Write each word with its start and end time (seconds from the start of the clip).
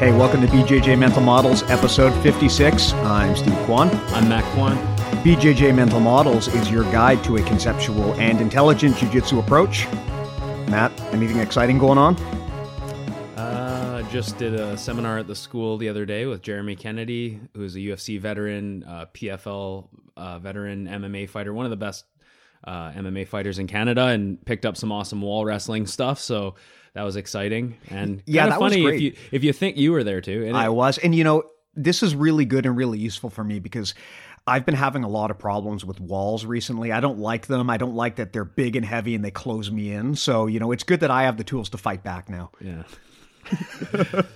Hey, 0.00 0.12
welcome 0.12 0.40
to 0.40 0.46
BJJ 0.46 0.98
Mental 0.98 1.20
Models, 1.20 1.62
episode 1.64 2.14
56. 2.22 2.94
I'm 2.94 3.36
Steve 3.36 3.52
Kwan. 3.66 3.90
I'm 4.14 4.30
Matt 4.30 4.44
Kwan. 4.54 4.78
BJJ 5.22 5.74
Mental 5.74 6.00
Models 6.00 6.48
is 6.48 6.70
your 6.70 6.84
guide 6.84 7.22
to 7.24 7.36
a 7.36 7.42
conceptual 7.42 8.14
and 8.14 8.40
intelligent 8.40 8.96
jiu-jitsu 8.96 9.40
approach. 9.40 9.86
Matt, 10.70 10.98
anything 11.12 11.36
exciting 11.36 11.76
going 11.76 11.98
on? 11.98 12.16
Uh, 13.36 14.00
just 14.10 14.38
did 14.38 14.54
a 14.54 14.74
seminar 14.78 15.18
at 15.18 15.26
the 15.26 15.36
school 15.36 15.76
the 15.76 15.90
other 15.90 16.06
day 16.06 16.24
with 16.24 16.40
Jeremy 16.40 16.76
Kennedy, 16.76 17.38
who's 17.54 17.76
a 17.76 17.80
UFC 17.80 18.18
veteran, 18.18 18.84
uh, 18.84 19.04
PFL 19.12 19.86
uh, 20.16 20.38
veteran, 20.38 20.86
MMA 20.86 21.28
fighter, 21.28 21.52
one 21.52 21.66
of 21.66 21.70
the 21.70 21.76
best 21.76 22.06
uh, 22.64 22.90
MMA 22.92 23.28
fighters 23.28 23.58
in 23.58 23.66
Canada, 23.66 24.06
and 24.06 24.42
picked 24.46 24.64
up 24.64 24.78
some 24.78 24.92
awesome 24.92 25.20
wall 25.20 25.44
wrestling 25.44 25.86
stuff. 25.86 26.18
So 26.18 26.54
that 26.94 27.02
was 27.02 27.16
exciting 27.16 27.76
and 27.88 28.22
Yeah, 28.26 28.46
that 28.48 28.60
was 28.60 28.72
funny 28.72 28.82
great. 28.84 28.94
if 28.96 29.00
you 29.00 29.14
if 29.32 29.44
you 29.44 29.52
think 29.52 29.76
you 29.76 29.92
were 29.92 30.04
there 30.04 30.20
too. 30.20 30.44
And 30.46 30.56
I 30.56 30.66
it- 30.66 30.72
was. 30.72 30.98
And 30.98 31.14
you 31.14 31.24
know, 31.24 31.44
this 31.74 32.02
is 32.02 32.14
really 32.14 32.44
good 32.44 32.66
and 32.66 32.76
really 32.76 32.98
useful 32.98 33.30
for 33.30 33.44
me 33.44 33.58
because 33.58 33.94
I've 34.46 34.64
been 34.64 34.74
having 34.74 35.04
a 35.04 35.08
lot 35.08 35.30
of 35.30 35.38
problems 35.38 35.84
with 35.84 36.00
walls 36.00 36.44
recently. 36.44 36.90
I 36.92 37.00
don't 37.00 37.18
like 37.18 37.46
them. 37.46 37.68
I 37.70 37.76
don't 37.76 37.94
like 37.94 38.16
that 38.16 38.32
they're 38.32 38.44
big 38.44 38.74
and 38.74 38.84
heavy 38.84 39.14
and 39.14 39.24
they 39.24 39.30
close 39.30 39.70
me 39.70 39.92
in. 39.92 40.14
So, 40.16 40.46
you 40.46 40.58
know, 40.58 40.72
it's 40.72 40.82
good 40.82 41.00
that 41.00 41.10
I 41.10 41.24
have 41.24 41.36
the 41.36 41.44
tools 41.44 41.68
to 41.70 41.78
fight 41.78 42.02
back 42.02 42.28
now. 42.28 42.50
Yeah. 42.60 42.82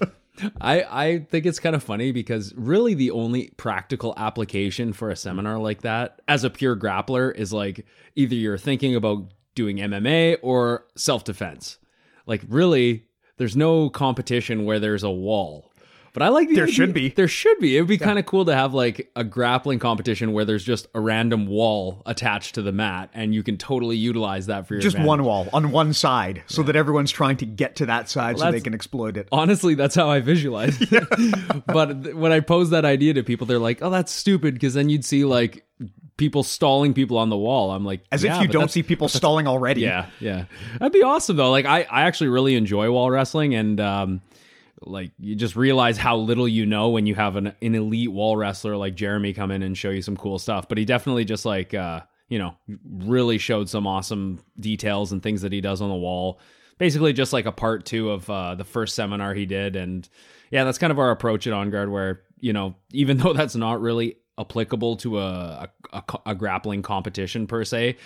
I 0.60 0.82
I 0.82 1.26
think 1.30 1.46
it's 1.46 1.60
kind 1.60 1.76
of 1.76 1.82
funny 1.82 2.10
because 2.10 2.52
really 2.56 2.94
the 2.94 3.12
only 3.12 3.50
practical 3.56 4.14
application 4.16 4.92
for 4.92 5.10
a 5.10 5.16
seminar 5.16 5.58
like 5.58 5.82
that 5.82 6.20
as 6.26 6.42
a 6.44 6.50
pure 6.50 6.76
grappler 6.76 7.34
is 7.34 7.52
like 7.52 7.86
either 8.16 8.34
you're 8.34 8.58
thinking 8.58 8.96
about 8.96 9.32
doing 9.54 9.76
MMA 9.76 10.38
or 10.42 10.86
self-defense. 10.96 11.78
Like 12.26 12.42
really 12.48 13.06
there's 13.36 13.56
no 13.56 13.90
competition 13.90 14.64
where 14.64 14.78
there's 14.78 15.02
a 15.02 15.10
wall. 15.10 15.70
But 16.12 16.22
I 16.22 16.28
like 16.28 16.48
the 16.48 16.54
There 16.54 16.62
idea- 16.66 16.74
should 16.76 16.94
be. 16.94 17.08
There 17.08 17.26
should 17.26 17.58
be. 17.58 17.76
It 17.76 17.80
would 17.80 17.88
be 17.88 17.98
kind 17.98 18.20
of 18.20 18.24
cool 18.26 18.44
to 18.44 18.54
have 18.54 18.72
like 18.72 19.10
a 19.16 19.24
grappling 19.24 19.80
competition 19.80 20.32
where 20.32 20.44
there's 20.44 20.62
just 20.62 20.86
a 20.94 21.00
random 21.00 21.48
wall 21.48 22.02
attached 22.06 22.54
to 22.54 22.62
the 22.62 22.70
mat, 22.70 23.10
and 23.14 23.34
you 23.34 23.42
can 23.42 23.56
totally 23.56 23.96
utilize 23.96 24.46
that 24.46 24.68
for 24.68 24.74
your 24.74 24.80
Just 24.80 24.94
advantage. 24.94 25.08
one 25.08 25.24
wall 25.24 25.48
on 25.52 25.72
one 25.72 25.92
side 25.92 26.44
so 26.46 26.62
that 26.62 26.76
everyone's 26.76 27.10
trying 27.10 27.36
to 27.38 27.46
get 27.46 27.74
to 27.76 27.86
that 27.86 28.08
side 28.08 28.38
so 28.38 28.48
they 28.52 28.60
can 28.60 28.74
exploit 28.74 29.16
it. 29.16 29.26
honestly 29.32 29.74
that's 29.74 29.96
how 29.96 30.08
i 30.08 30.20
visualize 30.20 30.78
it 30.80 31.04
but 31.66 32.14
when 32.14 32.30
i 32.30 32.38
pose 32.38 32.70
that 32.70 32.84
idea 32.84 33.12
to 33.14 33.24
people 33.24 33.44
they're 33.44 33.58
like 33.58 33.82
oh 33.82 33.90
that's 33.90 34.12
stupid 34.12 34.54
because 34.54 34.74
then 34.74 34.88
you'd 34.88 35.04
see 35.04 35.24
like 35.24 35.66
people 36.16 36.42
stalling 36.42 36.94
people 36.94 37.18
on 37.18 37.28
the 37.28 37.36
wall. 37.36 37.70
I'm 37.70 37.84
like 37.84 38.04
As 38.12 38.22
yeah, 38.22 38.36
if 38.36 38.42
you 38.42 38.48
don't 38.48 38.70
see 38.70 38.82
people 38.82 39.08
stalling 39.20 39.46
already. 39.46 39.80
yeah 39.82 40.06
yeah. 40.20 40.44
That'd 40.78 40.92
be 40.92 41.02
awesome 41.02 41.36
though. 41.36 41.50
Like 41.50 41.66
i 41.66 41.82
i 41.82 42.02
actually 42.02 42.28
really 42.28 42.54
enjoy 42.54 42.90
wall 42.90 43.10
wrestling 43.10 43.54
and 43.54 43.80
um 43.80 44.20
like 44.80 45.12
you 45.18 45.34
just 45.34 45.56
realize 45.56 45.96
how 45.96 46.16
little 46.16 46.46
you 46.46 46.66
know 46.66 46.90
when 46.90 47.06
you 47.06 47.14
have 47.14 47.36
an, 47.36 47.54
an 47.62 47.74
elite 47.74 48.12
wall 48.12 48.36
wrestler 48.36 48.76
like 48.76 48.94
jeremy 48.94 49.32
come 49.32 49.50
in 49.50 49.62
and 49.62 49.78
show 49.78 49.90
you 49.90 50.02
some 50.02 50.16
cool 50.16 50.38
stuff. 50.38 50.68
But 50.68 50.78
he 50.78 50.84
definitely 50.84 51.24
just 51.24 51.44
like 51.44 51.74
uh 51.74 52.00
you 52.28 52.38
know 52.38 52.54
really 52.84 53.38
showed 53.38 53.68
some 53.68 53.86
awesome 53.86 54.40
details 54.58 55.12
and 55.12 55.22
things 55.22 55.42
that 55.42 55.52
he 55.52 55.60
does 55.60 55.80
on 55.80 55.88
the 55.88 55.94
wall. 55.96 56.40
Basically 56.78 57.12
just 57.12 57.32
like 57.32 57.46
a 57.46 57.52
part 57.52 57.86
two 57.86 58.10
of 58.10 58.28
uh 58.30 58.54
the 58.54 58.64
first 58.64 58.94
seminar 58.94 59.34
he 59.34 59.46
did. 59.46 59.74
And 59.76 60.08
yeah 60.50 60.64
that's 60.64 60.78
kind 60.78 60.90
of 60.92 60.98
our 60.98 61.10
approach 61.10 61.46
at 61.46 61.52
on 61.52 61.70
guard 61.70 61.90
where 61.90 62.22
you 62.38 62.52
know 62.52 62.76
even 62.92 63.16
though 63.18 63.32
that's 63.32 63.56
not 63.56 63.80
really 63.80 64.16
applicable 64.38 64.96
to 64.96 65.18
a 65.18 65.68
a, 65.92 65.98
a, 65.98 66.02
a 66.26 66.34
grappling 66.34 66.82
competition 66.82 67.46
per 67.46 67.64
se 67.64 67.96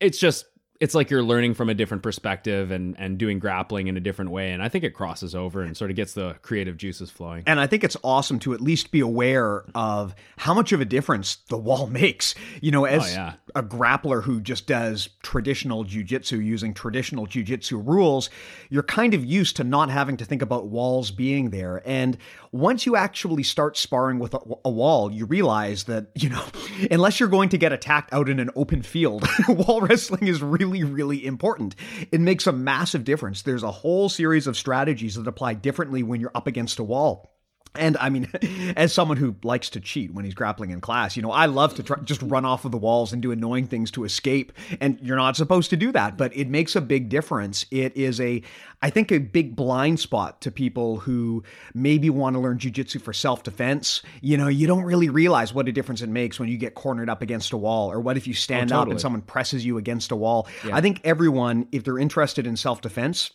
it's 0.00 0.18
just 0.18 0.44
it's 0.80 0.94
like 0.94 1.10
you're 1.10 1.24
learning 1.24 1.54
from 1.54 1.68
a 1.68 1.74
different 1.74 2.04
perspective 2.04 2.70
and 2.70 2.94
and 3.00 3.18
doing 3.18 3.40
grappling 3.40 3.88
in 3.88 3.96
a 3.96 4.00
different 4.00 4.30
way 4.30 4.52
and 4.52 4.62
i 4.62 4.68
think 4.68 4.84
it 4.84 4.90
crosses 4.94 5.34
over 5.34 5.60
and 5.62 5.76
sort 5.76 5.90
of 5.90 5.96
gets 5.96 6.12
the 6.14 6.34
creative 6.42 6.76
juices 6.76 7.10
flowing 7.10 7.42
And 7.48 7.58
I 7.58 7.66
think 7.66 7.82
it's 7.82 7.96
awesome 8.04 8.38
to 8.40 8.54
at 8.54 8.60
least 8.60 8.92
be 8.92 9.00
aware 9.00 9.64
of 9.74 10.14
how 10.36 10.54
much 10.54 10.70
of 10.70 10.80
a 10.80 10.84
difference 10.84 11.36
the 11.48 11.58
wall 11.58 11.86
makes. 12.02 12.34
You 12.60 12.70
know, 12.70 12.84
as 12.84 13.02
Oh, 13.02 13.08
yeah. 13.08 13.32
a 13.56 13.62
grappler 13.62 14.22
who 14.22 14.40
just 14.40 14.66
does 14.68 15.08
traditional 15.22 15.84
jujitsu 15.84 16.44
using 16.44 16.74
traditional 16.74 17.26
jujitsu 17.26 17.84
rules, 17.84 18.30
you're 18.70 18.82
kind 18.84 19.14
of 19.14 19.24
used 19.24 19.56
to 19.56 19.64
not 19.64 19.90
having 19.90 20.16
to 20.18 20.24
think 20.24 20.42
about 20.42 20.66
walls 20.68 21.10
being 21.10 21.50
there. 21.50 21.82
And 21.84 22.16
once 22.52 22.86
you 22.86 22.96
actually 22.96 23.42
start 23.42 23.76
sparring 23.76 24.18
with 24.18 24.34
a, 24.34 24.40
a 24.64 24.70
wall, 24.70 25.12
you 25.12 25.26
realize 25.26 25.84
that, 25.84 26.08
you 26.14 26.28
know, 26.28 26.44
unless 26.90 27.20
you're 27.20 27.28
going 27.28 27.48
to 27.50 27.58
get 27.58 27.72
attacked 27.72 28.12
out 28.12 28.28
in 28.28 28.40
an 28.40 28.50
open 28.56 28.82
field, 28.82 29.26
wall 29.48 29.80
wrestling 29.80 30.26
is 30.26 30.42
really, 30.42 30.84
really 30.84 31.24
important. 31.24 31.74
It 32.10 32.20
makes 32.20 32.46
a 32.46 32.52
massive 32.52 33.04
difference. 33.04 33.42
There's 33.42 33.62
a 33.62 33.70
whole 33.70 34.08
series 34.08 34.46
of 34.46 34.56
strategies 34.56 35.14
that 35.16 35.26
apply 35.26 35.54
differently 35.54 36.02
when 36.02 36.20
you're 36.20 36.32
up 36.34 36.46
against 36.46 36.78
a 36.78 36.84
wall. 36.84 37.37
And 37.74 37.96
I 37.98 38.08
mean, 38.08 38.28
as 38.76 38.92
someone 38.92 39.16
who 39.16 39.36
likes 39.42 39.70
to 39.70 39.80
cheat 39.80 40.12
when 40.12 40.24
he's 40.24 40.34
grappling 40.34 40.70
in 40.70 40.80
class, 40.80 41.16
you 41.16 41.22
know, 41.22 41.30
I 41.30 41.46
love 41.46 41.74
to 41.76 41.82
try, 41.82 41.98
just 42.00 42.22
run 42.22 42.44
off 42.44 42.64
of 42.64 42.72
the 42.72 42.78
walls 42.78 43.12
and 43.12 43.22
do 43.22 43.32
annoying 43.32 43.66
things 43.66 43.90
to 43.92 44.04
escape. 44.04 44.52
And 44.80 44.98
you're 45.00 45.16
not 45.16 45.36
supposed 45.36 45.70
to 45.70 45.76
do 45.76 45.92
that, 45.92 46.16
but 46.16 46.36
it 46.36 46.48
makes 46.48 46.76
a 46.76 46.80
big 46.80 47.08
difference. 47.08 47.66
It 47.70 47.96
is 47.96 48.20
a, 48.20 48.42
I 48.82 48.90
think, 48.90 49.12
a 49.12 49.18
big 49.18 49.56
blind 49.56 50.00
spot 50.00 50.40
to 50.42 50.50
people 50.50 50.98
who 50.98 51.42
maybe 51.74 52.10
want 52.10 52.34
to 52.34 52.40
learn 52.40 52.58
jujitsu 52.58 53.00
for 53.00 53.12
self 53.12 53.42
defense. 53.42 54.02
You 54.20 54.36
know, 54.36 54.48
you 54.48 54.66
don't 54.66 54.84
really 54.84 55.08
realize 55.08 55.52
what 55.54 55.68
a 55.68 55.72
difference 55.72 56.02
it 56.02 56.08
makes 56.08 56.38
when 56.38 56.48
you 56.48 56.58
get 56.58 56.74
cornered 56.74 57.10
up 57.10 57.22
against 57.22 57.52
a 57.52 57.56
wall, 57.56 57.90
or 57.90 58.00
what 58.00 58.16
if 58.16 58.26
you 58.26 58.32
oh, 58.32 58.36
stand 58.36 58.72
up 58.72 58.88
and 58.88 59.00
someone 59.00 59.22
presses 59.22 59.64
you 59.64 59.78
against 59.78 60.10
a 60.10 60.16
wall. 60.16 60.48
I 60.72 60.80
think 60.80 61.00
everyone, 61.04 61.68
if 61.72 61.84
they're 61.84 61.98
interested 61.98 62.46
in 62.46 62.56
self 62.56 62.80
defense, 62.80 63.30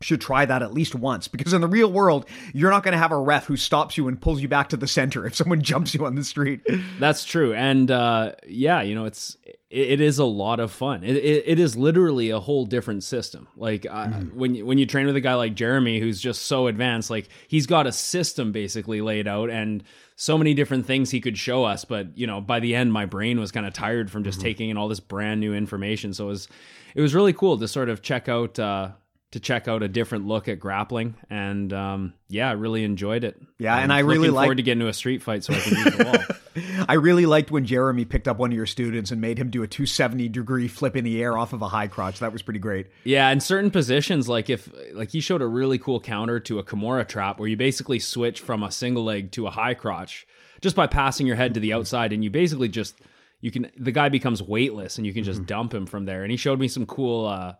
should 0.00 0.20
try 0.20 0.44
that 0.44 0.62
at 0.62 0.72
least 0.72 0.94
once 0.94 1.26
because 1.26 1.52
in 1.52 1.60
the 1.60 1.66
real 1.68 1.90
world 1.90 2.24
you're 2.52 2.70
not 2.70 2.84
going 2.84 2.92
to 2.92 2.98
have 2.98 3.10
a 3.10 3.18
ref 3.18 3.46
who 3.46 3.56
stops 3.56 3.96
you 3.96 4.06
and 4.06 4.20
pulls 4.20 4.40
you 4.40 4.46
back 4.46 4.68
to 4.68 4.76
the 4.76 4.86
center 4.86 5.26
if 5.26 5.34
someone 5.34 5.60
jumps 5.68 5.94
you 5.94 6.06
on 6.06 6.14
the 6.14 6.24
street. 6.24 6.60
That's 6.98 7.24
true 7.24 7.52
and 7.52 7.90
uh 7.90 8.32
yeah 8.46 8.82
you 8.82 8.94
know 8.94 9.06
it's 9.06 9.36
it, 9.70 9.90
it 9.92 10.00
is 10.00 10.18
a 10.18 10.24
lot 10.24 10.60
of 10.60 10.72
fun. 10.72 11.04
It, 11.04 11.16
it, 11.16 11.44
it 11.46 11.58
is 11.58 11.76
literally 11.76 12.30
a 12.30 12.40
whole 12.40 12.64
different 12.64 13.04
system. 13.04 13.48
Like 13.56 13.86
uh, 13.90 14.08
when 14.32 14.54
you, 14.54 14.64
when 14.64 14.78
you 14.78 14.86
train 14.86 15.06
with 15.06 15.16
a 15.16 15.20
guy 15.20 15.34
like 15.34 15.54
jeremy 15.54 15.98
who's 16.00 16.20
just 16.20 16.42
so 16.42 16.66
advanced 16.68 17.10
like 17.10 17.28
he's 17.48 17.66
got 17.66 17.86
a 17.86 17.92
system 17.92 18.52
basically 18.52 19.00
laid 19.00 19.26
out 19.26 19.50
and 19.50 19.82
so 20.16 20.38
many 20.38 20.54
different 20.54 20.86
things 20.86 21.10
he 21.10 21.20
could 21.20 21.38
show 21.38 21.64
us 21.64 21.84
but 21.84 22.16
you 22.16 22.26
know 22.26 22.40
by 22.40 22.60
the 22.60 22.74
end 22.74 22.92
my 22.92 23.04
brain 23.04 23.38
was 23.38 23.52
kind 23.52 23.66
of 23.66 23.72
tired 23.72 24.10
from 24.10 24.24
just 24.24 24.40
taking 24.40 24.70
in 24.70 24.76
all 24.76 24.88
this 24.88 25.00
brand 25.00 25.40
new 25.40 25.54
information 25.54 26.12
so 26.12 26.26
it 26.26 26.28
was 26.28 26.48
it 26.94 27.00
was 27.00 27.14
really 27.14 27.32
cool 27.32 27.58
to 27.58 27.68
sort 27.68 27.88
of 27.88 28.02
check 28.02 28.28
out 28.28 28.58
uh 28.58 28.90
to 29.32 29.40
check 29.40 29.68
out 29.68 29.82
a 29.82 29.88
different 29.88 30.26
look 30.26 30.48
at 30.48 30.58
grappling. 30.58 31.14
And 31.28 31.72
um 31.72 32.14
yeah 32.28 32.48
i 32.48 32.52
really 32.52 32.84
enjoyed 32.84 33.24
it. 33.24 33.40
Yeah, 33.58 33.76
and 33.76 33.92
I'm 33.92 33.98
I 33.98 34.00
really 34.00 34.18
looking 34.28 34.34
like- 34.34 34.44
forward 34.44 34.56
to 34.56 34.62
getting 34.62 34.80
into 34.80 34.88
a 34.90 34.94
street 34.94 35.22
fight 35.22 35.44
so 35.44 35.52
i 35.54 35.58
can 35.60 35.76
use 35.76 35.96
the 35.96 36.04
wall. 36.04 36.36
I 36.88 36.94
really 36.94 37.26
liked 37.26 37.50
when 37.50 37.66
jeremy 37.66 38.04
picked 38.04 38.26
up 38.26 38.38
one 38.38 38.50
of 38.50 38.56
your 38.56 38.66
students 38.66 39.10
and 39.12 39.20
made 39.20 39.38
him 39.38 39.50
do 39.50 39.62
a 39.62 39.68
270 39.68 40.28
degree 40.28 40.66
flip 40.66 40.96
in 40.96 41.04
the 41.04 41.22
air 41.22 41.36
off 41.38 41.52
of 41.52 41.62
a 41.62 41.68
high 41.68 41.86
crotch. 41.88 42.18
That 42.20 42.32
was 42.32 42.42
pretty 42.42 42.58
great. 42.60 42.86
Yeah, 43.04 43.30
in 43.30 43.40
certain 43.40 43.70
positions, 43.70 44.28
like 44.28 44.50
if 44.50 44.68
like 44.92 45.10
he 45.10 45.20
showed 45.20 45.42
a 45.42 45.46
really 45.46 45.78
cool 45.78 46.00
counter 46.00 46.40
to 46.40 46.58
a 46.58 46.64
Kimura 46.64 47.06
trap 47.06 47.38
where 47.38 47.48
you 47.48 47.56
basically 47.56 47.98
switch 47.98 48.40
from 48.40 48.62
a 48.62 48.70
single 48.72 49.04
leg 49.04 49.30
to 49.32 49.46
a 49.46 49.50
high 49.50 49.74
crotch 49.74 50.26
just 50.60 50.74
by 50.74 50.86
passing 50.88 51.26
your 51.26 51.36
head 51.36 51.54
to 51.54 51.60
the 51.60 51.72
outside, 51.74 52.12
and 52.12 52.24
you 52.24 52.30
basically 52.30 52.68
just 52.68 52.96
you 53.40 53.50
can 53.52 53.70
the 53.76 53.92
guy 53.92 54.08
becomes 54.08 54.42
weightless 54.42 54.96
and 54.98 55.06
you 55.06 55.12
can 55.14 55.22
just 55.22 55.46
dump 55.46 55.72
him 55.72 55.86
from 55.86 56.06
there. 56.06 56.22
And 56.24 56.30
he 56.32 56.36
showed 56.36 56.58
me 56.58 56.66
some 56.66 56.86
cool 56.86 57.26
uh 57.26 57.54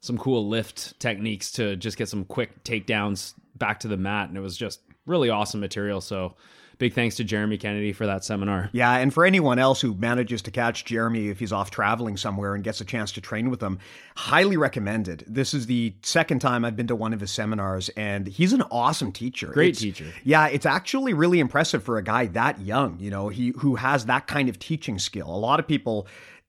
some 0.00 0.16
cool 0.18 0.48
lift 0.48 0.98
techniques 1.00 1.50
to 1.52 1.76
just 1.76 1.96
get 1.96 2.08
some 2.08 2.24
quick 2.24 2.62
takedowns 2.64 3.34
back 3.56 3.80
to 3.80 3.88
the 3.88 3.96
mat, 3.96 4.28
and 4.28 4.36
it 4.38 4.40
was 4.40 4.56
just 4.56 4.80
really 5.06 5.28
awesome 5.30 5.60
material. 5.60 6.00
So 6.00 6.36
big 6.78 6.94
thanks 6.94 7.16
to 7.16 7.24
Jeremy 7.24 7.58
Kennedy 7.58 7.92
for 7.92 8.06
that 8.06 8.22
seminar. 8.22 8.70
Yeah, 8.72 8.96
and 8.98 9.12
for 9.12 9.24
anyone 9.26 9.58
else 9.58 9.80
who 9.80 9.94
manages 9.94 10.42
to 10.42 10.52
catch 10.52 10.84
Jeremy 10.84 11.26
if 11.28 11.40
he's 11.40 11.50
off 11.52 11.72
traveling 11.72 12.16
somewhere 12.16 12.54
and 12.54 12.62
gets 12.62 12.80
a 12.80 12.84
chance 12.84 13.10
to 13.12 13.20
train 13.20 13.50
with 13.50 13.60
him, 13.60 13.80
highly 14.16 14.56
recommended. 14.56 15.24
This 15.26 15.54
is 15.54 15.66
the 15.66 15.94
second 16.02 16.38
time 16.38 16.64
I've 16.64 16.76
been 16.76 16.86
to 16.86 16.94
one 16.94 17.12
of 17.12 17.18
his 17.18 17.32
seminars, 17.32 17.88
and 17.96 18.28
he's 18.28 18.52
an 18.52 18.62
awesome 18.70 19.10
teacher. 19.10 19.48
Great 19.48 19.70
It's- 19.70 19.82
teacher. 19.82 20.12
Yeah, 20.22 20.46
it's 20.46 20.66
actually 20.66 21.14
really 21.14 21.40
impressive 21.40 21.82
for 21.82 21.98
a 21.98 22.04
guy 22.04 22.26
that 22.26 22.60
young. 22.60 23.00
You 23.00 23.10
know, 23.10 23.28
he 23.30 23.52
who 23.58 23.74
has 23.74 24.06
that 24.06 24.28
kind 24.28 24.48
of 24.48 24.60
teaching 24.60 25.00
skill. 25.00 25.26
A 25.34 25.36
lot 25.36 25.58
of 25.58 25.66
people 25.66 26.06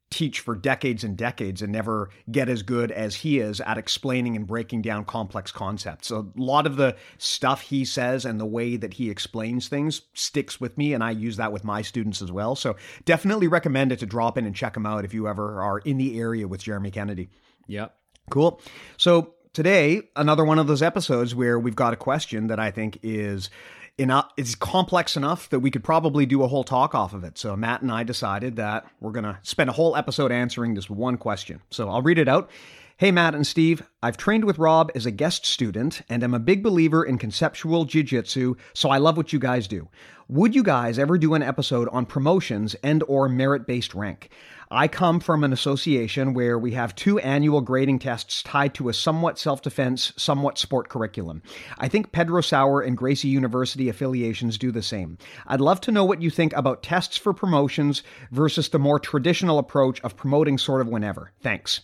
teach 0.10 0.40
for 0.40 0.56
decades 0.56 1.04
and 1.04 1.16
decades 1.16 1.62
and 1.62 1.72
never 1.72 2.10
get 2.32 2.50
as 2.50 2.64
good 2.64 2.92
as 2.92 3.16
he 3.16 3.40
is 3.40 3.62
at 3.62 3.78
explaining 3.78 4.36
and 4.36 4.48
breaking 4.48 4.82
down 4.82 5.06
complex 5.06 5.52
concepts. 5.52 6.10
A 6.10 6.26
lot 6.36 6.66
of 6.66 6.78
the 6.78 6.96
stuff 7.18 7.62
he 7.62 7.86
says 7.86 8.26
and 8.26 8.40
the 8.40 8.46
way 8.46 8.76
that 8.76 8.96
he 8.96 9.10
explains 9.10 9.68
things 9.68 10.02
sticks 10.14 10.60
with 10.60 10.78
me 10.78 10.94
and 10.94 11.04
I 11.04 11.12
use 11.12 11.38
that 11.38 11.52
with 11.52 11.64
my 11.64 11.82
students 11.82 12.22
as 12.22 12.32
well. 12.32 12.56
So 12.56 12.76
definitely 13.06 13.48
recommend 13.48 13.92
it 13.92 14.00
to 14.00 14.06
drop 14.06 14.38
in 14.38 14.46
and 14.46 14.56
check 14.56 14.76
him 14.76 14.86
out 14.86 15.06
if 15.06 15.14
you 15.14 15.28
ever 15.28 15.62
are 15.62 15.80
in 15.80 15.98
the 15.98 16.20
area 16.20 16.48
with 16.48 16.64
Jeremy 16.64 16.92
Kennedy. 16.92 17.30
Yep. 17.68 17.96
Cool. 18.32 18.62
So 18.98 19.36
today, 19.54 20.02
another 20.16 20.44
one 20.44 20.60
of 20.60 20.68
those 20.68 20.82
episodes 20.82 21.36
where 21.36 21.60
we've 21.60 21.76
got 21.76 21.94
a 21.94 21.98
question 21.98 22.48
that 22.48 22.60
I 22.60 22.72
think 22.72 23.00
is 23.04 23.50
enough 24.00 24.31
it's 24.38 24.56
complex 24.56 25.18
enough 25.18 25.50
that 25.50 25.60
we 25.60 25.69
could 25.69 25.84
probably 25.84 26.25
do 26.25 26.44
a 26.44 26.48
whole 26.48 26.63
talk 26.63 26.96
off 26.96 27.13
of 27.13 27.24
it. 27.24 27.38
So 27.38 27.56
Matt 27.56 27.81
and 27.81 27.92
I 27.92 28.04
decided 28.04 28.56
that 28.56 28.86
we're 29.00 29.12
going 29.12 29.25
to 29.25 29.38
spend 29.44 29.69
a 29.69 29.74
whole 29.74 29.96
episode 29.96 30.31
answering 30.31 30.74
this 30.74 30.90
one 30.90 31.18
question. 31.18 31.62
So 31.69 31.90
I'll 31.90 32.01
read 32.01 32.18
it 32.18 32.28
out. 32.28 32.50
Hey 32.98 33.12
Matt 33.12 33.34
and 33.34 33.48
Steve, 33.48 33.81
I've 34.04 34.18
trained 34.18 34.44
with 34.44 34.60
Rob 34.60 34.92
as 34.94 35.06
a 35.06 35.12
guest 35.12 35.46
student 35.46 36.01
and 36.10 36.22
am 36.22 36.34
a 36.34 36.40
big 36.40 36.62
believer 36.62 37.06
in 37.06 37.18
conceptual 37.18 37.86
jiu-jitsu, 37.86 38.56
so 38.74 38.90
I 38.90 38.98
love 38.98 39.16
what 39.16 39.31
you 39.31 39.40
guys 39.40 39.69
do. 39.69 39.88
Would 40.28 40.54
you 40.54 40.63
guys 40.63 41.00
ever 41.00 41.18
do 41.18 41.34
an 41.34 41.42
episode 41.42 41.88
on 41.94 42.06
promotions 42.06 42.75
and 42.84 43.01
or 43.07 43.30
merit-based 43.30 43.96
rank? 43.96 44.31
I 44.71 44.88
come 44.88 45.19
from 45.19 45.44
an 45.44 45.51
association 45.51 46.36
where 46.36 46.60
we 46.60 46.74
have 46.74 46.94
two 46.94 47.18
annual 47.19 47.62
grading 47.62 48.00
tests 48.00 48.44
tied 48.44 48.75
to 48.75 48.89
a 48.89 48.94
somewhat 48.94 49.39
self 49.39 49.63
defense, 49.63 50.13
somewhat 50.16 50.60
sport 50.60 50.89
curriculum. 50.89 51.42
I 51.80 51.88
think 51.88 52.12
Pedro 52.12 52.42
Sauer 52.42 52.81
and 52.81 52.95
Gracie 52.95 53.30
University 53.30 53.89
affiliations 53.89 54.60
do 54.60 54.71
the 54.71 54.83
same. 54.83 55.18
I'd 55.48 55.62
love 55.62 55.81
to 55.81 55.92
know 55.92 56.06
what 56.06 56.21
you 56.21 56.30
think 56.30 56.54
about 56.54 56.83
tests 56.83 57.18
for 57.18 57.33
promotions 57.33 58.04
versus 58.31 58.69
the 58.69 58.80
more 58.80 59.00
traditional 59.00 59.57
approach 59.57 60.00
of 60.01 60.16
promoting 60.16 60.60
sort 60.60 60.81
of 60.81 60.88
whenever. 60.88 61.31
Thanks. 61.42 61.81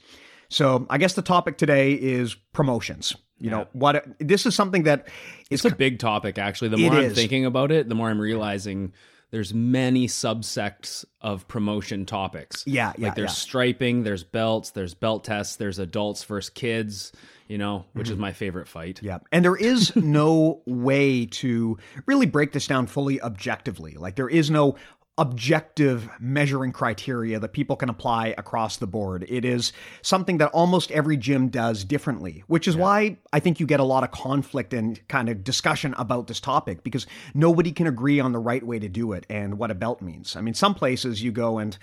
So 0.50 0.86
I 0.90 1.00
guess 1.00 1.14
the 1.14 1.24
topic 1.24 1.58
today 1.58 1.94
is 1.94 2.36
promotions. 2.54 3.16
You 3.40 3.50
know 3.50 3.68
what? 3.74 4.06
This 4.20 4.46
is 4.46 4.56
something 4.56 4.84
that 4.84 5.08
is 5.50 5.66
It's 5.66 5.74
a 5.74 5.76
big 5.76 6.00
topic, 6.00 6.38
actually. 6.38 6.70
The 6.70 6.78
more 6.78 6.94
I'm 6.94 7.04
is. 7.06 7.16
thinking 7.16 7.46
about 7.46 7.72
it, 7.72 7.90
the 7.90 7.96
more 7.96 8.10
I'm 8.10 8.22
realizing 8.22 8.94
there's 9.36 9.54
many 9.54 10.08
subsects 10.08 11.04
of 11.20 11.46
promotion 11.50 12.06
topics. 12.06 12.64
Yeah, 12.66 12.94
yeah, 12.98 13.08
Like 13.08 13.16
there's 13.16 13.32
yeah. 13.32 13.34
striping, 13.34 14.04
there's 14.04 14.24
belts, 14.24 14.72
there's 14.72 14.94
belt 14.94 15.26
tests, 15.26 15.58
there's 15.58 15.78
adults 15.78 16.24
versus 16.24 16.50
kids, 16.50 17.12
you 17.50 17.58
know, 17.58 17.84
which 17.92 18.06
Mm-hmm. 18.08 18.14
is 18.14 18.18
my 18.20 18.32
favorite 18.32 18.70
fight. 18.70 19.02
Yeah. 19.04 19.18
And 19.34 19.44
there 19.44 19.58
is 19.58 19.94
no 19.98 20.62
way 20.66 21.26
to 21.26 21.78
really 22.06 22.28
break 22.28 22.54
this 22.54 22.66
down 22.66 22.88
fully 22.88 23.22
objectively. 23.22 23.96
Like 23.96 24.16
there 24.16 24.30
is 24.30 24.50
no 24.50 24.78
objective 25.18 26.10
measuring 26.20 26.74
criteria 26.74 27.40
that 27.40 27.54
people 27.54 27.78
can 27.78 27.90
apply 27.90 28.36
across 28.38 28.78
the 28.78 28.88
board. 28.88 29.26
It 29.30 29.46
is 29.46 29.72
something 30.02 30.40
that 30.40 30.52
almost 30.52 30.92
every 30.92 31.16
gym 31.16 31.48
does 31.48 31.86
differently, 31.86 32.44
which 32.48 32.68
is 32.68 32.76
why 32.76 33.18
I 33.32 33.40
think 33.40 33.60
you 33.60 33.66
get 33.66 33.80
a 33.80 33.86
lot 33.86 34.04
of 34.04 34.12
conflict 34.12 34.74
and 34.74 35.06
kind 35.08 35.30
of 35.30 35.44
discussion 35.44 35.96
about 35.98 36.28
this 36.28 36.42
topic 36.42 36.84
because 36.84 37.08
nobody 37.34 37.72
can 37.72 37.88
agree 37.88 38.20
on 38.20 38.34
the 38.34 38.40
right 38.40 38.66
way 38.66 38.78
to 38.78 38.90
do 38.90 39.14
it 39.14 39.26
and 39.30 39.58
what 39.58 39.72
a 39.72 39.76
belt 39.76 40.02
means. 40.02 40.36
I 40.36 40.42
mean, 40.42 40.54
some 40.54 40.76
places 40.76 41.24
you 41.24 41.32
go 41.32 41.60
and 41.60 41.78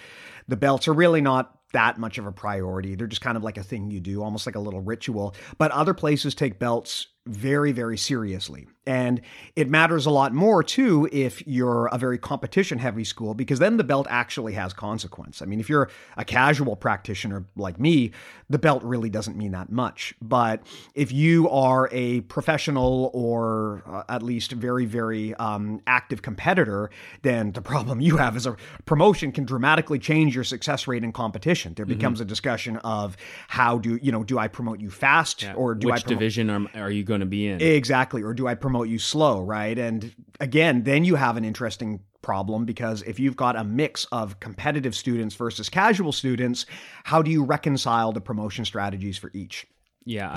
the 0.46 0.56
belts 0.56 0.86
are 0.86 0.92
really 0.92 1.22
not 1.22 1.58
that 1.72 1.98
much 1.98 2.18
of 2.18 2.26
a 2.26 2.32
priority. 2.32 2.94
They're 2.94 3.06
just 3.06 3.22
kind 3.22 3.38
of 3.38 3.42
like 3.42 3.56
a 3.56 3.62
thing 3.62 3.90
you 3.90 4.00
do, 4.00 4.22
almost 4.22 4.44
like 4.44 4.56
a 4.56 4.60
little 4.60 4.80
ritual. 4.80 5.34
But 5.56 5.70
other 5.70 5.94
places 5.94 6.34
take 6.34 6.58
belts 6.58 7.06
very, 7.26 7.72
very 7.72 7.96
seriously. 7.96 8.66
And 8.84 9.20
it 9.54 9.70
matters 9.70 10.06
a 10.06 10.10
lot 10.10 10.34
more 10.34 10.62
too 10.64 11.08
if 11.12 11.46
you're 11.46 11.86
a 11.92 11.98
very 11.98 12.18
competition 12.18 12.78
heavy 12.78 13.04
school, 13.04 13.32
because 13.32 13.60
then 13.60 13.76
the 13.76 13.84
belt 13.84 14.08
actually 14.10 14.54
has 14.54 14.72
consequence. 14.72 15.40
I 15.40 15.44
mean, 15.44 15.60
if 15.60 15.68
you're 15.68 15.88
a 16.16 16.24
casual 16.24 16.74
practitioner 16.74 17.44
like 17.54 17.78
me, 17.78 18.10
the 18.50 18.58
belt 18.58 18.82
really 18.82 19.08
doesn't 19.08 19.36
mean 19.36 19.52
that 19.52 19.70
much. 19.70 20.14
But 20.20 20.66
if 20.96 21.12
you 21.12 21.48
are 21.48 21.88
a 21.92 22.22
professional 22.22 23.10
or 23.14 23.84
uh, 23.86 24.02
at 24.08 24.24
least 24.24 24.50
very, 24.50 24.84
very 24.84 25.32
um, 25.34 25.80
active 25.86 26.22
competitor, 26.22 26.90
then 27.22 27.52
the 27.52 27.62
problem 27.62 28.00
you 28.00 28.16
have 28.16 28.36
is 28.36 28.46
a 28.46 28.56
promotion 28.84 29.30
can 29.30 29.44
dramatically 29.44 30.00
change 30.00 30.34
your 30.34 30.44
success 30.44 30.88
rate 30.88 31.04
in 31.04 31.12
competition. 31.12 31.74
There 31.74 31.86
becomes 31.86 32.20
a 32.20 32.24
discussion 32.24 32.78
of 32.78 33.16
how 33.46 33.78
do 33.78 33.96
you 34.02 34.10
know 34.10 34.24
do 34.24 34.40
I 34.40 34.48
promote 34.48 34.80
you 34.80 34.90
fast 34.90 35.46
or 35.54 35.76
do 35.76 35.88
I 35.88 35.92
Which 35.92 36.04
promote 36.04 36.18
division 36.18 36.50
are, 36.50 36.66
are 36.74 36.90
you 36.90 37.04
going 37.04 37.11
to 37.20 37.26
be 37.26 37.46
in? 37.46 37.60
Exactly. 37.60 38.22
Or 38.22 38.34
do 38.34 38.46
I 38.46 38.54
promote 38.54 38.88
you 38.88 38.98
slow, 38.98 39.42
right? 39.42 39.78
And 39.78 40.14
again, 40.40 40.82
then 40.84 41.04
you 41.04 41.14
have 41.16 41.36
an 41.36 41.44
interesting 41.44 42.00
problem 42.22 42.64
because 42.64 43.02
if 43.02 43.18
you've 43.18 43.36
got 43.36 43.56
a 43.56 43.64
mix 43.64 44.04
of 44.12 44.40
competitive 44.40 44.94
students 44.94 45.34
versus 45.34 45.68
casual 45.68 46.12
students, 46.12 46.66
how 47.04 47.22
do 47.22 47.30
you 47.30 47.44
reconcile 47.44 48.12
the 48.12 48.20
promotion 48.20 48.64
strategies 48.64 49.18
for 49.18 49.30
each? 49.34 49.66
yeah. 50.04 50.36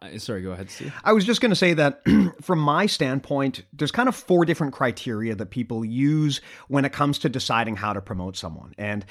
I- 0.00 0.16
sorry, 0.18 0.42
go 0.42 0.52
ahead, 0.52 0.70
Steve. 0.70 0.94
I 1.02 1.12
was 1.12 1.24
just 1.24 1.40
going 1.40 1.50
to 1.50 1.56
say 1.56 1.74
that 1.74 2.02
from 2.40 2.60
my 2.60 2.86
standpoint, 2.86 3.64
there's 3.72 3.90
kind 3.90 4.08
of 4.08 4.14
four 4.14 4.44
different 4.44 4.72
criteria 4.72 5.34
that 5.34 5.46
people 5.46 5.84
use 5.84 6.40
when 6.68 6.84
it 6.84 6.92
comes 6.92 7.18
to 7.20 7.28
deciding 7.28 7.76
how 7.76 7.92
to 7.92 8.00
promote 8.00 8.36
someone. 8.36 8.74
And 8.78 9.04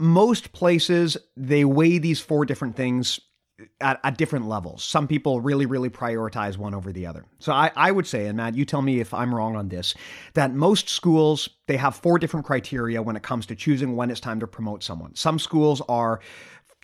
most 0.00 0.52
places, 0.52 1.16
they 1.36 1.64
weigh 1.64 1.98
these 1.98 2.20
four 2.20 2.46
different 2.46 2.74
things 2.74 3.20
at, 3.80 4.00
at 4.02 4.18
different 4.18 4.48
levels. 4.48 4.82
Some 4.82 5.06
people 5.06 5.40
really, 5.40 5.66
really 5.66 5.90
prioritize 5.90 6.56
one 6.56 6.74
over 6.74 6.92
the 6.92 7.06
other. 7.06 7.24
So 7.38 7.52
I, 7.52 7.70
I 7.76 7.92
would 7.92 8.06
say, 8.06 8.26
and 8.26 8.36
Matt, 8.36 8.54
you 8.54 8.64
tell 8.64 8.82
me 8.82 9.00
if 9.00 9.14
I'm 9.14 9.34
wrong 9.34 9.56
on 9.56 9.68
this, 9.68 9.94
that 10.34 10.52
most 10.52 10.88
schools, 10.88 11.48
they 11.66 11.76
have 11.76 11.94
four 11.94 12.18
different 12.18 12.46
criteria 12.46 13.00
when 13.02 13.16
it 13.16 13.22
comes 13.22 13.46
to 13.46 13.54
choosing 13.54 13.96
when 13.96 14.10
it's 14.10 14.20
time 14.20 14.40
to 14.40 14.46
promote 14.46 14.82
someone. 14.82 15.14
Some 15.14 15.38
schools 15.38 15.80
are 15.88 16.20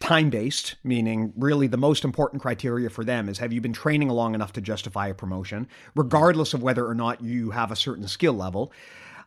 time 0.01 0.31
based, 0.31 0.77
meaning 0.83 1.33
really 1.37 1.67
the 1.67 1.77
most 1.77 2.05
important 2.05 2.41
criteria 2.41 2.89
for 2.89 3.05
them 3.05 3.29
is 3.29 3.39
have 3.39 3.53
you 3.53 3.61
been 3.61 3.73
training 3.73 4.09
long 4.09 4.35
enough 4.35 4.53
to 4.55 4.61
justify 4.61 5.09
a 5.09 5.15
promotion, 5.15 5.69
regardless 5.95 6.55
of 6.55 6.63
whether 6.63 6.87
or 6.87 6.95
not 6.95 7.21
you 7.21 7.51
have 7.51 7.71
a 7.71 7.77
certain 7.77 8.09
skill 8.09 8.33
level. 8.33 8.73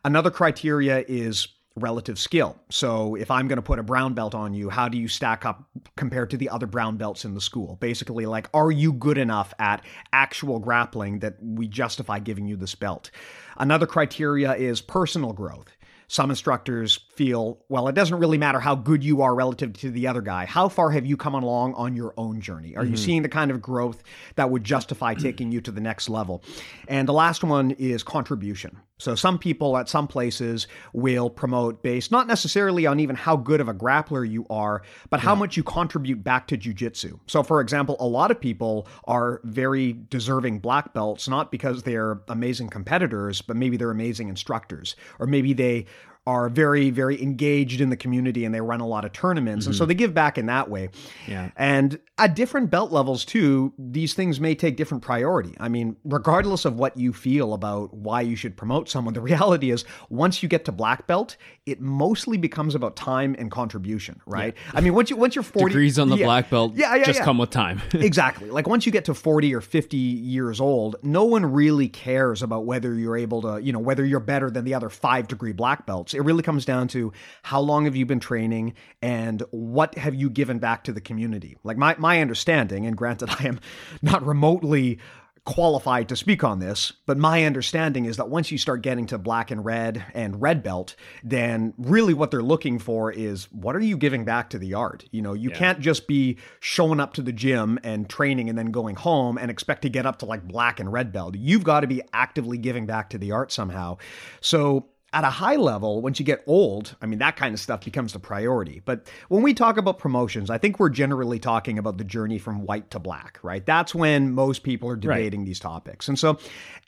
Another 0.04 0.30
criteria 0.30 1.04
is 1.06 1.48
relative 1.76 2.18
skill. 2.18 2.56
So 2.70 3.16
if 3.16 3.30
I'm 3.30 3.48
going 3.48 3.56
to 3.56 3.62
put 3.62 3.78
a 3.78 3.82
brown 3.82 4.14
belt 4.14 4.34
on 4.34 4.54
you, 4.54 4.70
how 4.70 4.88
do 4.88 4.96
you 4.96 5.08
stack 5.08 5.44
up 5.44 5.64
compared 5.96 6.30
to 6.30 6.36
the 6.36 6.48
other 6.48 6.66
brown 6.66 6.96
belts 6.96 7.24
in 7.24 7.34
the 7.34 7.40
school? 7.40 7.76
Basically, 7.80 8.26
like, 8.26 8.48
are 8.54 8.70
you 8.70 8.92
good 8.92 9.18
enough 9.18 9.52
at 9.58 9.84
actual 10.12 10.60
grappling 10.60 11.18
that 11.20 11.34
we 11.42 11.66
justify 11.66 12.20
giving 12.20 12.46
you 12.46 12.56
this 12.56 12.76
belt? 12.76 13.10
Another 13.58 13.86
criteria 13.86 14.54
is 14.54 14.80
personal 14.80 15.32
growth. 15.32 15.76
Some 16.06 16.30
instructors 16.30 16.98
feel, 17.16 17.64
well, 17.68 17.88
it 17.88 17.94
doesn't 17.94 18.18
really 18.18 18.38
matter 18.38 18.60
how 18.60 18.74
good 18.74 19.04
you 19.04 19.22
are 19.22 19.34
relative 19.34 19.72
to 19.74 19.90
the 19.90 20.06
other 20.06 20.20
guy. 20.20 20.46
How 20.46 20.68
far 20.68 20.90
have 20.90 21.06
you 21.06 21.16
come 21.16 21.34
along 21.34 21.74
on 21.74 21.94
your 21.96 22.14
own 22.16 22.40
journey? 22.40 22.76
Are 22.76 22.84
you 22.84 22.92
mm-hmm. 22.92 23.04
seeing 23.04 23.22
the 23.22 23.28
kind 23.28 23.50
of 23.50 23.60
growth 23.62 24.02
that 24.36 24.50
would 24.50 24.64
justify 24.64 25.14
taking 25.18 25.52
you 25.52 25.60
to 25.62 25.70
the 25.70 25.80
next 25.80 26.08
level? 26.08 26.42
And 26.88 27.08
the 27.08 27.12
last 27.12 27.44
one 27.44 27.72
is 27.72 28.02
contribution. 28.02 28.78
So 28.98 29.16
some 29.16 29.38
people 29.38 29.76
at 29.76 29.88
some 29.88 30.06
places 30.06 30.68
will 30.92 31.28
promote 31.28 31.82
based 31.82 32.12
not 32.12 32.28
necessarily 32.28 32.86
on 32.86 33.00
even 33.00 33.16
how 33.16 33.36
good 33.36 33.60
of 33.60 33.68
a 33.68 33.74
grappler 33.74 34.28
you 34.28 34.46
are, 34.50 34.82
but 35.10 35.18
how 35.18 35.34
much 35.34 35.56
you 35.56 35.64
contribute 35.64 36.22
back 36.22 36.46
to 36.48 36.56
jujitsu. 36.56 37.18
So 37.26 37.42
for 37.42 37.60
example, 37.60 37.96
a 37.98 38.06
lot 38.06 38.30
of 38.30 38.40
people 38.40 38.86
are 39.04 39.40
very 39.44 39.94
deserving 40.10 40.60
black 40.60 40.94
belts, 40.94 41.28
not 41.28 41.50
because 41.50 41.82
they're 41.82 42.20
amazing 42.28 42.68
competitors, 42.68 43.42
but 43.42 43.56
maybe 43.56 43.76
they're 43.76 43.90
amazing 43.90 44.28
instructors, 44.28 44.94
or 45.18 45.26
maybe 45.26 45.52
they 45.52 45.86
are 46.26 46.48
very, 46.48 46.88
very 46.88 47.22
engaged 47.22 47.82
in 47.82 47.90
the 47.90 47.96
community 47.96 48.46
and 48.46 48.54
they 48.54 48.60
run 48.60 48.80
a 48.80 48.86
lot 48.86 49.04
of 49.04 49.12
tournaments. 49.12 49.66
And 49.66 49.74
so 49.74 49.82
mm-hmm. 49.82 49.88
they 49.88 49.94
give 49.94 50.14
back 50.14 50.38
in 50.38 50.46
that 50.46 50.70
way. 50.70 50.88
Yeah. 51.28 51.50
And 51.56 51.98
at 52.16 52.34
different 52.34 52.70
belt 52.70 52.90
levels, 52.92 53.26
too, 53.26 53.74
these 53.78 54.14
things 54.14 54.40
may 54.40 54.54
take 54.54 54.76
different 54.76 55.02
priority. 55.02 55.54
I 55.60 55.68
mean, 55.68 55.96
regardless 56.02 56.64
of 56.64 56.76
what 56.76 56.96
you 56.96 57.12
feel 57.12 57.52
about 57.52 57.92
why 57.92 58.22
you 58.22 58.36
should 58.36 58.56
promote 58.56 58.88
someone, 58.88 59.12
the 59.12 59.20
reality 59.34 59.70
is 59.70 59.84
once 60.08 60.42
you 60.42 60.48
get 60.48 60.64
to 60.64 60.72
black 60.72 61.06
belt, 61.06 61.36
it 61.66 61.82
mostly 61.82 62.38
becomes 62.38 62.74
about 62.74 62.96
time 62.96 63.36
and 63.38 63.50
contribution, 63.50 64.20
right? 64.24 64.54
I 64.72 64.80
mean, 64.80 64.94
once 64.94 65.10
you 65.10 65.16
once 65.16 65.34
you're 65.34 65.42
40 65.42 65.68
Degrees 65.68 65.98
on 65.98 66.08
the 66.08 66.16
Yeah. 66.16 66.26
black 66.26 66.48
belt 66.48 66.72
Yeah, 66.74 66.94
yeah, 66.94 67.04
just 67.04 67.18
yeah. 67.18 67.24
come 67.24 67.36
with 67.36 67.50
time. 67.50 67.82
exactly. 67.92 68.48
Like 68.48 68.66
once 68.66 68.86
you 68.86 68.92
get 68.92 69.04
to 69.06 69.14
40 69.14 69.54
or 69.54 69.60
50 69.60 69.96
years 69.96 70.58
old, 70.60 70.96
no 71.02 71.24
one 71.24 71.44
really 71.52 71.88
cares 71.88 72.42
about 72.42 72.64
whether 72.64 72.94
you're 72.94 73.16
able 73.16 73.42
to, 73.42 73.62
you 73.62 73.72
know, 73.72 73.78
whether 73.78 74.04
you're 74.06 74.20
better 74.20 74.50
than 74.50 74.64
the 74.64 74.72
other 74.72 74.88
5 74.88 75.28
degree 75.28 75.52
black 75.52 75.84
belts. 75.84 76.13
It 76.14 76.22
really 76.22 76.42
comes 76.42 76.64
down 76.64 76.88
to 76.88 77.12
how 77.42 77.60
long 77.60 77.84
have 77.84 77.96
you 77.96 78.06
been 78.06 78.20
training 78.20 78.74
and 79.02 79.42
what 79.50 79.96
have 79.96 80.14
you 80.14 80.30
given 80.30 80.58
back 80.58 80.84
to 80.84 80.92
the 80.92 81.00
community. 81.00 81.56
Like 81.64 81.76
my 81.76 81.94
my 81.98 82.20
understanding 82.20 82.86
and 82.86 82.96
granted 82.96 83.30
I 83.38 83.46
am 83.46 83.60
not 84.02 84.24
remotely 84.24 84.98
qualified 85.44 86.08
to 86.08 86.16
speak 86.16 86.42
on 86.42 86.58
this, 86.58 86.92
but 87.04 87.18
my 87.18 87.44
understanding 87.44 88.06
is 88.06 88.16
that 88.16 88.30
once 88.30 88.50
you 88.50 88.56
start 88.56 88.80
getting 88.80 89.06
to 89.06 89.18
black 89.18 89.50
and 89.50 89.62
red 89.64 90.02
and 90.14 90.40
red 90.40 90.62
belt, 90.62 90.96
then 91.22 91.74
really 91.76 92.14
what 92.14 92.30
they're 92.30 92.42
looking 92.42 92.78
for 92.78 93.12
is 93.12 93.44
what 93.52 93.76
are 93.76 93.80
you 93.80 93.96
giving 93.96 94.24
back 94.24 94.48
to 94.50 94.58
the 94.58 94.72
art? 94.72 95.04
You 95.10 95.20
know, 95.20 95.34
you 95.34 95.50
yeah. 95.50 95.56
can't 95.56 95.80
just 95.80 96.06
be 96.06 96.38
showing 96.60 96.98
up 96.98 97.12
to 97.14 97.22
the 97.22 97.32
gym 97.32 97.78
and 97.84 98.08
training 98.08 98.48
and 98.48 98.56
then 98.56 98.70
going 98.70 98.96
home 98.96 99.36
and 99.36 99.50
expect 99.50 99.82
to 99.82 99.90
get 99.90 100.06
up 100.06 100.20
to 100.20 100.26
like 100.26 100.48
black 100.48 100.80
and 100.80 100.90
red 100.90 101.12
belt. 101.12 101.34
You've 101.36 101.64
got 101.64 101.80
to 101.80 101.86
be 101.86 102.00
actively 102.14 102.56
giving 102.56 102.86
back 102.86 103.10
to 103.10 103.18
the 103.18 103.32
art 103.32 103.52
somehow. 103.52 103.98
So 104.40 104.86
at 105.14 105.22
a 105.22 105.30
high 105.30 105.54
level, 105.54 106.02
once 106.02 106.18
you 106.18 106.24
get 106.24 106.42
old, 106.46 106.96
I 107.00 107.06
mean, 107.06 107.20
that 107.20 107.36
kind 107.36 107.54
of 107.54 107.60
stuff 107.60 107.84
becomes 107.84 108.12
the 108.12 108.18
priority. 108.18 108.82
But 108.84 109.06
when 109.28 109.42
we 109.42 109.54
talk 109.54 109.76
about 109.76 109.98
promotions, 109.98 110.50
I 110.50 110.58
think 110.58 110.80
we're 110.80 110.88
generally 110.88 111.38
talking 111.38 111.78
about 111.78 111.98
the 111.98 112.04
journey 112.04 112.36
from 112.38 112.66
white 112.66 112.90
to 112.90 112.98
black, 112.98 113.38
right? 113.42 113.64
That's 113.64 113.94
when 113.94 114.34
most 114.34 114.64
people 114.64 114.88
are 114.90 114.96
debating 114.96 115.40
right. 115.40 115.46
these 115.46 115.60
topics. 115.60 116.08
And 116.08 116.18
so 116.18 116.38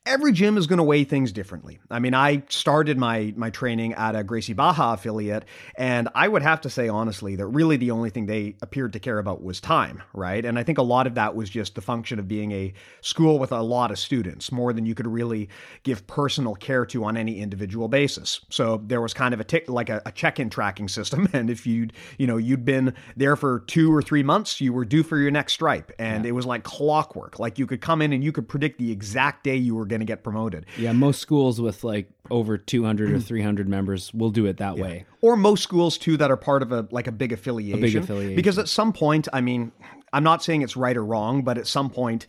every 0.07 0.33
gym 0.33 0.57
is 0.57 0.67
going 0.67 0.79
to 0.79 0.85
weigh 0.85 1.05
things 1.05 1.33
differently. 1.33 1.79
I 1.91 1.99
mean, 1.99 2.15
I 2.15 2.43
started 2.49 2.97
my 2.97 3.35
my 3.37 3.51
training 3.51 3.95
at 3.95 4.15
a 4.15 4.23
Gracie 4.23 4.53
Barra 4.53 4.93
affiliate, 4.93 5.45
and 5.77 6.09
I 6.15 6.29
would 6.29 6.43
have 6.43 6.61
to 6.63 6.71
say 6.71 6.89
honestly 6.89 7.37
that 7.37 7.47
really 7.47 7.77
the 7.77 7.91
only 7.91 8.11
thing 8.11 8.27
they 8.27 8.57
appeared 8.63 8.93
to 8.95 9.01
care 9.01 9.19
about 9.19 9.43
was 9.43 9.61
time, 9.61 10.03
right? 10.15 10.45
And 10.45 10.59
I 10.59 10.63
think 10.63 10.79
a 10.79 10.83
lot 10.83 11.07
of 11.07 11.15
that 11.17 11.35
was 11.35 11.51
just 11.51 11.75
the 11.75 11.81
function 11.81 12.19
of 12.19 12.29
being 12.29 12.53
a 12.53 12.73
school 13.01 13.39
with 13.39 13.53
a 13.53 13.61
lot 13.61 13.91
of 13.91 13.99
students, 13.99 14.53
more 14.53 14.73
than 14.73 14.87
you 14.87 14.95
could 14.95 15.07
really 15.07 15.49
give 15.83 16.07
personal 16.07 16.55
care 16.55 16.87
to 16.87 17.05
on 17.05 17.17
any 17.17 17.41
individual 17.41 17.89
basis. 17.89 18.41
So 18.49 18.83
there 18.87 19.01
was 19.01 19.13
kind 19.13 19.35
of 19.35 19.41
a 19.41 19.45
tick 19.45 19.69
like 19.69 19.89
a, 19.89 20.01
a 20.07 20.13
check-in 20.13 20.51
tracking 20.51 20.89
system, 20.89 21.29
and 21.33 21.51
if 21.51 21.67
you'd 21.67 21.93
you 22.19 22.27
know 22.27 22.37
you'd 22.37 22.65
been 22.65 22.95
there 23.17 23.37
for 23.37 23.61
two 23.67 23.93
or 23.93 24.03
three 24.03 24.23
months, 24.23 24.61
you 24.61 24.73
were 24.73 24.85
due 24.85 25.03
for 25.03 25.19
your 25.19 25.31
next 25.31 25.55
stripe, 25.55 25.93
and 25.99 26.25
yeah. 26.25 26.29
it 26.29 26.33
was 26.33 26.47
like 26.47 26.63
clockwork. 26.63 27.39
Like 27.39 27.59
you 27.59 27.67
could 27.67 27.81
come 27.81 28.01
in 28.01 28.13
and 28.13 28.23
you 28.23 28.33
could 28.33 28.49
predict 28.49 28.79
the 28.79 28.93
exact 28.93 29.45
day 29.45 29.57
you 29.57 29.75
were 29.75 29.85
going 29.85 29.96
going 29.97 30.07
to 30.07 30.11
get 30.11 30.23
promoted. 30.23 30.67
Yeah, 30.77 30.93
most 30.93 31.21
schools 31.21 31.61
with 31.61 31.83
like 31.83 32.11
over 32.31 32.59
200 32.59 33.13
or 33.13 33.21
300 33.21 33.69
members 33.69 34.13
will 34.13 34.31
do 34.31 34.47
it 34.47 34.59
that 34.59 34.77
yeah. 34.77 34.83
way. 34.83 35.07
Or 35.23 35.37
most 35.37 35.63
schools 35.63 35.97
too 35.97 36.17
that 36.19 36.31
are 36.31 36.37
part 36.37 36.63
of 36.63 36.73
a 36.73 36.87
like 36.91 37.07
a 37.07 37.13
big 37.13 37.33
affiliation. 37.33 37.79
A 37.79 37.83
big 37.83 37.97
affiliation. 37.97 38.37
Because 38.37 38.59
at 38.59 38.69
some 38.69 38.93
point, 38.93 39.29
I 39.33 39.41
mean, 39.41 39.73
I'm 40.13 40.25
not 40.25 40.45
saying 40.45 40.63
it's 40.63 40.77
right 40.77 40.97
or 40.97 41.05
wrong, 41.05 41.43
but 41.43 41.59
at 41.59 41.67
some 41.67 41.91
point 41.91 42.27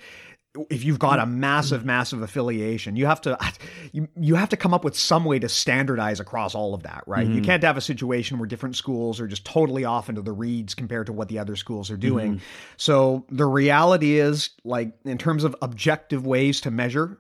if 0.70 0.84
you've 0.84 1.00
got 1.00 1.20
a 1.20 1.26
massive 1.26 1.86
massive 1.86 2.22
affiliation 2.22 2.96
you 2.96 3.06
have 3.06 3.22
to 3.22 3.38
you, 3.92 4.08
you 4.20 4.36
have 4.36 4.50
to 4.50 4.58
come 4.58 4.74
up 4.74 4.84
with 4.84 4.98
some 4.98 5.26
way 5.26 5.40
to 5.40 5.50
standardize 5.50 6.20
across 6.20 6.56
all 6.56 6.74
of 6.74 6.84
that 6.84 7.04
right 7.08 7.26
mm-hmm. 7.26 7.36
you 7.36 7.42
can't 7.42 7.64
have 7.64 7.78
a 7.78 7.82
situation 7.82 8.40
where 8.40 8.48
different 8.48 8.76
schools 8.76 9.20
are 9.20 9.28
just 9.28 9.46
totally 9.46 9.86
off 9.86 10.10
into 10.10 10.22
the 10.22 10.32
reeds 10.32 10.74
compared 10.74 11.06
to 11.06 11.14
what 11.14 11.28
the 11.28 11.40
other 11.40 11.56
schools 11.56 11.92
are 11.92 11.98
doing 11.98 12.36
mm-hmm. 12.36 12.44
so 12.78 13.26
the 13.30 13.46
reality 13.46 14.20
is 14.20 14.52
like 14.64 14.94
in 15.06 15.18
terms 15.18 15.44
of 15.44 15.56
objective 15.62 16.26
ways 16.26 16.62
to 16.62 16.72
measure 16.72 17.20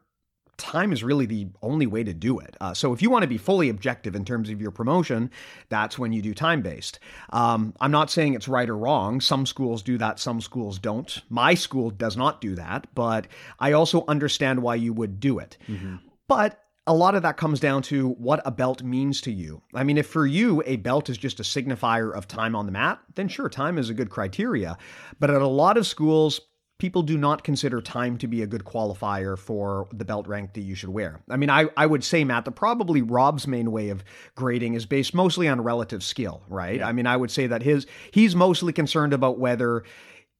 time 0.57 0.91
is 0.91 1.03
really 1.03 1.25
the 1.25 1.47
only 1.61 1.87
way 1.87 2.03
to 2.03 2.13
do 2.13 2.39
it. 2.39 2.55
Uh, 2.59 2.73
so 2.73 2.93
if 2.93 3.01
you 3.01 3.09
want 3.09 3.23
to 3.23 3.27
be 3.27 3.37
fully 3.37 3.69
objective 3.69 4.15
in 4.15 4.25
terms 4.25 4.49
of 4.49 4.61
your 4.61 4.71
promotion, 4.71 5.29
that's 5.69 5.97
when 5.97 6.11
you 6.11 6.21
do 6.21 6.33
time 6.33 6.61
based. 6.61 6.99
Um, 7.31 7.73
I'm 7.79 7.91
not 7.91 8.09
saying 8.09 8.33
it's 8.33 8.47
right 8.47 8.69
or 8.69 8.77
wrong. 8.77 9.21
Some 9.21 9.45
schools 9.45 9.83
do 9.83 9.97
that, 9.99 10.19
some 10.19 10.41
schools 10.41 10.79
don't. 10.79 11.21
My 11.29 11.53
school 11.53 11.89
does 11.89 12.17
not 12.17 12.41
do 12.41 12.55
that, 12.55 12.87
but 12.95 13.27
I 13.59 13.73
also 13.73 14.03
understand 14.07 14.61
why 14.61 14.75
you 14.75 14.93
would 14.93 15.19
do 15.19 15.39
it. 15.39 15.57
Mm-hmm. 15.67 15.97
But 16.27 16.59
a 16.87 16.93
lot 16.93 17.15
of 17.15 17.21
that 17.23 17.35
comes 17.35 17.59
down 17.59 17.81
to 17.83 18.11
what 18.11 18.41
a 18.45 18.51
belt 18.51 18.81
means 18.81 19.19
to 19.21 19.31
you. 19.31 19.61
I 19.73 19.83
mean, 19.83 19.97
if 19.97 20.07
for 20.07 20.25
you 20.25 20.63
a 20.65 20.77
belt 20.77 21.09
is 21.09 21.17
just 21.17 21.39
a 21.39 21.43
signifier 21.43 22.15
of 22.15 22.27
time 22.27 22.55
on 22.55 22.65
the 22.65 22.71
mat, 22.71 22.99
then 23.15 23.27
sure, 23.27 23.49
time 23.49 23.77
is 23.77 23.89
a 23.89 23.93
good 23.93 24.09
criteria. 24.09 24.77
But 25.19 25.29
at 25.29 25.41
a 25.41 25.47
lot 25.47 25.77
of 25.77 25.85
schools, 25.85 26.39
people 26.79 27.01
do 27.01 27.17
not 27.17 27.43
consider 27.43 27.81
time 27.81 28.17
to 28.19 28.27
be 28.27 28.41
a 28.41 28.47
good 28.47 28.63
qualifier 28.63 29.37
for 29.37 29.87
the 29.91 30.05
belt 30.05 30.27
rank 30.27 30.53
that 30.53 30.61
you 30.61 30.75
should 30.75 30.89
wear. 30.89 31.19
I 31.29 31.37
mean, 31.37 31.49
I, 31.49 31.69
I 31.75 31.85
would 31.85 32.03
say, 32.03 32.23
Matt, 32.23 32.45
that 32.45 32.51
probably 32.51 33.01
Rob's 33.01 33.47
main 33.47 33.71
way 33.71 33.89
of 33.89 34.03
grading 34.35 34.75
is 34.75 34.85
based 34.85 35.13
mostly 35.13 35.47
on 35.47 35.61
relative 35.61 36.03
skill, 36.03 36.43
right? 36.47 36.77
Yeah. 36.77 36.87
I 36.87 36.91
mean, 36.91 37.07
I 37.07 37.17
would 37.17 37.31
say 37.31 37.47
that 37.47 37.63
his 37.63 37.87
he's 38.11 38.35
mostly 38.35 38.73
concerned 38.73 39.13
about 39.13 39.39
whether 39.39 39.83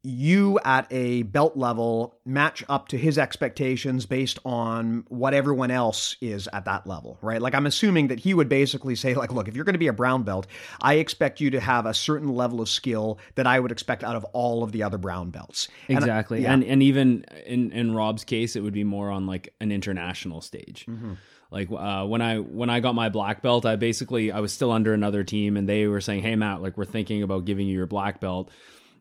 you 0.08 0.58
at 0.64 0.88
a 0.90 1.24
belt 1.24 1.58
level 1.58 2.18
match 2.26 2.64
up 2.70 2.88
to 2.88 2.98
his 2.98 3.18
expectations 3.18 4.06
based 4.06 4.40
on 4.46 5.04
what 5.10 5.34
everyone 5.34 5.70
else 5.70 6.16
is 6.22 6.48
at 6.54 6.64
that 6.64 6.88
level, 6.88 7.18
right? 7.22 7.42
Like 7.42 7.54
I'm 7.54 7.66
assuming 7.66 8.08
that 8.08 8.20
he 8.20 8.34
would 8.34 8.48
basically 8.48 8.96
say 8.96 9.16
like, 9.16 9.34
look, 9.34 9.50
if 9.50 9.56
you're 9.56 9.66
going 9.66 9.74
to 9.74 9.80
be 9.80 9.88
a 9.88 9.94
brown 9.94 10.24
belt, 10.24 10.48
I 10.82 10.96
expect 10.96 11.42
you 11.42 11.50
to 11.52 11.60
have 11.60 11.86
a 11.86 11.94
certain 11.94 12.34
level 12.34 12.62
of 12.62 12.70
skill 12.70 13.20
that 13.36 13.46
I 13.46 13.60
would 13.60 13.72
expect 13.72 14.04
out 14.04 14.16
of 14.16 14.24
all 14.32 14.64
of 14.64 14.72
the 14.72 14.84
other 14.84 14.98
brown 14.98 15.30
belts. 15.30 15.68
Exactly. 15.90 16.38
And, 16.38 16.44
yeah. 16.44 16.54
and, 16.54 16.64
and 16.64 16.84
even 16.84 17.26
in 17.46 17.72
in 17.72 17.94
Rob's 17.94 18.24
case, 18.24 18.56
it 18.56 18.62
would 18.62 18.74
be 18.74 18.86
more 18.86 19.12
on 19.12 19.28
like 19.28 19.54
an 19.60 19.72
international 19.72 20.40
stage. 20.40 20.86
Mm-hmm 20.88 21.14
like 21.50 21.72
uh, 21.72 22.06
when 22.06 22.22
I 22.22 22.40
when 22.40 22.70
I 22.70 22.82
got 22.82 22.94
my 22.94 23.10
black 23.10 23.42
belt, 23.42 23.66
I 23.66 23.78
basically 23.78 24.32
I 24.32 24.42
was 24.42 24.52
still 24.52 24.72
under 24.72 24.94
another 24.94 25.24
team, 25.24 25.56
and 25.56 25.68
they 25.68 25.88
were 25.88 26.02
saying, 26.02 26.22
"Hey 26.22 26.36
Matt, 26.36 26.62
like 26.62 26.78
we're 26.78 26.86
thinking 26.86 27.24
about 27.24 27.46
giving 27.46 27.68
you 27.68 27.74
your 27.74 27.88
black 27.88 28.20
belt." 28.20 28.50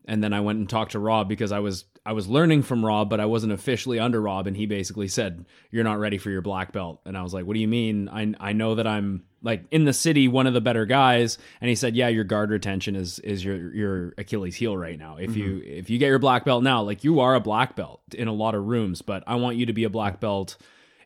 And 0.07 0.23
then 0.23 0.33
I 0.33 0.39
went 0.39 0.59
and 0.59 0.69
talked 0.69 0.93
to 0.93 0.99
Rob 0.99 1.27
because 1.27 1.51
I 1.51 1.59
was 1.59 1.85
I 2.05 2.13
was 2.13 2.29
learning 2.29 2.63
from 2.63 2.85
Rob, 2.85 3.09
but 3.09 3.19
I 3.19 3.25
wasn't 3.25 3.51
officially 3.51 3.99
under 3.99 4.21
Rob, 4.21 4.47
and 4.47 4.55
he 4.55 4.65
basically 4.65 5.09
said, 5.09 5.45
"You're 5.69 5.83
not 5.83 5.99
ready 5.99 6.17
for 6.17 6.29
your 6.29 6.41
black 6.41 6.71
belt." 6.71 7.01
And 7.05 7.17
I 7.17 7.21
was 7.21 7.33
like, 7.33 7.45
"What 7.45 7.53
do 7.53 7.59
you 7.59 7.67
mean? 7.67 8.07
I 8.07 8.33
I 8.39 8.53
know 8.53 8.75
that 8.75 8.87
I'm 8.87 9.23
like 9.43 9.65
in 9.69 9.83
the 9.83 9.91
city, 9.91 10.29
one 10.29 10.47
of 10.47 10.53
the 10.53 10.61
better 10.61 10.85
guys." 10.85 11.37
And 11.59 11.67
he 11.67 11.75
said, 11.75 11.95
"Yeah, 11.95 12.07
your 12.07 12.23
guard 12.23 12.49
retention 12.49 12.95
is 12.95 13.19
is 13.19 13.43
your 13.43 13.73
your 13.75 14.13
Achilles 14.17 14.55
heel 14.55 14.77
right 14.77 14.97
now. 14.97 15.17
If 15.17 15.31
mm-hmm. 15.31 15.39
you 15.39 15.61
if 15.65 15.89
you 15.89 15.97
get 15.97 16.07
your 16.07 16.19
black 16.19 16.45
belt 16.45 16.63
now, 16.63 16.81
like 16.81 17.03
you 17.03 17.19
are 17.19 17.35
a 17.35 17.41
black 17.41 17.75
belt 17.75 18.01
in 18.13 18.29
a 18.29 18.33
lot 18.33 18.55
of 18.55 18.65
rooms, 18.65 19.01
but 19.01 19.23
I 19.27 19.35
want 19.35 19.57
you 19.57 19.65
to 19.65 19.73
be 19.73 19.83
a 19.83 19.89
black 19.89 20.21
belt 20.21 20.55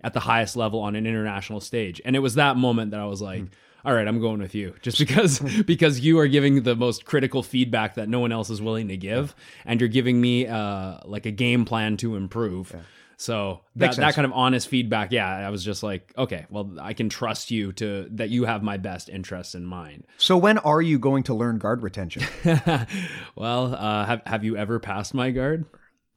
at 0.03 0.13
the 0.13 0.19
highest 0.19 0.55
level 0.55 0.81
on 0.81 0.95
an 0.95 1.07
international 1.07 1.61
stage." 1.61 1.99
And 2.05 2.15
it 2.15 2.19
was 2.19 2.35
that 2.35 2.57
moment 2.57 2.91
that 2.91 2.99
I 2.99 3.05
was 3.05 3.21
like. 3.21 3.41
Mm-hmm 3.41 3.53
all 3.85 3.93
right, 3.93 4.07
I'm 4.07 4.19
going 4.19 4.39
with 4.39 4.55
you 4.55 4.75
just 4.81 4.99
because 4.99 5.39
because 5.65 5.99
you 5.99 6.19
are 6.19 6.27
giving 6.27 6.63
the 6.63 6.75
most 6.75 7.05
critical 7.05 7.43
feedback 7.43 7.95
that 7.95 8.09
no 8.09 8.19
one 8.19 8.31
else 8.31 8.49
is 8.49 8.61
willing 8.61 8.87
to 8.89 8.97
give, 8.97 9.35
and 9.65 9.79
you're 9.79 9.89
giving 9.89 10.19
me 10.19 10.47
uh, 10.47 10.97
like 11.05 11.25
a 11.25 11.31
game 11.31 11.65
plan 11.65 11.97
to 11.97 12.15
improve. 12.15 12.71
Yeah. 12.73 12.81
So 13.21 13.61
that, 13.75 13.97
that 13.97 14.15
kind 14.15 14.25
of 14.25 14.31
honest 14.33 14.67
feedback, 14.67 15.11
yeah, 15.11 15.27
I 15.27 15.51
was 15.51 15.63
just 15.63 15.83
like, 15.83 16.11
okay, 16.17 16.47
well, 16.49 16.75
I 16.81 16.93
can 16.93 17.07
trust 17.07 17.51
you 17.51 17.71
to 17.73 18.07
that 18.13 18.31
you 18.31 18.45
have 18.45 18.63
my 18.63 18.77
best 18.77 19.09
interests 19.09 19.53
in 19.53 19.63
mind. 19.63 20.07
So 20.17 20.37
when 20.37 20.57
are 20.57 20.81
you 20.81 20.97
going 20.97 21.21
to 21.23 21.35
learn 21.35 21.59
guard 21.59 21.83
retention? 21.83 22.23
well, 23.35 23.75
uh, 23.75 24.05
have 24.05 24.23
have 24.25 24.43
you 24.43 24.57
ever 24.57 24.79
passed 24.79 25.13
my 25.13 25.29
guard? 25.29 25.65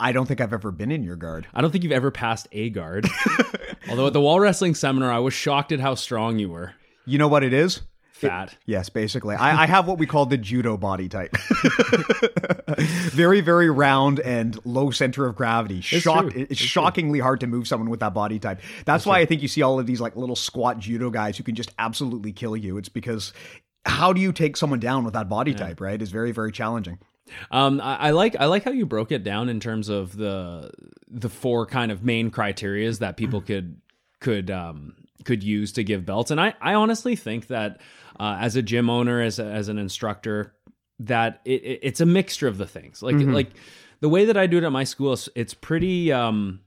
I 0.00 0.12
don't 0.12 0.26
think 0.26 0.40
I've 0.40 0.54
ever 0.54 0.70
been 0.70 0.90
in 0.90 1.02
your 1.02 1.16
guard. 1.16 1.46
I 1.52 1.60
don't 1.60 1.70
think 1.70 1.84
you've 1.84 1.92
ever 1.92 2.10
passed 2.10 2.48
a 2.52 2.70
guard. 2.70 3.06
Although 3.90 4.06
at 4.06 4.14
the 4.14 4.20
wall 4.20 4.40
wrestling 4.40 4.74
seminar, 4.74 5.12
I 5.12 5.18
was 5.18 5.34
shocked 5.34 5.72
at 5.72 5.80
how 5.80 5.94
strong 5.94 6.38
you 6.38 6.48
were. 6.48 6.72
You 7.06 7.18
know 7.18 7.28
what 7.28 7.44
it 7.44 7.52
is? 7.52 7.82
Fat. 8.12 8.52
It, 8.52 8.58
yes, 8.66 8.88
basically. 8.90 9.34
I, 9.34 9.64
I, 9.64 9.66
have 9.66 9.88
what 9.88 9.98
we 9.98 10.06
call 10.06 10.24
the 10.24 10.36
judo 10.36 10.76
body 10.76 11.08
type. 11.08 11.36
very, 12.78 13.40
very 13.40 13.68
round 13.68 14.20
and 14.20 14.56
low 14.64 14.92
center 14.92 15.26
of 15.26 15.34
gravity. 15.34 15.80
Shock, 15.80 16.26
it's, 16.26 16.52
it's 16.52 16.60
shockingly 16.60 17.18
true. 17.18 17.24
hard 17.24 17.40
to 17.40 17.48
move 17.48 17.66
someone 17.66 17.90
with 17.90 18.00
that 18.00 18.14
body 18.14 18.38
type. 18.38 18.60
That's, 18.60 18.84
That's 18.84 19.06
why 19.06 19.16
true. 19.16 19.22
I 19.22 19.26
think 19.26 19.42
you 19.42 19.48
see 19.48 19.62
all 19.62 19.80
of 19.80 19.86
these 19.86 20.00
like 20.00 20.14
little 20.14 20.36
squat 20.36 20.78
judo 20.78 21.10
guys 21.10 21.36
who 21.36 21.42
can 21.42 21.56
just 21.56 21.74
absolutely 21.76 22.32
kill 22.32 22.56
you. 22.56 22.78
It's 22.78 22.88
because 22.88 23.32
how 23.84 24.12
do 24.12 24.20
you 24.20 24.32
take 24.32 24.56
someone 24.56 24.78
down 24.80 25.04
with 25.04 25.14
that 25.14 25.28
body 25.28 25.50
yeah. 25.50 25.58
type, 25.58 25.80
right? 25.80 26.00
Is 26.00 26.10
very, 26.10 26.30
very 26.30 26.52
challenging. 26.52 26.98
Um, 27.50 27.80
I, 27.80 27.96
I, 27.96 28.10
like 28.10 28.36
I 28.38 28.46
like 28.46 28.64
how 28.64 28.70
you 28.70 28.86
broke 28.86 29.10
it 29.10 29.24
down 29.24 29.48
in 29.48 29.58
terms 29.58 29.88
of 29.88 30.16
the 30.16 30.70
the 31.08 31.28
four 31.28 31.66
kind 31.66 31.90
of 31.90 32.04
main 32.04 32.30
criterias 32.30 33.00
that 33.00 33.16
people 33.16 33.40
could 33.40 33.80
could 34.20 34.50
um 34.50 34.94
could 35.24 35.42
use 35.42 35.72
to 35.72 35.84
give 35.84 36.06
belts. 36.06 36.30
And 36.30 36.40
I, 36.40 36.54
I 36.60 36.74
honestly 36.74 37.16
think 37.16 37.48
that 37.48 37.80
uh, 38.18 38.38
as 38.40 38.56
a 38.56 38.62
gym 38.62 38.88
owner, 38.88 39.20
as 39.20 39.38
a, 39.38 39.44
as 39.44 39.68
an 39.68 39.78
instructor, 39.78 40.54
that 41.00 41.40
it, 41.44 41.62
it, 41.62 41.80
it's 41.82 42.00
a 42.00 42.06
mixture 42.06 42.48
of 42.48 42.58
the 42.58 42.66
things. 42.66 43.02
Like 43.02 43.16
mm-hmm. 43.16 43.32
like 43.32 43.50
the 44.00 44.08
way 44.08 44.26
that 44.26 44.36
I 44.36 44.46
do 44.46 44.58
it 44.58 44.64
at 44.64 44.72
my 44.72 44.84
school, 44.84 45.16
it's 45.34 45.54
pretty. 45.54 46.12
Um, 46.12 46.60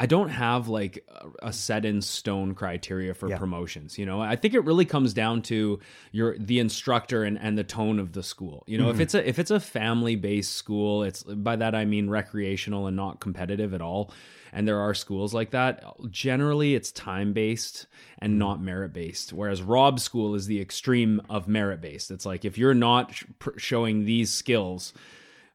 I 0.00 0.06
don't 0.06 0.28
have 0.28 0.68
like 0.68 1.04
a 1.42 1.52
set 1.52 1.84
in 1.84 2.02
stone 2.02 2.54
criteria 2.54 3.14
for 3.14 3.28
yeah. 3.28 3.36
promotions. 3.36 3.98
You 3.98 4.06
know, 4.06 4.20
I 4.20 4.36
think 4.36 4.54
it 4.54 4.60
really 4.60 4.84
comes 4.84 5.12
down 5.12 5.42
to 5.42 5.80
your 6.12 6.38
the 6.38 6.60
instructor 6.60 7.24
and, 7.24 7.36
and 7.40 7.58
the 7.58 7.64
tone 7.64 7.98
of 7.98 8.12
the 8.12 8.22
school. 8.22 8.62
You 8.68 8.78
know, 8.78 8.84
mm-hmm. 8.84 8.94
if 8.94 9.00
it's 9.00 9.14
a 9.14 9.28
if 9.28 9.38
it's 9.40 9.50
a 9.50 9.58
family 9.58 10.14
based 10.14 10.52
school, 10.52 11.02
it's 11.02 11.24
by 11.24 11.56
that 11.56 11.74
I 11.74 11.84
mean 11.84 12.08
recreational 12.08 12.86
and 12.86 12.96
not 12.96 13.18
competitive 13.18 13.74
at 13.74 13.80
all 13.80 14.12
and 14.52 14.66
there 14.66 14.80
are 14.80 14.94
schools 14.94 15.34
like 15.34 15.50
that. 15.50 15.84
Generally 16.10 16.74
it's 16.74 16.92
time 16.92 17.32
based 17.32 17.86
and 18.18 18.32
mm-hmm. 18.32 18.38
not 18.38 18.62
merit 18.62 18.92
based 18.92 19.32
whereas 19.32 19.62
rob's 19.62 20.02
school 20.02 20.34
is 20.34 20.46
the 20.46 20.60
extreme 20.60 21.20
of 21.30 21.46
merit 21.48 21.80
based 21.80 22.10
it's 22.10 22.26
like 22.26 22.44
if 22.44 22.58
you're 22.58 22.74
not 22.74 23.14
sh- 23.14 23.24
showing 23.56 24.04
these 24.04 24.32
skills 24.32 24.92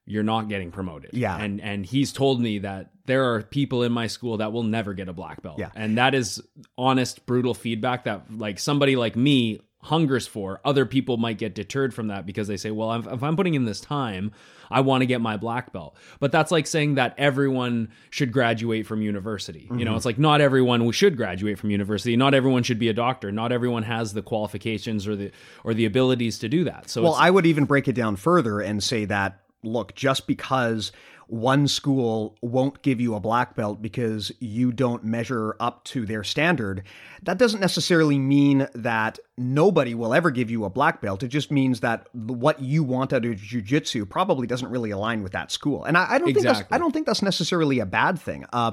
you're 0.05 0.23
not 0.23 0.50
getting 0.50 0.71
promoted. 0.71 1.12
Yeah. 1.13 1.38
And 1.38 1.62
and 1.62 1.85
he's 1.85 2.12
told 2.12 2.41
me 2.41 2.59
that 2.59 2.91
there 3.05 3.33
are 3.33 3.41
people 3.41 3.83
in 3.83 3.91
my 3.91 4.07
school 4.07 4.38
that 4.38 4.51
will 4.51 4.63
never 4.63 4.93
get 4.93 5.07
a 5.07 5.13
black 5.13 5.41
belt. 5.41 5.59
Yeah. 5.59 5.69
And 5.75 5.97
that 5.97 6.13
is 6.13 6.41
honest 6.77 7.25
brutal 7.25 7.53
feedback 7.53 8.05
that 8.05 8.25
like 8.29 8.59
somebody 8.59 8.95
like 8.95 9.15
me 9.15 9.62
hungers 9.84 10.25
for, 10.25 10.62
other 10.66 10.86
people 10.86 11.18
might 11.18 11.38
get 11.38 11.54
deterred 11.54 11.94
from 11.94 12.08
that 12.08 12.25
because 12.25 12.48
they 12.48 12.58
say, 12.58 12.72
well, 12.72 12.92
if 12.94 13.22
I'm 13.22 13.36
putting 13.36 13.54
in 13.54 13.66
this 13.66 13.82
time, 13.82 14.32
I 14.72 14.82
want 14.82 15.02
to 15.02 15.06
get 15.06 15.22
my 15.22 15.38
black 15.38 15.72
belt. 15.72 15.96
But 16.20 16.32
that's 16.32 16.52
like 16.52 16.66
saying 16.66 16.96
that 16.96 17.13
everyone 17.18 17.92
should 18.10 18.32
graduate 18.32 18.88
from 18.88 19.02
university. 19.02 19.66
Mm-hmm. 19.66 19.80
You 19.80 19.86
know, 19.86 19.92
mm-hmm. 19.92 19.98
it's 19.98 20.06
like 20.06 20.18
not 20.18 20.42
everyone 20.42 20.90
should 20.92 21.18
graduate 21.18 21.60
from 21.60 21.70
university. 21.70 22.16
Not 22.16 22.34
everyone 22.34 22.63
should 22.63 22.80
be 22.80 22.90
a 22.90 22.94
doctor. 22.94 23.32
Not 23.32 23.52
everyone 23.52 23.84
has 23.84 24.13
the 24.13 24.22
qualifications 24.22 25.08
or 25.08 25.16
the 25.16 25.32
or 25.63 25.74
the 25.74 25.86
abilities 25.86 26.40
to 26.40 26.50
do 26.50 26.63
that. 26.63 26.90
So 26.90 27.04
Well, 27.04 27.16
I 27.16 27.30
would 27.30 27.46
even 27.46 27.66
break 27.66 27.88
it 27.88 27.94
down 27.94 28.16
further 28.16 28.62
and 28.62 28.82
say 28.82 29.06
that 29.06 29.40
look, 29.63 29.96
just 29.96 30.28
because 30.28 30.92
one 31.27 31.68
school 31.68 32.38
won't 32.42 32.82
give 32.82 33.00
you 33.00 33.15
a 33.15 33.20
black 33.20 33.56
belt 33.56 33.82
because 33.82 34.32
you 34.39 34.72
don't 34.72 35.03
measure 35.03 35.56
up 35.60 35.84
to 35.86 36.06
their 36.06 36.24
standard, 36.24 36.84
that 37.24 37.38
doesn't 37.38 37.60
necessarily 37.60 38.20
mean 38.20 38.68
that 38.74 39.20
nobody 39.38 39.96
will 39.96 40.13
ever 40.13 40.32
give 40.32 40.51
you 40.51 40.65
a 40.65 40.70
black 40.70 41.01
belt. 41.01 41.24
It 41.24 41.30
just 41.30 41.51
means 41.51 41.80
that 41.80 42.08
what 42.13 42.62
you 42.62 42.84
want 42.84 43.13
out 43.13 43.25
of 43.25 43.36
jujitsu 43.36 44.10
probably 44.10 44.48
doesn't 44.48 44.70
really 44.70 44.92
align 44.92 45.24
with 45.24 45.32
that 45.32 45.51
school. 45.51 45.84
And 45.86 45.98
I, 45.98 46.13
I 46.13 46.18
don't 46.18 46.30
exactly. 46.30 46.34
think 46.34 46.44
that's 46.58 46.74
I 46.74 46.77
don't 46.77 46.92
think 46.92 47.06
that's 47.06 47.22
necessarily 47.22 47.80
a 47.80 47.86
bad 47.86 48.20
thing. 48.20 48.46
Uh, 48.51 48.72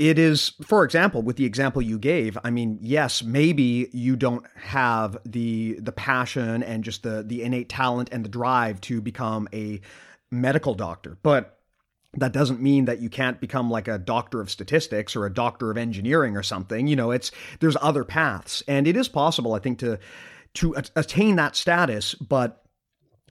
it 0.00 0.18
is 0.18 0.52
for 0.62 0.82
example 0.82 1.20
with 1.20 1.36
the 1.36 1.44
example 1.44 1.82
you 1.82 1.98
gave 1.98 2.38
i 2.42 2.48
mean 2.50 2.78
yes 2.80 3.22
maybe 3.22 3.88
you 3.92 4.16
don't 4.16 4.46
have 4.56 5.18
the 5.26 5.78
the 5.80 5.92
passion 5.92 6.62
and 6.62 6.82
just 6.82 7.02
the 7.02 7.22
the 7.22 7.42
innate 7.42 7.68
talent 7.68 8.08
and 8.10 8.24
the 8.24 8.28
drive 8.28 8.80
to 8.80 9.02
become 9.02 9.46
a 9.52 9.78
medical 10.30 10.74
doctor 10.74 11.18
but 11.22 11.59
that 12.14 12.32
doesn't 12.32 12.60
mean 12.60 12.86
that 12.86 13.00
you 13.00 13.08
can't 13.08 13.40
become 13.40 13.70
like 13.70 13.86
a 13.86 13.98
doctor 13.98 14.40
of 14.40 14.50
statistics 14.50 15.14
or 15.14 15.26
a 15.26 15.32
doctor 15.32 15.70
of 15.70 15.76
engineering 15.76 16.36
or 16.36 16.42
something. 16.42 16.86
You 16.86 16.96
know 16.96 17.10
it's 17.10 17.30
there's 17.60 17.76
other 17.80 18.04
paths. 18.04 18.62
And 18.66 18.86
it 18.86 18.96
is 18.96 19.08
possible 19.08 19.54
i 19.54 19.58
think 19.58 19.78
to 19.78 19.98
to 20.54 20.74
attain 20.96 21.36
that 21.36 21.54
status 21.56 22.14
but 22.14 22.64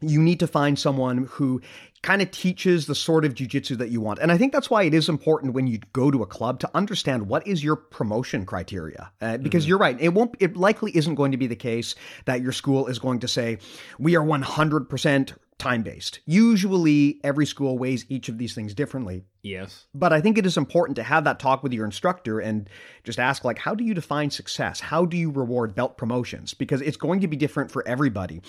you 0.01 0.21
need 0.21 0.39
to 0.39 0.47
find 0.47 0.79
someone 0.79 1.27
who 1.29 1.61
kind 2.01 2.21
of 2.21 2.31
teaches 2.31 2.85
the 2.85 2.95
sort 2.95 3.25
of 3.25 3.33
jujitsu 3.33 3.77
that 3.77 3.89
you 3.89 4.01
want. 4.01 4.19
And 4.19 4.31
I 4.31 4.37
think 4.37 4.53
that's 4.53 4.69
why 4.69 4.83
it 4.83 4.93
is 4.93 5.09
important 5.09 5.53
when 5.53 5.67
you 5.67 5.79
go 5.93 6.11
to 6.11 6.23
a 6.23 6.25
club 6.25 6.59
to 6.61 6.69
understand 6.73 7.27
what 7.27 7.45
is 7.45 7.63
your 7.63 7.75
promotion 7.75 8.45
criteria. 8.45 9.11
Uh, 9.21 9.37
because 9.37 9.63
mm-hmm. 9.63 9.69
you're 9.69 9.77
right, 9.77 9.99
it 9.99 10.13
won't 10.13 10.35
it 10.39 10.55
likely 10.55 10.95
isn't 10.95 11.15
going 11.15 11.31
to 11.31 11.37
be 11.37 11.47
the 11.47 11.55
case 11.55 11.95
that 12.25 12.41
your 12.41 12.51
school 12.51 12.87
is 12.87 12.99
going 12.99 13.19
to 13.19 13.27
say 13.27 13.57
we 13.97 14.15
are 14.15 14.23
100% 14.23 15.33
time 15.57 15.83
based. 15.83 16.19
Usually, 16.25 17.19
every 17.23 17.45
school 17.45 17.77
weighs 17.77 18.05
each 18.09 18.29
of 18.29 18.37
these 18.37 18.55
things 18.55 18.73
differently. 18.73 19.25
Yes. 19.41 19.85
But 19.93 20.11
I 20.11 20.19
think 20.19 20.37
it 20.37 20.45
is 20.45 20.57
important 20.57 20.97
to 20.97 21.03
have 21.03 21.23
that 21.23 21.39
talk 21.39 21.63
with 21.63 21.71
your 21.71 21.85
instructor 21.85 22.39
and 22.39 22.69
just 23.05 23.19
ask, 23.19 23.45
like, 23.45 23.57
how 23.57 23.73
do 23.73 23.85
you 23.85 23.93
define 23.93 24.29
success? 24.29 24.81
How 24.81 25.05
do 25.05 25.15
you 25.15 25.31
reward 25.31 25.73
belt 25.75 25.97
promotions? 25.97 26.53
Because 26.53 26.81
it's 26.81 26.97
going 26.97 27.21
to 27.21 27.27
be 27.27 27.37
different 27.37 27.71
for 27.71 27.87
everybody. 27.87 28.41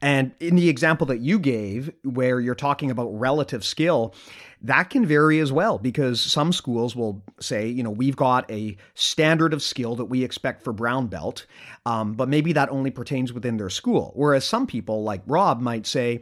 And 0.00 0.32
in 0.38 0.54
the 0.54 0.68
example 0.68 1.06
that 1.08 1.18
you 1.18 1.40
gave, 1.40 1.92
where 2.04 2.38
you're 2.38 2.54
talking 2.54 2.92
about 2.92 3.08
relative 3.08 3.64
skill, 3.64 4.14
that 4.62 4.84
can 4.84 5.04
vary 5.04 5.40
as 5.40 5.52
well 5.52 5.78
because 5.78 6.20
some 6.20 6.52
schools 6.52 6.94
will 6.94 7.22
say, 7.40 7.66
you 7.66 7.82
know, 7.82 7.90
we've 7.90 8.16
got 8.16 8.48
a 8.50 8.76
standard 8.94 9.52
of 9.52 9.62
skill 9.62 9.96
that 9.96 10.06
we 10.06 10.22
expect 10.22 10.62
for 10.62 10.72
brown 10.72 11.08
belt, 11.08 11.46
um, 11.86 12.12
but 12.12 12.28
maybe 12.28 12.52
that 12.52 12.70
only 12.70 12.90
pertains 12.90 13.32
within 13.32 13.56
their 13.56 13.68
school. 13.68 14.12
Whereas 14.14 14.44
some 14.44 14.66
people, 14.66 15.02
like 15.02 15.22
Rob, 15.26 15.60
might 15.60 15.86
say, 15.86 16.20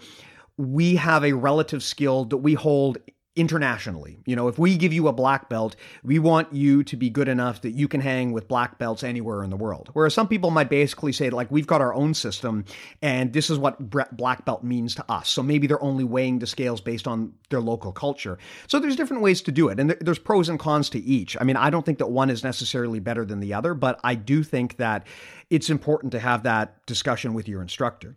we 0.57 0.97
have 0.97 1.25
a 1.25 1.33
relative 1.33 1.83
skill 1.83 2.25
that 2.27 2.39
we 2.39 2.55
hold 2.55 2.99
internationally. 3.37 4.17
You 4.27 4.37
know, 4.37 4.47
if 4.47 4.59
we 4.59 4.77
give 4.77 4.93
you 4.93 5.09
a 5.09 5.13
black 5.13 5.49
belt, 5.49 5.75
we 6.05 6.21
want 6.21 6.53
you 6.53 6.85
to 6.85 6.97
be 6.97 7.11
good 7.11 7.27
enough 7.27 7.63
that 7.63 7.73
you 7.73 7.89
can 7.89 8.01
hang 8.01 8.31
with 8.31 8.47
black 8.47 8.79
belts 8.79 9.03
anywhere 9.03 9.43
in 9.43 9.51
the 9.51 9.57
world. 9.57 9.91
Whereas 9.93 10.15
some 10.15 10.29
people 10.29 10.51
might 10.51 10.71
basically 10.71 11.13
say, 11.13 11.31
like, 11.31 11.51
we've 11.51 11.67
got 11.67 11.81
our 11.81 11.93
own 11.93 12.15
system 12.15 12.65
and 13.03 13.33
this 13.33 13.51
is 13.51 13.59
what 13.59 13.91
black 14.17 14.45
belt 14.45 14.63
means 14.63 14.95
to 14.95 15.05
us. 15.11 15.29
So 15.29 15.43
maybe 15.43 15.67
they're 15.67 15.83
only 15.83 16.05
weighing 16.05 16.39
the 16.39 16.47
scales 16.47 16.81
based 16.81 17.09
on 17.09 17.33
their 17.51 17.61
local 17.61 17.91
culture. 17.91 18.39
So 18.69 18.79
there's 18.79 18.97
different 18.97 19.23
ways 19.23 19.43
to 19.43 19.53
do 19.53 19.69
it. 19.69 19.81
And 19.81 19.91
there's 20.01 20.19
pros 20.19 20.49
and 20.49 20.59
cons 20.59 20.89
to 20.91 21.01
each. 21.01 21.37
I 21.41 21.45
mean, 21.45 21.57
I 21.57 21.71
don't 21.71 21.85
think 21.85 21.99
that 21.99 22.11
one 22.11 22.31
is 22.31 22.45
necessarily 22.45 23.01
better 23.01 23.25
than 23.25 23.41
the 23.41 23.55
other, 23.55 23.75
but 23.75 23.99
I 24.05 24.15
do 24.15 24.45
think 24.45 24.77
that 24.77 25.07
it's 25.51 25.71
important 25.71 26.13
to 26.13 26.21
have 26.21 26.45
that 26.45 26.87
discussion 26.87 27.35
with 27.35 27.49
your 27.49 27.63
instructor. 27.63 28.17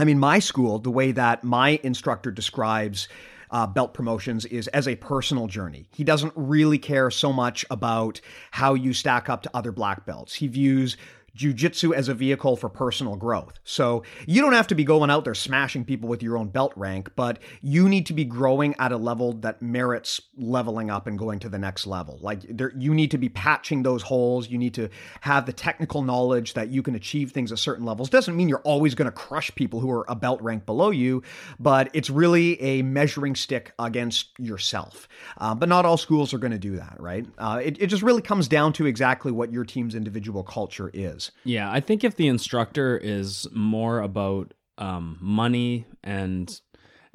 I 0.00 0.04
mean, 0.04 0.18
my 0.18 0.38
school, 0.40 0.78
the 0.78 0.90
way 0.90 1.12
that 1.12 1.44
my 1.44 1.80
instructor 1.82 2.30
describes 2.30 3.08
uh, 3.50 3.66
belt 3.66 3.94
promotions 3.94 4.44
is 4.46 4.68
as 4.68 4.88
a 4.88 4.96
personal 4.96 5.46
journey. 5.46 5.88
He 5.92 6.04
doesn't 6.04 6.32
really 6.36 6.78
care 6.78 7.10
so 7.10 7.32
much 7.32 7.64
about 7.70 8.20
how 8.50 8.74
you 8.74 8.92
stack 8.92 9.28
up 9.28 9.42
to 9.42 9.50
other 9.54 9.72
black 9.72 10.06
belts. 10.06 10.34
He 10.34 10.46
views 10.46 10.96
jujitsu 11.38 11.94
as 11.94 12.08
a 12.08 12.14
vehicle 12.14 12.56
for 12.56 12.68
personal 12.68 13.16
growth. 13.16 13.58
So 13.64 14.02
you 14.26 14.42
don't 14.42 14.52
have 14.52 14.66
to 14.68 14.74
be 14.74 14.84
going 14.84 15.08
out 15.08 15.24
there 15.24 15.34
smashing 15.34 15.84
people 15.84 16.08
with 16.08 16.22
your 16.22 16.36
own 16.36 16.48
belt 16.48 16.72
rank, 16.74 17.12
but 17.14 17.38
you 17.62 17.88
need 17.88 18.06
to 18.06 18.12
be 18.12 18.24
growing 18.24 18.74
at 18.78 18.90
a 18.90 18.96
level 18.96 19.34
that 19.34 19.62
merits 19.62 20.20
leveling 20.36 20.90
up 20.90 21.06
and 21.06 21.18
going 21.18 21.38
to 21.40 21.48
the 21.48 21.58
next 21.58 21.86
level. 21.86 22.18
Like 22.20 22.40
there, 22.48 22.72
you 22.76 22.92
need 22.92 23.12
to 23.12 23.18
be 23.18 23.28
patching 23.28 23.84
those 23.84 24.02
holes. 24.02 24.50
You 24.50 24.58
need 24.58 24.74
to 24.74 24.88
have 25.20 25.46
the 25.46 25.52
technical 25.52 26.02
knowledge 26.02 26.54
that 26.54 26.68
you 26.68 26.82
can 26.82 26.96
achieve 26.96 27.30
things 27.30 27.52
at 27.52 27.58
certain 27.58 27.86
levels. 27.86 28.10
Doesn't 28.10 28.36
mean 28.36 28.48
you're 28.48 28.58
always 28.60 28.94
going 28.94 29.06
to 29.06 29.12
crush 29.12 29.54
people 29.54 29.78
who 29.78 29.90
are 29.90 30.04
a 30.08 30.16
belt 30.16 30.42
rank 30.42 30.66
below 30.66 30.90
you, 30.90 31.22
but 31.60 31.88
it's 31.92 32.10
really 32.10 32.60
a 32.60 32.82
measuring 32.82 33.36
stick 33.36 33.72
against 33.78 34.38
yourself. 34.38 35.08
Uh, 35.38 35.54
but 35.54 35.68
not 35.68 35.84
all 35.84 35.96
schools 35.96 36.34
are 36.34 36.38
going 36.38 36.52
to 36.52 36.58
do 36.58 36.76
that, 36.76 36.96
right? 36.98 37.26
Uh, 37.38 37.60
it, 37.62 37.80
it 37.80 37.86
just 37.86 38.02
really 38.02 38.22
comes 38.22 38.48
down 38.48 38.72
to 38.72 38.86
exactly 38.86 39.30
what 39.30 39.52
your 39.52 39.64
team's 39.64 39.94
individual 39.94 40.42
culture 40.42 40.90
is. 40.92 41.27
Yeah, 41.44 41.70
I 41.70 41.80
think 41.80 42.04
if 42.04 42.16
the 42.16 42.28
instructor 42.28 42.96
is 42.96 43.46
more 43.52 44.00
about 44.00 44.54
um, 44.78 45.18
money 45.20 45.86
and 46.02 46.60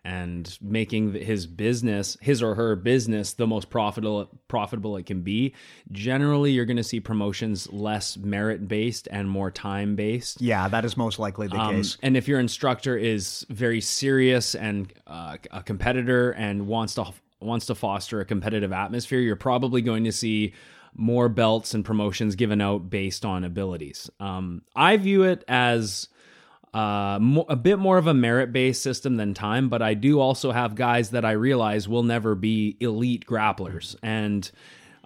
and 0.06 0.58
making 0.62 1.14
his 1.14 1.48
business, 1.48 2.18
his 2.20 2.44
or 2.44 2.56
her 2.56 2.76
business, 2.76 3.34
the 3.34 3.48
most 3.48 3.70
profitable 3.70 4.30
profitable 4.48 4.98
it 4.98 5.06
can 5.06 5.22
be, 5.22 5.54
generally 5.92 6.52
you're 6.52 6.66
going 6.66 6.78
to 6.78 6.84
see 6.84 7.00
promotions 7.00 7.72
less 7.72 8.18
merit 8.18 8.68
based 8.68 9.08
and 9.12 9.30
more 9.30 9.50
time 9.50 9.96
based. 9.96 10.42
Yeah, 10.42 10.68
that 10.68 10.84
is 10.84 10.98
most 10.98 11.20
likely 11.20 11.48
the 11.48 11.58
um, 11.58 11.76
case. 11.76 11.98
And 12.02 12.18
if 12.18 12.28
your 12.28 12.40
instructor 12.40 12.98
is 12.98 13.46
very 13.50 13.80
serious 13.80 14.56
and 14.56 14.92
uh, 15.08 15.38
a 15.52 15.64
competitor 15.64 16.32
and 16.32 16.68
wants 16.68 16.96
to 16.96 17.14
wants 17.40 17.66
to 17.68 17.76
foster 17.76 18.20
a 18.20 18.26
competitive 18.26 18.74
atmosphere, 18.74 19.20
you're 19.20 19.36
probably 19.36 19.82
going 19.82 20.04
to 20.04 20.12
see 20.12 20.54
more 20.96 21.30
belts 21.30 21.74
and 21.74 21.84
promotions 21.84 22.36
given 22.36 22.62
out 22.62 22.90
based 22.90 23.26
on 23.26 23.44
abilities. 23.44 24.10
Um, 24.20 24.62
I 24.76 24.98
view 24.98 25.24
it 25.24 25.44
as 25.48 26.08
uh, 26.74 27.20
mo- 27.22 27.46
a 27.50 27.56
bit 27.56 27.80
more 27.80 27.98
of 27.98 28.08
a 28.08 28.14
merit 28.14 28.52
based 28.52 28.82
system 28.82 29.18
than 29.18 29.34
time, 29.34 29.70
but 29.70 29.82
I 29.82 29.94
do 29.94 30.20
also 30.20 30.52
have 30.52 30.76
guys 30.76 31.12
that 31.12 31.26
I 31.26 31.32
realize 31.32 31.88
will 31.88 32.04
never 32.04 32.36
be 32.36 32.78
elite 32.80 33.26
grapplers. 33.26 33.96
And 34.02 34.50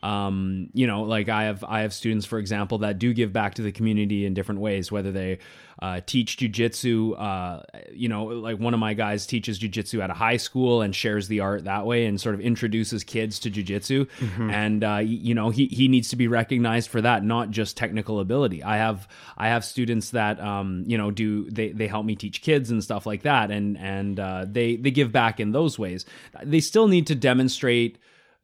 um, 0.04 0.70
you 0.74 0.86
know, 0.86 1.04
like 1.04 1.28
I 1.28 1.46
have 1.46 1.64
I 1.64 1.82
have 1.82 1.94
students, 1.94 2.26
for 2.26 2.38
example, 2.38 2.80
that 2.80 3.00
do 3.00 3.14
give 3.14 3.34
back 3.34 3.56
to 3.56 3.64
the 3.64 3.72
community 3.72 4.26
in 4.26 4.34
different 4.36 4.62
ways, 4.62 4.92
whether 4.92 5.12
they 5.12 5.40
uh, 5.80 6.02
teach 6.06 6.38
jujitsu. 6.38 7.20
Uh, 7.20 7.64
you 7.92 8.08
know, 8.08 8.26
like 8.26 8.60
one 8.60 8.76
of 8.76 8.80
my 8.80 8.94
guys 8.94 9.26
teaches 9.26 9.60
jujitsu 9.60 10.04
at 10.04 10.12
a 10.12 10.14
high 10.14 10.38
school 10.38 10.84
and 10.84 10.96
shares 10.96 11.28
the 11.28 11.40
art 11.40 11.64
that 11.64 11.88
way, 11.88 12.06
and 12.06 12.22
sort 12.22 12.36
of 12.36 12.42
introduces 12.42 13.04
kids 13.04 13.40
to 13.40 13.50
jujitsu. 13.50 14.08
Mm-hmm. 14.20 14.50
And 14.52 14.84
uh, 14.84 14.98
you 14.98 15.34
know, 15.34 15.50
he 15.50 15.66
he 15.66 15.88
needs 15.88 16.10
to 16.10 16.16
be 16.16 16.28
recognized 16.28 16.92
for 16.92 17.02
that, 17.02 17.24
not 17.24 17.50
just 17.50 17.76
technical 17.76 18.20
ability. 18.20 18.64
I 18.64 18.78
have 18.78 19.08
I 19.36 19.48
have 19.48 19.66
students 19.66 20.12
that 20.12 20.40
um, 20.40 20.84
you 20.86 20.98
know 21.00 21.10
do 21.10 21.50
they 21.50 21.72
they 21.72 21.88
help 21.88 22.06
me 22.06 22.16
teach 22.16 22.44
kids 22.44 22.70
and 22.70 22.84
stuff 22.84 23.08
like 23.08 23.24
that, 23.24 23.50
and 23.50 23.80
and 23.80 24.20
uh, 24.20 24.46
they 24.48 24.76
they 24.76 24.92
give 24.92 25.12
back 25.12 25.40
in 25.40 25.54
those 25.54 25.80
ways. 25.80 26.06
They 26.44 26.60
still 26.60 26.88
need 26.88 27.08
to 27.08 27.16
demonstrate 27.16 27.98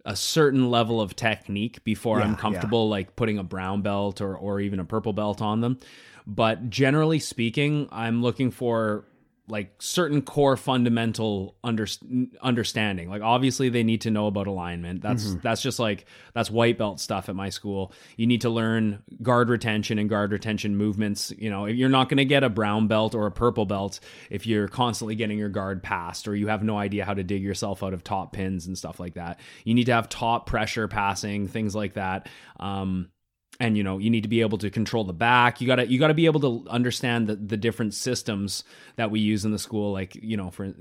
a 0.05 0.15
certain 0.15 0.69
level 0.69 0.99
of 0.99 1.15
technique 1.15 1.83
before 1.83 2.19
yeah, 2.19 2.25
I'm 2.25 2.35
comfortable 2.35 2.85
yeah. 2.85 2.91
like 2.91 3.15
putting 3.15 3.37
a 3.37 3.43
brown 3.43 3.81
belt 3.81 4.21
or 4.21 4.35
or 4.35 4.59
even 4.59 4.79
a 4.79 4.85
purple 4.85 5.13
belt 5.13 5.41
on 5.41 5.61
them. 5.61 5.79
But 6.25 6.69
generally 6.69 7.19
speaking, 7.19 7.87
I'm 7.91 8.21
looking 8.21 8.51
for 8.51 9.05
like 9.47 9.73
certain 9.79 10.21
core 10.21 10.55
fundamental 10.55 11.55
under, 11.63 11.85
understanding. 12.41 13.09
Like 13.09 13.21
obviously 13.21 13.67
they 13.67 13.83
need 13.83 14.01
to 14.01 14.11
know 14.11 14.27
about 14.27 14.47
alignment. 14.47 15.01
That's 15.01 15.25
mm-hmm. 15.25 15.39
that's 15.43 15.61
just 15.61 15.79
like 15.79 16.05
that's 16.33 16.49
white 16.49 16.77
belt 16.77 17.01
stuff 17.01 17.27
at 17.27 17.35
my 17.35 17.49
school. 17.49 17.91
You 18.15 18.25
need 18.25 18.41
to 18.41 18.49
learn 18.49 19.03
guard 19.21 19.49
retention 19.49 19.99
and 19.99 20.09
guard 20.09 20.31
retention 20.31 20.77
movements. 20.77 21.33
You 21.37 21.49
know, 21.49 21.65
you're 21.65 21.89
not 21.89 22.07
going 22.07 22.17
to 22.17 22.25
get 22.25 22.43
a 22.43 22.49
brown 22.49 22.87
belt 22.87 23.15
or 23.15 23.25
a 23.25 23.31
purple 23.31 23.65
belt 23.65 23.99
if 24.29 24.47
you're 24.47 24.69
constantly 24.69 25.15
getting 25.15 25.37
your 25.37 25.49
guard 25.49 25.83
passed 25.83 26.27
or 26.27 26.35
you 26.35 26.47
have 26.47 26.63
no 26.63 26.77
idea 26.77 27.03
how 27.03 27.13
to 27.13 27.23
dig 27.23 27.43
yourself 27.43 27.83
out 27.83 27.93
of 27.93 28.03
top 28.03 28.31
pins 28.31 28.65
and 28.67 28.77
stuff 28.77 28.97
like 28.97 29.15
that. 29.15 29.41
You 29.65 29.73
need 29.73 29.85
to 29.85 29.93
have 29.93 30.07
top 30.07 30.45
pressure 30.45 30.87
passing, 30.87 31.49
things 31.49 31.75
like 31.75 31.95
that. 31.95 32.29
Um, 32.61 33.09
and 33.59 33.77
you 33.77 33.83
know 33.83 33.97
you 33.97 34.09
need 34.09 34.23
to 34.23 34.29
be 34.29 34.41
able 34.41 34.57
to 34.57 34.69
control 34.69 35.03
the 35.03 35.13
back. 35.13 35.61
You 35.61 35.67
got 35.67 35.75
to 35.75 35.87
you 35.87 35.99
got 35.99 36.07
to 36.07 36.13
be 36.13 36.25
able 36.25 36.39
to 36.41 36.69
understand 36.69 37.27
the, 37.27 37.35
the 37.35 37.57
different 37.57 37.93
systems 37.93 38.63
that 38.95 39.11
we 39.11 39.19
use 39.19 39.45
in 39.45 39.51
the 39.51 39.59
school. 39.59 39.91
Like 39.91 40.15
you 40.15 40.37
know 40.37 40.49
for 40.49 40.73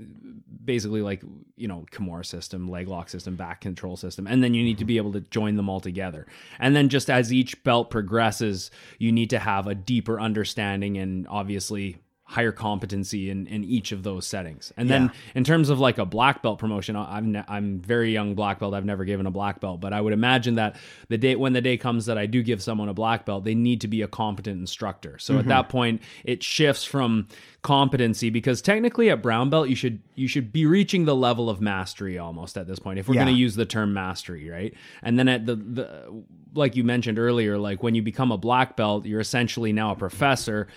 basically 0.63 1.01
like 1.01 1.23
you 1.55 1.67
know 1.67 1.85
Kimura 1.91 2.25
system, 2.25 2.67
leg 2.67 2.87
lock 2.87 3.09
system, 3.09 3.35
back 3.35 3.61
control 3.61 3.95
system, 3.95 4.27
and 4.27 4.43
then 4.43 4.53
you 4.53 4.63
need 4.63 4.79
to 4.79 4.85
be 4.85 4.97
able 4.97 5.13
to 5.13 5.21
join 5.21 5.55
them 5.55 5.69
all 5.69 5.79
together. 5.79 6.25
And 6.59 6.75
then 6.75 6.89
just 6.89 7.09
as 7.09 7.31
each 7.31 7.63
belt 7.63 7.89
progresses, 7.89 8.71
you 8.97 9.11
need 9.11 9.29
to 9.29 9.39
have 9.39 9.67
a 9.67 9.75
deeper 9.75 10.19
understanding 10.19 10.97
and 10.97 11.27
obviously 11.27 11.97
higher 12.25 12.51
competency 12.51 13.29
in, 13.29 13.45
in 13.47 13.63
each 13.63 13.91
of 13.91 14.03
those 14.03 14.25
settings. 14.25 14.71
And 14.77 14.89
then 14.89 15.11
in 15.35 15.43
terms 15.43 15.69
of 15.69 15.79
like 15.79 15.97
a 15.97 16.05
black 16.05 16.41
belt 16.41 16.57
promotion, 16.57 16.95
I'm 16.95 17.33
ne- 17.33 17.43
I'm 17.47 17.79
very 17.79 18.13
young 18.13 18.33
black 18.33 18.59
belt. 18.59 18.73
I've 18.73 18.85
never 18.85 19.03
given 19.03 19.25
a 19.25 19.31
black 19.31 19.59
belt, 19.59 19.81
but 19.81 19.91
I 19.91 19.99
would 19.99 20.13
imagine 20.13 20.55
that 20.55 20.77
the 21.09 21.17
day 21.17 21.35
when 21.35 21.53
the 21.53 21.61
day 21.61 21.77
comes 21.77 22.05
that 22.05 22.17
I 22.17 22.25
do 22.25 22.41
give 22.41 22.63
someone 22.63 22.87
a 22.87 22.93
black 22.93 23.25
belt, 23.25 23.43
they 23.43 23.55
need 23.55 23.81
to 23.81 23.87
be 23.87 24.01
a 24.01 24.07
competent 24.07 24.59
instructor. 24.59 25.19
So 25.19 25.33
at 25.33 25.41
mm-hmm. 25.41 25.49
that 25.49 25.69
point, 25.69 26.01
it 26.23 26.41
shifts 26.41 26.85
from 26.85 27.27
competency 27.61 28.29
because 28.29 28.61
technically 28.61 29.09
at 29.09 29.21
brown 29.21 29.49
belt 29.49 29.69
you 29.69 29.75
should 29.75 30.01
you 30.15 30.27
should 30.27 30.51
be 30.51 30.65
reaching 30.65 31.05
the 31.05 31.15
level 31.15 31.49
of 31.49 31.61
mastery 31.61 32.17
almost 32.17 32.57
at 32.57 32.67
this 32.67 32.77
point 32.77 32.99
if 32.99 33.07
we're 33.07 33.15
Yeah. 33.15 33.23
going 33.23 33.33
to 33.33 33.39
use 33.39 33.55
the 33.55 33.65
term 33.65 33.93
mastery 33.93 34.49
right 34.49 34.73
and 35.01 35.17
then 35.17 35.29
at 35.29 35.45
the, 35.45 35.55
the 35.55 36.23
like 36.53 36.75
you 36.75 36.83
mentioned 36.83 37.17
earlier 37.17 37.57
like 37.57 37.81
when 37.81 37.95
you 37.95 38.01
become 38.01 38.33
a 38.33 38.37
black 38.37 38.75
belt 38.75 39.05
you're 39.05 39.21
essentially 39.21 39.71
now 39.71 39.91
a 39.91 39.95
professor 39.95 40.67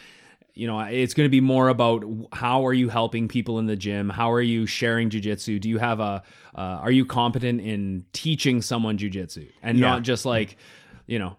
you 0.56 0.66
know 0.66 0.80
it's 0.80 1.14
going 1.14 1.26
to 1.26 1.30
be 1.30 1.40
more 1.40 1.68
about 1.68 2.02
how 2.32 2.66
are 2.66 2.72
you 2.72 2.88
helping 2.88 3.28
people 3.28 3.58
in 3.58 3.66
the 3.66 3.76
gym? 3.76 4.08
How 4.08 4.32
are 4.32 4.40
you 4.42 4.66
sharing 4.66 5.10
jujitsu 5.10 5.60
do 5.60 5.68
you 5.68 5.78
have 5.78 6.00
a 6.00 6.22
uh, 6.54 6.60
are 6.84 6.90
you 6.90 7.04
competent 7.04 7.60
in 7.60 8.04
teaching 8.12 8.62
someone 8.62 8.96
jujitsu 8.98 9.50
and 9.62 9.78
Yeah. 9.78 9.90
not 9.90 10.02
just 10.02 10.24
like 10.24 10.56
you 11.06 11.18
know 11.18 11.36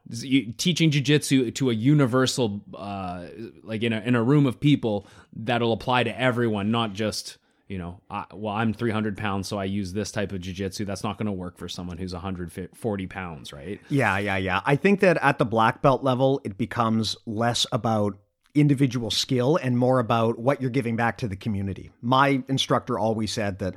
teaching 0.57 0.91
jujitsu 0.91 1.53
to 1.55 1.69
a 1.69 1.73
universal 1.73 2.61
uh 2.75 3.25
like 3.63 3.83
in 3.83 3.91
a 3.91 3.99
in 4.01 4.15
a 4.15 4.23
room 4.23 4.45
of 4.45 4.59
people 4.59 5.07
that'll 5.35 5.73
apply 5.73 6.03
to 6.03 6.21
everyone 6.21 6.71
not 6.71 6.93
just 6.93 7.37
you 7.67 7.77
know 7.77 7.99
I, 8.09 8.23
well 8.33 8.53
i'm 8.53 8.71
300 8.73 9.17
pounds 9.17 9.47
so 9.49 9.57
i 9.59 9.65
use 9.65 9.91
this 9.91 10.11
type 10.11 10.31
of 10.31 10.39
jujitsu 10.39 10.85
that's 10.85 11.03
not 11.03 11.17
going 11.17 11.25
to 11.25 11.33
work 11.33 11.57
for 11.57 11.67
someone 11.67 11.97
who's 11.97 12.13
140 12.13 13.07
pounds 13.07 13.51
right? 13.51 13.81
Yeah, 13.89 14.17
yeah, 14.19 14.37
yeah. 14.37 14.61
I 14.65 14.75
think 14.77 15.01
that 15.01 15.17
at 15.21 15.37
the 15.37 15.45
black 15.45 15.81
belt 15.81 16.01
level, 16.03 16.39
it 16.45 16.57
becomes 16.57 17.17
less 17.25 17.65
about 17.73 18.17
individual 18.55 19.11
skill 19.11 19.57
and 19.57 19.77
more 19.77 19.99
about 19.99 20.39
what 20.39 20.61
you're 20.61 20.69
giving 20.71 20.95
back 20.95 21.17
to 21.19 21.27
the 21.27 21.35
community. 21.35 21.91
My 22.01 22.43
instructor 22.47 22.97
always 22.97 23.31
said 23.31 23.59
that 23.59 23.75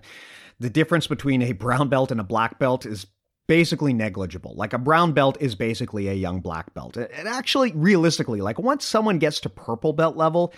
the 0.59 0.70
difference 0.70 1.06
between 1.06 1.42
a 1.42 1.52
brown 1.52 1.88
belt 1.88 2.11
and 2.11 2.20
a 2.20 2.24
black 2.24 2.59
belt 2.59 2.87
is 2.87 3.06
basically 3.46 3.92
negligible. 3.92 4.54
Like 4.54 4.72
a 4.72 4.78
brown 4.78 5.12
belt 5.12 5.37
is 5.40 5.54
basically 5.54 6.09
a 6.09 6.12
young 6.14 6.40
black 6.40 6.72
belt. 6.72 6.96
And 6.96 7.26
actually, 7.28 7.72
realistically, 7.72 8.40
like 8.40 8.59
once 8.61 8.85
someone 8.85 9.18
gets 9.18 9.40
to 9.40 9.48
purple 9.48 9.92
belt 9.92 10.16
level, 10.16 10.52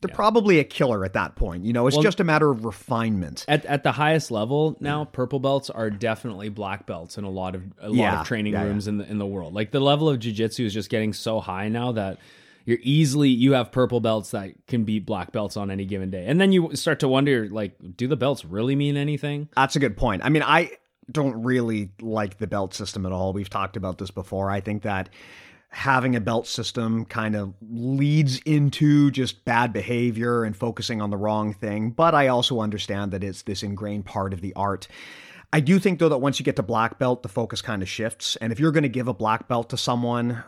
they're 0.00 0.14
probably 0.14 0.58
a 0.60 0.64
killer 0.64 1.04
at 1.04 1.12
that 1.14 1.34
point. 1.34 1.64
You 1.64 1.72
know, 1.72 1.88
it's 1.88 1.98
just 1.98 2.20
a 2.20 2.24
matter 2.24 2.50
of 2.50 2.64
refinement. 2.64 3.44
at, 3.48 3.66
at 3.66 3.82
the 3.82 3.92
highest 3.92 4.30
level 4.30 4.76
now 4.80 5.04
purple 5.04 5.40
belts 5.40 5.68
are 5.70 5.90
definitely 5.90 6.48
black 6.48 6.86
belts 6.86 7.18
in 7.18 7.24
a 7.24 7.30
lot 7.30 7.54
of 7.56 7.64
a 7.80 7.88
lot 7.88 7.96
Yeah, 7.96 8.20
of 8.20 8.26
training 8.26 8.52
yeah, 8.52 8.62
yeah. 8.62 8.68
rooms 8.68 8.86
in 8.86 8.98
the 8.98 9.10
in 9.10 9.18
the 9.18 9.26
world 9.26 9.54
like 9.54 9.72
the 9.72 9.80
level 9.80 10.08
of 10.08 10.20
jiu-jitsu 10.20 10.64
is 10.64 10.72
just 10.72 10.88
getting 10.88 11.12
so 11.12 11.40
high 11.40 11.68
now 11.68 11.90
that 11.92 12.18
you're 12.68 12.78
easily 12.82 13.28
you 13.28 13.54
have 13.54 13.72
purple 13.72 14.00
belts 14.00 14.30
that 14.32 14.50
can 14.66 14.84
beat 14.84 15.06
black 15.06 15.32
belts 15.32 15.56
on 15.56 15.70
any 15.70 15.84
given 15.84 16.10
day 16.10 16.26
and 16.26 16.40
then 16.40 16.52
you 16.52 16.74
start 16.76 17.00
to 17.00 17.08
wonder 17.08 17.48
like 17.48 17.74
do 17.96 18.06
the 18.06 18.16
belts 18.16 18.44
really 18.44 18.76
mean 18.76 18.96
anything 18.96 19.48
That's 19.56 19.76
a 19.76 19.80
good 19.80 19.96
point. 19.96 20.24
I 20.24 20.28
mean, 20.28 20.42
I 20.42 20.72
don't 21.10 21.42
really 21.42 21.90
like 22.00 22.38
the 22.38 22.46
belt 22.46 22.74
system 22.74 23.06
at 23.06 23.12
all. 23.12 23.32
We've 23.32 23.50
talked 23.50 23.76
about 23.76 23.98
this 23.98 24.10
before. 24.10 24.50
I 24.50 24.60
think 24.60 24.82
that 24.82 25.08
having 25.70 26.16
a 26.16 26.20
belt 26.20 26.46
system 26.46 27.04
kind 27.04 27.36
of 27.36 27.54
leads 27.60 28.38
into 28.40 29.10
just 29.10 29.44
bad 29.44 29.72
behavior 29.72 30.44
and 30.44 30.56
focusing 30.56 31.02
on 31.02 31.10
the 31.10 31.16
wrong 31.16 31.52
thing. 31.52 31.90
But 31.90 32.14
I 32.14 32.28
also 32.28 32.60
understand 32.60 33.12
that 33.12 33.24
it's 33.24 33.42
this 33.42 33.62
ingrained 33.62 34.06
part 34.06 34.32
of 34.32 34.40
the 34.40 34.54
art. 34.54 34.88
I 35.52 35.60
do 35.60 35.78
think, 35.78 35.98
though, 35.98 36.10
that 36.10 36.18
once 36.18 36.38
you 36.38 36.44
get 36.44 36.56
to 36.56 36.62
black 36.62 36.98
belt, 36.98 37.22
the 37.22 37.28
focus 37.28 37.62
kind 37.62 37.82
of 37.82 37.88
shifts. 37.88 38.36
And 38.36 38.52
if 38.52 38.60
you're 38.60 38.72
going 38.72 38.82
to 38.82 38.88
give 38.88 39.08
a 39.08 39.14
black 39.14 39.48
belt 39.48 39.70
to 39.70 39.76
someone, 39.78 40.44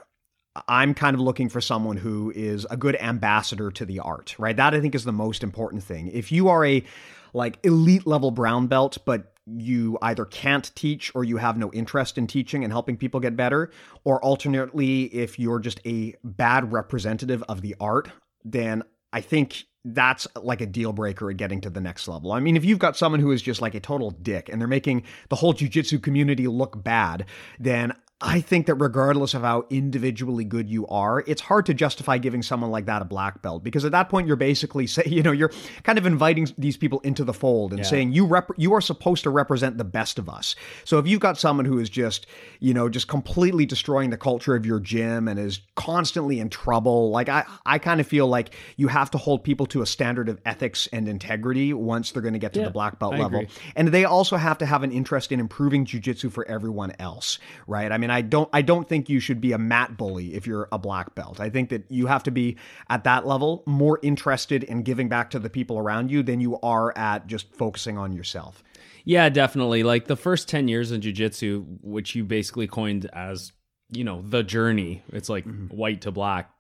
I'm 0.67 0.95
kind 0.95 1.15
of 1.15 1.21
looking 1.21 1.49
for 1.49 1.61
someone 1.61 1.97
who 1.97 2.33
is 2.35 2.67
a 2.71 2.77
good 2.77 2.97
ambassador 2.97 3.71
to 3.71 3.85
the 3.85 4.01
art, 4.01 4.35
right? 4.39 4.57
That 4.57 4.75
I 4.75 4.81
think 4.81 4.95
is 4.95 5.05
the 5.05 5.13
most 5.13 5.43
important 5.43 5.83
thing. 5.83 6.09
If 6.09 6.33
you 6.33 6.49
are 6.49 6.65
a 6.65 6.85
like 7.33 7.59
elite 7.63 8.07
level 8.07 8.31
brown 8.33 8.67
belt, 8.67 8.99
but 9.05 9.33
you 9.47 9.99
either 10.03 10.25
can't 10.25 10.71
teach 10.75 11.13
or 11.15 11.25
you 11.25 11.37
have 11.37 11.57
no 11.57 11.73
interest 11.73 12.19
in 12.19 12.27
teaching 12.27 12.65
and 12.65 12.73
helping 12.73 12.97
people 12.97 13.21
get 13.21 13.37
better, 13.37 13.71
or 14.05 14.23
alternately, 14.25 15.05
if 15.05 15.39
you're 15.39 15.61
just 15.61 15.81
a 15.87 16.15
bad 16.25 16.73
representative 16.73 17.43
of 17.49 17.61
the 17.61 17.77
art, 17.81 18.11
then 18.45 18.83
I 19.13 19.21
think 19.21 19.65
that's 19.85 20.27
like 20.37 20.61
a 20.61 20.67
deal 20.67 20.93
breaker 20.93 21.31
at 21.31 21.37
getting 21.37 21.61
to 21.63 21.71
the 21.71 21.81
next 21.81 22.07
level. 22.07 22.33
I 22.33 22.41
mean, 22.41 22.57
if 22.57 22.65
you've 22.65 22.79
got 22.79 22.97
someone 22.97 23.21
who 23.21 23.31
is 23.31 23.41
just 23.41 23.63
like 23.63 23.75
a 23.75 23.81
total 23.81 24.11
dick 24.11 24.49
and 24.49 24.61
they're 24.61 24.69
making 24.69 25.05
the 25.31 25.37
whole 25.37 25.55
jujitsu 25.55 26.03
community 26.03 26.47
look 26.49 26.83
bad, 26.83 27.25
then 27.59 27.95
I 28.22 28.42
think 28.42 28.66
that 28.66 28.74
regardless 28.74 29.33
of 29.33 29.42
how 29.42 29.64
individually 29.70 30.44
good 30.44 30.68
you 30.68 30.87
are, 30.88 31.24
it's 31.26 31.40
hard 31.40 31.64
to 31.66 31.74
justify 31.74 32.18
giving 32.18 32.42
someone 32.42 32.70
like 32.70 32.85
that 32.85 33.00
a 33.00 33.06
black 33.06 33.40
belt 33.40 33.64
because 33.64 33.87
at 33.87 33.92
that 33.92 34.11
point 34.11 34.26
you're 34.26 34.37
basically 34.37 34.87
say, 34.88 35.04
you 35.06 35.22
know, 35.22 35.33
you're 35.33 35.52
kind 35.85 35.98
of 35.98 36.04
inviting 36.04 36.46
these 36.59 36.76
people 36.76 37.00
into 37.00 37.24
the 37.24 37.33
fold 37.33 37.72
and 37.72 37.87
saying 37.87 38.12
you 38.12 38.26
rep- 38.26 38.50
you 38.59 38.74
are 38.74 38.80
supposed 38.83 39.22
to 39.22 39.30
represent 39.30 39.78
the 39.78 39.85
best 39.85 40.18
of 40.18 40.28
us. 40.28 40.54
So 40.85 40.98
if 40.98 41.06
you've 41.06 41.20
got 41.20 41.38
someone 41.38 41.64
who 41.64 41.78
is 41.78 41.88
just, 41.88 42.26
you 42.59 42.74
know, 42.74 42.90
just 42.90 43.09
completely 43.09 43.64
destroying 43.64 44.11
the 44.11 44.18
culture 44.18 44.54
of 44.54 44.66
your 44.66 44.80
gym 44.80 45.26
and 45.26 45.38
is 45.38 45.61
constantly 45.76 46.40
in 46.40 46.50
trouble, 46.50 47.11
like 47.11 47.30
I 47.30 47.44
I 47.64 47.78
kind 47.78 48.00
of 48.00 48.06
feel 48.06 48.26
like 48.26 48.54
you 48.76 48.88
have 48.88 49.11
to 49.12 49.18
hold 49.18 49.44
people 49.44 49.64
to 49.66 49.80
a 49.80 49.87
standard 49.87 50.28
of 50.28 50.38
ethics 50.44 50.88
and 50.92 51.09
integrity 51.09 51.72
once 51.72 52.11
they're 52.12 52.22
going 52.22 52.35
to 52.35 52.38
get 52.38 52.52
to 52.52 52.61
the 52.62 52.70
black 52.70 52.98
belt 52.98 53.14
I 53.14 53.18
level. 53.18 53.40
agree. 53.40 53.54
And 53.76 53.88
they 53.88 54.04
also 54.04 54.37
have 54.37 54.59
to 54.59 54.66
have 54.66 54.83
an 54.83 54.92
interest 54.92 55.33
in 55.33 55.40
improving 55.40 55.87
jujitsu 55.87 56.30
for 56.30 56.46
everyone 56.46 56.92
else, 56.98 57.38
right? 57.66 57.90
I 57.90 57.96
mean, 57.96 58.10
I 58.12 58.23
don't 58.23 58.49
I 58.53 58.62
don't 58.62 58.88
think 58.88 59.09
you 59.09 59.20
should 59.20 59.40
be 59.40 59.53
a 59.53 59.59
mat 59.59 59.96
bully 59.96 60.35
if 60.35 60.46
you're 60.46 60.68
a 60.73 60.79
black 60.79 61.14
belt. 61.14 61.40
I 61.40 61.51
think 61.51 61.70
that 61.70 61.85
you 61.90 62.07
have 62.07 62.23
to 62.25 62.31
be 62.31 62.57
at 62.88 63.05
that 63.05 63.27
level 63.27 63.62
more 63.66 63.99
interested 64.03 64.64
in 64.64 64.83
giving 64.83 65.09
back 65.09 65.31
to 65.31 65.38
the 65.38 65.51
people 65.51 65.79
around 65.79 66.11
you 66.11 66.23
than 66.23 66.40
you 66.40 66.59
are 66.61 66.96
at 66.96 67.27
just 67.27 67.55
focusing 67.55 67.99
on 67.99 68.12
yourself. 68.12 68.62
Yeah, 69.05 69.29
definitely. 69.29 69.83
Like 69.83 70.07
the 70.07 70.16
first 70.16 70.49
10 70.49 70.68
years 70.68 70.92
in 70.92 71.01
jiu-jitsu, 71.01 71.64
which 71.83 72.14
you 72.14 72.25
basically 72.25 72.66
coined 72.66 73.09
as, 73.12 73.53
you 73.90 74.05
know, 74.05 74.23
the 74.23 74.42
journey. 74.42 75.03
It's 75.12 75.29
like 75.29 75.44
mm-hmm. 75.44 75.75
white 75.75 76.03
to 76.03 76.11
black. 76.11 76.51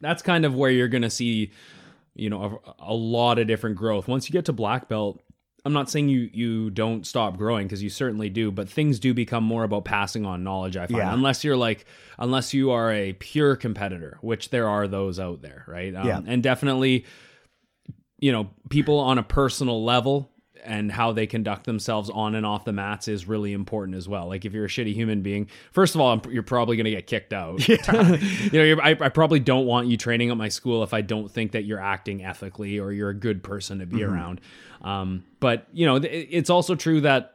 That's 0.00 0.22
kind 0.22 0.44
of 0.44 0.54
where 0.54 0.70
you're 0.70 0.88
going 0.88 1.02
to 1.02 1.10
see, 1.10 1.52
you 2.14 2.30
know, 2.30 2.60
a, 2.64 2.92
a 2.92 2.94
lot 2.94 3.38
of 3.38 3.46
different 3.46 3.76
growth. 3.76 4.08
Once 4.08 4.28
you 4.28 4.32
get 4.32 4.46
to 4.46 4.52
black 4.52 4.88
belt, 4.88 5.20
I'm 5.64 5.72
not 5.72 5.88
saying 5.90 6.08
you 6.10 6.28
you 6.32 6.70
don't 6.70 7.06
stop 7.06 7.38
growing 7.38 7.66
because 7.66 7.82
you 7.82 7.88
certainly 7.88 8.28
do, 8.28 8.50
but 8.50 8.68
things 8.68 8.98
do 8.98 9.14
become 9.14 9.44
more 9.44 9.64
about 9.64 9.84
passing 9.86 10.26
on 10.26 10.44
knowledge, 10.44 10.76
I 10.76 10.86
find. 10.86 10.98
Yeah. 10.98 11.14
Unless 11.14 11.42
you're 11.44 11.56
like 11.56 11.86
unless 12.18 12.52
you 12.52 12.70
are 12.72 12.92
a 12.92 13.14
pure 13.14 13.56
competitor, 13.56 14.18
which 14.20 14.50
there 14.50 14.68
are 14.68 14.86
those 14.86 15.18
out 15.18 15.40
there, 15.40 15.64
right? 15.66 15.94
Um, 15.94 16.06
Yeah. 16.06 16.20
and 16.26 16.42
definitely 16.42 17.04
you 18.20 18.32
know, 18.32 18.48
people 18.70 18.98
on 19.00 19.18
a 19.18 19.22
personal 19.22 19.84
level 19.84 20.30
and 20.64 20.90
how 20.90 21.12
they 21.12 21.26
conduct 21.26 21.66
themselves 21.66 22.10
on 22.10 22.34
and 22.34 22.44
off 22.44 22.64
the 22.64 22.72
mats 22.72 23.08
is 23.08 23.28
really 23.28 23.52
important 23.52 23.96
as 23.96 24.08
well. 24.08 24.26
Like 24.28 24.44
if 24.44 24.52
you're 24.52 24.64
a 24.64 24.68
shitty 24.68 24.94
human 24.94 25.22
being, 25.22 25.48
first 25.72 25.94
of 25.94 26.00
all, 26.00 26.20
you're 26.30 26.42
probably 26.42 26.76
going 26.76 26.84
to 26.84 26.90
get 26.90 27.06
kicked 27.06 27.32
out. 27.32 27.66
you 27.68 27.78
know, 27.86 28.62
you're, 28.62 28.82
I, 28.82 28.90
I 29.00 29.08
probably 29.08 29.40
don't 29.40 29.66
want 29.66 29.88
you 29.88 29.96
training 29.96 30.30
at 30.30 30.36
my 30.36 30.48
school 30.48 30.82
if 30.82 30.94
I 30.94 31.00
don't 31.00 31.30
think 31.30 31.52
that 31.52 31.64
you're 31.64 31.80
acting 31.80 32.24
ethically 32.24 32.78
or 32.78 32.92
you're 32.92 33.10
a 33.10 33.14
good 33.14 33.42
person 33.42 33.78
to 33.80 33.86
be 33.86 34.02
around. 34.02 34.40
Um, 34.82 35.24
but 35.40 35.66
you 35.72 35.86
know, 35.86 35.96
it's 36.02 36.50
also 36.50 36.74
true 36.74 37.00
that 37.02 37.34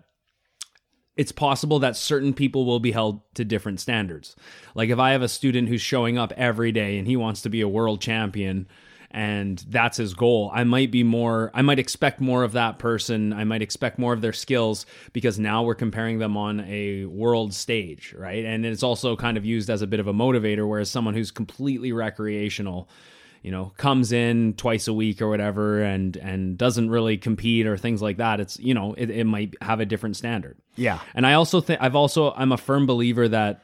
it's 1.20 1.34
possible 1.34 1.80
that 1.80 1.98
certain 1.98 2.34
people 2.34 2.65
will 2.65 2.80
be 2.80 2.94
held 2.94 3.22
to 3.34 3.44
different 3.44 3.82
standards. 3.82 4.38
Like 4.74 4.89
if 4.89 5.00
I 5.00 5.12
have 5.12 5.22
a 5.22 5.28
student 5.28 5.68
who's 5.68 5.82
showing 5.82 6.18
up 6.18 6.32
every 6.38 6.72
day 6.72 6.98
and 6.98 7.06
he 7.06 7.18
wants 7.18 7.42
to 7.42 7.50
be 7.50 7.60
a 7.60 7.68
world 7.68 8.00
champion 8.00 8.68
and 9.12 9.63
that's 9.69 9.98
his 9.98 10.13
goal, 10.13 10.52
I 10.54 10.63
might 10.63 10.91
be 10.91 11.04
more 11.04 11.50
I 11.54 11.62
might 11.62 11.80
expect 11.80 12.22
more 12.22 12.43
of 12.43 12.52
that 12.54 12.78
person. 12.80 13.34
I 13.34 13.43
might 13.43 13.62
expect 13.62 13.98
more 13.98 14.13
of 14.13 14.22
their 14.22 14.34
skills 14.34 14.86
because 15.13 15.39
now 15.39 15.63
we're 15.63 15.76
comparing 15.76 16.19
them 16.19 16.38
on 16.38 16.60
a 16.62 17.06
world 17.06 17.54
stage, 17.54 18.13
right? 18.17 18.45
And 18.45 18.65
it's 18.65 18.84
also 18.84 19.15
kind 19.15 19.38
of 19.38 19.45
used 19.45 19.69
as 19.69 19.82
a 19.82 19.88
bit 19.88 20.00
of 20.00 20.08
a 20.08 20.13
motivator 20.13 20.67
whereas 20.67 20.89
someone 20.91 21.13
who's 21.15 21.32
completely 21.32 21.91
recreational 21.91 22.88
you 23.41 23.52
know 23.52 23.72
comes 23.78 24.12
in 24.12 24.54
twice 24.56 24.89
a 24.89 24.93
week 24.93 25.22
or 25.22 25.30
whatever 25.30 25.82
and 25.82 26.17
and 26.17 26.58
doesn't 26.58 26.89
really 26.89 27.17
compete 27.17 27.65
or 27.65 27.78
things 27.78 28.02
like 28.02 28.17
that 28.17 28.41
it's 28.41 28.60
you 28.60 28.74
know 28.74 28.93
it, 28.95 29.10
it 29.10 29.24
might 29.24 29.56
have 29.62 29.80
a 29.80 29.86
different 29.86 30.17
standard 30.17 30.58
Yeah. 30.76 31.00
and 31.15 31.26
i 31.26 31.36
also 31.36 31.62
think 31.62 31.82
i've 31.82 31.95
also 31.95 32.34
i'm 32.34 32.52
a 32.52 32.58
firm 32.58 32.86
believer 32.86 33.30
that 33.30 33.62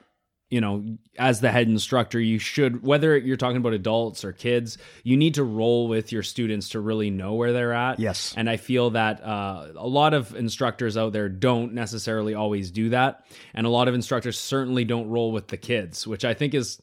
you 0.56 0.62
know 0.62 0.84
as 1.18 1.42
the 1.42 1.52
head 1.52 1.68
instructor 1.68 2.20
you 2.20 2.40
should 2.40 2.82
whether 2.82 3.18
you're 3.18 3.36
talking 3.44 3.58
about 3.58 3.74
adults 3.74 4.24
or 4.24 4.32
kids 4.32 4.78
you 5.04 5.18
need 5.18 5.34
to 5.34 5.44
roll 5.44 5.90
with 5.90 6.12
your 6.14 6.24
students 6.24 6.70
to 6.70 6.80
really 6.80 7.10
know 7.10 7.34
where 7.34 7.52
they're 7.52 7.74
at 7.74 8.00
Yes. 8.00 8.34
and 8.38 8.50
i 8.50 8.56
feel 8.58 8.92
that 8.92 9.22
uh, 9.22 9.68
a 9.76 9.88
lot 9.88 10.14
of 10.14 10.34
instructors 10.36 10.96
out 10.96 11.12
there 11.12 11.28
don't 11.30 11.74
necessarily 11.74 12.34
always 12.36 12.72
do 12.72 12.90
that 12.90 13.26
and 13.54 13.68
a 13.68 13.70
lot 13.70 13.88
of 13.90 13.96
instructors 13.96 14.40
certainly 14.40 14.86
don't 14.86 15.10
roll 15.10 15.34
with 15.34 15.48
the 15.48 15.58
kids 15.58 16.08
which 16.08 16.24
i 16.24 16.34
think 16.34 16.54
is 16.54 16.82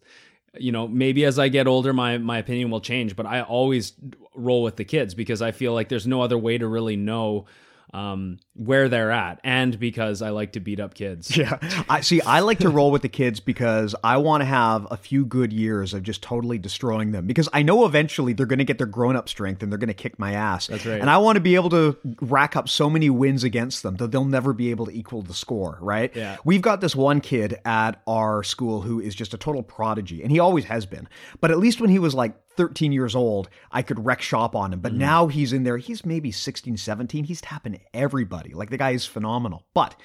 you 0.58 0.72
know 0.72 0.86
maybe 0.86 1.24
as 1.24 1.38
i 1.38 1.48
get 1.48 1.66
older 1.66 1.94
my 1.94 2.18
my 2.18 2.36
opinion 2.38 2.70
will 2.70 2.82
change 2.82 3.16
but 3.16 3.24
i 3.24 3.40
always 3.40 3.94
roll 4.34 4.62
with 4.62 4.76
the 4.76 4.84
kids 4.84 5.14
because 5.14 5.40
i 5.40 5.50
feel 5.50 5.72
like 5.72 5.88
there's 5.88 6.06
no 6.06 6.20
other 6.20 6.36
way 6.36 6.58
to 6.58 6.66
really 6.66 6.96
know 6.96 7.46
um, 7.92 8.38
where 8.54 8.88
they're 8.88 9.10
at, 9.10 9.40
and 9.44 9.78
because 9.78 10.22
I 10.22 10.30
like 10.30 10.52
to 10.52 10.60
beat 10.60 10.80
up 10.80 10.94
kids. 10.94 11.30
Yeah. 11.42 11.58
I 11.88 12.02
see 12.02 12.20
I 12.20 12.40
like 12.40 12.60
to 12.60 12.68
roll 12.68 12.92
with 12.92 13.02
the 13.02 13.08
kids 13.08 13.40
because 13.40 13.96
I 14.04 14.18
want 14.18 14.42
to 14.42 14.44
have 14.44 14.86
a 14.92 14.96
few 14.96 15.24
good 15.24 15.52
years 15.52 15.92
of 15.92 16.04
just 16.04 16.22
totally 16.22 16.56
destroying 16.56 17.10
them 17.10 17.26
because 17.26 17.48
I 17.52 17.62
know 17.62 17.84
eventually 17.84 18.32
they're 18.32 18.46
going 18.46 18.60
to 18.60 18.64
get 18.64 18.78
their 18.78 18.86
grown-up 18.86 19.28
strength 19.28 19.62
and 19.62 19.72
they're 19.72 19.78
going 19.78 19.88
to 19.88 19.94
kick 19.94 20.20
my 20.20 20.34
ass. 20.34 20.68
That's 20.68 20.86
right. 20.86 21.00
And 21.00 21.10
I 21.10 21.18
want 21.18 21.36
to 21.36 21.40
be 21.40 21.56
able 21.56 21.70
to 21.70 21.96
rack 22.20 22.54
up 22.54 22.68
so 22.68 22.88
many 22.88 23.10
wins 23.10 23.42
against 23.42 23.82
them 23.82 23.96
that 23.96 24.12
they'll 24.12 24.24
never 24.24 24.52
be 24.52 24.70
able 24.70 24.86
to 24.86 24.92
equal 24.92 25.22
the 25.22 25.34
score, 25.34 25.78
right? 25.80 26.14
Yeah. 26.14 26.36
We've 26.44 26.62
got 26.62 26.80
this 26.80 26.94
one 26.94 27.20
kid 27.20 27.58
at 27.64 28.00
our 28.06 28.44
school 28.44 28.82
who 28.82 29.00
is 29.00 29.14
just 29.14 29.34
a 29.34 29.38
total 29.38 29.62
prodigy 29.62 30.22
and 30.22 30.30
he 30.30 30.38
always 30.38 30.66
has 30.66 30.86
been. 30.86 31.08
But 31.40 31.50
at 31.50 31.58
least 31.58 31.80
when 31.80 31.90
he 31.90 31.98
was 31.98 32.14
like 32.14 32.34
13 32.56 32.92
years 32.92 33.14
old, 33.14 33.48
I 33.70 33.82
could 33.82 34.04
wreck 34.04 34.22
shop 34.22 34.54
on 34.54 34.72
him. 34.72 34.80
But 34.80 34.94
now 34.94 35.26
he's 35.26 35.52
in 35.52 35.64
there, 35.64 35.78
he's 35.78 36.04
maybe 36.04 36.30
16, 36.30 36.76
17. 36.76 37.24
He's 37.24 37.40
tapping 37.40 37.80
everybody. 37.94 38.52
Like 38.54 38.70
the 38.70 38.78
guy 38.78 38.90
is 38.90 39.06
phenomenal. 39.06 39.64
But 39.74 39.96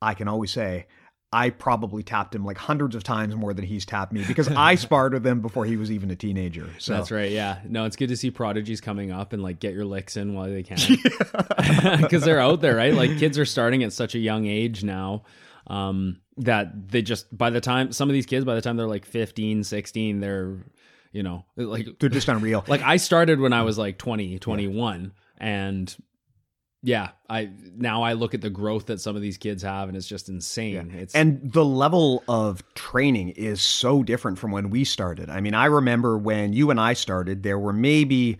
I 0.00 0.14
can 0.14 0.28
always 0.28 0.50
say, 0.50 0.86
I 1.34 1.48
probably 1.48 2.02
tapped 2.02 2.34
him 2.34 2.44
like 2.44 2.58
hundreds 2.58 2.94
of 2.94 3.04
times 3.04 3.34
more 3.34 3.54
than 3.54 3.64
he's 3.64 3.86
tapped 3.86 4.12
me 4.12 4.22
because 4.22 4.48
I 4.48 4.74
sparred 4.76 5.14
with 5.14 5.26
him 5.26 5.40
before 5.40 5.64
he 5.64 5.78
was 5.78 5.90
even 5.90 6.10
a 6.10 6.16
teenager. 6.16 6.68
So 6.78 6.92
That's 6.92 7.10
right. 7.10 7.30
Yeah. 7.30 7.60
No, 7.66 7.86
it's 7.86 7.96
good 7.96 8.08
to 8.08 8.16
see 8.18 8.30
prodigies 8.30 8.82
coming 8.82 9.10
up 9.10 9.32
and 9.32 9.42
like 9.42 9.58
get 9.58 9.72
your 9.72 9.86
licks 9.86 10.18
in 10.18 10.34
while 10.34 10.50
they 10.50 10.62
can. 10.62 10.78
Because 12.02 12.22
they're 12.24 12.40
out 12.40 12.60
there, 12.60 12.76
right? 12.76 12.92
Like 12.92 13.18
kids 13.18 13.38
are 13.38 13.46
starting 13.46 13.82
at 13.82 13.92
such 13.92 14.14
a 14.14 14.18
young 14.18 14.46
age 14.46 14.84
now 14.84 15.22
um, 15.68 16.20
that 16.36 16.90
they 16.90 17.00
just, 17.00 17.34
by 17.36 17.48
the 17.48 17.60
time, 17.60 17.92
some 17.92 18.10
of 18.10 18.12
these 18.12 18.26
kids, 18.26 18.44
by 18.44 18.54
the 18.54 18.60
time 18.60 18.76
they're 18.76 18.86
like 18.86 19.06
15, 19.06 19.64
16, 19.64 20.20
they're, 20.20 20.58
you 21.12 21.22
know, 21.22 21.44
like, 21.56 21.86
they're 21.98 22.08
just 22.08 22.28
unreal. 22.28 22.64
like 22.68 22.82
I 22.82 22.96
started 22.96 23.38
when 23.38 23.52
I 23.52 23.62
was 23.62 23.78
like 23.78 23.98
20, 23.98 24.38
21. 24.38 25.12
And 25.38 25.96
yeah, 26.82 27.10
I 27.28 27.50
now 27.76 28.02
I 28.02 28.14
look 28.14 28.34
at 28.34 28.40
the 28.40 28.50
growth 28.50 28.86
that 28.86 29.00
some 29.00 29.14
of 29.14 29.22
these 29.22 29.38
kids 29.38 29.62
have 29.62 29.88
and 29.88 29.96
it's 29.96 30.06
just 30.06 30.28
insane. 30.28 30.90
It's 30.90 31.14
and 31.14 31.52
the 31.52 31.64
level 31.64 32.24
of 32.26 32.62
training 32.74 33.30
is 33.30 33.62
so 33.62 34.02
different 34.02 34.38
from 34.38 34.50
when 34.50 34.70
we 34.70 34.84
started. 34.84 35.30
I 35.30 35.40
mean, 35.40 35.54
I 35.54 35.66
remember 35.66 36.18
when 36.18 36.52
you 36.52 36.70
and 36.70 36.80
I 36.80 36.94
started, 36.94 37.42
there 37.44 37.58
were 37.58 37.72
maybe 37.72 38.38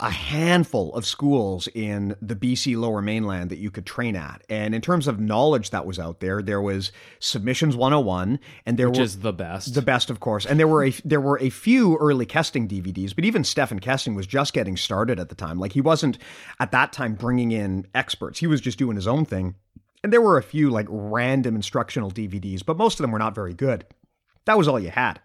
a 0.00 0.10
handful 0.10 0.94
of 0.94 1.06
schools 1.06 1.68
in 1.74 2.16
the 2.20 2.34
BC 2.34 2.76
lower 2.76 3.00
mainland 3.00 3.50
that 3.50 3.58
you 3.58 3.70
could 3.70 3.86
train 3.86 4.16
at. 4.16 4.42
And 4.48 4.74
in 4.74 4.80
terms 4.80 5.06
of 5.06 5.20
knowledge 5.20 5.70
that 5.70 5.86
was 5.86 5.98
out 5.98 6.20
there, 6.20 6.42
there 6.42 6.60
was 6.60 6.92
Submissions 7.20 7.76
101 7.76 8.40
and 8.66 8.78
there 8.78 8.88
which 8.88 8.98
were 8.98 9.04
is 9.04 9.20
the 9.20 9.32
best. 9.32 9.74
the 9.74 9.82
best, 9.82 10.10
of 10.10 10.20
course. 10.20 10.44
And 10.44 10.58
there 10.58 10.68
were 10.68 10.84
a 10.84 10.90
there 11.04 11.20
were 11.20 11.38
a 11.40 11.50
few 11.50 11.96
early 11.98 12.26
Kesting 12.26 12.68
DVDs, 12.68 13.14
but 13.14 13.24
even 13.24 13.44
Stephan 13.44 13.80
Kesting 13.80 14.16
was 14.16 14.26
just 14.26 14.52
getting 14.52 14.76
started 14.76 15.20
at 15.20 15.28
the 15.28 15.34
time. 15.34 15.58
Like 15.58 15.72
he 15.72 15.80
wasn't 15.80 16.18
at 16.58 16.72
that 16.72 16.92
time 16.92 17.14
bringing 17.14 17.52
in 17.52 17.86
experts; 17.94 18.40
he 18.40 18.46
was 18.46 18.60
just 18.60 18.78
doing 18.78 18.96
his 18.96 19.06
own 19.06 19.24
thing. 19.24 19.54
And 20.02 20.12
there 20.12 20.22
were 20.22 20.38
a 20.38 20.42
few 20.42 20.70
like 20.70 20.86
random 20.88 21.54
instructional 21.54 22.10
DVDs, 22.10 22.64
but 22.64 22.76
most 22.76 22.98
of 22.98 23.04
them 23.04 23.12
were 23.12 23.18
not 23.18 23.34
very 23.34 23.54
good. 23.54 23.86
That 24.46 24.58
was 24.58 24.66
all 24.66 24.80
you 24.80 24.90
had. 24.90 25.20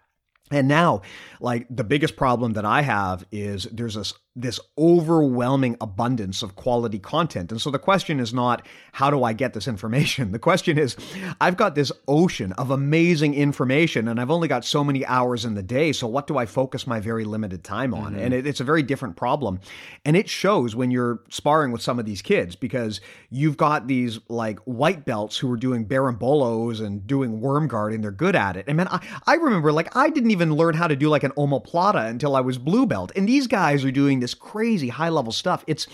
And 0.50 0.68
now, 0.68 1.02
like 1.40 1.66
the 1.68 1.84
biggest 1.84 2.16
problem 2.16 2.54
that 2.54 2.64
I 2.64 2.82
have 2.82 3.24
is 3.30 3.64
there's 3.64 3.94
this 3.94 4.14
this 4.40 4.60
overwhelming 4.78 5.76
abundance 5.80 6.42
of 6.42 6.54
quality 6.54 6.98
content. 6.98 7.50
And 7.50 7.60
so 7.60 7.70
the 7.70 7.78
question 7.78 8.20
is 8.20 8.32
not 8.32 8.64
how 8.92 9.10
do 9.10 9.24
I 9.24 9.32
get 9.32 9.52
this 9.52 9.68
information? 9.68 10.32
The 10.38 10.38
question 10.38 10.78
is 10.78 10.96
I've 11.40 11.56
got 11.56 11.74
this 11.74 11.90
ocean 12.06 12.52
of 12.52 12.70
amazing 12.70 13.34
information 13.34 14.06
and 14.06 14.20
I've 14.20 14.30
only 14.30 14.46
got 14.46 14.64
so 14.64 14.84
many 14.84 15.04
hours 15.04 15.44
in 15.44 15.54
the 15.54 15.62
day. 15.62 15.92
So 15.92 16.06
what 16.06 16.26
do 16.26 16.38
I 16.38 16.46
focus 16.46 16.86
my 16.86 17.00
very 17.00 17.24
limited 17.24 17.64
time 17.64 17.92
on? 17.92 18.12
Mm-hmm. 18.12 18.20
And 18.20 18.34
it, 18.34 18.46
it's 18.46 18.60
a 18.60 18.64
very 18.64 18.82
different 18.82 19.16
problem. 19.16 19.58
And 20.04 20.16
it 20.16 20.28
shows 20.28 20.76
when 20.76 20.90
you're 20.90 21.20
sparring 21.28 21.72
with 21.72 21.82
some 21.82 21.98
of 21.98 22.04
these 22.04 22.22
kids 22.22 22.54
because 22.54 23.00
you've 23.30 23.56
got 23.56 23.88
these 23.88 24.20
like 24.28 24.60
white 24.60 25.04
belts 25.04 25.36
who 25.36 25.50
are 25.50 25.56
doing 25.56 25.86
berimbolos 25.86 26.80
and 26.84 27.04
doing 27.06 27.40
worm 27.40 27.66
guarding. 27.66 28.00
They're 28.00 28.10
good 28.12 28.36
at 28.36 28.56
it. 28.56 28.66
And 28.68 28.76
man, 28.76 28.88
I, 28.88 29.04
I 29.26 29.34
remember 29.34 29.72
like 29.72 29.96
I 29.96 30.10
didn't 30.10 30.30
even 30.30 30.54
learn 30.54 30.74
how 30.74 30.86
to 30.86 30.96
do 30.96 31.08
like 31.08 31.24
an 31.24 31.32
omoplata 31.32 32.08
until 32.08 32.36
I 32.36 32.40
was 32.40 32.58
blue 32.58 32.86
belt. 32.86 33.10
And 33.16 33.28
these 33.28 33.46
guys 33.46 33.84
are 33.84 33.90
doing 33.90 34.20
this 34.20 34.27
crazy 34.34 34.88
high 34.88 35.08
level 35.08 35.32
stuff. 35.32 35.64
It's 35.66 35.86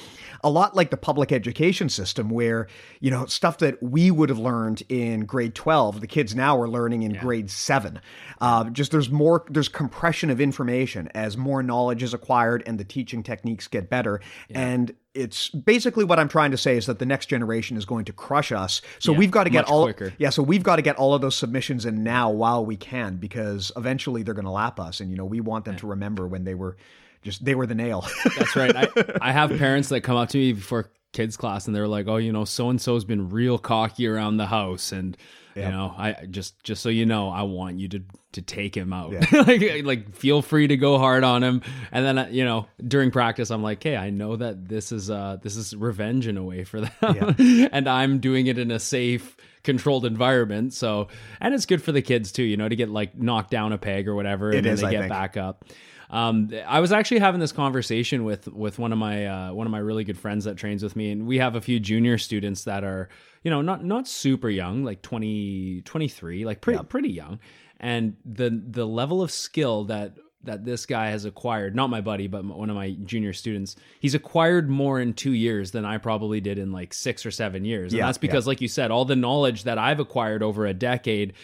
a 0.43 0.51
lot 0.51 0.77
like 0.77 0.91
the 0.91 0.97
public 0.97 1.33
education 1.33 1.89
system 1.89 2.29
where, 2.29 2.67
you 3.01 3.11
know, 3.11 3.27
stuff 3.27 3.59
that 3.59 3.83
we 3.83 4.11
would 4.11 4.29
have 4.29 4.39
learned 4.39 4.83
in 4.89 5.25
grade 5.25 5.55
12, 5.55 6.01
the 6.01 6.07
kids 6.07 6.35
now 6.35 6.59
are 6.59 6.69
learning 6.69 7.03
in 7.03 7.15
grade 7.15 7.51
seven. 7.51 8.01
Uh, 8.41 8.65
just 8.71 8.91
there's 8.91 9.11
more, 9.11 9.45
there's 9.49 9.69
compression 9.69 10.29
of 10.31 10.41
information 10.41 11.09
as 11.15 11.37
more 11.37 11.63
knowledge 11.63 12.03
is 12.03 12.13
acquired 12.13 12.63
and 12.67 12.79
the 12.79 12.85
teaching 12.85 13.23
techniques 13.23 13.69
get 13.69 13.89
better. 13.89 14.21
And 14.51 14.95
it's 15.15 15.49
basically 15.49 16.05
what 16.05 16.19
I'm 16.19 16.29
trying 16.29 16.51
to 16.51 16.59
say 16.59 16.77
is 16.77 16.87
that 16.87 16.99
the 16.99 17.07
next 17.07 17.27
generation 17.27 17.77
is 17.77 17.85
going 17.85 18.05
to 18.07 18.13
crush 18.13 18.51
us. 18.53 18.83
So 18.99 19.13
Yeah, 19.13 19.19
we've 19.19 19.31
got 19.31 19.45
to 19.45 19.51
get 19.51 19.65
all 19.67 19.85
quicker. 19.85 20.13
yeah, 20.19 20.31
so 20.31 20.43
we've 20.43 20.65
got 20.65 20.77
to 20.77 20.83
get 20.83 20.97
all 20.97 21.15
of 21.15 21.23
those 21.23 21.37
submissions 21.37 21.87
in 21.87 22.03
now 22.03 22.31
while 22.31 22.67
we 22.67 22.77
can 22.77 23.17
because 23.17 23.71
eventually 23.77 24.23
they're 24.25 24.35
going 24.35 24.45
to 24.45 24.51
lap 24.51 24.79
us 24.81 25.01
and 25.01 25.11
you 25.11 25.17
know, 25.17 25.25
we 25.25 25.41
want 25.41 25.65
them 25.65 25.77
to 25.77 25.87
remember 25.87 26.27
when 26.27 26.45
they 26.45 26.55
were 26.55 26.77
just 27.25 27.45
they 27.45 27.55
were 27.55 27.67
the 27.67 27.75
nail. 27.75 28.07
That's 28.39 28.55
right. 28.55 28.77
I, 28.77 28.89
I 29.21 29.33
have 29.33 29.51
parents 29.59 29.89
that 29.89 30.03
come 30.03 30.17
up 30.17 30.29
to 30.31 30.39
me 30.39 30.53
before 30.53 30.91
kids 31.13 31.37
class 31.37 31.67
and 31.67 31.75
they're 31.75 31.89
like, 31.89 32.07
"Oh, 32.07 32.17
you 32.17 32.33
know, 32.33 32.45
so 32.45 32.71
and 32.71 32.81
so's 32.81 33.05
been 33.05 33.31
real 33.31 33.59
cocky 33.59 34.07
around 34.07 34.37
the 34.37 34.47
house, 34.47 34.93
and 34.93 35.17
you 35.57 35.63
know, 35.63 35.95
I 35.97 36.27
just 36.31 36.63
just 36.63 36.83
so 36.83 36.89
you 36.89 37.07
know, 37.07 37.31
I 37.31 37.43
want 37.43 37.79
you 37.79 37.89
to 37.89 38.03
to 38.33 38.43
take 38.43 38.77
him 38.77 38.93
out. 38.93 39.13
like 39.33 39.85
like 39.85 40.15
feel 40.15 40.43
free 40.43 40.67
to 40.67 40.77
go 40.77 40.99
hard 40.99 41.25
on 41.25 41.43
him." 41.43 41.63
And 41.91 42.05
then 42.05 42.33
you 42.33 42.45
know, 42.45 42.67
during 42.87 43.11
practice, 43.11 43.51
I'm 43.51 43.63
like, 43.63 43.83
"Hey, 43.83 43.97
I 43.97 44.11
know 44.11 44.37
that 44.37 44.69
this 44.69 44.93
is 44.93 45.11
uh 45.11 45.39
this 45.43 45.57
is 45.57 45.75
revenge 45.75 46.27
in 46.27 46.37
a 46.37 46.45
way 46.45 46.65
for 46.65 46.81
them, 46.81 47.37
and 47.73 47.89
I'm 47.89 48.19
doing 48.19 48.47
it 48.47 48.59
in 48.59 48.71
a 48.71 48.79
safe." 48.79 49.37
Controlled 49.65 50.05
environment. 50.07 50.73
So 50.73 51.09
and 51.41 51.53
it's 51.55 51.67
good 51.67 51.83
for 51.83 51.91
the 51.91 52.03
kids 52.03 52.31
too 52.31 52.45
you 52.45 52.57
know 52.57 52.69
to 52.69 52.77
get 52.77 52.89
like 52.91 53.17
knocked 53.17 53.51
down 53.51 53.73
a 53.73 53.79
peg 53.79 54.07
or 54.07 54.15
whatever 54.15 54.51
and 54.51 54.59
It 54.59 54.63
then 54.63 54.73
is, 54.75 54.81
they 54.81 54.87
I 54.87 54.91
get 54.93 55.01
think. 55.01 55.11
back 55.11 55.37
up. 55.37 55.65
Um, 56.11 56.51
I 56.67 56.79
was 56.81 56.93
actually 56.93 57.19
having 57.21 57.41
this 57.41 57.51
conversation 57.51 58.23
with 58.25 58.47
with 58.49 58.79
one 58.79 58.93
of 58.93 58.99
my 58.99 59.27
uh, 59.27 59.53
one 59.53 59.67
of 59.67 59.71
my 59.73 59.79
really 59.79 60.05
good 60.05 60.19
friends 60.19 60.45
that 60.45 60.57
trains 60.57 60.83
with 60.83 60.95
me, 60.95 61.11
and 61.11 61.27
we 61.27 61.39
have 61.39 61.57
a 61.57 61.61
few 61.61 61.81
junior 61.81 62.19
students 62.19 62.65
that 62.65 62.85
are 62.85 63.09
you 63.43 63.51
know 63.51 63.63
not 63.63 63.85
not 63.85 64.07
super 64.07 64.49
young, 64.51 64.85
like 64.85 65.03
20, 65.03 65.83
23, 65.85 66.45
like 66.45 66.61
pretty 66.61 66.85
pretty 66.85 67.11
young, 67.11 67.41
and 67.81 68.17
the 68.25 68.51
the 68.65 68.87
level 68.87 69.23
of 69.23 69.31
skill 69.33 69.85
that 69.87 70.15
that 70.45 70.65
this 70.65 70.87
guy 70.87 71.11
has 71.11 71.25
acquired 71.25 71.75
not 71.75 71.91
my 71.91 72.01
buddy 72.01 72.27
but 72.27 72.45
one 72.45 72.71
of 72.71 72.77
my 72.77 72.91
junior 73.05 73.33
students 73.33 73.77
he's 74.01 74.15
acquired 74.15 74.69
more 74.69 75.01
in 75.01 75.13
two 75.13 75.33
years 75.33 75.71
than 75.71 75.85
i 75.85 75.99
probably 75.99 76.41
did 76.41 76.59
in 76.59 76.73
like 76.73 76.93
six 76.95 77.25
or 77.27 77.31
seven 77.31 77.65
years. 77.65 77.93
And 77.93 77.99
Yeah, 77.99 78.07
that's 78.07 78.19
because 78.19 78.47
like 78.47 78.61
you 78.61 78.69
said 78.69 78.91
all 78.91 79.05
the 79.05 79.17
knowledge 79.17 79.65
that 79.65 79.79
i've 79.79 80.01
acquired 80.01 80.43
over 80.43 80.67
a 80.67 80.75
decade 80.75 81.35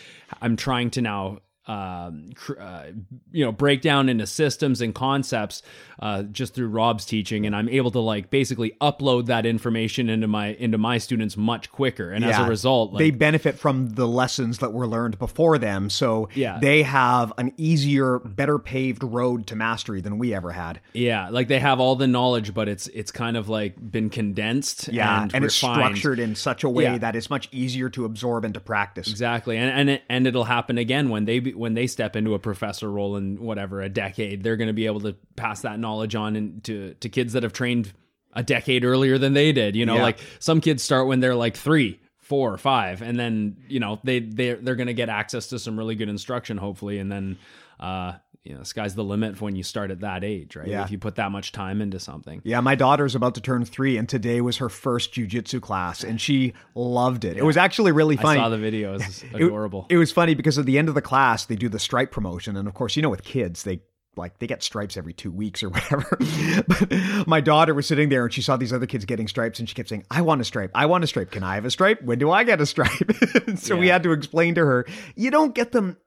i'm 0.41 0.57
trying 0.57 0.91
to 0.91 1.03
now 1.03 1.39
um, 1.71 2.31
cr- 2.35 2.61
uh, 2.61 2.87
you 3.31 3.45
know, 3.45 3.53
break 3.53 3.81
down 3.81 4.09
into 4.09 4.27
systems 4.27 4.81
and 4.81 4.95
concepts 4.95 5.63
uh, 6.01 6.23
just 6.25 6.55
through 6.55 6.69
Rob's 6.69 7.05
teaching, 7.05 7.47
and 7.47 7.55
I'm 7.55 7.69
able 7.69 7.91
to 7.93 8.01
like 8.01 8.31
basically 8.31 8.73
upload 8.81 9.27
that 9.27 9.47
information 9.47 10.09
into 10.09 10.27
my 10.27 10.49
into 10.55 10.79
my 10.79 10.99
students 10.99 11.37
much 11.37 11.71
quicker. 11.71 12.11
And 12.11 12.25
as 12.25 12.39
a 12.39 12.49
result, 12.49 12.93
like, 12.93 12.99
they 13.01 13.11
benefit 13.11 13.59
from 13.59 13.91
the 13.95 14.09
lessons 14.09 14.59
that 14.59 14.73
were 14.73 14.87
learned 14.87 15.19
before 15.19 15.59
them. 15.59 15.91
So 15.91 16.29
Yeah. 16.35 16.59
they 16.61 16.83
have 16.83 17.33
an 17.39 17.53
easier, 17.57 18.19
better 18.19 18.59
paved 18.59 19.05
road 19.05 19.47
to 19.49 19.57
mastery 19.57 20.01
than 20.01 20.19
we 20.19 20.35
ever 20.35 20.53
had. 20.53 20.81
yeah, 20.93 21.29
like 21.29 21.49
they 21.49 21.59
have 21.61 21.79
all 21.81 21.95
the 21.97 22.07
knowledge, 22.07 22.53
but 22.55 22.69
it's 22.69 22.89
it's 22.89 23.13
kind 23.13 23.37
of 23.37 23.49
like 23.49 23.75
been 23.93 24.11
condensed. 24.11 24.89
Yeah. 24.89 25.23
and, 25.23 25.35
And, 25.35 25.45
it's 25.45 25.55
structured 25.55 26.19
in 26.19 26.35
such 26.35 26.65
a 26.65 26.69
way 26.69 26.85
Yeah. 26.85 26.99
that 26.99 27.15
it's 27.15 27.31
much 27.31 27.49
easier 27.53 27.89
to 27.91 28.05
absorb 28.07 28.45
and 28.45 28.55
to 28.55 28.61
practice. 28.61 29.09
Exactly, 29.09 29.57
and 29.57 29.71
and 29.71 29.91
it, 29.91 30.03
and 30.09 30.27
it'll 30.27 30.45
happen 30.45 30.79
again 30.79 31.11
when 31.11 31.27
they 31.27 31.39
be, 31.39 31.53
when 31.61 31.75
they 31.75 31.87
step 31.87 32.17
into 32.17 32.33
a 32.35 32.39
professor 32.39 32.91
role 32.91 33.17
in 33.17 33.39
whatever 33.41 33.83
a 33.83 33.89
decade. 33.91 34.43
They're 34.43 34.57
going 34.57 34.69
to 34.69 34.73
be 34.83 34.87
able 34.87 35.01
to 35.01 35.15
pass 35.37 35.61
that 35.61 35.79
knowledge 35.79 36.15
on 36.15 36.35
in, 36.37 36.61
to 36.63 36.95
to 36.95 37.09
kids 37.11 37.35
that 37.35 37.43
have 37.43 37.53
trained 37.53 37.93
a 38.33 38.43
decade 38.43 38.85
earlier 38.85 39.19
than 39.19 39.35
they 39.35 39.53
did. 39.53 39.77
You 39.77 39.85
know, 39.85 39.97
Yeah. 39.97 40.03
like 40.03 40.19
some 40.39 40.61
kids 40.61 40.83
start 40.83 41.07
when 41.07 41.21
they're 41.21 41.35
like 41.35 41.57
three, 41.57 42.01
four, 42.19 42.57
five, 42.57 43.03
and 43.03 43.19
then 43.21 43.57
you 43.69 43.79
know 43.79 44.01
they 44.05 44.21
they 44.21 44.55
they're 44.55 44.75
going 44.77 44.87
to 44.87 44.95
get 44.95 45.09
access 45.11 45.49
to 45.49 45.59
some 45.59 45.79
really 45.79 45.95
good 45.97 46.09
instruction, 46.09 46.57
hopefully, 46.57 46.99
and 46.99 47.13
then. 47.13 47.37
uh 47.79 48.13
you 48.45 48.55
know, 48.55 48.63
sky's 48.63 48.95
the 48.95 49.05
limit 49.05 49.41
when 49.41 49.55
you 49.55 49.63
start 49.63 49.91
at 49.91 50.01
that 50.01 50.25
age, 50.25 50.57
right? 50.57 50.67
Yeah. 50.67 50.83
If 50.85 50.91
you 50.91 50.99
put 50.99 51.17
that 51.17 51.31
much 51.31 51.53
time 51.53 51.83
into 51.83 52.01
something. 52.01 52.41
Yeah, 52.43 52.61
my 52.61 52.75
daughter's 52.75 53.15
about 53.15 53.35
to 53.35 53.41
turn 53.41 53.65
three, 53.67 53.99
and 53.99 54.09
today 54.09 54.41
was 54.41 54.57
her 54.59 54.69
first 54.71 55.13
jujitsu 55.13 55.61
class, 55.61 56.03
and 56.03 56.19
she 56.21 56.55
loved 56.75 57.25
it. 57.25 57.37
It 57.37 57.45
was 57.45 57.57
actually 57.59 57.93
really 57.93 58.19
I 58.19 58.23
funny. 58.23 58.41
saw 58.41 58.49
the 58.49 58.57
videos. 58.57 59.07
It's 59.07 59.23
It- 59.25 59.35
adorable. 59.43 59.87
It, 59.91 59.99
was 59.99 60.11
funny 60.11 60.35
because 60.35 60.59
at 60.59 60.65
the 60.65 60.79
end 60.79 60.89
of 60.89 60.95
the 60.95 61.03
class, 61.03 61.45
they 61.45 61.57
do 61.57 61.69
the 61.69 61.79
stripe 61.79 62.11
promotion, 62.13 62.57
and 62.57 62.67
of 62.67 62.73
course, 62.75 62.97
you 62.97 63.03
know, 63.03 63.11
with 63.11 63.25
kids, 63.25 63.63
they 63.65 63.83
like 64.17 64.39
they 64.39 64.47
get 64.47 64.63
stripes 64.63 64.97
every 64.97 65.13
two 65.13 65.31
weeks 65.31 65.63
or 65.63 65.69
whatever. 65.71 66.19
but 66.67 67.27
my 67.29 67.41
daughter 67.41 67.75
was 67.75 67.87
sitting 67.87 68.09
there 68.09 68.25
and 68.25 68.35
she 68.35 68.43
saw 68.43 68.57
these 68.57 68.73
other 68.73 68.87
kids 68.87 69.05
getting 69.05 69.29
stripes, 69.29 69.59
and 69.61 69.69
she 69.69 69.75
kept 69.75 69.89
saying, 69.91 70.05
"I 70.11 70.23
want 70.23 70.41
a 70.41 70.45
stripe. 70.45 70.71
I 70.75 70.87
want 70.87 71.05
a 71.05 71.07
stripe. 71.07 71.31
Can 71.31 71.43
I 71.43 71.57
have 71.57 71.67
a 71.67 71.71
stripe? 71.71 72.03
When 72.03 72.19
do 72.19 72.31
I 72.31 72.45
get 72.45 72.61
a 72.61 72.67
stripe?" 72.67 73.13
so 73.57 73.77
we 73.77 73.89
had 73.89 74.03
to 74.05 74.13
explain 74.13 74.55
to 74.55 74.65
her, 74.65 74.87
"You 75.15 75.31
don't 75.31 75.55
get 75.55 75.73
them." 75.73 75.99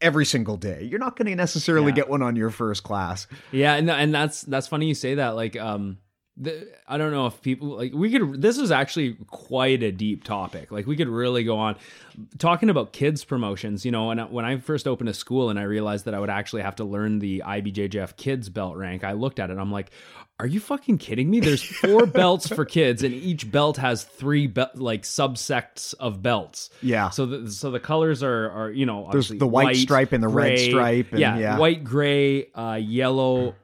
Every 0.00 0.24
single 0.24 0.56
day, 0.56 0.82
you're 0.82 0.98
not 0.98 1.16
going 1.16 1.26
to 1.28 1.34
necessarily 1.36 1.88
Yeah. 1.88 1.96
get 1.96 2.08
one 2.08 2.22
on 2.22 2.34
your 2.36 2.50
first 2.50 2.82
class. 2.82 3.26
Yeah, 3.52 3.74
and 3.74 3.90
and 3.90 4.14
that's 4.14 4.42
that's 4.42 4.66
funny 4.66 4.86
you 4.86 4.94
say 4.94 5.16
that. 5.16 5.36
Like, 5.36 5.56
um, 5.56 5.98
the, 6.36 6.68
I 6.88 6.96
don't 6.96 7.12
know 7.12 7.26
if 7.26 7.42
people 7.42 7.76
like 7.76 7.92
we 7.92 8.10
could. 8.10 8.40
This 8.40 8.56
is 8.56 8.70
actually 8.70 9.16
quite 9.26 9.82
a 9.82 9.92
deep 9.92 10.24
topic. 10.24 10.70
Like 10.70 10.86
we 10.86 10.96
could 10.96 11.08
really 11.08 11.44
go 11.44 11.58
on 11.58 11.76
talking 12.38 12.70
about 12.70 12.92
kids 12.92 13.24
promotions. 13.24 13.84
You 13.84 13.90
know, 13.90 14.10
and 14.10 14.30
when 14.30 14.44
I 14.44 14.58
first 14.58 14.86
opened 14.86 15.08
a 15.08 15.14
school 15.14 15.50
and 15.50 15.58
I 15.58 15.64
realized 15.64 16.06
that 16.06 16.14
I 16.14 16.20
would 16.20 16.30
actually 16.30 16.62
have 16.62 16.76
to 16.76 16.84
learn 16.84 17.18
the 17.18 17.42
IBJJF 17.44 18.16
kids 18.16 18.48
belt 18.48 18.76
rank, 18.76 19.04
I 19.04 19.12
looked 19.12 19.38
at 19.38 19.50
it. 19.50 19.58
I'm 19.58 19.70
like, 19.72 19.90
are 20.38 20.46
you 20.46 20.60
fucking 20.60 20.96
kidding 20.96 21.28
me? 21.28 21.40
There's 21.40 21.62
four 21.62 22.06
belts 22.06 22.48
for 22.48 22.64
kids, 22.64 23.02
and 23.02 23.12
each 23.12 23.50
belt 23.50 23.76
has 23.76 24.04
three 24.04 24.46
be- 24.46 24.64
like 24.74 25.02
subsects 25.02 25.92
of 26.00 26.22
belts. 26.22 26.70
Yeah. 26.80 27.10
So 27.10 27.26
the 27.26 27.50
so 27.50 27.70
the 27.70 27.80
colors 27.80 28.22
are 28.22 28.50
are 28.50 28.70
you 28.70 28.86
know 28.86 29.10
There's 29.12 29.28
the 29.28 29.46
white 29.46 29.76
stripe 29.76 30.12
and 30.12 30.22
the 30.22 30.28
red 30.28 30.58
stripe 30.58 31.10
and- 31.10 31.20
yeah, 31.20 31.36
yeah. 31.36 31.58
white, 31.58 31.84
gray, 31.84 32.50
uh, 32.52 32.78
yellow, 32.80 33.54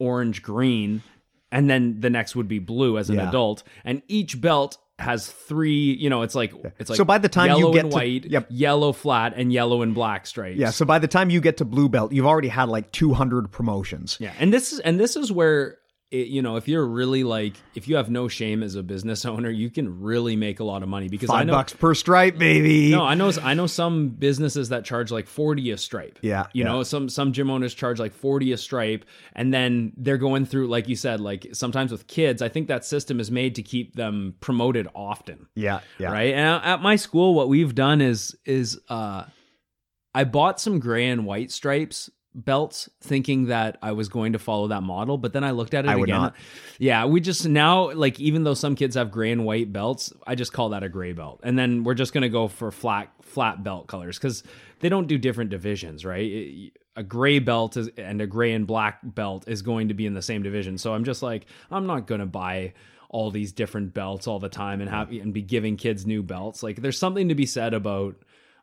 orange, 0.00 0.42
green, 0.42 1.02
and 1.50 1.68
then 1.70 2.00
the 2.00 2.10
next 2.10 2.36
would 2.36 2.48
be 2.48 2.58
blue 2.58 2.98
as 2.98 3.10
an 3.10 3.16
Yeah. 3.16 3.28
adult, 3.28 3.62
and 3.84 4.02
each 4.08 4.40
belt 4.40 4.78
has 4.98 5.28
three. 5.30 5.94
You 5.94 6.10
know, 6.10 6.22
it's 6.22 6.34
like 6.34 6.52
it's 6.78 6.90
like 6.90 6.96
So 6.96 7.04
by 7.04 7.18
the 7.18 7.28
time 7.28 7.56
you 7.58 7.72
get 7.72 7.84
and 7.84 7.90
to- 7.92 7.96
white, 7.96 8.24
Yep. 8.26 8.46
yellow 8.50 8.92
flat, 8.92 9.34
and 9.36 9.52
yellow 9.52 9.82
and 9.82 9.94
black 9.94 10.26
stripes. 10.26 10.58
Yeah, 10.58 10.70
so 10.70 10.84
by 10.84 10.98
the 10.98 11.06
time 11.08 11.30
you 11.30 11.40
get 11.40 11.56
to 11.58 11.64
blue 11.64 11.88
belt, 11.88 12.12
you've 12.12 12.26
already 12.26 12.48
had 12.48 12.68
like 12.68 12.90
200 12.92 13.50
promotions. 13.52 14.16
Yeah, 14.20 14.32
and 14.40 14.52
this 14.52 14.72
is 14.72 14.80
and 14.80 14.98
this 14.98 15.14
is 15.16 15.30
where 15.30 15.76
it, 16.10 16.28
you 16.28 16.40
know 16.40 16.56
if 16.56 16.66
you're 16.68 16.86
really 16.86 17.22
like 17.22 17.54
if 17.74 17.86
you 17.86 17.96
have 17.96 18.08
no 18.10 18.28
shame 18.28 18.62
as 18.62 18.74
a 18.74 18.82
business 18.82 19.24
owner, 19.26 19.50
you 19.50 19.70
can 19.70 20.00
really 20.00 20.36
make 20.36 20.60
a 20.60 20.64
lot 20.64 20.82
of 20.82 20.88
money 20.88 21.08
because 21.08 21.28
I 21.28 21.38
Five 21.40 21.46
know 21.48 21.52
bucks 21.52 21.72
per 21.74 21.94
stripe, 21.94 22.38
baby. 22.38 22.90
no, 22.90 23.02
I 23.04 23.14
know 23.14 23.30
I 23.42 23.54
know 23.54 23.66
some 23.66 24.08
businesses 24.08 24.70
that 24.70 24.84
charge 24.84 25.10
like 25.10 25.26
40 25.26 25.70
a 25.72 25.76
stripe. 25.78 26.18
Yeah, 26.22 26.46
You 26.52 26.64
yeah. 26.64 26.70
know, 26.70 26.82
some 26.82 27.08
some 27.08 27.32
gym 27.32 27.50
owners 27.50 27.74
charge 27.74 27.98
like 27.98 28.14
40 28.14 28.52
a 28.52 28.56
stripe 28.56 29.04
and 29.34 29.52
then 29.52 29.92
they're 29.96 30.16
going 30.18 30.46
through 30.46 30.68
like 30.68 30.88
you 30.88 30.96
said 30.96 31.20
like 31.20 31.48
sometimes 31.52 31.92
with 31.92 32.06
kids, 32.06 32.40
I 32.42 32.48
think 32.48 32.68
that 32.68 32.84
system 32.84 33.20
is 33.20 33.30
made 33.30 33.54
to 33.56 33.62
keep 33.62 33.94
them 33.94 34.34
promoted 34.40 34.88
often. 34.94 35.46
Yeah, 35.54 35.80
yeah. 35.98 36.10
Right? 36.10 36.32
And 36.34 36.64
at 36.64 36.80
my 36.80 36.96
school 36.96 37.34
what 37.34 37.48
we've 37.48 37.74
done 37.74 38.00
is 38.00 38.34
is 38.46 38.80
uh 38.88 39.24
I 40.14 40.24
bought 40.24 40.58
some 40.58 40.80
gray 40.80 41.08
and 41.08 41.26
white 41.26 41.50
stripes 41.52 42.10
belts 42.44 42.88
thinking 43.00 43.46
that 43.46 43.78
I 43.82 43.92
was 43.92 44.08
going 44.08 44.32
to 44.32 44.38
follow 44.38 44.68
that 44.68 44.82
model, 44.82 45.18
but 45.18 45.32
then 45.32 45.44
I 45.44 45.50
looked 45.50 45.74
at 45.74 45.84
it 45.84 45.88
I 45.88 45.96
would 45.96 46.08
again. 46.08 46.20
not. 46.20 46.34
Yeah, 46.78 47.04
we 47.06 47.20
just 47.20 47.46
now 47.48 47.90
like 47.92 48.18
even 48.20 48.44
though 48.44 48.54
some 48.54 48.74
kids 48.74 48.94
have 48.94 49.10
gray 49.10 49.30
and 49.32 49.44
white 49.44 49.72
belts, 49.72 50.12
I 50.26 50.34
just 50.34 50.52
call 50.52 50.70
that 50.70 50.82
a 50.82 50.88
gray 50.88 51.12
belt. 51.12 51.40
And 51.42 51.58
then 51.58 51.84
we're 51.84 51.94
just 51.94 52.12
going 52.12 52.22
to 52.22 52.28
go 52.28 52.48
for 52.48 52.70
flat 52.70 53.10
flat 53.22 53.62
belt 53.62 53.86
colors 53.88 54.18
cuz 54.18 54.42
they 54.80 54.88
don't 54.88 55.06
do 55.08 55.18
different 55.18 55.50
divisions, 55.50 56.04
right? 56.04 56.30
It- 56.30 56.72
a 56.96 57.02
gray 57.04 57.38
belt 57.38 57.76
is, 57.76 57.88
and 57.96 58.20
a 58.20 58.26
gray 58.26 58.52
and 58.52 58.66
black 58.66 58.98
belt 59.04 59.44
is 59.46 59.62
going 59.62 59.86
to 59.86 59.94
be 59.94 60.04
in 60.04 60.14
the 60.14 60.22
same 60.22 60.42
division. 60.42 60.76
So 60.78 60.94
I'm 60.94 61.04
just 61.04 61.22
like 61.22 61.46
I'm 61.70 61.86
not 61.86 62.08
going 62.08 62.18
to 62.20 62.26
buy 62.26 62.72
all 63.08 63.30
these 63.30 63.52
different 63.52 63.94
belts 63.94 64.26
all 64.26 64.40
the 64.40 64.48
time 64.48 64.80
and 64.80 64.90
have 64.90 65.10
and 65.12 65.32
be 65.32 65.40
giving 65.40 65.76
kids 65.76 66.06
new 66.06 66.24
belts. 66.24 66.60
Like 66.60 66.82
there's 66.82 66.98
something 66.98 67.28
to 67.28 67.36
be 67.36 67.46
said 67.46 67.72
about 67.72 68.16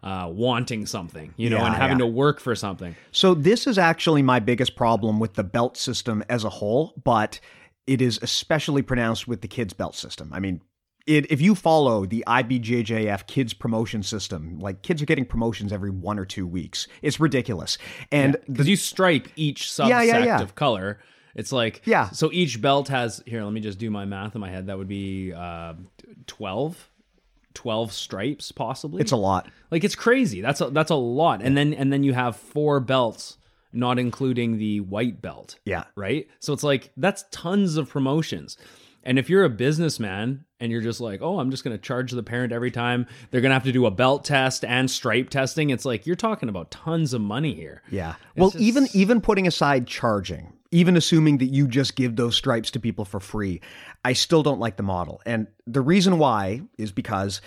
uh, 0.06 0.30
wanting 0.32 0.86
something, 0.86 1.34
you 1.36 1.50
know, 1.50 1.58
Yeah, 1.58 1.65
and 1.65 1.76
having 1.76 1.98
yeah. 2.00 2.06
to 2.06 2.12
work 2.12 2.39
for 2.39 2.56
something. 2.56 2.96
So 3.12 3.34
this 3.34 3.68
is 3.68 3.78
actually 3.78 4.22
my 4.22 4.39
biggest 4.39 4.76
problem 4.76 5.20
with 5.20 5.34
the 5.34 5.44
belt 5.44 5.76
system 5.76 6.24
as 6.30 6.44
a 6.46 6.50
whole, 6.50 6.94
but 7.04 7.39
it 7.88 8.02
is 8.02 8.20
especially 8.22 8.82
pronounced 8.84 9.28
with 9.28 9.41
the 9.41 9.48
kids 9.48 9.74
belt 9.74 9.96
system. 9.96 10.32
I 10.32 10.39
mean, 10.39 10.62
it, 11.08 11.32
if 11.32 11.39
you 11.41 11.54
follow 11.56 12.06
the 12.06 12.24
IBJJF 12.28 13.28
kids 13.28 13.54
promotion 13.54 14.02
system, 14.04 14.60
like 14.60 14.82
kids 14.82 15.02
are 15.02 15.06
getting 15.06 15.26
promotions 15.26 15.72
every 15.74 15.91
one 15.91 16.18
or 16.18 16.26
two 16.26 16.48
weeks. 16.48 16.88
It's 17.02 17.20
ridiculous. 17.20 17.78
And 18.12 18.38
because 18.48 18.68
you 18.68 18.76
stripe 18.76 19.28
each 19.36 19.63
subsect 19.68 19.89
Yeah, 19.89 20.02
yeah, 20.02 20.18
yeah. 20.26 20.41
of 20.41 20.56
color. 20.56 21.00
It's 21.36 21.52
like 21.52 21.82
Yeah. 21.86 22.10
So 22.12 22.32
each 22.32 22.62
belt 22.62 22.88
has 22.88 23.22
here. 23.28 23.44
Let 23.44 23.54
me 23.54 23.60
just 23.62 23.78
do 23.78 23.91
my 23.91 24.06
math 24.06 24.36
in 24.36 24.41
my 24.41 24.50
head. 24.50 24.68
That 24.68 24.78
would 24.78 24.88
be 24.88 25.32
uh, 25.34 25.74
12, 26.28 26.89
12 27.56 27.91
stripes, 27.91 28.52
possibly. 28.52 29.02
it's 29.02 29.12
a 29.12 29.15
lot. 29.18 29.48
like 29.72 29.84
it's 29.84 29.96
crazy. 29.96 30.41
That's 30.41 30.62
a, 30.62 30.70
that's 30.70 30.91
a 30.91 30.96
lot. 30.96 31.41
And 31.41 31.58
then 31.58 31.74
and 31.74 31.91
then 31.91 32.04
you 32.04 32.13
have 32.13 32.36
four 32.36 32.80
belts, 32.80 33.38
not 33.74 33.98
including 33.98 34.58
the 34.58 34.82
white 34.82 35.22
belt. 35.22 35.58
Yeah. 35.65 35.86
Right. 35.96 36.28
So 36.39 36.54
it's 36.54 36.63
like 36.63 36.91
that's 36.98 37.26
tons 37.32 37.78
of 37.78 37.89
promotions. 37.89 38.58
And 39.08 39.20
if 39.20 39.30
you're 39.30 39.44
a 39.44 39.50
businessman 39.50 40.46
and 40.60 40.72
you're 40.72 40.82
just 40.82 41.00
like, 41.00 41.22
oh, 41.22 41.39
I'm 41.39 41.52
just 41.52 41.63
going 41.63 41.78
to 41.78 41.82
charge 41.82 42.12
the 42.12 42.24
parent 42.24 42.52
every 42.52 42.72
time 42.72 43.06
they're 43.30 43.39
going 43.41 43.52
to 43.52 43.54
have 43.54 43.65
to 43.65 43.72
do 43.72 43.86
a 43.86 43.91
belt 43.91 44.26
test 44.26 44.65
and 44.65 44.89
stripe 44.89 45.30
testing, 45.30 45.70
it's 45.70 45.86
like 45.86 46.08
you're 46.08 46.15
talking 46.15 46.50
about 46.50 46.72
tons 46.72 47.13
of 47.13 47.22
money 47.22 47.54
here. 47.54 47.84
Yeah. 47.91 48.15
Well, 48.36 48.50
just- 48.50 48.63
even 48.63 48.88
even 48.94 49.22
putting 49.22 49.46
aside 49.46 49.86
charging, 49.86 50.54
even 50.71 50.97
assuming 50.97 51.38
that 51.39 51.45
you 51.45 51.67
just 51.67 51.95
give 51.95 52.15
those 52.15 52.36
stripes 52.36 52.71
to 52.71 52.80
people 52.80 53.06
for 53.06 53.19
free, 53.19 53.62
I 54.04 54.13
still 54.13 54.43
don't 54.43 54.60
like 54.60 54.78
the 54.78 54.84
model. 54.84 55.21
And 55.25 55.47
the 55.65 55.82
reason 55.82 56.17
why 56.17 56.62
is 56.78 56.91
because 56.91 57.41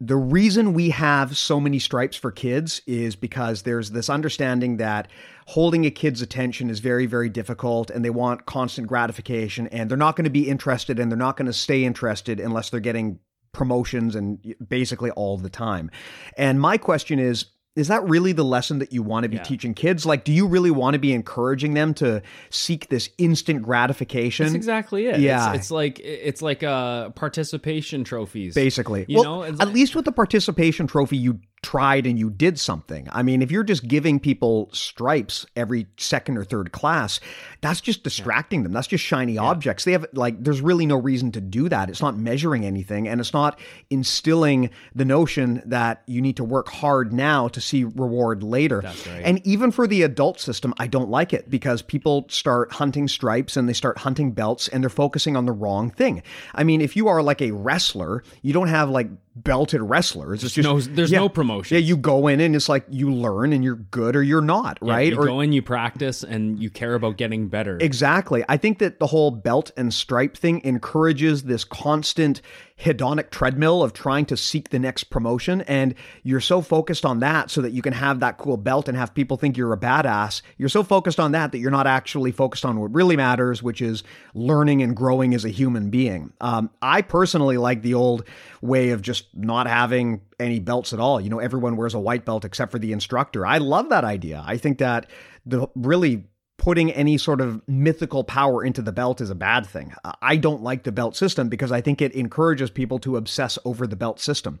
the 0.00 0.16
reason 0.16 0.74
we 0.74 0.90
have 0.90 1.36
so 1.36 1.58
many 1.58 1.78
stripes 1.78 2.16
for 2.16 2.30
kids 2.30 2.82
is 2.86 3.16
because 3.16 3.62
there's 3.62 3.90
this 3.90 4.08
understanding 4.08 4.76
that 4.76 5.08
holding 5.46 5.84
a 5.86 5.90
kid's 5.90 6.22
attention 6.22 6.70
is 6.70 6.78
very 6.78 7.06
very 7.06 7.28
difficult 7.28 7.90
and 7.90 8.04
they 8.04 8.10
want 8.10 8.46
constant 8.46 8.86
gratification 8.86 9.66
and 9.68 9.90
they're 9.90 9.98
not 9.98 10.14
going 10.14 10.24
to 10.24 10.30
be 10.30 10.48
interested 10.48 11.00
and 11.00 11.10
they're 11.10 11.18
not 11.18 11.36
going 11.36 11.46
to 11.46 11.52
stay 11.52 11.84
interested 11.84 12.38
unless 12.38 12.70
they're 12.70 12.78
getting 12.78 13.18
promotions 13.52 14.14
and 14.14 14.54
basically 14.68 15.10
all 15.12 15.36
the 15.36 15.50
time. 15.50 15.90
And 16.36 16.60
my 16.60 16.78
question 16.78 17.18
is 17.18 17.46
is 17.78 17.88
that 17.88 18.02
really 18.08 18.32
the 18.32 18.44
lesson 18.44 18.80
that 18.80 18.92
you 18.92 19.02
want 19.02 19.22
to 19.22 19.28
be 19.28 19.38
teaching 19.38 19.72
kids? 19.72 20.04
Like, 20.04 20.24
do 20.24 20.32
you 20.32 20.46
really 20.46 20.70
want 20.70 20.94
to 20.94 20.98
be 20.98 21.12
encouraging 21.12 21.74
them 21.74 21.94
to 21.94 22.22
seek 22.50 22.88
this 22.88 23.08
instant 23.18 23.62
gratification? 23.62 24.46
That's 24.46 24.56
exactly 24.56 25.06
it. 25.06 25.20
Yeah. 25.20 25.50
It's, 25.50 25.60
it's 25.60 25.70
like 25.70 26.00
it's 26.00 26.42
like 26.42 26.62
uh 26.62 27.10
participation 27.10 28.04
trophies. 28.04 28.54
Basically, 28.54 29.04
You 29.08 29.18
well, 29.18 29.24
know, 29.24 29.44
at 29.44 29.68
least 29.68 29.94
with 29.94 30.04
the 30.04 30.12
participation 30.12 30.86
trophy, 30.86 31.16
you 31.16 31.40
tried 31.62 32.06
and 32.06 32.18
you 32.18 32.30
did 32.30 32.58
something. 32.58 33.08
I 33.10 33.22
mean, 33.22 33.42
if 33.42 33.50
you're 33.50 33.64
just 33.64 33.86
giving 33.88 34.20
people 34.20 34.68
stripes 34.72 35.46
every 35.56 35.86
second 35.96 36.38
or 36.38 36.44
third 36.44 36.72
class, 36.72 37.20
that's 37.60 37.80
just 37.80 38.04
distracting 38.04 38.62
them. 38.62 38.72
That's 38.72 38.86
just 38.86 39.04
shiny 39.04 39.38
objects. 39.38 39.84
They 39.84 39.92
have 39.92 40.06
like, 40.12 40.42
there's 40.42 40.60
really 40.60 40.86
no 40.86 40.96
reason 40.96 41.32
to 41.32 41.40
do 41.40 41.68
that. 41.68 41.90
It's 41.90 42.02
not 42.02 42.16
measuring 42.16 42.64
anything, 42.64 43.08
and 43.08 43.20
it's 43.20 43.32
not 43.32 43.58
instilling 43.90 44.70
the 44.94 45.04
notion 45.04 45.62
that 45.66 46.02
you 46.06 46.20
need 46.20 46.36
to 46.36 46.44
work 46.44 46.68
hard 46.68 47.12
now 47.12 47.48
to 47.48 47.60
see 47.60 47.84
reward 47.84 48.42
later. 48.42 48.80
Right. 48.80 49.22
And 49.24 49.46
even 49.46 49.70
for 49.70 49.86
the 49.86 50.02
adult 50.02 50.40
system, 50.40 50.74
I 50.78 50.86
don't 50.86 51.10
like 51.10 51.32
it 51.32 51.50
because 51.50 51.82
people 51.82 52.26
start 52.28 52.72
hunting 52.72 53.08
stripes 53.08 53.56
and 53.56 53.68
they 53.68 53.72
start 53.72 53.98
hunting 53.98 54.32
belts 54.32 54.68
and 54.68 54.82
they're 54.82 54.90
focusing 54.90 55.36
on 55.36 55.46
the 55.46 55.52
wrong 55.52 55.90
thing. 55.90 56.22
I 56.54 56.64
mean, 56.64 56.80
if 56.80 56.96
you 56.96 57.08
are 57.08 57.22
like 57.22 57.42
a 57.42 57.50
wrestler, 57.50 58.22
you 58.42 58.52
don't 58.52 58.68
have 58.68 58.90
like 58.90 59.08
belted 59.44 59.80
wrestlers. 59.80 60.44
It's 60.44 60.54
just 60.54 60.66
no- 60.66 60.80
there's 60.80 61.10
yeah. 61.10 61.18
no 61.18 61.28
promotion. 61.28 61.76
Yeah, 61.76 61.80
you 61.80 61.96
go 61.96 62.26
in 62.28 62.40
and 62.40 62.54
it's 62.54 62.68
like 62.68 62.84
you 62.88 63.12
learn 63.12 63.52
and 63.52 63.64
you're 63.64 63.76
good 63.76 64.16
or 64.16 64.22
you're 64.22 64.40
not, 64.40 64.78
Yeah, 64.82 64.92
right? 64.92 65.12
You 65.12 65.18
or 65.18 65.26
go 65.26 65.40
in, 65.40 65.52
you 65.52 65.62
practice, 65.62 66.22
and 66.22 66.58
you 66.58 66.70
care 66.70 66.94
about 66.94 67.16
getting 67.16 67.48
better. 67.48 67.78
Exactly. 67.80 68.44
I 68.48 68.56
think 68.56 68.78
that 68.78 68.98
the 68.98 69.06
whole 69.06 69.30
belt 69.30 69.70
and 69.76 69.92
stripe 69.92 70.36
thing 70.36 70.60
encourages 70.64 71.44
this 71.44 71.64
constant 71.64 72.40
hedonic 72.80 73.30
treadmill 73.30 73.82
of 73.82 73.92
trying 73.92 74.24
to 74.26 74.36
seek 74.36 74.70
the 74.70 74.78
next 74.78 75.04
promotion. 75.04 75.62
And 75.62 75.94
you're 76.22 76.40
so 76.40 76.60
focused 76.60 77.04
on 77.04 77.20
that 77.20 77.50
so 77.50 77.60
that 77.62 77.72
you 77.72 77.82
can 77.82 77.92
have 77.92 78.20
that 78.20 78.38
cool 78.38 78.56
belt 78.56 78.88
and 78.88 78.96
have 78.96 79.14
people 79.14 79.36
think 79.36 79.56
you're 79.56 79.72
a 79.72 79.78
badass. 79.78 80.42
You're 80.58 80.68
so 80.68 80.82
focused 80.82 81.18
on 81.18 81.32
that 81.32 81.52
that 81.52 81.58
you're 81.58 81.70
not 81.70 81.86
actually 81.86 82.30
focused 82.30 82.64
on 82.64 82.78
what 82.80 82.94
really 82.94 83.16
matters, 83.16 83.62
which 83.62 83.82
is 83.82 84.04
learning 84.34 84.82
and 84.82 84.94
growing 84.94 85.34
as 85.34 85.44
a 85.44 85.50
human 85.50 85.90
being. 85.90 86.32
Um, 86.40 86.70
I 86.80 87.02
personally 87.02 87.56
like 87.56 87.82
the 87.82 87.94
old 87.94 88.24
way 88.60 88.90
of 88.90 89.02
just 89.02 89.26
not 89.34 89.66
having 89.66 90.20
any 90.38 90.60
belts 90.60 90.92
at 90.92 91.00
all. 91.00 91.20
You 91.20 91.30
know, 91.30 91.40
everyone 91.40 91.76
wears 91.76 91.94
a 91.94 92.00
white 92.00 92.24
belt 92.24 92.44
except 92.44 92.70
for 92.70 92.78
the 92.78 92.92
instructor. 92.92 93.44
I 93.44 93.58
love 93.58 93.88
that 93.88 94.04
idea. 94.04 94.44
I 94.46 94.56
think 94.56 94.78
that 94.78 95.06
the 95.44 95.66
really 95.74 96.26
putting 96.58 96.90
any 96.90 97.16
sort 97.16 97.40
of 97.40 97.66
mythical 97.68 98.24
power 98.24 98.64
into 98.64 98.82
the 98.82 98.92
belt 98.92 99.20
is 99.20 99.30
a 99.30 99.34
bad 99.34 99.64
thing. 99.64 99.94
Uh, 100.04 100.12
I 100.20 100.36
don't 100.36 100.62
like 100.62 100.82
the 100.82 100.92
belt 100.92 101.16
system 101.16 101.48
because 101.48 101.72
I 101.72 101.80
think 101.80 102.02
it 102.02 102.12
encourages 102.12 102.68
people 102.68 102.98
to 103.00 103.16
obsess 103.16 103.58
over 103.64 103.86
the 103.86 103.96
belt 103.96 104.20
system. 104.20 104.58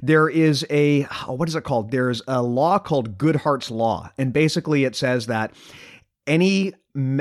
There 0.00 0.28
is 0.28 0.64
a, 0.70 1.06
oh, 1.26 1.34
what 1.34 1.48
is 1.48 1.56
it 1.56 1.64
called? 1.64 1.90
There's 1.90 2.22
a 2.28 2.40
law 2.40 2.78
called 2.78 3.18
Goodhart's 3.18 3.70
Law. 3.70 4.10
And 4.16 4.32
basically 4.32 4.84
it 4.84 4.94
says 4.94 5.26
that 5.26 5.52
any 6.26 6.72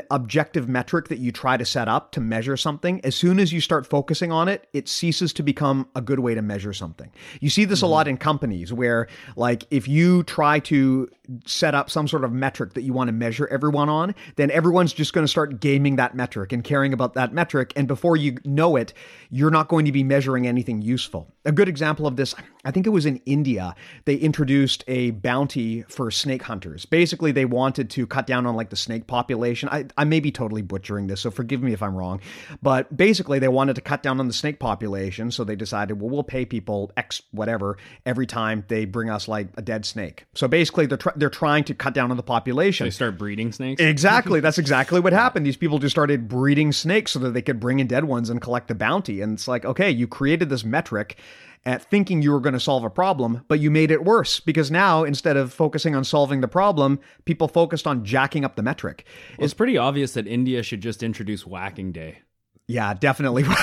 objective 0.10 0.68
metric 0.68 1.10
that 1.10 1.20
you 1.20 1.32
try 1.32 1.56
to 1.56 1.65
set 1.65 1.88
up 1.88 2.12
to 2.12 2.22
measure 2.22 2.58
something, 2.58 3.00
as 3.04 3.15
soon 3.15 3.39
as 3.39 3.54
you 3.54 3.62
start 3.62 3.86
focusing 3.86 4.32
on 4.32 4.48
it, 4.48 4.68
it 4.74 4.88
ceases 4.88 5.32
to 5.34 5.44
become 5.44 5.88
a 5.96 6.02
good 6.02 6.20
way 6.20 6.34
to 6.34 6.42
measure 6.42 6.74
something. 6.74 7.12
You 7.39 7.50
see 7.50 7.65
this 7.65 7.82
a 7.82 7.88
lot 7.88 8.08
in 8.08 8.18
companies 8.18 8.74
where, 8.74 9.08
like, 9.36 9.65
if 9.70 9.88
you 9.88 10.24
try 10.24 10.60
to 10.60 11.08
set 11.46 11.76
up 11.76 11.90
some 11.90 12.08
sort 12.08 12.23
of 12.23 12.32
metric 12.32 12.73
that 12.73 12.82
you 12.82 12.94
want 12.94 13.08
to 13.08 13.12
measure 13.12 13.48
everyone 13.48 13.90
on, 13.90 14.15
then 14.36 14.52
everyone's 14.52 14.94
just 14.94 15.13
going 15.13 15.23
to 15.23 15.27
start 15.27 15.60
gaming 15.60 15.96
that 15.98 16.15
metric 16.15 16.52
and 16.52 16.63
caring 16.63 16.94
about 16.94 17.13
that 17.13 17.34
metric. 17.34 17.73
And 17.75 17.88
before 17.88 18.17
you 18.17 18.38
know 18.46 18.75
it, 18.75 18.94
you're 19.30 19.52
not 19.52 19.67
going 19.67 19.86
to 19.86 19.92
be 19.92 20.04
measuring 20.04 20.48
anything 20.48 20.82
useful. 20.82 21.32
A 21.46 21.52
good 21.52 21.69
example 21.69 22.08
of 22.08 22.15
this, 22.15 22.36
I 22.65 22.71
think 22.71 22.88
it 22.88 22.92
was 22.92 23.06
in 23.06 23.17
India, 23.25 23.75
they 24.06 24.15
introduced 24.15 24.84
a 24.88 25.12
bounty 25.12 25.84
for 25.84 26.12
snake 26.12 26.44
hunters. 26.44 26.86
Basically, 26.86 27.32
they 27.32 27.46
wanted 27.46 27.90
to 27.92 28.08
cut 28.08 28.27
down 28.27 28.46
on 28.46 28.56
like 28.56 28.69
the 28.69 28.75
snake 28.75 29.08
population. 29.08 29.69
I, 29.69 29.86
I 29.98 30.04
may 30.04 30.19
be 30.19 30.32
totally 30.32 30.62
butchering 30.62 31.08
this, 31.08 31.21
so 31.21 31.32
forgive 31.32 31.62
me 31.62 31.73
if 31.73 31.84
I'm 31.84 31.96
wrong. 31.96 32.21
But 32.62 32.96
basically, 32.96 33.40
they 33.40 33.48
wanted 33.48 33.75
to 33.75 33.82
cut 33.82 34.04
down 34.04 34.19
on 34.19 34.27
the 34.27 34.34
snake 34.34 34.60
population. 34.60 35.32
So 35.32 35.44
they 35.44 35.56
decided, 35.56 36.00
well, 36.00 36.10
we'll 36.10 36.23
pay 36.23 36.46
people 36.46 36.92
X 36.98 37.21
whatever 37.32 37.77
every 38.06 38.25
time 38.25 38.65
they 38.67 38.86
bring 38.86 39.10
us 39.10 39.27
like 39.27 39.48
a 39.58 39.62
dead 39.62 39.86
snake. 39.86 40.25
So 40.36 40.48
basically, 40.48 40.86
they're, 40.86 40.98
they're 41.20 41.30
trying 41.30 41.63
to 41.65 41.74
cut 41.74 41.94
down 41.94 42.12
on 42.12 42.17
the 42.17 42.24
population. 42.24 42.86
They 42.86 42.92
start 42.92 43.17
breeding 43.17 43.52
snakes. 43.52 43.82
Exactly. 43.82 44.40
That's 44.40 44.58
exactly 44.58 45.00
what 45.00 45.13
happened. 45.26 45.46
These 45.46 45.58
people 45.58 45.80
just 45.80 45.94
started 45.94 46.28
breeding 46.28 46.72
snakes 46.72 47.12
so 47.12 47.20
that 47.20 47.32
they 47.32 47.42
could 47.42 47.60
bring 47.60 47.80
in 47.80 47.88
dead 47.88 48.06
ones 48.06 48.30
and 48.30 48.42
collect 48.42 48.67
the 48.67 48.76
bounty. 48.76 49.22
And 49.22 49.34
it's 49.34 49.48
like, 49.48 49.65
okay, 49.65 49.90
you 49.92 50.08
created 50.08 50.50
this 50.50 50.63
metric 50.63 51.17
at 51.65 51.84
thinking 51.84 52.22
you 52.22 52.32
were 52.32 52.40
going 52.40 52.54
to 52.54 52.60
solve 52.60 52.84
a 52.84 52.90
problem, 52.90 53.44
but 53.48 53.60
you 53.60 53.70
made 53.70 53.92
it 53.92 54.04
worse 54.04 54.40
because 54.40 54.72
now 54.72 55.04
instead 55.04 55.36
of 55.36 55.54
focusing 55.54 55.94
on 55.94 56.04
solving 56.04 56.42
the 56.42 56.48
problem, 56.48 57.00
people 57.26 57.48
focused 57.48 57.86
on 57.86 58.06
jacking 58.06 58.46
up 58.46 58.56
the 58.56 58.63
metric. 58.63 59.06
Well, 59.38 59.46
it's 59.46 59.54
pretty 59.54 59.78
obvious 59.78 60.13
that 60.13 60.26
India 60.26 60.63
should 60.63 60.82
just 60.82 61.04
introduce 61.04 61.46
whacking 61.46 61.92
day. 61.92 62.20
Yeah, 62.67 62.94
definitely. 62.94 63.44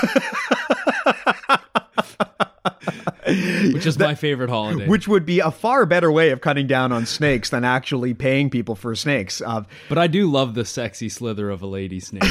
which 3.72 3.86
is 3.86 3.98
my 3.98 4.14
favorite 4.14 4.50
holiday. 4.50 4.86
Which 4.86 5.08
would 5.08 5.26
be 5.26 5.40
a 5.40 5.50
far 5.50 5.86
better 5.86 6.12
way 6.12 6.30
of 6.30 6.40
cutting 6.40 6.66
down 6.66 6.92
on 6.92 7.06
snakes 7.06 7.50
than 7.50 7.64
actually 7.64 8.14
paying 8.14 8.50
people 8.50 8.74
for 8.76 8.94
snakes. 8.94 9.40
Uh, 9.40 9.64
but 9.88 9.98
I 9.98 10.06
do 10.06 10.30
love 10.30 10.54
the 10.54 10.64
sexy 10.64 11.08
slither 11.08 11.50
of 11.50 11.62
a 11.62 11.66
lady 11.66 12.00
snake. 12.00 12.22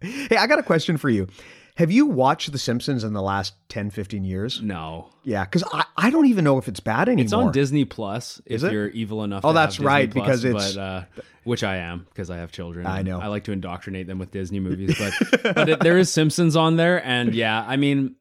hey, 0.00 0.36
I 0.36 0.46
got 0.46 0.58
a 0.58 0.62
question 0.62 0.96
for 0.96 1.10
you. 1.10 1.28
Have 1.76 1.90
you 1.90 2.04
watched 2.06 2.52
The 2.52 2.58
Simpsons 2.58 3.04
in 3.04 3.14
the 3.14 3.22
last 3.22 3.54
10, 3.70 3.90
15 3.90 4.24
years? 4.24 4.60
No. 4.60 5.08
Yeah, 5.24 5.44
because 5.44 5.64
I, 5.72 5.84
I 5.96 6.10
don't 6.10 6.26
even 6.26 6.44
know 6.44 6.58
if 6.58 6.68
it's 6.68 6.80
bad 6.80 7.08
anymore. 7.08 7.24
It's 7.24 7.32
on 7.32 7.52
Disney 7.52 7.86
Plus 7.86 8.40
if 8.44 8.56
Is 8.56 8.64
it? 8.64 8.72
you're 8.72 8.88
evil 8.88 9.24
enough 9.24 9.44
Oh, 9.44 9.48
to 9.50 9.54
that's 9.54 9.76
have 9.76 9.86
right, 9.86 10.10
Plus, 10.10 10.24
because 10.26 10.44
it's- 10.44 10.74
but, 10.74 10.80
uh, 10.80 11.04
which 11.44 11.64
I 11.64 11.76
am 11.76 12.06
because 12.10 12.28
I 12.28 12.36
have 12.36 12.52
children. 12.52 12.86
I 12.86 13.00
know. 13.00 13.18
I 13.18 13.28
like 13.28 13.44
to 13.44 13.52
indoctrinate 13.52 14.06
them 14.06 14.18
with 14.18 14.30
Disney 14.30 14.60
movies, 14.60 14.94
but 14.98 15.42
but 15.54 15.68
it, 15.70 15.80
there 15.80 15.96
is 15.96 16.12
Simpsons 16.12 16.54
on 16.54 16.76
there 16.76 17.02
and 17.02 17.34
yeah, 17.34 17.64
I 17.66 17.78
mean 17.78 18.14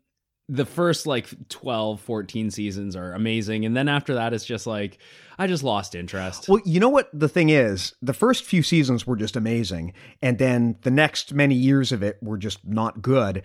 the 0.49 0.65
first 0.65 1.07
like 1.07 1.29
12 1.49 2.01
14 2.01 2.49
seasons 2.51 2.95
are 2.95 3.13
amazing 3.13 3.65
and 3.65 3.77
then 3.77 3.87
after 3.87 4.15
that 4.15 4.33
it's 4.33 4.45
just 4.45 4.67
like 4.67 4.97
I 5.39 5.47
just 5.47 5.63
lost 5.63 5.95
interest. 5.95 6.49
Well, 6.49 6.59
you 6.65 6.81
know 6.81 6.89
what 6.89 7.09
the 7.17 7.29
thing 7.29 7.47
is? 7.47 7.93
The 8.01 8.13
first 8.13 8.43
few 8.43 8.61
seasons 8.61 9.07
were 9.07 9.15
just 9.15 9.37
amazing, 9.37 9.93
and 10.21 10.37
then 10.37 10.75
the 10.81 10.91
next 10.91 11.33
many 11.33 11.55
years 11.55 11.93
of 11.93 12.03
it 12.03 12.17
were 12.21 12.37
just 12.37 12.67
not 12.67 13.01
good. 13.01 13.43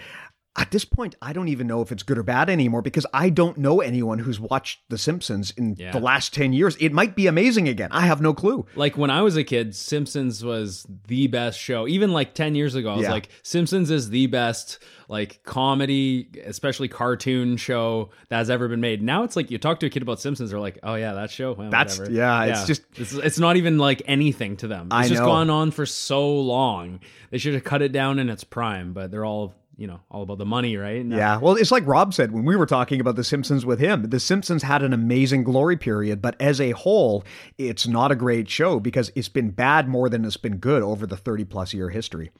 At 0.57 0.71
this 0.71 0.85
point, 0.85 1.17
I 1.21 1.33
don't 1.33 1.49
even 1.49 1.67
know 1.67 1.83
if 1.83 1.91
it's 1.91 2.05
good 2.05 2.17
or 2.17 2.23
bad 2.23 2.49
anymore 2.49 2.81
because 2.81 3.05
I 3.13 3.29
don't 3.29 3.59
know 3.59 3.81
anyone 3.81 4.21
who's 4.21 4.39
watched 4.39 4.81
The 4.89 4.97
Simpsons 4.99 5.51
in 5.57 5.75
Yeah. 5.77 5.91
the 5.91 5.99
last 5.99 6.33
10 6.33 6.53
years. 6.53 6.77
It 6.79 6.93
might 6.93 7.17
be 7.17 7.27
amazing 7.27 7.67
again. 7.69 7.89
I 7.91 8.03
have 8.03 8.21
no 8.21 8.33
clue. 8.33 8.65
like 8.77 8.97
when 8.97 9.11
I 9.11 9.23
was 9.23 9.37
a 9.37 9.43
kid, 9.43 9.75
Simpsons 9.75 10.45
was 10.45 10.87
the 11.09 11.27
best 11.27 11.59
show. 11.59 11.89
Even 11.89 12.13
like 12.13 12.35
10 12.35 12.55
years 12.55 12.77
ago, 12.77 12.93
I 12.93 12.97
was 12.97 13.03
Yeah. 13.05 13.11
like, 13.11 13.31
Simpsons 13.43 13.91
is 13.91 14.11
the 14.11 14.27
best 14.29 14.79
like 15.09 15.43
comedy, 15.45 16.29
especially 16.47 16.87
cartoon 16.89 17.57
show 17.57 18.11
that 18.29 18.37
has 18.39 18.49
ever 18.49 18.69
been 18.69 18.81
made. 18.81 19.03
Now 19.03 19.25
it's 19.25 19.35
like 19.37 19.51
you 19.51 19.59
talk 19.59 19.81
to 19.81 19.87
a 19.87 19.91
kid 19.91 20.03
about 20.03 20.21
Simpsons, 20.21 20.51
they're 20.51 20.61
like, 20.61 20.79
oh 20.85 20.95
yeah, 20.95 21.15
that 21.15 21.31
show. 21.33 21.53
Well, 21.53 21.69
That's- 21.71 21.99
whatever. 21.99 22.15
yeah, 22.17 22.45
it's 22.45 22.67
just- 22.67 22.83
it's, 22.97 23.13
it's 23.13 23.39
not 23.41 23.57
even 23.57 23.77
like 23.79 24.03
anything 24.07 24.57
to 24.59 24.69
them. 24.69 24.87
It's 24.87 24.95
I 24.95 25.09
just 25.09 25.21
know. 25.21 25.27
gone 25.27 25.51
on 25.51 25.73
for 25.73 25.85
so 25.85 26.41
long. 26.41 27.01
They 27.31 27.39
should 27.39 27.55
have 27.55 27.65
cut 27.65 27.83
it 27.83 27.91
down 27.93 28.19
in 28.21 28.31
its 28.31 28.45
prime, 28.45 28.93
but 28.93 29.11
they're 29.11 29.25
all, 29.25 29.53
you 29.77 29.87
know, 29.87 30.01
all 30.11 30.22
about 30.22 30.39
the 30.39 30.47
money, 30.47 30.77
right? 30.77 31.05
No. 31.05 31.16
Yeah, 31.16 31.39
well, 31.39 31.57
it's 31.57 31.70
like 31.70 31.87
Rob 31.87 32.14
said 32.14 32.33
when 32.33 32.45
we 32.45 32.57
were 32.57 32.66
talking 32.66 33.01
about 33.01 33.16
The 33.16 33.25
Simpsons 33.25 33.66
with 33.66 33.81
him. 33.81 34.11
The 34.11 34.20
Simpsons 34.20 34.62
had 34.62 34.83
an 34.83 34.93
amazing 34.93 35.45
glory 35.45 35.77
period, 35.77 36.22
but 36.22 36.37
as 36.41 36.61
a 36.61 36.70
whole, 36.72 37.25
it's 37.59 37.87
not 37.87 38.12
a 38.12 38.16
great 38.16 38.49
show 38.49 38.79
because 38.81 39.11
it's 39.14 39.29
been 39.29 39.51
bad 39.51 39.89
more 39.89 40.09
than 40.09 40.25
it's 40.25 40.37
been 40.37 40.59
good 40.59 40.83
over 40.83 41.07
the 41.07 41.16
30 41.16 41.45
plus 41.45 41.75
year 41.75 41.91
history. 41.91 42.31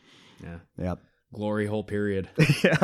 Yeah. 0.43 0.59
Yep. 0.78 1.01
Glory 1.32 1.66
hole 1.66 1.82
period. 1.82 2.28
yeah. 2.62 2.76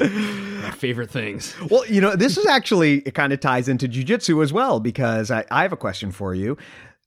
My 0.00 0.70
favorite 0.70 1.10
things. 1.10 1.54
Well, 1.70 1.84
you 1.86 2.00
know, 2.00 2.16
this 2.16 2.38
is 2.38 2.46
actually, 2.46 3.00
it 3.00 3.12
kind 3.12 3.34
of 3.34 3.40
ties 3.40 3.68
into 3.68 3.86
jujitsu 3.86 4.42
as 4.42 4.50
well, 4.50 4.80
because 4.80 5.30
I, 5.30 5.44
I 5.50 5.62
have 5.62 5.74
a 5.74 5.76
question 5.76 6.10
for 6.10 6.34
you. 6.34 6.56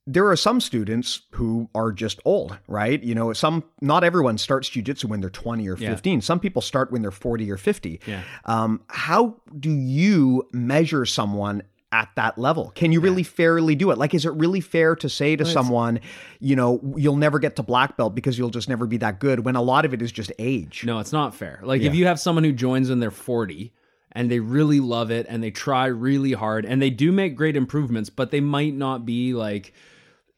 There 0.06 0.28
are 0.28 0.36
some 0.36 0.60
students 0.60 1.22
who 1.30 1.68
are 1.74 1.92
just 1.92 2.20
old, 2.24 2.58
right? 2.66 3.02
You 3.02 3.14
know, 3.14 3.32
some, 3.32 3.62
not 3.80 4.02
everyone 4.02 4.36
starts 4.36 4.68
jujitsu 4.68 5.04
when 5.04 5.20
they're 5.20 5.30
20 5.30 5.68
or 5.68 5.76
15. 5.76 6.20
Some 6.22 6.40
people 6.40 6.60
start 6.60 6.90
when 6.90 7.02
they're 7.02 7.12
40 7.12 7.50
or 7.50 7.56
50. 7.56 8.00
Yeah. 8.06 8.22
Um, 8.46 8.82
how 8.88 9.36
do 9.58 9.70
you 9.70 10.48
measure 10.52 11.06
someone 11.06 11.62
at 11.92 12.08
that 12.16 12.38
level? 12.38 12.72
Can 12.74 12.90
you 12.90 13.00
really 13.00 13.22
fairly 13.22 13.74
do 13.74 13.90
it? 13.90 13.98
Like, 13.98 14.14
is 14.14 14.24
it 14.24 14.32
really 14.32 14.60
fair 14.60 14.96
to 14.96 15.08
say 15.08 15.36
to 15.36 15.44
someone, 15.44 16.00
you 16.40 16.56
know, 16.56 16.80
you'll 16.96 17.16
never 17.16 17.38
get 17.38 17.54
to 17.56 17.62
black 17.62 17.96
belt 17.96 18.14
because 18.14 18.38
you'll 18.38 18.50
just 18.50 18.68
never 18.68 18.86
be 18.86 18.96
that 18.96 19.20
good 19.20 19.44
when 19.44 19.56
a 19.56 19.62
lot 19.62 19.84
of 19.84 19.94
it 19.94 20.02
is 20.02 20.10
just 20.10 20.32
age? 20.38 20.84
No, 20.84 20.98
it's 20.98 21.12
not 21.12 21.34
fair. 21.34 21.60
Like 21.62 21.82
if 21.82 21.94
you 21.94 22.06
have 22.06 22.18
someone 22.18 22.44
who 22.44 22.52
joins 22.52 22.88
when 22.88 22.98
they're 22.98 23.10
40 23.10 23.72
and 24.12 24.30
they 24.30 24.40
really 24.40 24.80
love 24.80 25.10
it 25.10 25.26
and 25.28 25.42
they 25.42 25.50
try 25.50 25.86
really 25.86 26.32
hard 26.32 26.64
and 26.64 26.80
they 26.80 26.90
do 26.90 27.12
make 27.12 27.36
great 27.36 27.56
improvements, 27.56 28.10
but 28.10 28.30
they 28.30 28.40
might 28.40 28.74
not 28.74 29.04
be 29.04 29.34
like 29.34 29.74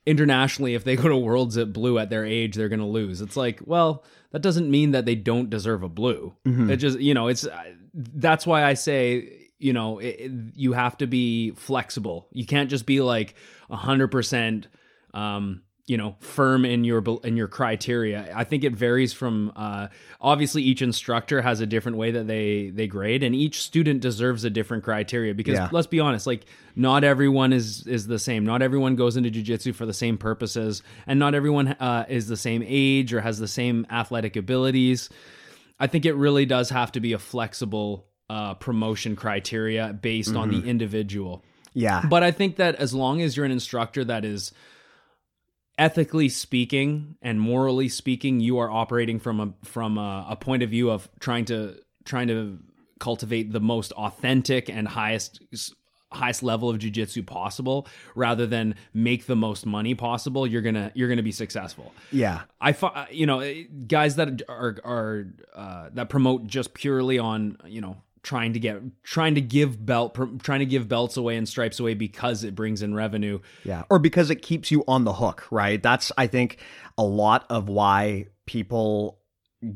internationally 0.06 0.74
if 0.74 0.84
they 0.84 0.96
go 0.96 1.08
to 1.08 1.16
worlds 1.16 1.56
at 1.56 1.72
blue 1.72 1.98
at 1.98 2.10
their 2.10 2.24
age 2.24 2.54
they're 2.54 2.68
going 2.68 2.80
to 2.80 2.86
lose. 2.86 3.20
It's 3.20 3.36
like, 3.36 3.60
well, 3.64 4.04
that 4.32 4.42
doesn't 4.42 4.70
mean 4.70 4.92
that 4.92 5.06
they 5.06 5.14
don't 5.14 5.50
deserve 5.50 5.82
a 5.82 5.88
blue. 5.88 6.34
It 6.70 6.76
just, 6.76 6.98
you 7.00 7.14
know, 7.14 7.28
it's 7.28 7.46
that's 7.94 8.46
why 8.46 8.64
I 8.64 8.74
say 8.74 9.44
you 9.58 9.72
know, 9.72 9.98
it, 9.98 10.30
you 10.54 10.74
have 10.74 10.98
to 10.98 11.06
be 11.06 11.52
flexible. 11.52 12.28
You 12.32 12.44
can't 12.44 12.68
just 12.68 12.84
be 12.84 13.00
like 13.00 13.34
a 13.70 13.76
hundred 13.76 14.08
percent, 14.08 14.68
um, 15.14 15.62
you 15.86 15.98
know, 15.98 16.16
firm 16.20 16.64
in 16.64 16.82
your 16.82 17.02
in 17.24 17.36
your 17.36 17.48
criteria. 17.48 18.32
I 18.34 18.44
think 18.44 18.64
it 18.64 18.74
varies 18.74 19.12
from. 19.12 19.52
Uh, 19.54 19.88
obviously, 20.18 20.62
each 20.62 20.80
instructor 20.80 21.42
has 21.42 21.60
a 21.60 21.66
different 21.66 21.98
way 21.98 22.10
that 22.12 22.26
they 22.26 22.70
they 22.70 22.86
grade, 22.86 23.22
and 23.22 23.34
each 23.34 23.60
student 23.60 24.00
deserves 24.00 24.44
a 24.44 24.50
different 24.50 24.82
criteria. 24.82 25.34
Because 25.34 25.54
Yeah. 25.54 25.68
let's 25.72 25.86
be 25.86 26.00
honest, 26.00 26.26
like 26.26 26.46
not 26.74 27.04
everyone 27.04 27.52
is 27.52 27.86
is 27.86 28.06
the 28.06 28.18
same. 28.18 28.46
Not 28.46 28.62
everyone 28.62 28.96
goes 28.96 29.18
into 29.18 29.30
jujitsu 29.30 29.74
for 29.74 29.84
the 29.84 29.92
same 29.92 30.16
purposes, 30.16 30.82
and 31.06 31.18
not 31.18 31.34
everyone 31.34 31.68
uh, 31.68 32.06
is 32.08 32.28
the 32.28 32.36
same 32.36 32.64
age 32.66 33.12
or 33.12 33.20
has 33.20 33.38
the 33.38 33.48
same 33.48 33.86
athletic 33.90 34.36
abilities. 34.36 35.10
I 35.78 35.86
think 35.86 36.06
it 36.06 36.14
really 36.14 36.46
does 36.46 36.70
have 36.70 36.92
to 36.92 37.00
be 37.00 37.12
a 37.12 37.18
flexible 37.18 38.06
uh, 38.30 38.54
promotion 38.54 39.16
criteria 39.16 39.92
based 39.92 40.34
on 40.34 40.50
the 40.50 40.66
individual. 40.66 41.44
Yeah. 41.74 42.06
But 42.08 42.22
I 42.22 42.30
think 42.30 42.56
that 42.56 42.76
as 42.76 42.94
long 42.94 43.20
as 43.20 43.36
you're 43.36 43.44
an 43.44 43.52
instructor 43.52 44.04
that 44.04 44.24
is 44.24 44.52
ethically 45.78 46.28
speaking 46.28 47.16
and 47.22 47.40
morally 47.40 47.88
speaking, 47.88 48.40
you 48.40 48.58
are 48.58 48.70
operating 48.70 49.18
from 49.18 49.40
a 49.40 49.66
from 49.66 49.98
a, 49.98 50.26
a 50.30 50.36
point 50.36 50.62
of 50.62 50.70
view 50.70 50.90
of 50.90 51.08
trying 51.20 51.44
to 51.46 51.76
trying 52.04 52.28
to 52.28 52.58
cultivate 53.00 53.52
the 53.52 53.60
most 53.60 53.92
authentic 53.92 54.68
and 54.68 54.86
highest 54.88 55.42
highest 56.12 56.42
level 56.44 56.70
of 56.70 56.78
jujitsu 56.78 57.26
possible 57.26 57.88
rather 58.14 58.46
than 58.46 58.76
make 58.92 59.26
the 59.26 59.34
most 59.34 59.66
money 59.66 59.94
possible 59.94 60.46
you're 60.46 60.62
gonna 60.62 60.92
you're 60.94 61.08
gonna 61.08 61.22
be 61.22 61.32
successful 61.32 61.92
yeah. 62.12 62.42
I, 62.60 62.72
fi- 62.72 63.08
you 63.10 63.26
know, 63.26 63.64
guys 63.86 64.16
that 64.16 64.42
are 64.48 64.76
are 64.84 65.26
uh, 65.54 65.90
that 65.94 66.08
promote 66.08 66.46
just 66.46 66.72
purely 66.72 67.18
on 67.18 67.58
you 67.66 67.80
know 67.80 67.96
trying 68.24 68.54
to 68.54 68.58
get 68.58 68.80
trying 69.04 69.36
to 69.36 69.40
give 69.40 69.84
belt 69.84 70.18
trying 70.42 70.60
to 70.60 70.66
give 70.66 70.88
belts 70.88 71.16
away 71.16 71.36
and 71.36 71.48
stripes 71.48 71.78
away 71.78 71.94
because 71.94 72.42
it 72.42 72.54
brings 72.54 72.82
in 72.82 72.94
revenue. 72.94 73.38
Yeah. 73.62 73.84
Or 73.90 73.98
because 73.98 74.30
it 74.30 74.42
keeps 74.42 74.70
you 74.70 74.82
on 74.88 75.04
the 75.04 75.12
hook, 75.12 75.46
right? 75.50 75.80
That's, 75.80 76.10
I 76.18 76.26
think, 76.26 76.58
a 76.98 77.04
lot 77.04 77.46
of 77.50 77.68
why 77.68 78.26
people 78.46 79.20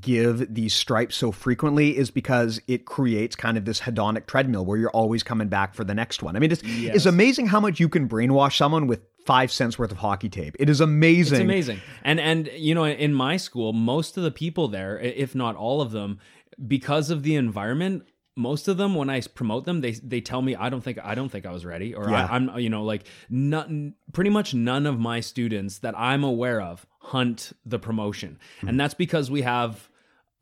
give 0.00 0.52
these 0.52 0.74
stripes 0.74 1.16
so 1.16 1.32
frequently 1.32 1.96
is 1.96 2.10
because 2.10 2.60
it 2.66 2.84
creates 2.84 3.34
kind 3.36 3.56
of 3.56 3.64
this 3.64 3.80
hedonic 3.80 4.26
treadmill 4.26 4.64
where 4.64 4.76
you're 4.76 4.90
always 4.90 5.22
coming 5.22 5.48
back 5.48 5.74
for 5.74 5.84
the 5.84 5.94
next 5.94 6.22
one. 6.22 6.36
I 6.36 6.40
mean, 6.40 6.52
it's, 6.52 6.62
it's 6.64 7.06
amazing 7.06 7.46
how 7.46 7.60
much 7.60 7.80
you 7.80 7.88
can 7.88 8.06
brainwash 8.08 8.56
someone 8.56 8.86
with 8.86 9.00
five 9.24 9.50
cents 9.50 9.78
worth 9.78 9.92
of 9.92 9.98
hockey 9.98 10.28
tape. 10.28 10.56
It 10.58 10.68
is 10.68 10.80
amazing. 10.80 11.36
It's 11.36 11.44
amazing. 11.44 11.80
And 12.02 12.20
and 12.20 12.50
you 12.54 12.74
know, 12.74 12.84
in 12.84 13.14
my 13.14 13.36
school, 13.36 13.72
most 13.72 14.16
of 14.16 14.24
the 14.24 14.30
people 14.30 14.68
there, 14.68 14.98
if 14.98 15.34
not 15.34 15.56
all 15.56 15.80
of 15.80 15.90
them, 15.90 16.18
because 16.66 17.10
of 17.10 17.22
the 17.22 17.36
environment, 17.36 18.04
most 18.38 18.68
of 18.68 18.76
them 18.76 18.94
when 18.94 19.10
I 19.10 19.20
promote 19.20 19.64
them, 19.66 19.80
they 19.80 19.92
they 19.92 20.20
tell 20.20 20.40
me 20.40 20.54
I 20.54 20.68
don't 20.70 20.80
think 20.80 20.98
I 21.02 21.14
don't 21.14 21.28
think 21.28 21.44
I 21.44 21.52
was 21.52 21.64
ready, 21.66 21.94
or 21.94 22.08
Yeah. 22.08 22.26
I, 22.30 22.36
I'm 22.36 22.58
you 22.58 22.70
know 22.70 22.84
like 22.84 23.04
none, 23.28 23.94
pretty 24.12 24.30
much 24.30 24.54
none 24.54 24.86
of 24.86 24.98
my 24.98 25.20
students 25.20 25.78
that 25.80 25.98
I'm 25.98 26.24
aware 26.24 26.60
of 26.60 26.86
hunt 27.00 27.52
the 27.66 27.78
promotion, 27.78 28.38
and 28.60 28.70
hmm. 28.70 28.76
that's 28.76 28.94
because 28.94 29.30
we 29.30 29.42
have 29.42 29.88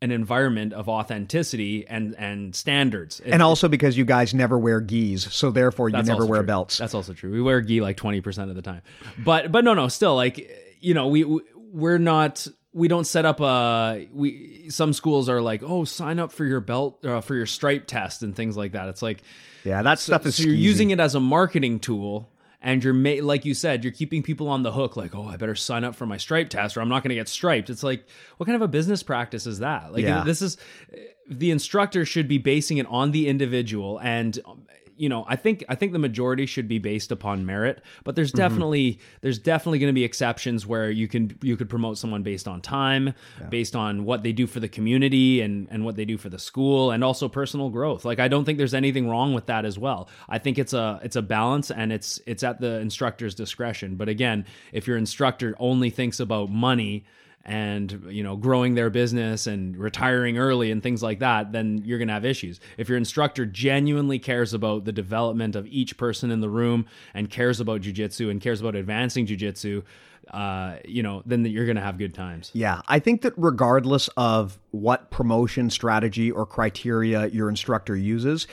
an 0.01 0.11
environment 0.11 0.73
of 0.73 0.87
authenticity 0.87 1.87
and 1.87 2.15
and 2.19 2.55
standards. 2.55 3.19
It- 3.19 3.31
And 3.31 3.41
also 3.41 3.67
because 3.67 3.97
you 3.97 4.05
guys 4.05 4.33
never 4.33 4.57
wear 4.57 4.79
gis, 4.79 5.23
so 5.33 5.49
therefore 5.49 5.89
you 5.89 6.01
never 6.03 6.25
wear 6.25 6.41
true. 6.41 6.47
belts. 6.47 6.77
That's 6.77 6.93
also 6.93 7.13
true. 7.13 7.31
We 7.31 7.41
wear 7.41 7.61
gi 7.61 7.81
like 7.81 7.97
twenty 7.97 8.21
percent 8.21 8.49
of 8.49 8.55
the 8.55 8.61
time, 8.61 8.81
but 9.25 9.51
but 9.51 9.63
no 9.63 9.73
no 9.73 9.87
still 9.87 10.15
like 10.15 10.49
you 10.79 10.93
know 10.93 11.07
we 11.07 11.23
we- 11.23 11.41
we're 11.69 11.97
not 11.97 12.47
we 12.77 12.87
don't 12.87 13.05
set 13.07 13.25
up 13.25 13.39
a 13.39 14.07
we 14.13 14.67
some 14.69 14.93
schools 14.93 15.27
are 15.29 15.41
like 15.41 15.63
oh 15.63 15.83
sign 15.83 16.19
up 16.19 16.31
for 16.31 16.45
your 16.45 16.59
belt 16.61 17.03
uh, 17.05 17.21
for 17.21 17.35
your 17.35 17.45
stripe 17.45 17.87
test 17.87 18.23
and 18.23 18.35
things 18.35 18.55
like 18.55 18.73
that. 18.73 18.87
It's 18.89 19.01
like 19.01 19.23
yeah, 19.65 19.81
that 19.81 19.99
stuff 19.99 20.25
is 20.25 20.35
so 20.35 20.43
you're 20.43 20.53
skeezy. 20.55 20.59
using 20.59 20.89
it 20.91 20.99
as 20.99 21.15
a 21.15 21.19
marketing 21.19 21.79
tool. 21.79 22.29
And 22.59 22.83
you're 22.83 22.93
ma- 22.93 23.21
like 23.21 23.45
you 23.45 23.53
said, 23.53 23.83
you're 23.83 23.93
keeping 23.93 24.23
people 24.23 24.49
on 24.49 24.63
the 24.63 24.71
hook. 24.71 24.97
Like, 24.97 25.13
oh, 25.15 25.25
I 25.27 25.37
better 25.37 25.53
sign 25.55 25.83
up 25.83 25.95
for 25.95 26.07
my 26.07 26.17
stripe 26.17 26.49
test, 26.49 26.75
or 26.75 26.81
I'm 26.81 26.89
not 26.89 27.03
going 27.03 27.09
to 27.09 27.15
get 27.15 27.27
striped. 27.29 27.69
It's 27.69 27.83
like, 27.83 28.03
what 28.37 28.47
kind 28.47 28.55
of 28.55 28.63
a 28.63 28.67
business 28.67 29.03
practice 29.03 29.45
is 29.45 29.59
that? 29.59 29.93
Like, 29.93 30.01
Yeah. 30.03 30.23
this 30.23 30.41
is 30.41 30.57
the 31.29 31.51
instructor 31.51 32.03
should 32.03 32.27
be 32.27 32.39
basing 32.39 32.79
it 32.79 32.87
on 32.89 33.11
the 33.11 33.27
individual, 33.27 33.99
and 33.99 34.39
um, 34.45 34.65
you 34.97 35.09
know, 35.09 35.25
I 35.27 35.35
think 35.35 35.63
I 35.69 35.75
think 35.75 35.93
the 35.93 35.99
majority 35.99 36.45
should 36.45 36.67
be 36.67 36.79
based 36.79 37.11
upon 37.11 37.45
merit. 37.45 37.81
But 38.03 38.15
there's 38.15 38.31
Mm-hmm. 38.31 38.37
definitely 38.37 38.99
there's 39.21 39.39
definitely 39.39 39.79
going 39.79 39.89
to 39.89 39.95
be 39.95 40.03
exceptions 40.03 40.65
where 40.65 40.89
you 40.89 41.07
can 41.07 41.37
you 41.41 41.55
could 41.57 41.69
promote 41.69 41.97
someone 41.97 42.23
based 42.23 42.47
on 42.47 42.61
time, 42.61 43.13
based 43.49 43.75
on 43.75 44.05
what 44.05 44.23
they 44.23 44.31
do 44.31 44.47
for 44.47 44.59
the 44.59 44.67
community 44.67 45.41
and 45.41 45.67
and 45.71 45.85
what 45.85 45.95
they 45.95 46.05
do 46.05 46.17
for 46.17 46.29
the 46.29 46.39
school, 46.39 46.91
and 46.91 47.03
also 47.03 47.27
personal 47.29 47.69
growth. 47.69 48.05
Like, 48.05 48.19
I 48.19 48.27
don't 48.27 48.45
think 48.45 48.57
there's 48.57 48.73
anything 48.73 49.09
wrong 49.09 49.33
with 49.33 49.45
that 49.47 49.65
as 49.65 49.77
well. 49.79 50.09
I 50.29 50.37
think 50.39 50.57
it's 50.57 50.73
a 50.73 50.99
it's 51.03 51.15
a 51.15 51.21
balance, 51.21 51.71
and 51.71 51.91
it's 51.91 52.19
it's 52.25 52.43
at 52.43 52.59
the 52.59 52.79
instructor's 52.79 53.35
discretion. 53.35 53.95
But 53.95 54.09
again, 54.09 54.45
if 54.71 54.87
your 54.87 54.97
instructor 54.97 55.55
only 55.59 55.89
thinks 55.89 56.19
about 56.19 56.49
money 56.49 57.05
and 57.47 58.03
you 58.09 58.21
know 58.21 58.35
growing 58.35 58.75
their 58.75 58.89
business 58.89 59.47
and 59.47 59.75
retiring 59.77 60.37
early 60.37 60.69
and 60.69 60.83
things 60.83 61.01
like 61.01 61.19
that 61.19 61.53
then 61.53 61.81
you're 61.83 61.97
going 61.97 62.09
to 62.09 62.13
have 62.13 62.25
issues. 62.25 62.59
If 62.77 62.89
your 62.89 62.97
instructor 62.97 63.45
genuinely 63.45 64.19
cares 64.19 64.53
about 64.53 64.85
the 64.85 64.91
development 64.91 65.55
of 65.55 65.65
each 65.67 65.97
person 65.97 66.29
in 66.29 66.41
the 66.41 66.49
room 66.49 66.85
and 67.13 67.29
cares 67.29 67.59
about 67.59 67.81
jujitsu 67.81 68.29
and 68.29 68.41
cares 68.41 68.59
about 68.59 68.75
advancing 68.75 69.25
jujitsu 69.25 69.83
uh, 70.31 70.77
you 70.85 71.01
know 71.01 71.23
then 71.25 71.45
you're 71.45 71.65
going 71.65 71.77
to 71.77 71.81
have 71.81 71.97
good 71.97 72.13
times. 72.13 72.51
Yeah, 72.53 72.81
I 72.87 72.99
think 72.99 73.21
that 73.21 73.33
regardless 73.37 74.09
of 74.17 74.59
what 74.71 75.09
promotion 75.09 75.69
strategy 75.69 76.31
or 76.31 76.45
criteria 76.45 77.27
your 77.27 77.49
instructor 77.49 77.95
uses, 77.95 78.47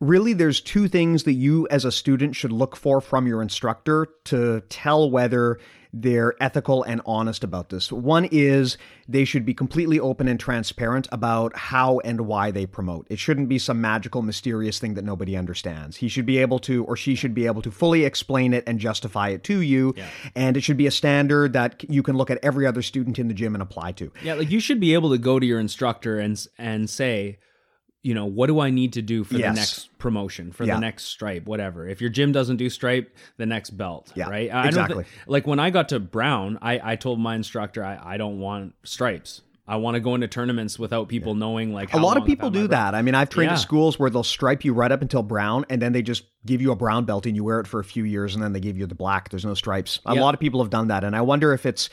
really 0.00 0.32
there's 0.32 0.60
two 0.60 0.88
things 0.88 1.24
that 1.24 1.32
you 1.32 1.66
as 1.70 1.84
a 1.84 1.92
student 1.92 2.36
should 2.36 2.52
look 2.52 2.76
for 2.76 3.00
from 3.00 3.26
your 3.26 3.42
instructor 3.42 4.06
to 4.24 4.60
tell 4.68 5.10
whether 5.10 5.58
they're 5.92 6.34
ethical 6.40 6.82
and 6.82 7.00
honest 7.06 7.42
about 7.42 7.70
this. 7.70 7.90
One 7.90 8.26
is 8.30 8.76
they 9.08 9.24
should 9.24 9.46
be 9.46 9.54
completely 9.54 9.98
open 9.98 10.28
and 10.28 10.38
transparent 10.38 11.08
about 11.10 11.56
how 11.56 11.98
and 12.00 12.22
why 12.22 12.50
they 12.50 12.66
promote. 12.66 13.06
It 13.08 13.18
shouldn't 13.18 13.48
be 13.48 13.58
some 13.58 13.80
magical, 13.80 14.20
mysterious 14.22 14.78
thing 14.78 14.94
that 14.94 15.04
nobody 15.04 15.36
understands. 15.36 15.96
He 15.96 16.08
should 16.08 16.26
be 16.26 16.38
able 16.38 16.58
to, 16.60 16.84
or 16.84 16.96
she 16.96 17.14
should 17.14 17.34
be 17.34 17.46
able 17.46 17.62
to 17.62 17.70
fully 17.70 18.04
explain 18.04 18.52
it 18.52 18.64
and 18.66 18.78
justify 18.78 19.30
it 19.30 19.42
to 19.44 19.60
you. 19.62 19.94
And 20.34 20.56
it 20.56 20.62
should 20.62 20.76
be 20.76 20.86
a 20.86 20.90
standard 20.90 21.54
that 21.54 21.82
you 21.88 22.02
can 22.02 22.16
look 22.16 22.30
at 22.30 22.38
every 22.42 22.66
other 22.66 22.82
student 22.82 23.18
in 23.18 23.28
the 23.28 23.34
gym 23.34 23.54
and 23.54 23.62
apply 23.62 23.92
to. 23.92 24.12
yeah 24.22 24.34
like 24.34 24.50
you 24.50 24.60
should 24.60 24.80
be 24.80 24.92
able 24.94 25.10
to 25.10 25.18
go 25.18 25.38
to 25.38 25.46
your 25.46 25.58
instructor 25.58 26.18
and 26.18 26.46
and 26.58 26.90
say 26.90 27.38
you 28.02 28.14
know 28.14 28.24
what 28.26 28.46
do 28.46 28.60
i 28.60 28.70
need 28.70 28.92
to 28.92 29.02
do 29.02 29.24
for 29.24 29.34
Yes. 29.34 29.54
the 29.54 29.60
next 29.60 29.98
promotion 29.98 30.52
for 30.52 30.64
Yeah. 30.64 30.74
the 30.74 30.80
next 30.80 31.04
stripe 31.06 31.46
whatever 31.46 31.88
if 31.88 32.00
your 32.00 32.10
gym 32.10 32.30
doesn't 32.32 32.56
do 32.56 32.70
stripe 32.70 33.14
the 33.38 33.46
next 33.46 33.70
belt 33.70 34.12
Yeah, 34.14 34.28
right 34.28 34.52
I 34.52 34.66
exactly. 34.68 35.04
thi- 35.04 35.10
like 35.26 35.46
when 35.46 35.58
i 35.58 35.70
got 35.70 35.88
to 35.90 35.98
brown 36.00 36.58
i 36.62 36.92
i 36.92 36.96
told 36.96 37.18
my 37.18 37.34
instructor 37.34 37.84
i, 37.84 37.98
I 38.14 38.16
don't 38.16 38.38
want 38.38 38.74
stripes 38.84 39.42
i 39.66 39.76
want 39.76 39.96
to 39.96 40.00
go 40.00 40.14
into 40.14 40.28
tournaments 40.28 40.78
without 40.78 41.08
people 41.08 41.34
knowing 41.34 41.72
like 41.74 41.92
A 41.92 41.98
lot 41.98 42.16
of 42.16 42.24
people 42.24 42.48
do 42.50 42.68
that. 42.68 42.94
I 42.94 43.02
mean, 43.02 43.14
I've 43.14 43.28
trained 43.28 43.50
Yeah. 43.50 43.54
at 43.56 43.60
schools 43.60 43.98
where 43.98 44.08
they'll 44.08 44.22
stripe 44.22 44.64
you 44.64 44.72
right 44.72 44.90
up 44.90 45.02
until 45.02 45.22
brown, 45.22 45.66
and 45.68 45.82
then 45.82 45.92
they 45.92 46.00
just 46.00 46.24
give 46.46 46.62
you 46.62 46.72
a 46.72 46.76
brown 46.76 47.04
belt 47.04 47.26
and 47.26 47.36
you 47.36 47.44
wear 47.44 47.60
it 47.60 47.66
for 47.66 47.78
a 47.78 47.84
few 47.84 48.04
years, 48.04 48.34
and 48.34 48.42
then 48.42 48.54
they 48.54 48.60
give 48.60 48.78
you 48.78 48.86
the 48.86 48.94
black. 48.94 49.28
There's 49.28 49.44
no 49.44 49.52
stripes. 49.52 50.00
A 50.06 50.14
Yeah. 50.14 50.22
lot 50.22 50.32
of 50.32 50.40
people 50.40 50.62
have 50.62 50.70
done 50.70 50.88
that, 50.88 51.04
and 51.04 51.14
I 51.14 51.20
wonder 51.20 51.52
if 51.52 51.66
it's, 51.66 51.90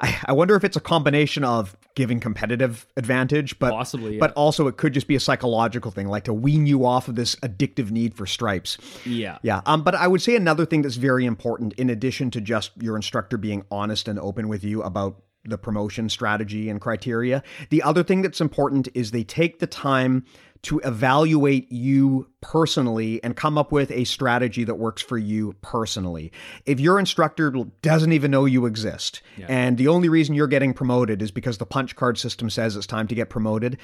I, 0.00 0.16
I 0.24 0.32
wonder 0.32 0.56
if 0.56 0.64
it's 0.64 0.78
a 0.78 0.80
combination 0.80 1.44
of 1.44 1.76
giving 1.94 2.20
competitive 2.20 2.86
advantage, 2.96 3.58
but 3.58 3.70
Possibly, 3.72 4.14
yeah. 4.14 4.20
but 4.20 4.32
also 4.34 4.66
it 4.66 4.76
could 4.76 4.94
just 4.94 5.06
be 5.06 5.16
a 5.16 5.20
psychological 5.20 5.90
thing, 5.90 6.08
like 6.08 6.24
to 6.24 6.34
wean 6.34 6.66
you 6.66 6.84
off 6.84 7.08
of 7.08 7.16
this 7.16 7.34
addictive 7.36 7.90
need 7.90 8.14
for 8.14 8.26
stripes. 8.26 8.78
yeah 9.04 9.38
Yeah. 9.42 9.60
Um, 9.66 9.82
but 9.82 9.94
I 9.94 10.06
would 10.06 10.22
say 10.22 10.36
another 10.36 10.66
thing 10.66 10.82
that's 10.82 10.96
very 10.96 11.26
important, 11.26 11.72
in 11.74 11.90
addition 11.90 12.30
to 12.32 12.40
just 12.40 12.72
your 12.80 12.96
instructor 12.96 13.36
being 13.36 13.64
honest 13.70 14.08
and 14.08 14.18
open 14.18 14.48
with 14.48 14.64
you 14.64 14.82
about 14.82 15.22
the 15.44 15.58
promotion 15.58 16.08
strategy 16.08 16.68
and 16.68 16.80
criteria, 16.80 17.42
the 17.70 17.82
other 17.82 18.02
thing 18.02 18.22
that's 18.22 18.40
important 18.40 18.88
is 18.94 19.10
they 19.10 19.24
take 19.24 19.58
the 19.58 19.66
time 19.66 20.24
to 20.62 20.78
evaluate 20.80 21.70
you 21.72 22.28
personally 22.40 23.22
and 23.24 23.34
come 23.36 23.56
up 23.56 23.72
with 23.72 23.90
a 23.90 24.04
strategy 24.04 24.64
that 24.64 24.74
works 24.74 25.00
for 25.00 25.16
you 25.16 25.54
personally. 25.62 26.32
If 26.66 26.80
your 26.80 26.98
instructor 26.98 27.50
doesn't 27.82 28.12
even 28.12 28.30
know 28.30 28.44
you 28.44 28.66
exist 28.66 29.22
and 29.48 29.78
the 29.78 29.88
only 29.88 30.08
reason 30.08 30.34
you're 30.34 30.46
getting 30.46 30.74
promoted 30.74 31.22
is 31.22 31.30
because 31.30 31.58
the 31.58 31.66
punch 31.66 31.96
card 31.96 32.18
system 32.18 32.50
says 32.50 32.76
it's 32.76 32.86
time 32.86 33.06
to 33.08 33.14
get 33.14 33.30
promoted, 33.30 33.78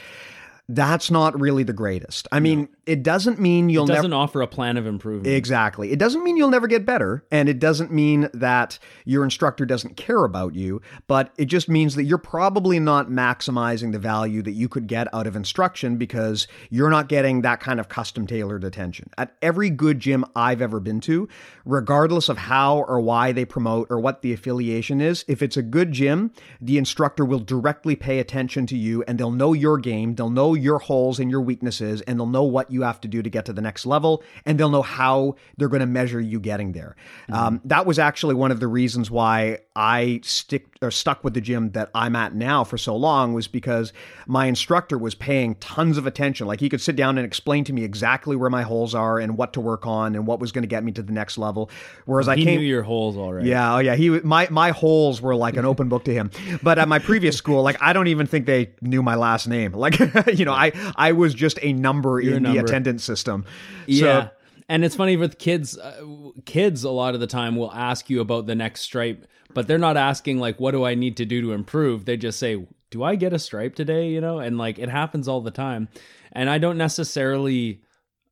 that's 0.68 1.10
not 1.12 1.38
really 1.38 1.62
the 1.62 1.72
greatest. 1.72 2.26
I 2.32 2.40
mean, 2.40 2.68
it 2.86 3.04
doesn't 3.04 3.38
mean 3.38 3.68
you'll 3.68 3.86
never 3.86 3.98
doesn't 3.98 4.12
offer 4.12 4.42
a 4.42 4.48
plan 4.48 4.76
of 4.76 4.86
improvement 4.86 5.26
Exactly. 5.34 5.92
It 5.92 5.98
doesn't 5.98 6.24
mean 6.24 6.36
you'll 6.36 6.50
never 6.50 6.66
get 6.66 6.84
better, 6.84 7.24
and 7.30 7.48
it 7.48 7.60
doesn't 7.60 7.92
mean 7.92 8.28
that 8.34 8.78
your 9.04 9.22
instructor 9.22 9.64
doesn't 9.64 9.96
care 9.96 10.24
about 10.24 10.56
you, 10.56 10.80
but 11.06 11.32
it 11.38 11.44
just 11.44 11.68
means 11.68 11.94
that 11.94 12.04
you're 12.04 12.18
probably 12.18 12.80
not 12.80 13.08
maximizing 13.08 13.92
the 13.92 13.98
value 13.98 14.42
that 14.42 14.52
you 14.52 14.68
could 14.68 14.88
get 14.88 15.12
out 15.14 15.26
of 15.28 15.36
instruction 15.36 15.96
because 15.96 16.48
you're 16.70 16.90
not 16.90 17.08
getting 17.08 17.42
that 17.42 17.60
kind 17.60 17.78
of 17.78 17.88
custom 17.88 18.26
tailored 18.26 18.64
attention. 18.64 19.10
At 19.16 19.36
every 19.42 19.70
good 19.70 20.00
gym 20.00 20.24
I've 20.34 20.62
ever 20.62 20.80
been 20.80 21.00
to, 21.02 21.28
regardless 21.64 22.28
of 22.28 22.38
how 22.38 22.78
or 22.78 23.00
why 23.00 23.30
they 23.30 23.44
promote 23.44 23.86
or 23.88 24.00
what 24.00 24.22
the 24.22 24.32
affiliation 24.32 25.00
is, 25.00 25.24
if 25.28 25.42
it's 25.42 25.56
a 25.56 25.62
good 25.62 25.92
gym, 25.92 26.32
the 26.60 26.76
instructor 26.76 27.24
will 27.24 27.38
directly 27.38 27.94
pay 27.94 28.18
attention 28.18 28.66
to 28.66 28.76
you 28.76 29.04
and 29.06 29.18
they'll 29.18 29.30
know 29.30 29.52
your 29.52 29.78
game, 29.78 30.16
they'll 30.16 30.28
know 30.28 30.55
your 30.56 30.78
holes 30.78 31.20
and 31.20 31.30
your 31.30 31.40
weaknesses, 31.40 32.00
and 32.02 32.18
they'll 32.18 32.26
know 32.26 32.44
what 32.44 32.70
you 32.70 32.82
have 32.82 33.00
to 33.02 33.08
do 33.08 33.22
to 33.22 33.30
get 33.30 33.44
to 33.46 33.52
the 33.52 33.62
next 33.62 33.86
level, 33.86 34.22
and 34.44 34.58
they'll 34.58 34.70
know 34.70 34.82
how 34.82 35.36
they're 35.56 35.68
going 35.68 35.80
to 35.80 35.86
measure 35.86 36.20
you 36.20 36.40
getting 36.40 36.72
there. 36.72 36.96
Um, 37.30 37.60
that 37.64 37.86
was 37.86 37.98
actually 37.98 38.34
one 38.34 38.50
of 38.50 38.60
the 38.60 38.66
reasons 38.66 39.10
why 39.10 39.58
I 39.76 40.20
stick 40.22 40.68
or 40.80 40.90
stuck 40.90 41.22
with 41.22 41.34
the 41.34 41.40
gym 41.42 41.72
that 41.72 41.90
I'm 41.94 42.16
at 42.16 42.34
now 42.34 42.64
for 42.64 42.78
so 42.78 42.96
long 42.96 43.34
was 43.34 43.46
because 43.46 43.92
my 44.26 44.46
instructor 44.46 44.96
was 44.96 45.14
paying 45.14 45.54
tons 45.56 45.98
of 45.98 46.06
attention. 46.06 46.46
Like 46.46 46.60
he 46.60 46.70
could 46.70 46.80
sit 46.80 46.96
down 46.96 47.18
and 47.18 47.26
explain 47.26 47.64
to 47.64 47.74
me 47.74 47.84
exactly 47.84 48.36
where 48.36 48.48
my 48.48 48.62
holes 48.62 48.94
are 48.94 49.18
and 49.18 49.36
what 49.36 49.52
to 49.52 49.60
work 49.60 49.86
on 49.86 50.14
and 50.14 50.26
what 50.26 50.40
was 50.40 50.50
going 50.50 50.62
to 50.62 50.68
get 50.68 50.82
me 50.82 50.92
to 50.92 51.02
the 51.02 51.12
next 51.12 51.36
level. 51.36 51.70
Whereas 52.06 52.26
I 52.26 52.36
he 52.36 52.44
came 52.44 52.60
knew 52.60 52.66
your 52.66 52.82
holes 52.82 53.18
already 53.18 53.50
yeah, 53.50 53.74
oh 53.74 53.78
yeah. 53.78 53.96
He 53.96 54.08
my 54.08 54.48
my 54.50 54.70
holes 54.70 55.20
were 55.20 55.36
like 55.36 55.56
an 55.56 55.66
open 55.66 55.90
book 55.90 56.04
to 56.04 56.14
him. 56.14 56.30
But 56.62 56.78
at 56.78 56.88
my 56.88 56.98
previous 56.98 57.36
school, 57.36 57.62
like 57.62 57.76
I 57.82 57.92
don't 57.92 58.08
even 58.08 58.26
think 58.26 58.46
they 58.46 58.72
knew 58.80 59.02
my 59.02 59.14
last 59.14 59.46
name. 59.46 59.72
Like 59.72 59.98
you 60.32 60.46
know, 60.46 60.54
I 60.54 60.72
I 60.96 61.12
was 61.12 61.34
just 61.34 61.58
a 61.60 61.74
number 61.74 62.18
in 62.18 62.46
a 62.46 62.52
the 62.52 62.58
attendance 62.58 63.04
system. 63.04 63.44
Yeah. 63.86 64.30
And 64.68 64.84
it's 64.84 64.96
funny 64.96 65.16
with 65.16 65.38
kids 65.38 65.78
uh, 65.78 66.02
kids 66.44 66.82
a 66.82 66.90
lot 66.90 67.14
of 67.14 67.20
the 67.20 67.26
time 67.26 67.56
will 67.56 67.72
ask 67.72 68.10
you 68.10 68.20
about 68.20 68.46
the 68.46 68.54
next 68.54 68.80
stripe, 68.80 69.26
but 69.54 69.68
they're 69.68 69.78
not 69.78 69.96
asking 69.96 70.38
like 70.38 70.58
what 70.58 70.72
do 70.72 70.84
I 70.84 70.94
need 70.94 71.16
to 71.18 71.24
do 71.24 71.40
to 71.42 71.52
improve? 71.52 72.04
They 72.04 72.16
just 72.16 72.38
say, 72.38 72.66
"Do 72.90 73.04
I 73.04 73.14
get 73.14 73.32
a 73.32 73.38
stripe 73.38 73.76
today?" 73.76 74.08
you 74.08 74.20
know? 74.20 74.38
And 74.40 74.58
like 74.58 74.78
it 74.78 74.88
happens 74.88 75.28
all 75.28 75.40
the 75.40 75.52
time. 75.52 75.88
And 76.32 76.50
I 76.50 76.58
don't 76.58 76.78
necessarily 76.78 77.82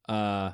uh 0.09 0.53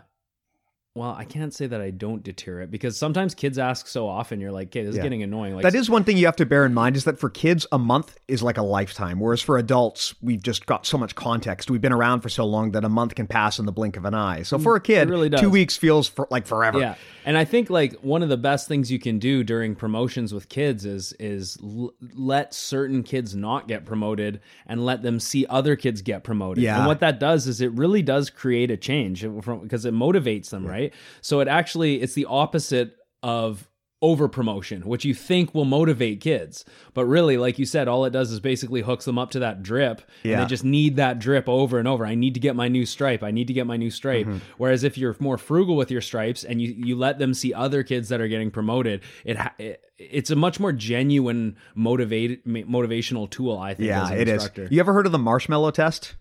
well, 0.97 1.15
I 1.17 1.25
can't 1.25 1.55
say 1.55 1.69
that 1.69 1.81
I 1.81 1.91
don't 1.91 2.21
deter 2.25 2.63
it 2.63 2.71
because 2.73 2.97
sometimes 2.97 3.33
kids 3.37 3.59
ask 3.59 3.87
so 3.87 4.09
often 4.09 4.41
you're 4.41 4.51
like, 4.51 4.69
"Okay, 4.69 4.83
this 4.83 4.91
is 4.91 4.97
Yeah. 4.97 5.05
getting 5.05 5.23
annoying." 5.23 5.55
Like 5.55 5.63
that 5.63 5.77
is 5.77 5.89
one 5.89 6.03
thing 6.03 6.17
you 6.17 6.27
have 6.27 6.35
to 6.37 6.47
bear 6.47 6.67
in 6.67 6.75
mind 6.75 6.97
is 6.97 7.05
that 7.05 7.17
for 7.17 7.31
kids, 7.31 7.65
a 7.71 7.79
month 7.79 8.19
is 8.27 8.43
like 8.43 8.59
a 8.59 8.63
lifetime, 8.63 9.21
whereas 9.21 9.41
for 9.41 9.57
adults, 9.57 10.17
we've 10.21 10.43
just 10.43 10.67
got 10.67 10.85
so 10.87 10.99
much 10.99 11.15
context. 11.15 11.71
We've 11.71 11.81
been 11.81 11.93
around 11.93 12.23
for 12.23 12.29
so 12.29 12.45
long 12.45 12.73
that 12.73 12.85
a 12.85 12.89
month 12.89 13.15
can 13.15 13.29
pass 13.29 13.61
in 13.61 13.67
the 13.67 13.73
blink 13.73 13.97
of 13.97 14.05
an 14.05 14.15
eye. 14.15 14.43
So 14.43 14.59
mm, 14.59 14.63
for 14.65 14.75
a 14.75 14.81
kid, 14.81 15.09
really 15.09 15.31
two 15.31 15.49
weeks 15.49 15.77
feels 15.77 16.09
for, 16.09 16.27
like 16.29 16.45
forever. 16.45 16.81
Yeah, 16.81 16.97
and 17.25 17.39
I 17.39 17.45
think 17.45 17.71
like 17.71 17.93
one 18.01 18.25
of 18.25 18.29
the 18.29 18.37
best 18.37 18.67
things 18.67 18.91
you 18.91 18.99
can 18.99 19.21
do 19.21 19.45
during 19.45 19.77
promotions 19.77 20.35
with 20.35 20.49
kids 20.49 20.85
is 20.85 21.13
is 21.21 21.57
l- 21.63 21.95
let 22.15 22.53
certain 22.53 23.05
kids 23.05 23.37
not 23.37 23.69
get 23.69 23.85
promoted 23.85 24.41
and 24.67 24.85
let 24.85 25.03
them 25.03 25.21
see 25.21 25.47
other 25.49 25.77
kids 25.77 26.03
get 26.03 26.25
promoted. 26.25 26.65
Yeah. 26.65 26.79
and 26.79 26.87
what 26.89 26.99
that 26.99 27.21
does 27.21 27.47
is 27.47 27.61
it 27.61 27.71
really 27.75 28.03
does 28.03 28.29
create 28.29 28.73
a 28.73 28.77
change 28.77 29.25
uh, 29.25 29.29
because 29.29 29.85
it 29.85 29.95
motivates 29.95 30.51
them, 30.51 30.67
right? 30.67 30.80
So 31.21 31.41
it 31.41 31.49
actually 31.49 32.01
it's 32.01 32.15
the 32.15 32.27
opposite 32.27 32.97
of 33.23 33.71
over 34.03 34.29
promotion, 34.29 34.83
which 34.83 35.05
you 35.05 35.13
think 35.13 35.55
will 35.55 35.67
motivate 35.67 36.21
kids. 36.21 36.65
But 36.95 37.05
really, 37.05 37.37
like 37.37 37.59
you 37.59 37.67
said, 37.67 37.87
all 37.87 38.07
it 38.07 38.11
does 38.11 38.31
is 38.31 38.41
basically 38.41 38.81
hooks 38.81 39.05
them 39.05 39.19
up 39.19 39.31
to 39.33 39.41
that 39.41 39.63
drip. 39.63 40.01
And 40.33 40.43
they 40.43 40.47
just 40.47 40.65
need 40.65 40.97
that 40.97 41.19
drip 41.19 41.49
over 41.49 41.79
and 41.79 41.87
over. 41.87 42.07
I 42.07 42.15
need 42.15 42.35
to 42.35 42.41
get 42.41 42.57
my 42.57 42.69
new 42.69 42.87
stripe. 42.87 43.23
I 43.23 43.31
need 43.31 43.47
to 43.49 43.53
get 43.53 43.67
my 43.67 43.77
new 43.77 43.91
stripe. 43.91 44.27
Mm-hmm. 44.27 44.39
Whereas 44.57 44.85
if 44.85 44.97
you're 44.97 45.15
more 45.19 45.37
frugal 45.37 45.77
with 45.77 45.91
your 45.91 46.01
stripes 46.01 46.45
and 46.45 46.63
you, 46.63 46.73
you 46.75 46.97
let 46.97 47.19
them 47.19 47.35
see 47.35 47.53
other 47.53 47.83
kids 47.83 48.09
that 48.09 48.23
are 48.23 48.29
getting 48.29 48.51
promoted, 48.51 49.03
it, 49.25 49.37
it 49.59 49.85
it's 49.99 50.31
a 50.31 50.37
much 50.37 50.59
more 50.59 50.73
genuine 50.73 51.59
motivate 51.75 52.47
motivational 52.49 53.29
tool. 53.29 53.59
I 53.59 53.75
think. 53.75 53.89
Yeah, 53.89 54.05
as 54.05 54.11
an 54.11 54.19
it 54.19 54.29
is. 54.29 54.51
You 54.71 54.81
ever 54.81 54.95
heard 54.95 55.05
of 55.05 55.13
the 55.13 55.19
marshmallow 55.19 55.73
test? 55.73 56.15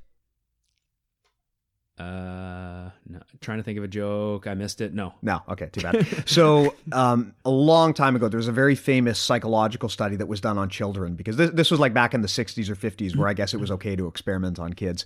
Uh, 2.00 2.90
no, 3.10 3.20
trying 3.42 3.58
to 3.58 3.64
think 3.64 3.78
of 3.78 3.84
a 3.84 3.88
joke. 3.88 4.48
I 4.48 4.54
missed 4.54 4.80
it. 4.80 4.94
No. 4.94 5.14
No, 5.22 5.42
okay, 5.50 5.68
too 5.72 5.82
bad. 5.82 6.08
so, 6.30 6.76
um, 6.94 7.34
a 7.44 7.50
long 7.50 7.94
time 7.94 8.16
ago, 8.16 8.30
there 8.30 8.38
was 8.38 8.48
a 8.48 8.54
very 8.54 8.76
famous 8.76 9.20
psychological 9.20 9.90
study 9.90 10.16
that 10.16 10.28
was 10.28 10.40
done 10.40 10.58
on 10.58 10.70
children 10.70 11.16
because 11.16 11.36
this, 11.36 11.52
this 11.52 11.72
was 11.72 11.80
like 11.80 11.94
back 11.94 12.14
in 12.14 12.22
the 12.22 12.28
60s 12.30 12.70
or 12.70 12.76
50s 12.76 13.18
where 13.18 13.28
I 13.28 13.34
guess 13.34 13.54
it 13.54 13.60
was 13.60 13.70
okay 13.72 13.98
to 13.98 14.08
experiment 14.08 14.60
on 14.60 14.74
kids. 14.74 15.04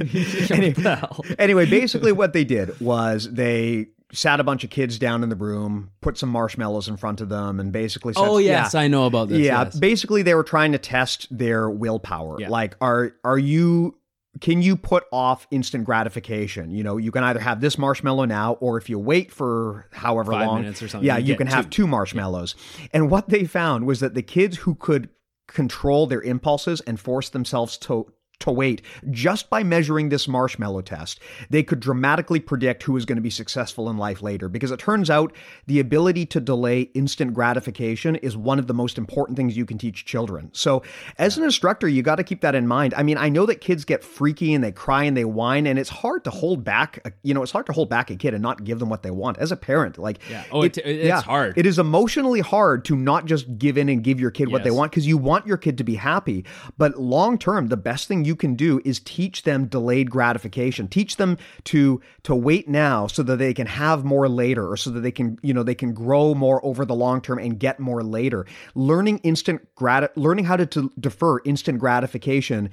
anyway, 0.50 1.00
anyway, 1.38 1.66
basically, 1.66 2.10
what 2.10 2.32
they 2.32 2.44
did 2.44 2.78
was 2.80 3.30
they 3.32 3.86
sat 4.12 4.40
a 4.40 4.44
bunch 4.44 4.64
of 4.64 4.70
kids 4.70 4.98
down 4.98 5.22
in 5.22 5.28
the 5.28 5.36
room, 5.36 5.90
put 6.00 6.18
some 6.18 6.28
marshmallows 6.28 6.88
in 6.88 6.96
front 6.96 7.20
of 7.20 7.28
them, 7.28 7.60
and 7.60 7.72
basically 7.72 8.14
said, 8.14 8.22
Oh 8.24 8.38
yes, 8.38 8.74
I 8.74 8.88
know 8.88 9.06
about 9.06 9.28
this. 9.28 9.38
yeah, 9.38 9.64
yes. 9.64 9.78
basically 9.78 10.22
they 10.22 10.34
were 10.34 10.44
trying 10.44 10.72
to 10.72 10.78
test 10.78 11.26
their 11.36 11.68
willpower. 11.70 12.40
Yeah. 12.40 12.48
Like 12.48 12.76
are 12.80 13.12
are 13.24 13.38
you 13.38 13.96
can 14.40 14.62
you 14.62 14.76
put 14.76 15.04
off 15.12 15.46
instant 15.50 15.84
gratification? 15.84 16.70
You 16.70 16.82
know, 16.82 16.96
you 16.96 17.10
can 17.10 17.24
either 17.24 17.40
have 17.40 17.60
this 17.60 17.78
marshmallow 17.78 18.24
now 18.24 18.54
or 18.54 18.76
if 18.76 18.88
you 18.90 18.98
wait 18.98 19.30
for 19.32 19.86
however 19.92 20.32
Five 20.32 20.46
long 20.46 20.60
minutes 20.62 20.82
or 20.82 20.88
something, 20.88 21.06
Yeah, 21.06 21.16
you 21.18 21.32
you, 21.32 21.36
can 21.36 21.46
have 21.46 21.70
two. 21.70 21.84
two 21.84 21.86
marshmallows. 21.86 22.54
And 22.92 23.10
what 23.10 23.28
they 23.28 23.44
found 23.44 23.86
was 23.86 24.00
that 24.00 24.14
the 24.14 24.22
kids 24.22 24.58
who 24.58 24.74
could 24.74 25.08
control 25.48 26.06
their 26.06 26.22
impulses 26.22 26.80
and 26.82 26.98
force 26.98 27.28
themselves 27.28 27.78
to 27.78 28.12
to 28.46 28.52
wait 28.52 28.80
just 29.10 29.50
by 29.50 29.62
measuring 29.62 30.08
this 30.08 30.26
marshmallow 30.28 30.80
test 30.80 31.20
they 31.50 31.62
could 31.62 31.80
dramatically 31.80 32.38
predict 32.40 32.82
who 32.84 32.96
is 32.96 33.04
going 33.04 33.16
to 33.16 33.22
be 33.22 33.30
successful 33.30 33.90
in 33.90 33.96
life 33.98 34.22
later 34.22 34.48
because 34.48 34.70
it 34.70 34.78
turns 34.78 35.10
out 35.10 35.32
the 35.66 35.80
ability 35.80 36.24
to 36.24 36.40
delay 36.40 36.82
instant 36.94 37.34
gratification 37.34 38.16
is 38.16 38.36
one 38.36 38.58
of 38.58 38.66
the 38.66 38.74
most 38.74 38.98
important 38.98 39.36
things 39.36 39.56
you 39.56 39.66
can 39.66 39.78
teach 39.78 40.04
children 40.04 40.48
so 40.52 40.82
as 41.18 41.36
an 41.36 41.44
instructor 41.44 41.88
you 41.88 42.02
got 42.02 42.16
to 42.16 42.24
keep 42.24 42.40
that 42.40 42.54
in 42.54 42.66
mind 42.66 42.94
i 42.96 43.02
mean 43.02 43.18
i 43.18 43.28
know 43.28 43.46
that 43.46 43.60
kids 43.60 43.84
get 43.84 44.02
freaky 44.04 44.54
and 44.54 44.62
they 44.62 44.72
cry 44.72 45.04
and 45.04 45.16
they 45.16 45.24
whine 45.24 45.66
and 45.66 45.78
it's 45.78 45.90
hard 45.90 46.22
to 46.24 46.30
hold 46.30 46.62
back 46.64 47.00
you 47.22 47.34
know 47.34 47.42
it's 47.42 47.52
hard 47.52 47.66
to 47.66 47.72
hold 47.72 47.90
back 47.90 48.10
a 48.10 48.16
kid 48.16 48.32
and 48.34 48.42
not 48.42 48.62
give 48.64 48.78
them 48.78 48.88
what 48.88 49.02
they 49.02 49.10
want 49.10 49.36
as 49.38 49.50
a 49.52 49.56
parent 49.56 49.98
like 49.98 50.18
Yeah. 50.30 50.44
Oh, 50.52 50.62
it- 50.62 50.78
it's 50.78 51.22
hard. 51.22 51.54
it 51.58 51.66
is 51.66 51.78
emotionally 51.78 52.40
hard 52.40 52.84
to 52.86 52.96
not 52.96 53.24
just 53.26 53.58
give 53.58 53.76
in 53.76 53.88
and 53.88 54.02
give 54.04 54.20
your 54.20 54.30
kid 54.30 54.50
what 54.52 54.62
they 54.64 54.70
want 54.70 54.92
because 54.92 55.06
you 55.06 55.18
want 55.18 55.46
your 55.46 55.56
kid 55.56 55.78
to 55.78 55.84
be 55.84 55.96
happy. 55.96 56.44
But 56.78 57.00
long 57.00 57.38
term, 57.38 57.66
the 57.68 57.76
best 57.76 58.06
thing 58.08 58.24
you 58.24 58.35
can 58.36 58.54
do 58.54 58.80
is 58.84 59.00
teach 59.00 59.42
them 59.42 59.66
delayed 59.66 60.10
gratification. 60.10 60.88
Teach 60.88 61.16
them 61.16 61.38
to 61.64 62.00
to 62.22 62.34
wait 62.34 62.68
now 62.68 63.06
so 63.06 63.22
that 63.22 63.36
they 63.36 63.54
can 63.54 63.66
have 63.66 64.04
more 64.04 64.28
later, 64.28 64.70
or 64.70 64.76
so 64.76 64.90
that 64.90 65.00
they 65.00 65.10
can 65.10 65.38
you 65.42 65.52
know 65.54 65.62
they 65.62 65.74
can 65.74 65.92
grow 65.92 66.34
more 66.34 66.64
over 66.64 66.84
the 66.84 66.94
long 66.94 67.20
term 67.20 67.38
and 67.38 67.58
get 67.58 67.80
more 67.80 68.02
later. 68.02 68.46
Learning 68.74 69.18
instant 69.18 69.66
grat, 69.74 70.16
learning 70.16 70.44
how 70.44 70.56
to, 70.56 70.66
to 70.66 70.92
defer 71.00 71.40
instant 71.44 71.78
gratification 71.78 72.70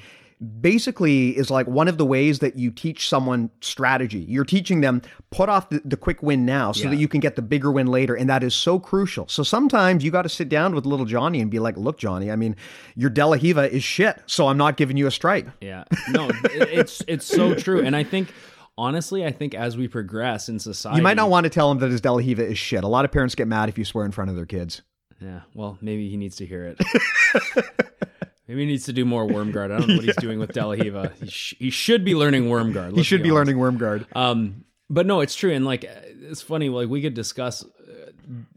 basically 0.62 1.30
is 1.38 1.50
like 1.50 1.68
one 1.68 1.88
of 1.88 1.98
the 1.98 2.06
ways 2.06 2.40
that 2.40 2.58
you 2.58 2.72
teach 2.72 3.08
someone 3.08 3.50
strategy. 3.62 4.20
You're 4.28 4.44
teaching 4.46 4.82
them 4.82 5.02
put 5.32 5.50
off 5.50 5.70
the, 5.70 5.82
the 5.86 5.98
quick 5.98 6.22
win 6.22 6.46
now 6.46 6.72
so 6.72 6.84
Yeah. 6.84 6.90
that 6.92 6.96
you 6.98 7.08
can 7.08 7.20
get 7.20 7.36
the 7.36 7.42
bigger 7.42 7.72
win 7.72 7.88
later. 7.88 8.16
And 8.16 8.30
that 8.30 8.44
is 8.44 8.54
so 8.54 8.80
crucial. 8.80 9.28
So 9.28 9.44
sometimes 9.44 10.04
you 10.04 10.12
got 10.12 10.24
to 10.24 10.30
sit 10.30 10.50
down 10.50 10.76
with 10.76 10.86
little 10.86 11.06
Johnny 11.06 11.40
and 11.42 11.50
be 11.50 11.60
like, 11.60 11.78
look, 11.78 11.98
Johnny, 11.98 12.30
I 12.32 12.36
mean, 12.36 12.56
your 12.96 13.10
De 13.10 13.26
La 13.26 13.38
Riva 13.42 13.72
is 13.72 13.84
shit. 13.84 14.22
So 14.26 14.48
I'm 14.48 14.58
not 14.58 14.78
giving 14.78 14.98
you 14.98 15.08
a 15.08 15.12
stripe. 15.12 15.50
Yeah. 15.62 15.84
No, 16.10 16.30
it's 16.46 17.02
it's 17.08 17.26
so 17.26 17.56
true. 17.56 17.82
And 17.82 17.96
I 17.96 18.04
think 18.04 18.34
honestly, 18.78 19.26
I 19.26 19.32
think 19.32 19.54
as 19.56 19.78
we 19.78 19.88
progress 19.88 20.50
in 20.50 20.60
society, 20.60 20.98
You 20.98 21.04
might 21.04 21.16
not 21.18 21.30
want 21.30 21.46
to 21.46 21.50
tell 21.50 21.72
him 21.72 21.80
that 21.80 21.92
his 21.92 22.02
De 22.02 22.12
La 22.12 22.18
Riva 22.18 22.46
is 22.46 22.58
shit. 22.58 22.84
A 22.84 22.88
lot 22.88 23.06
of 23.06 23.12
parents 23.12 23.36
get 23.36 23.48
mad 23.48 23.70
if 23.70 23.78
you 23.78 23.86
swear 23.86 24.06
in 24.06 24.12
front 24.12 24.30
of 24.30 24.36
their 24.36 24.46
kids. 24.46 24.82
Yeah. 25.22 25.42
Well, 25.54 25.78
maybe 25.82 26.10
he 26.10 26.18
needs 26.18 26.36
to 26.38 26.46
hear 26.46 26.76
it. 26.78 27.66
maybe 28.48 28.62
he 28.62 28.68
needs 28.68 28.86
to 28.86 28.94
do 28.94 29.06
more 29.06 29.26
worm 29.26 29.52
guard. 29.52 29.72
I 29.72 29.80
don't 29.80 29.88
know 29.90 29.96
what 29.96 30.06
he's 30.06 30.16
doing 30.20 30.40
with 30.40 30.54
De 30.54 30.66
La 30.66 30.74
Riva. 30.74 31.14
He, 31.20 31.28
sh- 31.30 31.56
he 31.60 31.70
should 31.70 32.04
be 32.04 32.16
learning 32.16 32.50
worm 32.50 32.72
guard. 32.72 32.96
He 32.96 33.04
should 33.04 33.24
be 33.24 33.32
learning 33.32 33.58
worm 33.58 33.78
guard. 33.78 34.06
Um, 34.16 34.66
but 34.90 35.06
no, 35.06 35.22
it's 35.22 35.36
true, 35.36 35.52
and 35.52 35.66
like 35.66 35.84
it's 35.86 36.42
funny. 36.42 36.70
Like 36.70 36.90
we 36.90 37.02
could 37.02 37.14
discuss, 37.14 37.64
uh, 37.64 38.12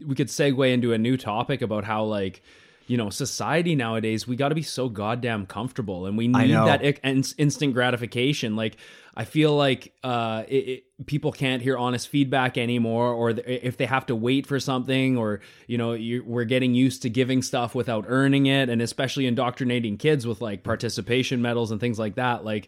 we 0.05 0.15
could 0.15 0.27
segue 0.27 0.71
into 0.71 0.93
a 0.93 0.97
new 0.97 1.17
topic 1.17 1.61
about 1.61 1.83
how 1.83 2.03
like 2.03 2.41
you 2.87 2.97
know 2.97 3.09
society 3.09 3.75
nowadays 3.75 4.27
we 4.27 4.35
got 4.35 4.49
to 4.49 4.55
be 4.55 4.61
so 4.63 4.89
goddamn 4.89 5.45
comfortable, 5.45 6.05
and 6.05 6.17
we 6.17 6.27
need 6.27 6.49
that 6.65 6.81
i- 7.03 7.07
ins- 7.07 7.35
instant 7.37 7.73
gratification. 7.73 8.55
Like 8.55 8.77
I 9.15 9.25
feel 9.25 9.55
like 9.55 9.93
uh, 10.03 10.43
it, 10.47 10.55
it, 10.55 11.05
people 11.07 11.31
can't 11.31 11.61
hear 11.61 11.75
honest 11.77 12.07
feedback 12.07 12.55
anymore, 12.57 13.11
or 13.13 13.33
th- 13.33 13.45
if 13.63 13.75
they 13.77 13.87
have 13.87 14.05
to 14.07 14.15
wait 14.15 14.45
for 14.45 14.59
something, 14.59 15.17
or 15.17 15.41
you 15.67 15.77
know 15.77 15.97
we're 16.25 16.43
getting 16.45 16.75
used 16.75 17.01
to 17.01 17.09
giving 17.09 17.41
stuff 17.41 17.73
without 17.75 18.05
earning 18.07 18.45
it, 18.45 18.69
and 18.69 18.81
especially 18.81 19.25
indoctrinating 19.25 19.97
kids 19.97 20.27
with 20.27 20.39
like 20.41 20.63
participation 20.63 21.41
medals 21.41 21.71
and 21.71 21.79
things 21.79 21.97
like 21.97 22.15
that, 22.15 22.45
like 22.45 22.67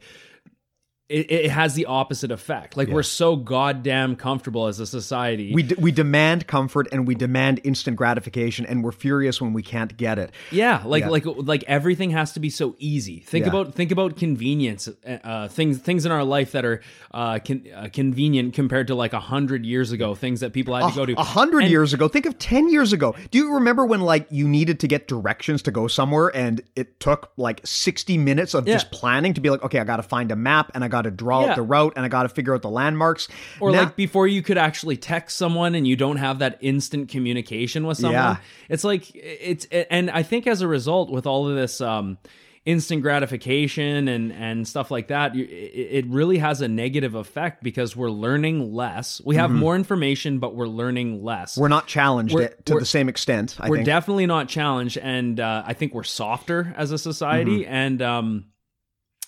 it, 1.10 1.32
it 1.32 1.52
has 1.52 1.74
the 1.74 1.88
opposite 1.88 2.32
effect. 2.32 2.78
Like 2.78 2.88
we're 2.88 3.02
so 3.04 3.36
goddamn 3.36 4.16
comfortable 4.16 4.68
as 4.68 4.80
a 4.80 4.86
society. 4.86 5.54
We, 5.54 5.64
d- 5.64 5.76
we 5.80 5.92
demand 5.92 6.46
comfort 6.48 6.88
and 6.92 7.08
we 7.08 7.16
demand 7.16 7.62
instant 7.64 7.98
gratification 7.98 8.66
and 8.68 8.84
we're 8.84 8.92
furious 8.92 9.42
when 9.42 9.52
we 9.54 9.64
can't 9.64 9.98
get 9.98 10.20
it. 10.20 10.32
yeah, 10.52 10.84
like 10.86 11.04
Yeah. 11.06 11.10
like 11.10 11.26
like 11.26 11.64
everything 11.68 12.12
has 12.12 12.34
to 12.34 12.40
be 12.40 12.50
so 12.52 12.76
easy. 12.78 13.20
Think 13.22 13.46
Yeah. 13.46 13.50
about 13.50 13.74
think 13.74 13.92
about 13.92 14.18
convenience. 14.18 14.88
Uh, 15.06 15.48
things 15.48 15.80
things 15.80 16.06
in 16.06 16.12
our 16.12 16.24
life 16.24 16.52
that 16.52 16.64
are 16.64 16.82
uh, 17.12 17.40
con- 17.40 17.66
uh, 17.76 17.90
convenient 17.92 18.54
compared 18.54 18.88
to 18.88 18.96
like 18.96 19.14
a 19.14 19.20
hundred 19.20 19.66
years 19.66 19.92
ago. 19.92 20.14
Things 20.14 20.42
that 20.42 20.54
people 20.54 20.76
had 20.76 20.90
to 20.92 20.96
go 20.96 21.06
to. 21.08 21.14
A 21.20 21.24
hundred 21.24 21.66
years 21.66 21.92
ago, 21.94 22.08
think 22.08 22.28
of 22.28 22.38
ten 22.38 22.70
years 22.70 22.94
ago. 22.94 23.16
Do 23.32 23.38
you 23.40 23.56
remember 23.56 23.84
when 23.86 24.02
like 24.02 24.28
you 24.30 24.48
needed 24.48 24.80
to 24.82 24.88
get 24.88 25.08
directions 25.08 25.64
to 25.64 25.72
go 25.72 25.88
somewhere 25.88 26.28
and 26.36 26.62
it 26.76 27.00
took 27.00 27.32
like 27.36 27.62
sixty 27.66 28.18
minutes 28.18 28.54
of 28.54 28.66
just 28.68 28.92
planning 28.92 29.34
to 29.34 29.42
be 29.42 29.50
like, 29.50 29.64
okay, 29.64 29.80
I 29.80 29.84
got 29.84 29.98
to 29.98 30.04
find 30.04 30.32
a 30.32 30.36
map 30.36 30.72
and 30.76 30.84
I 30.84 30.88
got 30.88 30.99
to 31.04 31.12
draw 31.12 31.42
Yeah. 31.42 31.52
out 31.52 31.56
the 31.56 31.62
route 31.64 31.94
and 31.96 32.06
I 32.06 32.08
got 32.08 32.24
to 32.24 32.30
figure 32.30 32.54
out 32.54 32.62
the 32.62 32.70
landmarks. 32.70 33.28
Or 33.60 33.72
Now- 33.72 33.80
like 33.84 33.96
before 33.96 34.28
you 34.28 34.42
could 34.42 34.58
actually 34.58 34.98
text 34.98 35.38
someone 35.38 35.76
and 35.76 35.88
you 35.88 35.96
don't 35.96 36.18
have 36.18 36.40
that 36.40 36.58
instant 36.62 37.10
communication 37.10 37.86
with 37.86 37.98
someone. 37.98 38.14
Yeah. 38.14 38.38
It's 38.70 38.84
like 38.84 39.04
it's 39.16 39.66
and 39.90 40.10
I 40.12 40.24
think 40.24 40.48
as 40.48 40.62
a 40.62 40.68
result 40.68 41.12
with 41.12 41.26
all 41.26 41.48
of 41.50 41.56
this 41.56 41.82
um 41.82 42.18
instant 42.66 43.02
gratification 43.02 44.08
and 44.10 44.32
and 44.34 44.68
stuff 44.68 44.92
like 44.92 45.08
that 45.08 45.32
it, 45.36 46.06
really 46.08 46.38
has 46.38 46.62
a 46.62 46.68
negative 46.68 47.16
effect 47.16 47.64
because 47.64 47.96
we're 47.96 48.12
learning 48.12 48.74
less. 48.74 49.22
We 49.26 49.38
have 49.38 49.50
more 49.50 49.76
information 49.76 50.40
but 50.40 50.56
we're 50.56 50.68
learning 50.68 51.24
less. 51.24 51.54
Mm-hmm. 51.54 51.62
we're 51.62 51.68
not 51.70 51.88
challenged 51.88 52.34
We're- 52.36 52.50
to 52.66 52.74
we're- 52.74 52.82
the 52.82 52.86
same 52.86 53.10
extent. 53.10 53.56
I 53.60 53.70
we're 53.70 53.78
think. 53.78 53.86
definitely 53.88 54.26
not 54.26 54.50
challenged 54.50 54.98
and 54.98 55.40
uh, 55.40 55.64
i 55.66 55.74
think 55.74 55.94
we're 55.94 56.04
softer 56.04 56.74
as 56.78 56.92
a 56.92 56.98
society 56.98 57.62
Mm-hmm. 57.62 57.74
and 57.74 58.02
um 58.02 58.46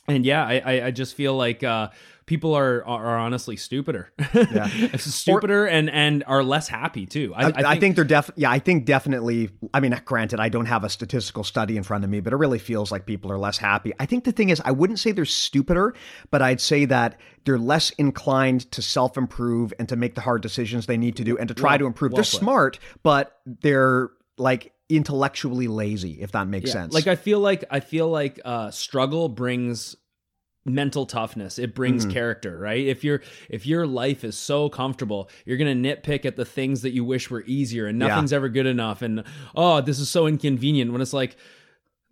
and 0.08 0.26
yeah 0.26 0.46
i 0.46 0.60
i, 0.66 0.86
I 0.88 0.92
just 0.92 1.16
feel 1.16 1.36
like 1.36 1.64
uh 1.64 1.90
people 2.26 2.54
are 2.56 2.86
are 2.88 3.18
honestly 3.20 3.58
stupider 3.58 4.12
Yeah. 4.34 4.68
stupider 4.98 5.66
and 5.66 5.90
and 5.90 6.24
are 6.28 6.44
less 6.44 6.68
happy 6.70 7.06
too 7.06 7.34
i, 7.36 7.48
I, 7.48 7.54
I 7.74 7.80
think 7.80 7.96
they're 7.96 8.06
def. 8.06 8.30
Yeah, 8.36 8.50
I 8.52 8.60
think 8.60 8.86
definitely. 8.86 9.50
I 9.74 9.80
mean, 9.82 10.00
granted, 10.06 10.40
I 10.40 10.48
don't 10.50 10.66
have 10.68 10.84
a 10.86 10.90
statistical 10.90 11.44
study 11.44 11.76
in 11.78 11.84
front 11.84 12.04
of 12.06 12.10
me, 12.10 12.20
but 12.22 12.32
it 12.32 12.38
really 12.38 12.60
feels 12.60 12.92
like 12.92 13.06
people 13.06 13.32
are 13.32 13.38
less 13.38 13.58
happy. 13.58 13.92
I 14.00 14.06
think 14.06 14.24
the 14.24 14.32
thing 14.32 14.50
is, 14.50 14.62
I 14.64 14.72
wouldn't 14.72 15.00
say 15.00 15.12
they're 15.12 15.26
stupider, 15.26 15.94
but 16.30 16.42
I'd 16.42 16.62
say 16.62 16.86
that 16.86 17.20
they're 17.46 17.58
less 17.60 17.90
inclined 17.92 18.72
to 18.72 18.82
self 18.82 19.18
improve 19.18 19.74
and 19.80 19.90
to 19.90 19.96
make 19.96 20.16
the 20.16 20.22
hard 20.22 20.42
decisions 20.42 20.86
they 20.86 20.98
need 20.98 21.16
to 21.18 21.24
do 21.24 21.38
and 21.38 21.48
to 21.50 21.54
try 21.54 21.72
Well- 21.72 21.80
to 21.80 21.86
improve. 21.88 22.12
well 22.14 22.18
they're 22.18 22.24
put. 22.32 22.40
smart, 22.40 22.80
but 23.04 23.38
they're 23.46 24.10
like 24.38 24.72
intellectually 24.96 25.68
lazy, 25.68 26.22
if 26.22 26.32
that 26.34 26.48
makes 26.48 26.72
sense. 26.72 26.94
like 26.94 27.08
i 27.08 27.16
feel 27.16 27.40
like 27.40 27.64
i 27.72 27.80
feel 27.80 28.08
like 28.10 28.40
uh 28.46 28.70
struggle 28.72 29.30
brings 29.30 29.96
mental 30.64 31.06
toughness 31.08 31.58
it 31.58 31.74
brings 31.74 32.04
Mm-hmm. 32.04 32.14
character 32.14 32.58
right 32.60 32.86
if 32.86 33.04
your 33.04 33.22
if 33.50 33.66
your 33.66 33.88
life 33.88 34.24
is 34.24 34.38
so 34.38 34.70
comfortable 34.70 35.28
you're 35.46 35.58
gonna 35.58 35.74
nitpick 35.74 36.24
at 36.26 36.36
the 36.36 36.46
things 36.46 36.84
that 36.84 36.92
you 36.92 37.04
wish 37.04 37.32
were 37.32 37.44
easier 37.48 37.88
and 37.88 38.00
Yeah. 38.00 38.08
nothing's 38.10 38.32
ever 38.32 38.48
good 38.48 38.68
enough 38.68 39.02
and 39.02 39.24
oh 39.56 39.82
this 39.82 39.98
is 40.00 40.08
so 40.10 40.28
inconvenient 40.28 40.92
when 40.92 41.02
it's 41.02 41.14
like 41.14 41.36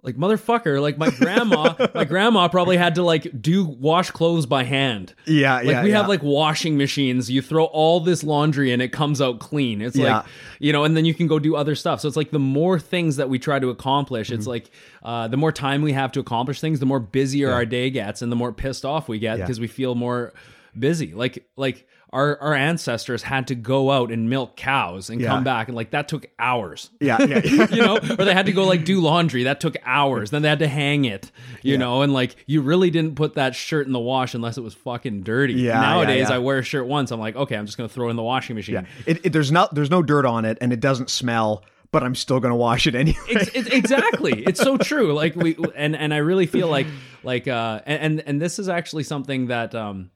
like 0.01 0.15
motherfucker 0.15 0.81
like 0.81 0.97
my 0.97 1.09
grandma 1.09 1.73
my 1.93 2.05
grandma 2.05 2.47
probably 2.47 2.77
had 2.77 2.95
to 2.95 3.03
like 3.03 3.27
do 3.41 3.65
wash 3.65 4.11
clothes 4.11 4.45
by 4.45 4.63
hand 4.63 5.13
yeah, 5.27 5.55
like 5.55 5.65
yeah, 5.65 5.83
we 5.83 5.89
yeah. 5.91 5.97
have 5.97 6.07
like 6.07 6.23
washing 6.23 6.77
machines 6.77 7.29
you 7.29 7.41
throw 7.41 7.65
all 7.65 7.99
this 7.99 8.23
laundry 8.23 8.71
and 8.71 8.81
it 8.81 8.93
comes 8.93 9.19
out 9.21 9.39
clean 9.39 9.81
it's 9.81 9.97
Yeah. 9.97 10.17
like 10.19 10.25
you 10.59 10.71
know 10.71 10.85
and 10.85 10.95
then 10.95 11.03
you 11.03 11.13
can 11.13 11.27
go 11.27 11.37
do 11.37 11.55
other 11.55 11.75
stuff 11.75 11.99
so 11.99 12.07
it's 12.07 12.15
like 12.17 12.31
the 12.31 12.39
more 12.39 12.79
things 12.79 13.17
that 13.17 13.29
we 13.29 13.39
try 13.39 13.59
to 13.59 13.69
accomplish 13.69 14.31
it's 14.31 14.41
Mm-hmm. 14.43 14.49
like 14.49 14.71
uh, 15.03 15.27
the 15.27 15.37
more 15.37 15.51
time 15.51 15.81
we 15.81 15.91
have 15.93 16.11
to 16.13 16.19
accomplish 16.21 16.61
things 16.61 16.79
the 16.79 16.85
more 16.85 16.99
busier 17.01 17.51
our 17.51 17.65
day 17.65 17.89
gets 17.89 18.21
and 18.21 18.31
the 18.31 18.35
more 18.37 18.53
pissed 18.53 18.85
off 18.85 19.09
we 19.09 19.19
get 19.19 19.37
Yeah. 19.37 19.43
because 19.45 19.59
we 19.59 19.67
feel 19.67 19.95
more 19.95 20.33
busy. 20.77 21.13
Like 21.13 21.45
like 21.57 21.87
our 22.11 22.39
our 22.41 22.53
ancestors 22.53 23.21
had 23.23 23.47
to 23.47 23.55
go 23.55 23.91
out 23.91 24.11
and 24.11 24.29
milk 24.29 24.55
cows 24.55 25.09
and 25.09 25.21
Yeah. 25.21 25.29
come 25.29 25.43
back 25.43 25.67
and 25.67 25.75
like 25.75 25.91
that 25.91 26.07
took 26.07 26.27
hours. 26.39 26.89
Yeah, 26.99 27.21
yeah, 27.23 27.41
yeah. 27.43 27.67
you 27.71 27.81
know, 27.83 27.97
or 27.97 28.25
they 28.25 28.33
had 28.33 28.47
to 28.47 28.51
go 28.51 28.65
like 28.65 28.83
do 28.85 28.99
laundry. 29.01 29.43
That 29.43 29.59
took 29.59 29.75
hours. 29.85 30.31
Then 30.31 30.41
they 30.41 30.49
had 30.49 30.59
to 30.59 30.67
hang 30.67 31.05
it, 31.05 31.31
you 31.61 31.77
know, 31.77 32.01
and 32.01 32.11
like 32.13 32.35
you 32.47 32.61
really 32.61 32.89
didn't 32.89 33.15
put 33.15 33.35
that 33.35 33.55
shirt 33.55 33.85
in 33.87 33.93
the 33.93 33.99
wash 33.99 34.33
unless 34.33 34.57
it 34.57 34.61
was 34.61 34.73
fucking 34.73 35.21
dirty. 35.23 35.53
Yeah, 35.53 35.79
Nowadays. 35.81 36.29
I 36.31 36.39
wear 36.39 36.59
a 36.59 36.63
shirt 36.63 36.87
once. 36.87 37.11
I'm 37.11 37.19
like, 37.19 37.35
okay, 37.35 37.55
I'm 37.55 37.65
just 37.65 37.77
gonna 37.77 37.89
throw 37.89 38.07
it 38.07 38.11
in 38.11 38.15
the 38.15 38.23
washing 38.23 38.55
machine. 38.55 38.75
yeah. 38.75 38.85
It, 39.05 39.25
it, 39.27 39.33
there's 39.33 39.51
not 39.51 39.75
there's 39.75 39.91
no 39.91 40.01
dirt 40.01 40.25
on 40.25 40.45
it, 40.45 40.57
and 40.61 40.73
it 40.73 40.79
doesn't 40.79 41.09
smell. 41.09 41.63
But 41.91 42.03
I'm 42.03 42.13
still 42.13 42.39
going 42.39 42.51
to 42.51 42.55
wash 42.55 42.85
it 42.85 42.93
anyway. 42.93 43.17
Ex- 43.31 43.49
ex- 43.55 43.67
exactly. 43.69 44.43
It's 44.47 44.59
so 44.59 44.77
true. 44.77 45.11
Like 45.11 45.35
we 45.35 45.57
and 45.75 45.95
and 45.95 46.13
I 46.13 46.17
really 46.17 46.45
feel 46.45 46.67
like 46.67 46.85
like 47.23 47.47
uh 47.47 47.81
and, 47.83 48.21
and 48.27 48.39
this 48.39 48.59
is 48.59 48.69
actually 48.69 49.03
something 49.05 49.47
that 49.47 49.73
um 49.73 50.11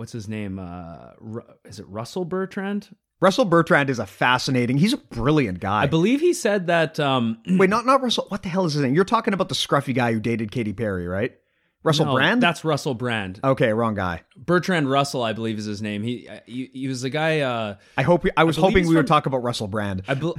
what's 0.00 0.12
his 0.12 0.28
name 0.28 0.58
uh 0.58 1.10
is 1.66 1.78
it 1.78 1.86
Russell 1.86 2.24
Bertrand? 2.24 2.88
Russell 3.20 3.44
Bertrand 3.44 3.90
is 3.90 3.98
a 3.98 4.06
fascinating. 4.06 4.78
He's 4.78 4.94
a 4.94 4.96
brilliant 4.96 5.60
guy. 5.60 5.82
I 5.82 5.86
believe 5.86 6.22
he 6.22 6.32
said 6.32 6.68
that 6.68 6.98
um 6.98 7.38
Wait, 7.46 7.68
not 7.68 7.84
not 7.84 8.02
Russell. 8.02 8.24
What 8.28 8.42
the 8.42 8.48
hell 8.48 8.64
is 8.64 8.72
his 8.72 8.82
name? 8.82 8.94
You're 8.94 9.04
talking 9.04 9.34
about 9.34 9.50
the 9.50 9.54
scruffy 9.54 9.94
guy 9.94 10.14
who 10.14 10.18
dated 10.18 10.50
Katy 10.50 10.72
Perry, 10.72 11.06
right? 11.06 11.34
Russell 11.82 12.06
no, 12.06 12.14
Brand. 12.14 12.42
That's 12.42 12.62
Russell 12.62 12.94
Brand. 12.94 13.40
okay, 13.42 13.72
wrong 13.72 13.94
guy. 13.94 14.22
Bertrand 14.36 14.90
Russell, 14.90 15.22
I 15.22 15.32
believe 15.32 15.58
is 15.58 15.64
his 15.64 15.80
name. 15.80 16.02
He 16.02 16.28
uh, 16.28 16.40
he, 16.44 16.70
he 16.72 16.88
was 16.88 17.00
the 17.00 17.10
guy 17.10 17.40
uh 17.40 17.76
I 17.96 18.02
hope. 18.02 18.26
I 18.36 18.44
was 18.44 18.56
believe 18.56 18.72
hoping 18.72 18.88
we 18.88 18.96
would 18.96 19.06
talk 19.06 19.26
about 19.26 19.42
Russell 19.42 19.66
Brand. 19.66 20.02
I, 20.06 20.12
uh, 20.12 20.34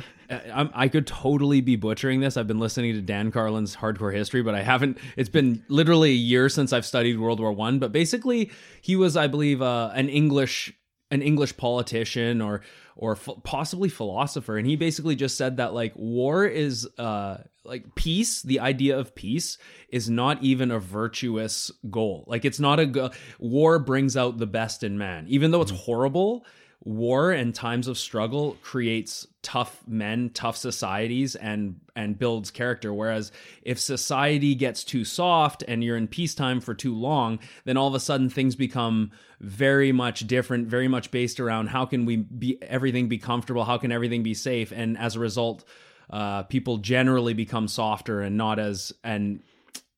I'm, 0.54 0.70
I 0.74 0.88
could 0.88 1.08
totally 1.08 1.62
be 1.62 1.76
butchering 1.76 2.20
this. 2.20 2.38
I've 2.38 2.48
been 2.48 2.60
listening 2.60 2.94
to 2.94 3.02
Dan 3.02 3.32
Carlin's 3.32 3.76
Hardcore 3.76 4.14
History, 4.14 4.44
but 4.44 4.54
I 4.54 4.62
haven't. 4.62 5.00
It's 5.18 5.30
been 5.30 5.64
literally 5.68 6.12
a 6.12 6.16
year 6.16 6.48
since 6.48 6.74
I've 6.74 6.86
studied 6.86 7.20
World 7.20 7.39
War 7.39 7.52
One. 7.52 7.80
But 7.80 7.92
basically, 7.92 8.52
he 8.82 8.96
was, 8.96 9.18
I 9.18 9.28
believe, 9.28 9.62
uh, 9.62 9.92
an 9.96 10.10
English 10.10 10.74
an 11.12 11.22
English 11.22 11.58
politician 11.58 12.42
or 12.42 12.62
or 12.96 13.16
ph- 13.16 13.38
possibly 13.44 13.89
philosopher, 13.89 14.58
and 14.58 14.68
he 14.68 14.76
basically 14.76 15.16
just 15.16 15.38
said 15.38 15.58
that 15.58 15.74
like 15.74 15.94
war 15.96 16.46
is 16.46 16.88
uh 16.98 17.38
like 17.64 17.96
peace. 17.96 18.42
The 18.42 18.60
idea 18.60 18.98
of 18.98 19.16
peace 19.16 19.58
is 19.89 20.10
not 20.10 20.42
even 20.44 20.72
a 20.72 20.80
virtuous 20.80 21.72
goal. 21.89 22.26
Like 22.28 22.46
it's 22.46 22.60
not 22.60 22.80
a 22.80 22.86
go- 22.86 23.12
war 23.39 23.80
brings 23.80 24.18
out 24.18 24.38
the 24.38 24.48
best 24.48 24.84
in 24.84 24.98
man, 24.98 25.26
even 25.28 25.52
though 25.52 25.62
it's 25.62 25.72
horrible 25.72 26.46
war 26.84 27.32
and 27.32 27.53
times 27.53 27.88
of 27.88 27.97
struggle 27.97 28.57
creates 28.63 29.27
tough 29.43 29.82
men 29.88 30.32
tough 30.34 30.57
societies 30.57 31.36
and 31.36 31.79
and 31.95 32.17
builds 32.17 32.49
character. 32.49 32.93
Whereas 32.93 33.32
if 33.61 33.79
society 33.79 34.55
gets 34.55 34.84
too 34.84 35.05
soft 35.05 35.63
and 35.67 35.84
you're 35.84 35.97
in 35.97 36.07
peacetime 36.07 36.59
for 36.59 36.73
too 36.73 36.95
long 36.95 37.39
then 37.65 37.77
all 37.77 37.88
of 37.88 37.93
a 37.93 37.99
sudden 37.99 38.29
things 38.29 38.55
become 38.55 39.11
very 39.39 39.91
much 39.91 40.25
different 40.25 40.67
very 40.67 40.88
much 40.88 41.11
based 41.11 41.39
around 41.39 41.67
how 41.67 41.86
can 41.86 42.05
we 42.05 42.17
be 42.17 42.61
everything 42.63 43.07
be 43.07 43.17
comfortable 43.17 43.63
how 43.63 43.77
can 43.77 43.91
everything 43.91 44.23
be 44.23 44.34
safe? 44.34 44.71
And 44.71 44.97
as 44.97 45.15
a 45.15 45.19
result 45.19 45.63
uh, 46.09 46.43
people 46.43 46.77
generally 46.77 47.34
become 47.34 47.67
softer 47.67 48.21
and 48.21 48.38
not 48.38 48.57
as 48.57 48.91
and 49.03 49.41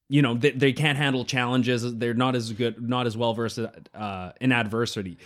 you 0.10 0.22
know 0.22 0.34
they, 0.34 0.52
they 0.52 0.74
can't 0.74 0.98
handle 0.98 1.24
challenges. 1.24 1.96
They're 1.96 2.14
not 2.14 2.36
as 2.36 2.52
good 2.52 2.88
not 2.88 3.08
as 3.08 3.16
well 3.16 3.34
versed 3.34 3.60
uh, 3.94 4.32
in 4.42 4.52
adversity 4.52 5.18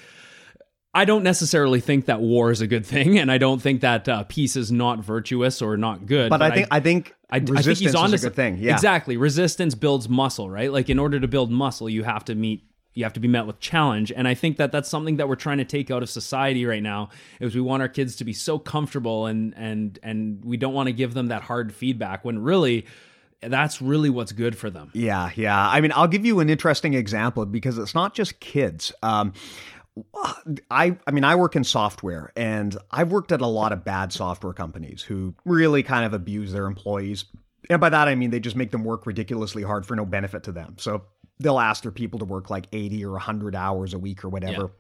I 0.97 1.05
don't 1.05 1.21
necessarily 1.21 1.79
think 1.79 2.05
that 2.05 2.21
war 2.21 2.49
is 2.49 2.59
a 2.59 2.65
good 2.65 2.83
thing, 2.83 3.19
and 3.19 3.31
I 3.31 3.37
don't 3.37 3.61
think 3.61 3.81
that 3.81 4.09
uh, 4.09 4.23
peace 4.23 4.55
is 4.55 4.71
not 4.71 4.97
virtuous 4.97 5.61
or 5.61 5.77
not 5.77 6.07
good. 6.07 6.31
But 6.31 6.41
I 6.41 6.49
think 6.49 6.67
I 6.71 6.79
think 6.79 7.15
I, 7.29 7.37
I 7.37 7.61
think 7.61 7.77
he's 7.77 7.93
on 7.93 8.15
is 8.15 8.23
a 8.23 8.29
good 8.29 8.35
thing. 8.35 8.57
Yeah, 8.57 8.73
exactly. 8.73 9.15
Resistance 9.15 9.75
builds 9.75 10.09
muscle, 10.09 10.49
right? 10.49 10.71
Like 10.71 10.89
in 10.89 10.97
order 10.97 11.19
to 11.19 11.27
build 11.27 11.51
muscle, 11.51 11.87
you 11.87 12.01
have 12.01 12.25
to 12.25 12.33
meet, 12.33 12.63
you 12.95 13.03
have 13.03 13.13
to 13.13 13.19
be 13.19 13.27
met 13.27 13.45
with 13.45 13.59
challenge, 13.59 14.11
and 14.11 14.27
I 14.27 14.33
think 14.33 14.57
that 14.57 14.71
that's 14.71 14.89
something 14.89 15.17
that 15.17 15.29
we're 15.29 15.35
trying 15.35 15.59
to 15.59 15.65
take 15.65 15.91
out 15.91 16.01
of 16.01 16.09
society 16.09 16.65
right 16.65 16.81
now. 16.81 17.09
Is 17.39 17.53
we 17.53 17.61
want 17.61 17.83
our 17.83 17.89
kids 17.89 18.15
to 18.15 18.25
be 18.25 18.33
so 18.33 18.57
comfortable, 18.57 19.27
and 19.27 19.53
and 19.55 19.99
and 20.01 20.43
we 20.43 20.57
don't 20.57 20.73
want 20.73 20.87
to 20.87 20.93
give 20.93 21.13
them 21.13 21.27
that 21.27 21.43
hard 21.43 21.75
feedback 21.75 22.25
when 22.25 22.39
really. 22.39 22.87
That's 23.39 23.83
really 23.83 24.09
what's 24.09 24.31
good 24.31 24.57
for 24.57 24.71
them. 24.71 24.89
Yeah, 24.95 25.29
yeah. 25.35 25.69
I 25.69 25.79
mean, 25.79 25.91
I'll 25.95 26.07
give 26.07 26.25
you 26.25 26.39
an 26.39 26.49
interesting 26.49 26.95
example 26.95 27.45
because 27.45 27.77
it's 27.77 27.93
not 27.93 28.15
just 28.15 28.39
kids. 28.39 28.91
Um, 29.03 29.31
I, 30.71 30.97
I 31.05 31.11
mean, 31.11 31.23
I 31.23 31.35
work 31.35 31.55
in 31.55 31.63
software, 31.63 32.31
and 32.35 32.77
I've 32.91 33.11
worked 33.11 33.31
at 33.31 33.41
a 33.41 33.47
lot 33.47 33.71
of 33.71 33.83
bad 33.83 34.11
software 34.13 34.53
companies 34.53 35.01
who 35.01 35.35
really 35.45 35.83
kind 35.83 36.05
of 36.05 36.13
abuse 36.13 36.51
their 36.51 36.65
employees. 36.65 37.25
And 37.69 37.81
by 37.81 37.89
that, 37.89 38.07
I 38.07 38.15
mean 38.15 38.29
they 38.29 38.39
just 38.39 38.55
make 38.55 38.71
them 38.71 38.83
work 38.83 39.05
ridiculously 39.05 39.63
hard 39.63 39.85
for 39.85 39.95
no 39.95 40.05
benefit 40.05 40.43
to 40.43 40.51
them. 40.51 40.75
So 40.77 41.03
they'll 41.39 41.59
ask 41.59 41.83
their 41.83 41.91
people 41.91 42.19
to 42.19 42.25
work 42.25 42.49
like 42.49 42.67
80 42.71 43.05
or 43.05 43.11
100 43.11 43.55
hours 43.55 43.93
a 43.93 43.99
week 43.99 44.23
or 44.23 44.29
whatever. 44.29 44.71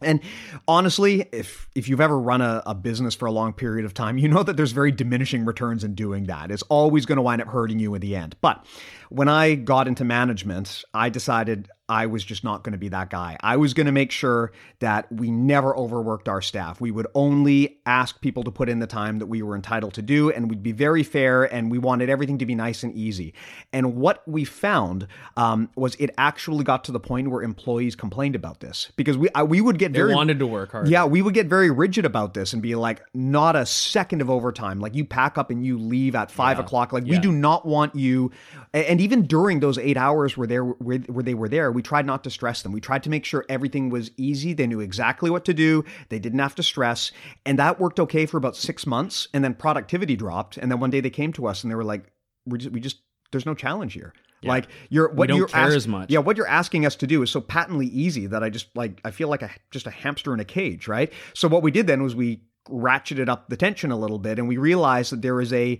And 0.00 0.20
honestly, 0.66 1.28
if 1.32 1.68
if 1.74 1.88
you've 1.88 2.00
ever 2.00 2.18
run 2.18 2.40
a, 2.40 2.62
a 2.66 2.74
business 2.74 3.14
for 3.14 3.26
a 3.26 3.32
long 3.32 3.52
period 3.52 3.84
of 3.84 3.94
time, 3.94 4.18
you 4.18 4.28
know 4.28 4.42
that 4.42 4.56
there's 4.56 4.72
very 4.72 4.92
diminishing 4.92 5.44
returns 5.44 5.84
in 5.84 5.94
doing 5.94 6.24
that. 6.24 6.50
It's 6.50 6.62
always 6.64 7.06
going 7.06 7.16
to 7.16 7.22
wind 7.22 7.42
up 7.42 7.48
hurting 7.48 7.78
you 7.78 7.94
in 7.94 8.00
the 8.00 8.16
end. 8.16 8.36
But 8.40 8.64
when 9.08 9.28
I 9.28 9.54
got 9.54 9.88
into 9.88 10.04
management, 10.04 10.84
I 10.94 11.08
decided 11.08 11.68
I 11.88 12.06
was 12.06 12.22
just 12.24 12.44
not 12.44 12.64
going 12.64 12.72
to 12.72 12.78
be 12.78 12.88
that 12.90 13.08
guy. 13.10 13.36
I 13.40 13.56
was 13.56 13.72
going 13.72 13.86
to 13.86 13.92
make 13.92 14.10
sure 14.10 14.52
that 14.80 15.10
we 15.10 15.30
never 15.30 15.74
overworked 15.76 16.28
our 16.28 16.42
staff. 16.42 16.80
We 16.80 16.90
would 16.90 17.06
only 17.14 17.78
ask 17.86 18.20
people 18.20 18.42
to 18.44 18.50
put 18.50 18.68
in 18.68 18.78
the 18.78 18.86
time 18.86 19.18
that 19.20 19.26
we 19.26 19.40
were 19.42 19.56
entitled 19.56 19.94
to 19.94 20.02
do, 20.02 20.30
and 20.30 20.50
we'd 20.50 20.62
be 20.62 20.72
very 20.72 21.02
fair, 21.02 21.44
and 21.44 21.70
we 21.70 21.78
wanted 21.78 22.10
everything 22.10 22.38
to 22.38 22.46
be 22.46 22.54
nice 22.54 22.82
and 22.82 22.94
easy. 22.94 23.32
And 23.72 23.96
what 23.96 24.22
we 24.28 24.44
found 24.44 25.06
um, 25.36 25.70
was 25.76 25.94
it 25.96 26.10
actually 26.18 26.64
got 26.64 26.84
to 26.84 26.92
the 26.92 27.00
point 27.00 27.30
where 27.30 27.42
employees 27.42 27.96
complained 27.96 28.36
about 28.36 28.60
this 28.60 28.92
because 28.96 29.16
we 29.16 29.28
I, 29.34 29.42
we 29.44 29.60
would 29.60 29.78
get 29.78 29.92
They 29.92 30.00
very 30.00 30.14
wanted 30.14 30.38
to 30.40 30.46
work 30.46 30.72
hard. 30.72 30.88
yeah, 30.88 31.04
we 31.06 31.22
would 31.22 31.34
get 31.34 31.46
very 31.46 31.70
rigid 31.70 32.04
about 32.04 32.34
this 32.34 32.52
and 32.52 32.60
be 32.60 32.74
like, 32.74 33.00
not 33.14 33.56
a 33.56 33.64
second 33.64 34.20
of 34.20 34.28
overtime. 34.28 34.78
Like 34.80 34.94
you 34.94 35.04
pack 35.04 35.38
up 35.38 35.50
and 35.50 35.64
you 35.64 35.78
leave 35.78 36.14
at 36.14 36.30
five 36.30 36.58
Yeah. 36.58 36.64
o'clock. 36.64 36.92
Like 36.92 37.04
we 37.04 37.18
do 37.18 37.32
not 37.32 37.64
want 37.66 37.94
you. 37.94 38.30
And 38.74 39.00
even 39.00 39.22
during 39.26 39.60
those 39.60 39.78
eight 39.78 39.96
hours 39.96 40.36
where 40.36 40.46
they 40.46 40.60
were 40.60 40.74
where, 40.78 40.98
where 40.98 41.22
they 41.22 41.34
were 41.34 41.48
there, 41.48 41.72
we 41.78 41.82
tried 41.82 42.06
not 42.06 42.24
to 42.24 42.30
stress 42.30 42.62
them. 42.62 42.72
We 42.72 42.80
tried 42.80 43.04
to 43.04 43.10
make 43.10 43.24
sure 43.24 43.44
everything 43.48 43.88
was 43.88 44.10
easy. 44.16 44.52
They 44.52 44.66
knew 44.66 44.80
exactly 44.80 45.30
what 45.30 45.44
to 45.44 45.54
do. 45.54 45.84
They 46.08 46.18
didn't 46.18 46.40
have 46.40 46.56
to 46.56 46.62
stress, 46.64 47.12
and 47.46 47.56
that 47.60 47.78
worked 47.78 48.00
okay 48.00 48.26
for 48.26 48.36
about 48.36 48.56
six 48.56 48.84
months. 48.84 49.28
And 49.32 49.44
then 49.44 49.54
productivity 49.54 50.16
dropped. 50.16 50.56
And 50.56 50.72
then 50.72 50.80
one 50.80 50.90
day 50.90 50.98
they 50.98 51.08
came 51.08 51.32
to 51.34 51.46
us 51.46 51.62
and 51.62 51.70
they 51.70 51.76
were 51.76 51.84
like, 51.84 52.10
"We 52.46 52.58
just, 52.58 52.72
we 52.72 52.80
just 52.80 52.96
there's 53.30 53.46
no 53.46 53.54
challenge 53.54 53.92
here." 53.92 54.12
Like 54.42 54.66
you're 54.88 55.08
what 55.12 55.28
don't 55.28 55.38
you're 55.38 55.46
care 55.46 55.66
ask- 55.66 55.76
as 55.76 55.86
much. 55.86 56.10
Yeah, 56.10 56.18
what 56.18 56.36
you're 56.36 56.48
asking 56.48 56.84
us 56.84 56.96
to 56.96 57.06
do 57.06 57.22
is 57.22 57.30
so 57.30 57.40
patently 57.40 57.86
easy 57.86 58.26
that 58.26 58.42
I 58.42 58.50
just 58.50 58.76
like 58.76 59.00
I 59.04 59.12
feel 59.12 59.28
like 59.28 59.42
a 59.42 59.50
just 59.70 59.86
a 59.86 59.90
hamster 59.90 60.34
in 60.34 60.40
a 60.40 60.44
cage, 60.44 60.88
right? 60.88 61.12
So 61.32 61.46
what 61.46 61.62
we 61.62 61.70
did 61.70 61.86
then 61.86 62.02
was 62.02 62.16
we 62.16 62.42
ratcheted 62.68 63.28
up 63.28 63.48
the 63.48 63.56
tension 63.56 63.92
a 63.92 63.96
little 63.96 64.18
bit 64.18 64.40
and 64.40 64.48
we 64.48 64.56
realized 64.56 65.12
that 65.12 65.22
there 65.22 65.40
is 65.40 65.52
a 65.52 65.78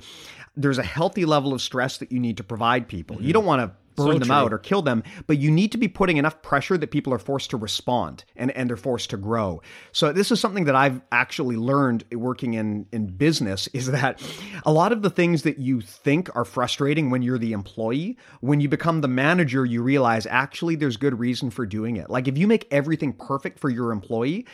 there's 0.57 0.79
a 0.79 0.85
healthy 0.85 1.25
level 1.25 1.53
of 1.53 1.61
stress 1.61 1.99
that 1.99 2.13
you 2.13 2.21
need 2.21 2.37
to 2.37 2.45
provide 2.45 2.87
people. 2.87 3.17
You 3.17 3.23
mm-hmm. 3.23 3.33
don't 3.33 3.45
want 3.47 3.63
to 3.63 3.73
burn 3.99 4.15
So 4.15 4.19
them 4.21 4.31
out 4.31 4.53
or 4.53 4.59
kill 4.59 4.83
them, 4.83 5.03
but 5.27 5.39
you 5.39 5.51
need 5.51 5.73
to 5.73 5.79
be 5.79 5.89
putting 5.89 6.17
enough 6.17 6.41
pressure 6.43 6.79
that 6.79 6.91
people 6.91 7.13
are 7.13 7.19
forced 7.19 7.51
to 7.51 7.57
respond 7.57 8.25
and, 8.37 8.51
and 8.53 8.69
they're 8.69 8.77
forced 8.77 9.11
to 9.11 9.17
grow. 9.17 9.61
So 9.93 10.13
this 10.13 10.31
is 10.31 10.41
something 10.41 10.65
that 10.65 10.75
I've 10.75 11.01
actually 11.13 11.57
learned 11.57 12.05
working 12.13 12.55
in, 12.55 12.87
in 12.93 13.07
business 13.09 13.69
is 13.69 13.91
that 13.91 14.23
a 14.65 14.73
lot 14.73 14.93
of 14.93 15.03
the 15.03 15.11
things 15.11 15.43
that 15.43 15.59
you 15.59 15.81
think 15.81 16.35
are 16.35 16.45
frustrating 16.45 17.11
when 17.11 17.23
you're 17.23 17.39
the 17.39 17.53
employee, 17.53 18.17
when 18.41 18.61
you 18.61 18.69
become 18.69 19.01
the 19.01 19.09
manager, 19.09 19.65
you 19.65 19.83
realize 19.83 20.27
actually 20.27 20.77
there's 20.77 20.97
good 20.97 21.19
reason 21.19 21.51
for 21.51 21.67
doing 21.67 21.97
it. 21.97 22.11
Like 22.11 22.29
if 22.29 22.39
you 22.39 22.47
make 22.47 22.67
everything 22.71 23.13
perfect 23.13 23.59
for 23.59 23.69
your 23.69 23.93
employee, 23.93 24.47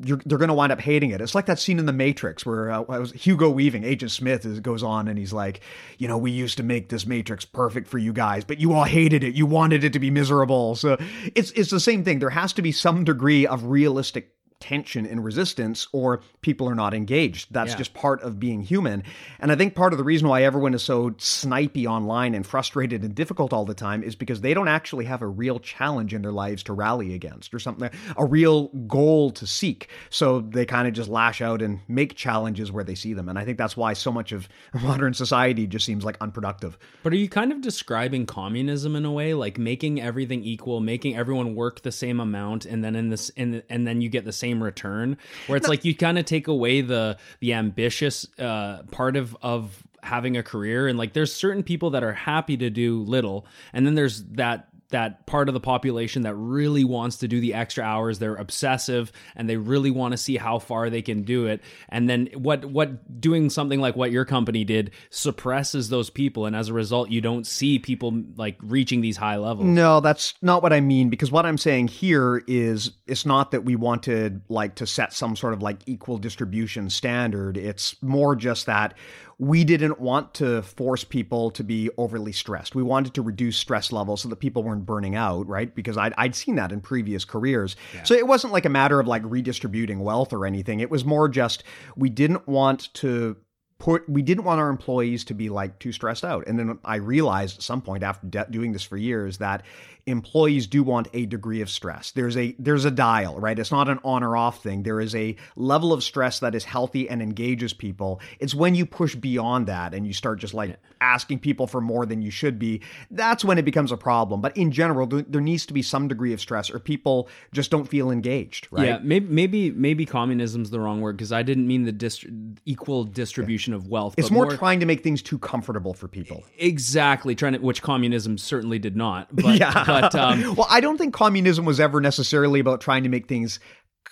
they're 0.00 0.38
going 0.38 0.48
to 0.48 0.54
wind 0.54 0.72
up 0.72 0.80
hating 0.80 1.10
it. 1.10 1.20
It's 1.20 1.34
like 1.34 1.46
that 1.46 1.58
scene 1.58 1.78
in 1.78 1.86
The 1.86 1.92
Matrix 1.92 2.44
where 2.46 2.70
uh, 2.70 2.82
was 2.82 3.12
Hugo 3.12 3.50
Weaving, 3.50 3.84
Agent 3.84 4.10
Smith, 4.10 4.44
is, 4.44 4.60
goes 4.60 4.82
on 4.82 5.08
and 5.08 5.18
he's 5.18 5.32
like, 5.32 5.60
you 5.98 6.08
know, 6.08 6.18
we 6.18 6.30
used 6.30 6.56
to 6.56 6.62
make 6.62 6.88
this 6.88 7.06
Matrix 7.06 7.44
perfect 7.44 7.88
for 7.88 7.98
you 7.98 8.12
guys, 8.12 8.44
but 8.44 8.58
you 8.58 8.72
all 8.72 8.84
hated 8.84 9.22
it. 9.22 9.34
You 9.34 9.46
wanted 9.46 9.84
it 9.84 9.92
to 9.92 9.98
be 9.98 10.10
miserable. 10.10 10.74
So 10.74 10.96
it's 11.34 11.50
it's 11.52 11.70
the 11.70 11.80
same 11.80 12.04
thing. 12.04 12.18
There 12.18 12.30
has 12.30 12.52
to 12.54 12.62
be 12.62 12.72
some 12.72 13.04
degree 13.04 13.46
of 13.46 13.64
realistic 13.64 14.34
tension 14.60 15.06
and 15.06 15.24
resistance 15.24 15.88
or 15.92 16.20
people 16.42 16.68
are 16.68 16.74
not 16.74 16.94
engaged. 16.94 17.48
That's 17.52 17.72
Yeah. 17.72 17.78
just 17.78 17.94
part 17.94 18.22
of 18.22 18.38
being 18.38 18.62
human. 18.62 19.02
And 19.40 19.50
i 19.50 19.56
think 19.56 19.74
part 19.74 19.92
of 19.92 19.98
the 19.98 20.04
reason 20.04 20.28
why 20.28 20.42
everyone 20.42 20.74
is 20.74 20.82
so 20.82 21.10
snipey 21.18 21.86
online 21.86 22.34
and 22.34 22.46
frustrated 22.46 23.02
and 23.02 23.14
difficult 23.14 23.52
all 23.52 23.64
the 23.64 23.74
time 23.74 24.02
is 24.02 24.14
because 24.14 24.40
they 24.42 24.54
don't 24.54 24.68
actually 24.68 25.04
have 25.06 25.22
a 25.22 25.26
real 25.26 25.58
challenge 25.58 26.14
in 26.14 26.22
their 26.22 26.32
lives 26.32 26.62
to 26.64 26.72
rally 26.72 27.14
against 27.14 27.52
or 27.54 27.58
something 27.58 27.90
a 28.16 28.24
real 28.24 28.68
goal 28.86 29.30
to 29.32 29.46
seek. 29.46 29.88
So 30.10 30.40
they 30.40 30.66
kind 30.66 30.86
of 30.86 30.94
just 30.94 31.08
lash 31.08 31.40
out 31.40 31.62
and 31.62 31.80
make 31.88 32.14
challenges 32.16 32.70
where 32.70 32.84
they 32.84 32.94
see 32.94 33.14
them. 33.14 33.28
And 33.28 33.38
i 33.38 33.44
think 33.44 33.56
that's 33.58 33.76
why 33.76 33.92
so 33.94 34.12
much 34.12 34.32
of 34.32 34.48
modern 34.82 35.14
society 35.14 35.66
just 35.66 35.86
seems 35.86 36.04
like 36.04 36.16
unproductive. 36.20 36.78
But 37.02 37.12
are 37.12 37.16
you 37.16 37.28
kind 37.28 37.52
of 37.52 37.60
describing 37.60 38.26
communism 38.26 38.94
in 38.96 39.04
a 39.04 39.12
way, 39.12 39.34
like 39.34 39.58
making 39.58 40.00
everything 40.00 40.42
equal, 40.44 40.80
making 40.80 41.16
everyone 41.16 41.54
work 41.54 41.80
the 41.82 41.92
same 41.92 42.20
amount, 42.20 42.66
and 42.66 42.82
then 42.84 42.94
in 42.96 43.08
this, 43.10 43.30
in, 43.30 43.62
and 43.70 43.86
then 43.86 44.00
you 44.00 44.08
get 44.08 44.24
the 44.24 44.32
same 44.32 44.49
return? 44.58 45.18
Where 45.46 45.56
it's 45.56 45.68
like 45.68 45.84
you 45.84 45.94
kind 45.94 46.18
of 46.18 46.24
take 46.24 46.48
away 46.48 46.80
the 46.80 47.18
the 47.40 47.52
ambitious 47.52 48.26
uh, 48.38 48.82
part 48.90 49.16
of 49.16 49.36
of 49.42 49.84
having 50.02 50.36
a 50.36 50.42
career, 50.42 50.88
and 50.88 50.98
like 50.98 51.12
there's 51.12 51.32
certain 51.32 51.62
people 51.62 51.90
that 51.90 52.02
are 52.02 52.14
happy 52.14 52.56
to 52.56 52.70
do 52.70 53.02
little, 53.02 53.46
and 53.72 53.86
then 53.86 53.94
there's 53.94 54.24
that 54.24 54.68
that 54.90 55.26
part 55.26 55.48
of 55.48 55.54
the 55.54 55.60
population 55.60 56.22
that 56.22 56.34
really 56.34 56.84
wants 56.84 57.16
to 57.18 57.28
do 57.28 57.40
the 57.40 57.54
extra 57.54 57.84
hours. 57.84 58.18
They're 58.18 58.36
obsessive 58.36 59.12
and 59.36 59.48
they 59.48 59.56
really 59.56 59.90
want 59.90 60.12
to 60.12 60.18
see 60.18 60.36
how 60.36 60.58
far 60.58 60.90
they 60.90 61.02
can 61.02 61.22
do 61.22 61.46
it. 61.46 61.60
And 61.88 62.08
then 62.08 62.28
what 62.34 62.64
what 62.64 63.20
doing 63.20 63.50
something 63.50 63.80
like 63.80 63.96
what 63.96 64.10
your 64.10 64.24
company 64.24 64.64
did 64.64 64.90
suppresses 65.10 65.88
those 65.88 66.10
people, 66.10 66.46
and 66.46 66.54
as 66.54 66.68
a 66.68 66.74
result, 66.74 67.10
you 67.10 67.20
don't 67.20 67.46
see 67.46 67.78
people 67.78 68.22
like 68.36 68.56
reaching 68.62 69.00
these 69.00 69.16
high 69.16 69.36
levels. 69.36 69.66
No, 69.66 70.00
that's 70.00 70.34
not 70.42 70.62
what 70.62 70.72
I 70.72 70.80
mean. 70.80 71.10
Because 71.10 71.30
what 71.30 71.46
I'm 71.46 71.58
saying 71.58 71.88
here 71.88 72.42
is 72.46 72.92
it's 73.06 73.26
not 73.26 73.50
that 73.50 73.64
we 73.64 73.76
wanted 73.76 74.42
like 74.48 74.74
to 74.76 74.86
set 74.86 75.12
some 75.12 75.36
sort 75.36 75.52
of 75.52 75.62
like 75.62 75.78
equal 75.86 76.18
distribution 76.18 76.90
standard. 76.90 77.56
It's 77.56 78.00
more 78.02 78.36
just 78.36 78.66
that 78.66 78.94
we 79.40 79.64
didn't 79.64 79.98
want 79.98 80.34
to 80.34 80.60
force 80.60 81.02
people 81.02 81.50
to 81.52 81.64
be 81.64 81.88
overly 81.96 82.30
stressed. 82.30 82.74
We 82.74 82.82
wanted 82.82 83.14
to 83.14 83.22
reduce 83.22 83.56
stress 83.56 83.90
levels 83.90 84.20
so 84.20 84.28
that 84.28 84.36
people 84.36 84.62
weren't 84.62 84.84
burning 84.84 85.16
out, 85.16 85.48
right? 85.48 85.74
Because 85.74 85.96
I'd, 85.96 86.12
I'd 86.18 86.34
seen 86.34 86.56
that 86.56 86.72
in 86.72 86.82
previous 86.82 87.24
careers. 87.24 87.74
Yeah. 87.94 88.02
So 88.02 88.14
it 88.14 88.26
wasn't 88.26 88.52
like 88.52 88.66
a 88.66 88.68
matter 88.68 89.00
of 89.00 89.06
like 89.06 89.22
redistributing 89.24 90.00
wealth 90.00 90.34
or 90.34 90.44
anything. 90.44 90.80
It 90.80 90.90
was 90.90 91.06
more 91.06 91.26
just 91.26 91.64
we 91.96 92.10
didn't 92.10 92.46
want 92.46 92.92
to 92.94 93.38
put 93.78 94.06
we 94.10 94.20
didn't 94.20 94.44
want 94.44 94.60
our 94.60 94.68
employees 94.68 95.24
to 95.24 95.32
be 95.32 95.48
like 95.48 95.78
too 95.78 95.90
stressed 95.90 96.22
out 96.22 96.46
and 96.46 96.58
then 96.58 96.78
i 96.84 96.96
realized 96.96 97.56
at 97.56 97.62
some 97.62 97.80
point 97.80 98.02
after 98.02 98.26
de- 98.26 98.46
doing 98.50 98.72
this 98.72 98.82
for 98.82 98.98
years 98.98 99.38
that 99.38 99.62
employees 100.06 100.66
do 100.66 100.82
want 100.82 101.08
a 101.12 101.26
degree 101.26 101.60
of 101.60 101.70
stress. 101.70 102.10
There's 102.12 102.36
a 102.36 102.54
there's 102.58 102.84
a 102.84 102.90
dial, 102.90 103.38
right? 103.38 103.58
It's 103.58 103.70
not 103.70 103.88
an 103.88 103.98
on 104.04 104.22
or 104.22 104.36
off 104.36 104.62
thing. 104.62 104.82
There 104.82 105.00
is 105.00 105.14
a 105.14 105.36
level 105.56 105.92
of 105.92 106.02
stress 106.02 106.40
that 106.40 106.54
is 106.54 106.64
healthy 106.64 107.08
and 107.08 107.22
engages 107.22 107.72
people. 107.72 108.20
It's 108.38 108.54
when 108.54 108.74
you 108.74 108.86
push 108.86 109.14
beyond 109.14 109.66
that 109.66 109.94
and 109.94 110.06
you 110.06 110.12
start 110.12 110.38
just 110.40 110.54
like 110.54 110.78
asking 111.00 111.38
people 111.38 111.66
for 111.66 111.80
more 111.80 112.04
than 112.06 112.22
you 112.22 112.30
should 112.30 112.58
be, 112.58 112.82
that's 113.10 113.44
when 113.44 113.58
it 113.58 113.64
becomes 113.64 113.92
a 113.92 113.96
problem. 113.96 114.40
But 114.40 114.56
in 114.56 114.70
general, 114.70 115.06
there 115.06 115.40
needs 115.40 115.66
to 115.66 115.72
be 115.72 115.82
some 115.82 116.08
degree 116.08 116.32
of 116.32 116.40
stress 116.40 116.70
or 116.70 116.78
people 116.78 117.28
just 117.52 117.70
don't 117.70 117.88
feel 117.88 118.10
engaged, 118.10 118.68
right? 118.70 118.86
Yeah, 118.86 118.98
maybe 119.02 119.26
maybe 119.26 119.70
maybe 119.70 120.06
communism's 120.06 120.70
the 120.70 120.80
wrong 120.80 121.00
word 121.00 121.16
because 121.16 121.32
I 121.32 121.42
didn't 121.42 121.66
mean 121.66 121.84
the 121.84 122.60
equal 122.66 123.04
distribution 123.04 123.72
yeah. 123.72 123.78
of 123.78 123.88
wealth. 123.88 124.14
It's 124.16 124.30
more, 124.30 124.46
more, 124.46 124.56
trying 124.56 124.80
to 124.80 124.86
make 124.86 125.02
things 125.02 125.22
too 125.22 125.38
comfortable 125.38 125.94
for 125.94 126.08
people. 126.08 126.44
Exactly, 126.58 127.34
trying 127.34 127.52
to 127.54 127.58
which 127.58 127.82
communism 127.82 128.38
certainly 128.38 128.78
did 128.78 128.96
not. 128.96 129.28
But, 129.40 129.58
yeah. 129.58 129.84
But 129.86 129.99
um, 130.14 130.54
well, 130.56 130.66
I 130.70 130.80
don't 130.80 130.98
think 130.98 131.14
communism 131.14 131.64
was 131.64 131.80
ever 131.80 132.00
necessarily 132.00 132.60
about 132.60 132.80
trying 132.80 133.02
to 133.02 133.08
make 133.08 133.26
things 133.26 133.60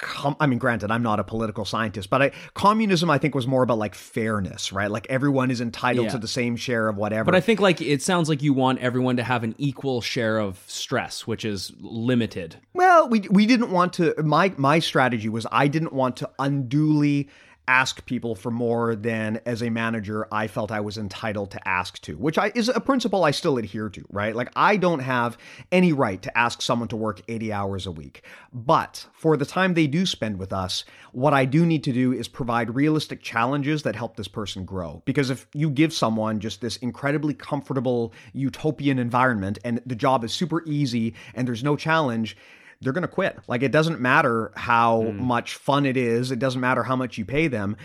Com- 0.00 0.36
I 0.38 0.46
mean, 0.46 0.60
granted, 0.60 0.92
I'm 0.92 1.02
not 1.02 1.18
a 1.18 1.24
political 1.24 1.64
scientist, 1.64 2.08
but 2.08 2.22
I, 2.22 2.30
communism, 2.54 3.10
I 3.10 3.18
think, 3.18 3.34
was 3.34 3.48
more 3.48 3.64
about 3.64 3.78
like 3.78 3.96
fairness, 3.96 4.72
right? 4.72 4.88
Like 4.88 5.08
everyone 5.10 5.50
is 5.50 5.60
entitled 5.60 6.06
yeah. 6.06 6.12
to 6.12 6.18
the 6.18 6.28
same 6.28 6.54
share 6.54 6.88
of 6.88 6.96
whatever. 6.96 7.24
But 7.24 7.34
I 7.34 7.40
think 7.40 7.58
like 7.58 7.80
it 7.80 8.00
sounds 8.00 8.28
like 8.28 8.40
you 8.40 8.52
want 8.52 8.78
everyone 8.78 9.16
to 9.16 9.24
have 9.24 9.42
an 9.42 9.56
equal 9.58 10.00
share 10.00 10.38
of 10.38 10.62
stress, 10.68 11.26
which 11.26 11.44
is 11.44 11.72
limited. 11.80 12.56
Well, 12.74 13.08
we 13.08 13.26
we 13.30 13.44
didn't 13.44 13.72
want 13.72 13.92
to. 13.94 14.14
My 14.22 14.54
my 14.56 14.78
strategy 14.78 15.28
was 15.28 15.48
I 15.50 15.66
didn't 15.66 15.92
want 15.92 16.16
to 16.18 16.30
unduly 16.38 17.28
ask 17.68 18.04
people 18.06 18.34
for 18.34 18.50
more 18.50 18.96
than 18.96 19.40
as 19.46 19.62
a 19.62 19.70
manager 19.70 20.26
I 20.32 20.48
felt 20.48 20.72
I 20.72 20.80
was 20.80 20.98
entitled 20.98 21.50
to 21.52 21.68
ask 21.68 22.00
to, 22.02 22.16
which 22.16 22.38
I 22.38 22.50
is 22.54 22.68
a 22.68 22.80
principle 22.80 23.24
I 23.24 23.30
still 23.30 23.58
adhere 23.58 23.90
to, 23.90 24.04
right? 24.08 24.34
Like 24.34 24.50
I 24.56 24.76
don't 24.76 25.00
have 25.00 25.36
any 25.70 25.92
right 25.92 26.20
to 26.22 26.36
ask 26.36 26.62
someone 26.62 26.88
to 26.88 26.96
work 26.96 27.20
80 27.28 27.52
hours 27.52 27.86
a 27.86 27.92
week. 27.92 28.24
But 28.52 29.06
for 29.12 29.36
the 29.36 29.44
time 29.44 29.74
they 29.74 29.86
do 29.86 30.06
spend 30.06 30.38
with 30.38 30.52
us, 30.52 30.84
what 31.12 31.34
I 31.34 31.44
do 31.44 31.66
need 31.66 31.84
to 31.84 31.92
do 31.92 32.12
is 32.12 32.26
provide 32.26 32.74
realistic 32.74 33.22
challenges 33.22 33.82
that 33.82 33.94
help 33.94 34.16
this 34.16 34.28
person 34.28 34.64
grow. 34.64 35.02
Because 35.04 35.28
if 35.28 35.46
you 35.52 35.70
give 35.70 35.92
someone 35.92 36.40
just 36.40 36.60
this 36.60 36.78
incredibly 36.78 37.34
comfortable 37.34 38.14
utopian 38.32 38.98
environment 38.98 39.58
and 39.64 39.82
the 39.84 39.94
job 39.94 40.24
is 40.24 40.32
super 40.32 40.62
easy 40.64 41.14
and 41.34 41.46
there's 41.46 41.62
no 41.62 41.76
challenge, 41.76 42.36
they're 42.80 42.92
going 42.92 43.02
to 43.02 43.08
quit. 43.08 43.38
Like 43.48 43.62
it 43.62 43.72
doesn't 43.72 44.00
matter 44.00 44.52
how 44.56 45.02
mm. 45.02 45.18
much 45.18 45.54
fun 45.54 45.86
it 45.86 45.96
is, 45.96 46.30
it 46.30 46.38
doesn't 46.38 46.60
matter 46.60 46.82
how 46.82 46.96
much 46.96 47.18
you 47.18 47.24
pay 47.24 47.48
them. 47.48 47.76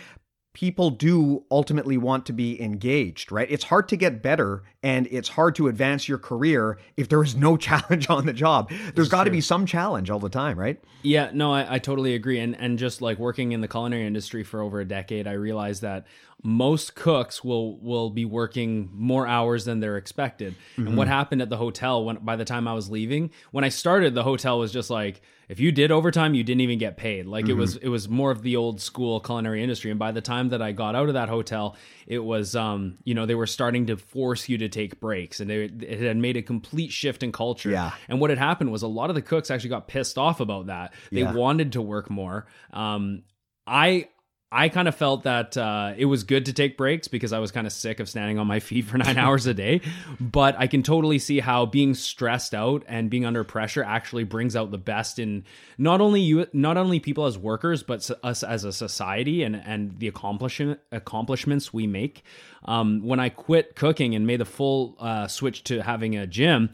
People 0.53 0.91
do 0.91 1.43
ultimately 1.49 1.97
want 1.97 2.27
to 2.27 2.33
be 2.33 2.61
engaged, 2.61 3.31
right? 3.31 3.47
It's 3.49 3.63
hard 3.63 3.89
to 3.89 3.95
get 3.95 4.21
better 4.21 4.61
and 4.83 5.07
it's 5.09 5.29
hard 5.29 5.55
to 5.55 5.67
advance 5.67 6.07
your 6.07 6.19
career 6.19 6.77
if 6.95 7.09
there 7.09 7.23
is 7.23 7.35
no 7.35 7.57
challenge 7.57 8.07
on 8.07 8.27
the 8.27 8.33
job. 8.33 8.71
There's 8.93 9.09
got 9.09 9.23
to 9.23 9.31
be 9.31 9.41
some 9.41 9.65
challenge 9.65 10.11
all 10.11 10.19
the 10.19 10.29
time, 10.29 10.59
right? 10.59 10.79
Yeah, 11.01 11.31
no, 11.33 11.51
I, 11.51 11.75
I 11.75 11.79
totally 11.79 12.13
agree. 12.13 12.39
And 12.39 12.55
and 12.59 12.77
just 12.77 13.01
like 13.01 13.17
working 13.17 13.51
in 13.51 13.61
the 13.61 13.67
culinary 13.67 14.05
industry 14.05 14.43
for 14.43 14.61
over 14.61 14.79
a 14.79 14.85
decade, 14.85 15.25
I 15.25 15.33
realized 15.33 15.81
that 15.81 16.05
most 16.43 16.93
cooks 16.93 17.41
will 17.41 17.77
will 17.79 18.09
be 18.09 18.25
working 18.25 18.89
more 18.93 19.25
hours 19.25 19.63
than 19.63 19.79
they're 19.79 19.97
expected. 19.97 20.55
Mm-hmm. 20.73 20.87
And 20.87 20.97
what 20.97 21.07
happened 21.07 21.41
at 21.41 21.49
the 21.49 21.57
hotel 21.57 22.03
when 22.03 22.17
by 22.17 22.35
the 22.35 22.43
time 22.43 22.67
I 22.67 22.73
was 22.73 22.89
leaving, 22.89 23.31
when 23.51 23.63
I 23.63 23.69
started, 23.69 24.13
the 24.13 24.23
hotel 24.23 24.59
was 24.59 24.71
just 24.71 24.89
like 24.89 25.21
if 25.47 25.59
you 25.59 25.71
did 25.71 25.91
overtime, 25.91 26.33
you 26.33 26.43
didn't 26.43 26.61
even 26.61 26.79
get 26.79 26.97
paid. 26.97 27.25
Like 27.27 27.45
mm-hmm. 27.45 27.51
it 27.51 27.55
was 27.55 27.75
it 27.77 27.87
was 27.87 28.09
more 28.09 28.29
of 28.29 28.41
the 28.41 28.57
old 28.57 28.81
school 28.81 29.21
culinary 29.21 29.63
industry. 29.63 29.89
And 29.89 29.99
by 29.99 30.11
the 30.11 30.19
time 30.19 30.49
that 30.49 30.61
I 30.61 30.73
got 30.73 30.95
out 30.95 31.07
of 31.07 31.13
that 31.13 31.29
hotel, 31.29 31.77
it 32.07 32.19
was 32.19 32.57
um 32.57 32.97
you 33.05 33.13
know 33.13 33.25
they 33.25 33.35
were 33.35 33.47
starting 33.47 33.87
to 33.87 33.95
force 33.95 34.49
you 34.49 34.57
to 34.57 34.67
take 34.67 34.99
breaks, 34.99 35.39
and 35.39 35.49
they, 35.49 35.63
it 35.63 36.01
had 36.01 36.17
made 36.17 36.35
a 36.35 36.41
complete 36.41 36.91
shift 36.91 37.23
in 37.23 37.31
culture. 37.31 37.69
Yeah. 37.69 37.93
And 38.09 38.19
what 38.19 38.31
had 38.31 38.39
happened 38.39 38.71
was 38.71 38.81
a 38.81 38.87
lot 38.87 39.09
of 39.09 39.15
the 39.15 39.21
cooks 39.21 39.49
actually 39.49 39.69
got 39.69 39.87
pissed 39.87 40.17
off 40.17 40.41
about 40.41 40.67
that. 40.67 40.93
They 41.09 41.21
yeah. 41.21 41.33
wanted 41.33 41.71
to 41.73 41.81
work 41.81 42.09
more. 42.09 42.47
Um, 42.73 43.23
I 43.65 44.09
I 44.55 44.69
kind 44.69 44.87
of 44.87 44.93
felt 44.93 45.23
that 45.23 45.57
uh, 45.57 45.95
it 45.97 46.05
was 46.05 46.23
good 46.23 46.45
to 46.45 46.53
take 46.53 46.77
breaks 46.77 47.07
because 47.07 47.33
I 47.33 47.39
was 47.39 47.51
kind 47.51 47.65
of 47.65 47.73
sick 47.73 47.99
of 47.99 48.07
standing 48.07 48.37
on 48.37 48.45
my 48.45 48.59
feet 48.59 48.85
for 48.85 48.99
nine 48.99 49.17
hours 49.17 49.47
a 49.47 49.53
day. 49.55 49.81
But 50.19 50.55
I 50.59 50.67
can 50.67 50.83
totally 50.83 51.17
see 51.17 51.39
how 51.39 51.65
being 51.65 51.95
stressed 51.95 52.53
out 52.53 52.83
and 52.87 53.09
being 53.09 53.25
under 53.25 53.43
pressure 53.43 53.83
actually 53.83 54.25
brings 54.25 54.55
out 54.55 54.69
the 54.69 54.77
best 54.77 55.17
in 55.17 55.43
not 55.79 56.01
only 56.01 56.21
you, 56.21 56.45
not 56.53 56.77
only 56.77 56.99
people 56.99 57.25
as 57.25 57.35
workers, 57.35 57.81
but 57.81 58.07
us 58.21 58.43
as 58.43 58.63
a 58.63 58.71
society 58.71 59.41
and 59.41 59.55
and 59.55 59.97
the 59.97 60.07
accomplishment 60.07 60.79
accomplishments 60.91 61.73
we 61.73 61.87
make. 61.87 62.23
Um, 62.65 63.01
when 63.03 63.19
I 63.19 63.29
quit 63.29 63.75
cooking 63.75 64.13
and 64.13 64.27
made 64.27 64.39
the 64.39 64.45
full 64.45 64.95
uh, 64.99 65.27
switch 65.27 65.63
to 65.65 65.81
having 65.81 66.15
a 66.15 66.27
gym. 66.27 66.69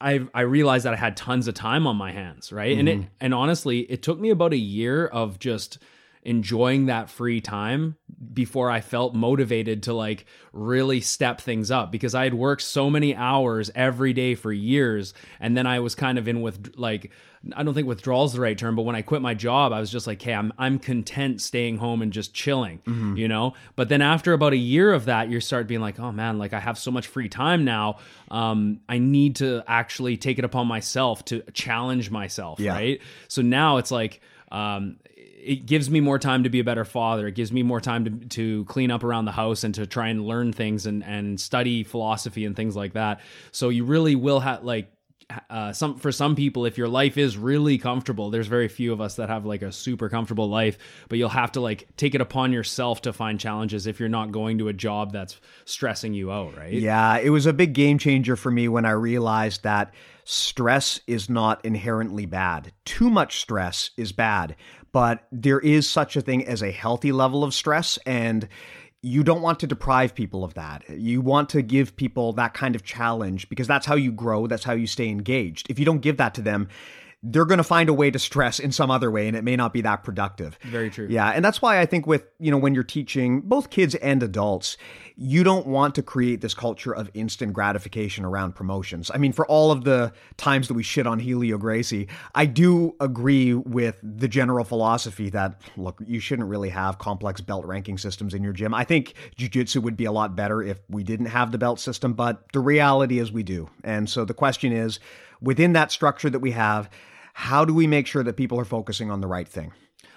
I 0.00 0.26
I 0.34 0.40
realized 0.40 0.86
that 0.86 0.92
I 0.92 0.96
had 0.96 1.16
tons 1.16 1.48
of 1.48 1.54
time 1.54 1.86
on 1.86 1.96
my 1.96 2.12
hands, 2.12 2.52
right? 2.52 2.76
Mm-hmm. 2.76 2.78
And 2.80 2.88
it 2.88 3.08
and 3.20 3.32
honestly, 3.32 3.80
it 3.80 4.02
took 4.02 4.18
me 4.18 4.30
about 4.30 4.52
a 4.52 4.58
year 4.58 5.06
of 5.06 5.38
just 5.38 5.78
enjoying 6.24 6.86
that 6.86 7.10
free 7.10 7.40
time 7.40 7.96
before 8.32 8.70
I 8.70 8.80
felt 8.80 9.14
motivated 9.14 9.84
to 9.84 9.92
like 9.92 10.24
really 10.52 11.00
step 11.00 11.40
things 11.40 11.70
up 11.70 11.92
because 11.92 12.14
I 12.14 12.24
had 12.24 12.34
worked 12.34 12.62
so 12.62 12.88
many 12.88 13.14
hours 13.14 13.70
every 13.74 14.12
day 14.12 14.34
for 14.34 14.52
years 14.52 15.12
and 15.38 15.56
then 15.56 15.66
I 15.66 15.80
was 15.80 15.94
kind 15.94 16.18
of 16.18 16.26
in 16.26 16.40
with 16.40 16.74
like 16.76 17.12
I 17.54 17.62
don't 17.62 17.74
think 17.74 17.86
withdrawal 17.86 18.24
is 18.24 18.32
the 18.32 18.40
right 18.40 18.56
term, 18.56 18.74
but 18.74 18.82
when 18.82 18.96
I 18.96 19.02
quit 19.02 19.20
my 19.20 19.34
job, 19.34 19.72
I 19.72 19.80
was 19.80 19.90
just 19.90 20.06
like, 20.06 20.22
hey, 20.22 20.32
I'm 20.32 20.52
I'm 20.56 20.78
content 20.78 21.42
staying 21.42 21.76
home 21.76 22.00
and 22.00 22.12
just 22.12 22.32
chilling, 22.32 22.78
mm-hmm. 22.78 23.16
you 23.16 23.28
know. 23.28 23.52
But 23.76 23.90
then 23.90 24.00
after 24.00 24.32
about 24.32 24.54
a 24.54 24.58
year 24.58 24.92
of 24.92 25.04
that, 25.06 25.28
you 25.28 25.40
start 25.40 25.66
being 25.66 25.82
like, 25.82 26.00
oh 26.00 26.10
man, 26.10 26.38
like 26.38 26.54
I 26.54 26.60
have 26.60 26.78
so 26.78 26.90
much 26.90 27.06
free 27.06 27.28
time 27.28 27.64
now. 27.64 27.98
Um, 28.30 28.80
I 28.88 28.98
need 28.98 29.36
to 29.36 29.62
actually 29.66 30.16
take 30.16 30.38
it 30.38 30.44
upon 30.44 30.66
myself 30.66 31.24
to 31.26 31.42
challenge 31.52 32.10
myself, 32.10 32.60
yeah. 32.60 32.72
right? 32.72 33.00
So 33.28 33.42
now 33.42 33.76
it's 33.76 33.90
like 33.90 34.22
um, 34.50 34.96
it 35.44 35.66
gives 35.66 35.90
me 35.90 36.00
more 36.00 36.18
time 36.18 36.44
to 36.44 36.48
be 36.48 36.60
a 36.60 36.64
better 36.64 36.84
father. 36.84 37.26
It 37.26 37.34
gives 37.34 37.52
me 37.52 37.62
more 37.62 37.80
time 37.80 38.04
to, 38.04 38.28
to 38.28 38.64
clean 38.64 38.90
up 38.90 39.04
around 39.04 39.26
the 39.26 39.32
house 39.32 39.64
and 39.64 39.74
to 39.74 39.86
try 39.86 40.08
and 40.08 40.26
learn 40.26 40.52
things 40.52 40.86
and, 40.86 41.04
and 41.04 41.38
study 41.38 41.84
philosophy 41.84 42.44
and 42.44 42.56
things 42.56 42.74
like 42.74 42.94
that. 42.94 43.20
So 43.52 43.68
you 43.68 43.84
really 43.84 44.14
will 44.14 44.40
have 44.40 44.64
like 44.64 44.90
uh, 45.50 45.72
some 45.72 45.96
for 45.96 46.12
some 46.12 46.36
people, 46.36 46.66
if 46.66 46.78
your 46.78 46.88
life 46.88 47.16
is 47.16 47.36
really 47.36 47.78
comfortable, 47.78 48.30
there's 48.30 48.46
very 48.46 48.68
few 48.68 48.92
of 48.92 49.00
us 49.00 49.16
that 49.16 49.28
have 49.28 49.46
like 49.46 49.62
a 49.62 49.72
super 49.72 50.08
comfortable 50.08 50.48
life, 50.48 50.78
but 51.08 51.18
you'll 51.18 51.28
have 51.28 51.52
to 51.52 51.60
like 51.60 51.88
take 51.96 52.14
it 52.14 52.20
upon 52.20 52.52
yourself 52.52 53.02
to 53.02 53.12
find 53.12 53.40
challenges 53.40 53.86
if 53.86 54.00
you're 54.00 54.08
not 54.08 54.32
going 54.32 54.58
to 54.58 54.68
a 54.68 54.72
job 54.72 55.12
that's 55.12 55.40
stressing 55.64 56.14
you 56.14 56.30
out, 56.30 56.56
right? 56.56 56.72
Yeah, 56.72 57.18
it 57.18 57.30
was 57.30 57.46
a 57.46 57.52
big 57.52 57.72
game 57.72 57.98
changer 57.98 58.36
for 58.36 58.50
me 58.50 58.68
when 58.68 58.84
I 58.84 58.90
realized 58.90 59.62
that 59.62 59.94
stress 60.24 61.00
is 61.06 61.28
not 61.28 61.64
inherently 61.64 62.26
bad. 62.26 62.72
Too 62.84 63.10
much 63.10 63.40
stress 63.40 63.90
is 63.96 64.12
bad, 64.12 64.56
but 64.94 65.26
there 65.32 65.58
is 65.58 65.90
such 65.90 66.14
a 66.14 66.20
thing 66.20 66.46
as 66.46 66.62
a 66.62 66.70
healthy 66.70 67.10
level 67.10 67.42
of 67.42 67.52
stress 67.52 67.98
and 68.06 68.48
you 69.02 69.24
don't 69.24 69.42
want 69.42 69.58
to 69.58 69.66
deprive 69.66 70.14
people 70.14 70.44
of 70.44 70.54
that. 70.54 70.88
You 70.88 71.20
want 71.20 71.48
to 71.48 71.62
give 71.62 71.96
people 71.96 72.32
that 72.34 72.54
kind 72.54 72.76
of 72.76 72.84
challenge 72.84 73.48
because 73.48 73.66
that's 73.66 73.86
how 73.86 73.96
you 73.96 74.12
grow, 74.12 74.46
that's 74.46 74.62
how 74.62 74.72
you 74.72 74.86
stay 74.86 75.08
engaged. 75.08 75.68
If 75.68 75.80
you 75.80 75.84
don't 75.84 75.98
give 75.98 76.18
that 76.18 76.32
to 76.34 76.42
them, 76.42 76.68
they're 77.26 77.46
going 77.46 77.58
to 77.58 77.64
find 77.64 77.88
a 77.88 77.94
way 77.94 78.10
to 78.10 78.18
stress 78.18 78.58
in 78.58 78.70
some 78.70 78.90
other 78.90 79.10
way 79.10 79.26
and 79.26 79.36
it 79.36 79.42
may 79.42 79.56
not 79.56 79.72
be 79.72 79.80
that 79.80 80.04
productive. 80.04 80.58
Very 80.62 80.90
true. 80.90 81.06
Yeah, 81.08 81.30
and 81.30 81.42
that's 81.42 81.62
why 81.62 81.80
I 81.80 81.86
think 81.86 82.06
with, 82.06 82.26
you 82.38 82.50
know, 82.50 82.58
when 82.58 82.74
you're 82.74 82.84
teaching 82.84 83.40
both 83.40 83.70
kids 83.70 83.94
and 83.96 84.22
adults, 84.22 84.76
you 85.16 85.42
don't 85.42 85.66
want 85.66 85.94
to 85.94 86.02
create 86.02 86.42
this 86.42 86.52
culture 86.52 86.94
of 86.94 87.10
instant 87.14 87.54
gratification 87.54 88.24
around 88.26 88.54
promotions. 88.54 89.10
I 89.14 89.16
mean, 89.16 89.32
for 89.32 89.46
all 89.46 89.70
of 89.70 89.84
the 89.84 90.12
times 90.36 90.68
that 90.68 90.74
we 90.74 90.82
shit 90.82 91.06
on 91.06 91.18
Helio 91.18 91.56
Gracie, 91.56 92.08
I 92.34 92.44
do 92.44 92.94
agree 93.00 93.54
with 93.54 93.96
the 94.02 94.28
general 94.28 94.64
philosophy 94.64 95.30
that 95.30 95.62
look, 95.76 96.02
you 96.04 96.20
shouldn't 96.20 96.48
really 96.48 96.68
have 96.68 96.98
complex 96.98 97.40
belt 97.40 97.64
ranking 97.64 97.96
systems 97.96 98.34
in 98.34 98.42
your 98.42 98.52
gym. 98.52 98.74
I 98.74 98.84
think 98.84 99.14
jiu-jitsu 99.36 99.80
would 99.80 99.96
be 99.96 100.04
a 100.04 100.12
lot 100.12 100.36
better 100.36 100.62
if 100.62 100.78
we 100.90 101.02
didn't 101.02 101.26
have 101.26 101.52
the 101.52 101.58
belt 101.58 101.80
system, 101.80 102.12
but 102.12 102.44
the 102.52 102.60
reality 102.60 103.18
is 103.18 103.32
we 103.32 103.44
do. 103.44 103.70
And 103.82 104.10
so 104.10 104.26
the 104.26 104.34
question 104.34 104.72
is, 104.72 105.00
within 105.40 105.72
that 105.74 105.90
structure 105.90 106.28
that 106.28 106.40
we 106.40 106.50
have, 106.50 106.90
how 107.34 107.64
do 107.64 107.74
we 107.74 107.86
make 107.86 108.06
sure 108.06 108.22
that 108.22 108.36
people 108.36 108.58
are 108.58 108.64
focusing 108.64 109.10
on 109.10 109.20
the 109.20 109.26
right 109.26 109.48
thing? 109.48 109.72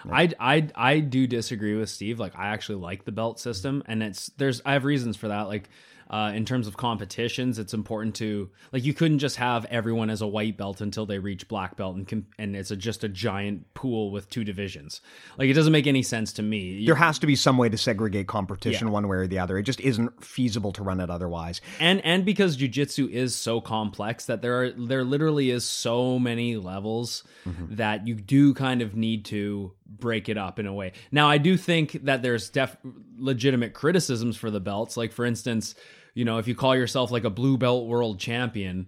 I, 0.09 0.29
I 0.39 0.69
I 0.75 0.99
do 0.99 1.27
disagree 1.27 1.75
with 1.75 1.89
Steve. 1.89 2.19
Like 2.19 2.37
I 2.37 2.47
actually 2.47 2.79
like 2.79 3.03
the 3.03 3.11
belt 3.11 3.39
system, 3.39 3.83
and 3.87 4.01
it's 4.01 4.27
there's 4.37 4.61
I 4.65 4.73
have 4.73 4.85
reasons 4.85 5.17
for 5.17 5.27
that. 5.27 5.47
Like 5.47 5.69
uh, 6.09 6.31
in 6.33 6.45
terms 6.45 6.67
of 6.67 6.77
competitions, 6.77 7.59
it's 7.59 7.73
important 7.73 8.15
to 8.15 8.49
like 8.71 8.83
you 8.85 8.93
couldn't 8.93 9.19
just 9.19 9.35
have 9.37 9.65
everyone 9.65 10.09
as 10.09 10.21
a 10.21 10.27
white 10.27 10.57
belt 10.57 10.81
until 10.81 11.05
they 11.05 11.19
reach 11.19 11.47
black 11.47 11.75
belt, 11.75 11.95
and 11.95 12.07
com- 12.07 12.25
and 12.39 12.55
it's 12.55 12.71
a, 12.71 12.75
just 12.75 13.03
a 13.03 13.09
giant 13.09 13.73
pool 13.73 14.11
with 14.11 14.29
two 14.29 14.43
divisions. 14.43 15.01
Like 15.37 15.49
it 15.49 15.53
doesn't 15.53 15.73
make 15.73 15.87
any 15.87 16.03
sense 16.03 16.31
to 16.33 16.41
me. 16.43 16.85
There 16.85 16.95
has 16.95 17.19
to 17.19 17.27
be 17.27 17.35
some 17.35 17.57
way 17.57 17.69
to 17.69 17.77
segregate 17.77 18.27
competition 18.27 18.87
Yeah. 18.87 18.93
one 18.93 19.07
way 19.07 19.17
or 19.17 19.27
the 19.27 19.39
other. 19.39 19.57
It 19.57 19.63
just 19.63 19.79
isn't 19.81 20.23
feasible 20.23 20.71
to 20.73 20.83
run 20.83 20.99
it 20.99 21.09
otherwise. 21.09 21.61
and 21.79 21.99
and 22.05 22.23
because 22.25 22.57
jujitsu 22.57 23.09
is 23.09 23.35
so 23.35 23.59
complex 23.61 24.25
that 24.25 24.41
there 24.41 24.61
are 24.63 24.71
there 24.71 25.03
literally 25.03 25.51
is 25.51 25.65
so 25.65 26.17
many 26.19 26.55
levels 26.55 27.23
that 27.69 28.07
you 28.07 28.15
do 28.15 28.53
kind 28.53 28.81
of 28.81 28.95
need 28.95 29.25
to 29.25 29.71
break 29.89 30.29
it 30.29 30.37
up 30.37 30.59
in 30.59 30.67
a 30.67 30.73
way. 30.73 30.93
Now 31.11 31.29
I 31.29 31.37
do 31.37 31.57
think 31.57 32.05
that 32.05 32.21
there's 32.21 32.49
def 32.49 32.75
legitimate 33.17 33.73
criticisms 33.73 34.37
for 34.37 34.51
the 34.51 34.59
belts. 34.59 34.97
Like 34.97 35.11
for 35.11 35.25
instance, 35.25 35.75
you 36.13 36.25
know, 36.25 36.37
if 36.37 36.47
you 36.47 36.55
call 36.55 36.75
yourself 36.75 37.11
like 37.11 37.23
a 37.23 37.29
blue 37.29 37.57
belt 37.57 37.87
world 37.87 38.19
champion, 38.19 38.87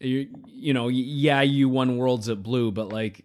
you 0.00 0.28
you 0.46 0.74
know, 0.74 0.88
yeah, 0.88 1.42
you 1.42 1.68
won 1.68 1.96
worlds 1.96 2.28
at 2.28 2.42
blue, 2.42 2.70
but 2.70 2.88
like 2.88 3.24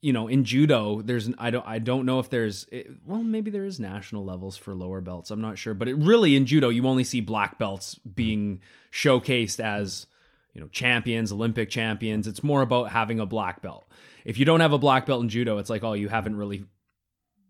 you 0.00 0.12
know, 0.12 0.28
in 0.28 0.44
judo, 0.44 1.00
there's 1.00 1.30
I 1.38 1.50
don't 1.50 1.66
I 1.66 1.78
don't 1.78 2.04
know 2.04 2.18
if 2.18 2.28
there's 2.28 2.66
it, 2.70 2.88
well 3.06 3.22
maybe 3.22 3.50
there 3.50 3.64
is 3.64 3.80
national 3.80 4.24
levels 4.24 4.56
for 4.56 4.74
lower 4.74 5.00
belts. 5.00 5.30
I'm 5.30 5.40
not 5.40 5.58
sure, 5.58 5.74
but 5.74 5.88
it 5.88 5.96
really 5.96 6.36
in 6.36 6.46
judo 6.46 6.68
you 6.68 6.86
only 6.86 7.04
see 7.04 7.20
black 7.20 7.58
belts 7.58 7.94
being 7.96 8.60
showcased 8.92 9.60
as 9.60 10.06
you 10.54 10.60
know 10.60 10.68
champions, 10.68 11.32
Olympic 11.32 11.68
champions. 11.68 12.26
It's 12.26 12.42
more 12.42 12.62
about 12.62 12.90
having 12.90 13.20
a 13.20 13.26
black 13.26 13.60
belt. 13.60 13.84
If 14.24 14.38
you 14.38 14.44
don't 14.44 14.60
have 14.60 14.72
a 14.72 14.78
black 14.78 15.06
belt 15.06 15.22
in 15.22 15.28
judo, 15.28 15.58
it's 15.58 15.70
like 15.70 15.84
oh 15.84 15.92
you 15.92 16.08
haven't 16.08 16.36
really 16.36 16.64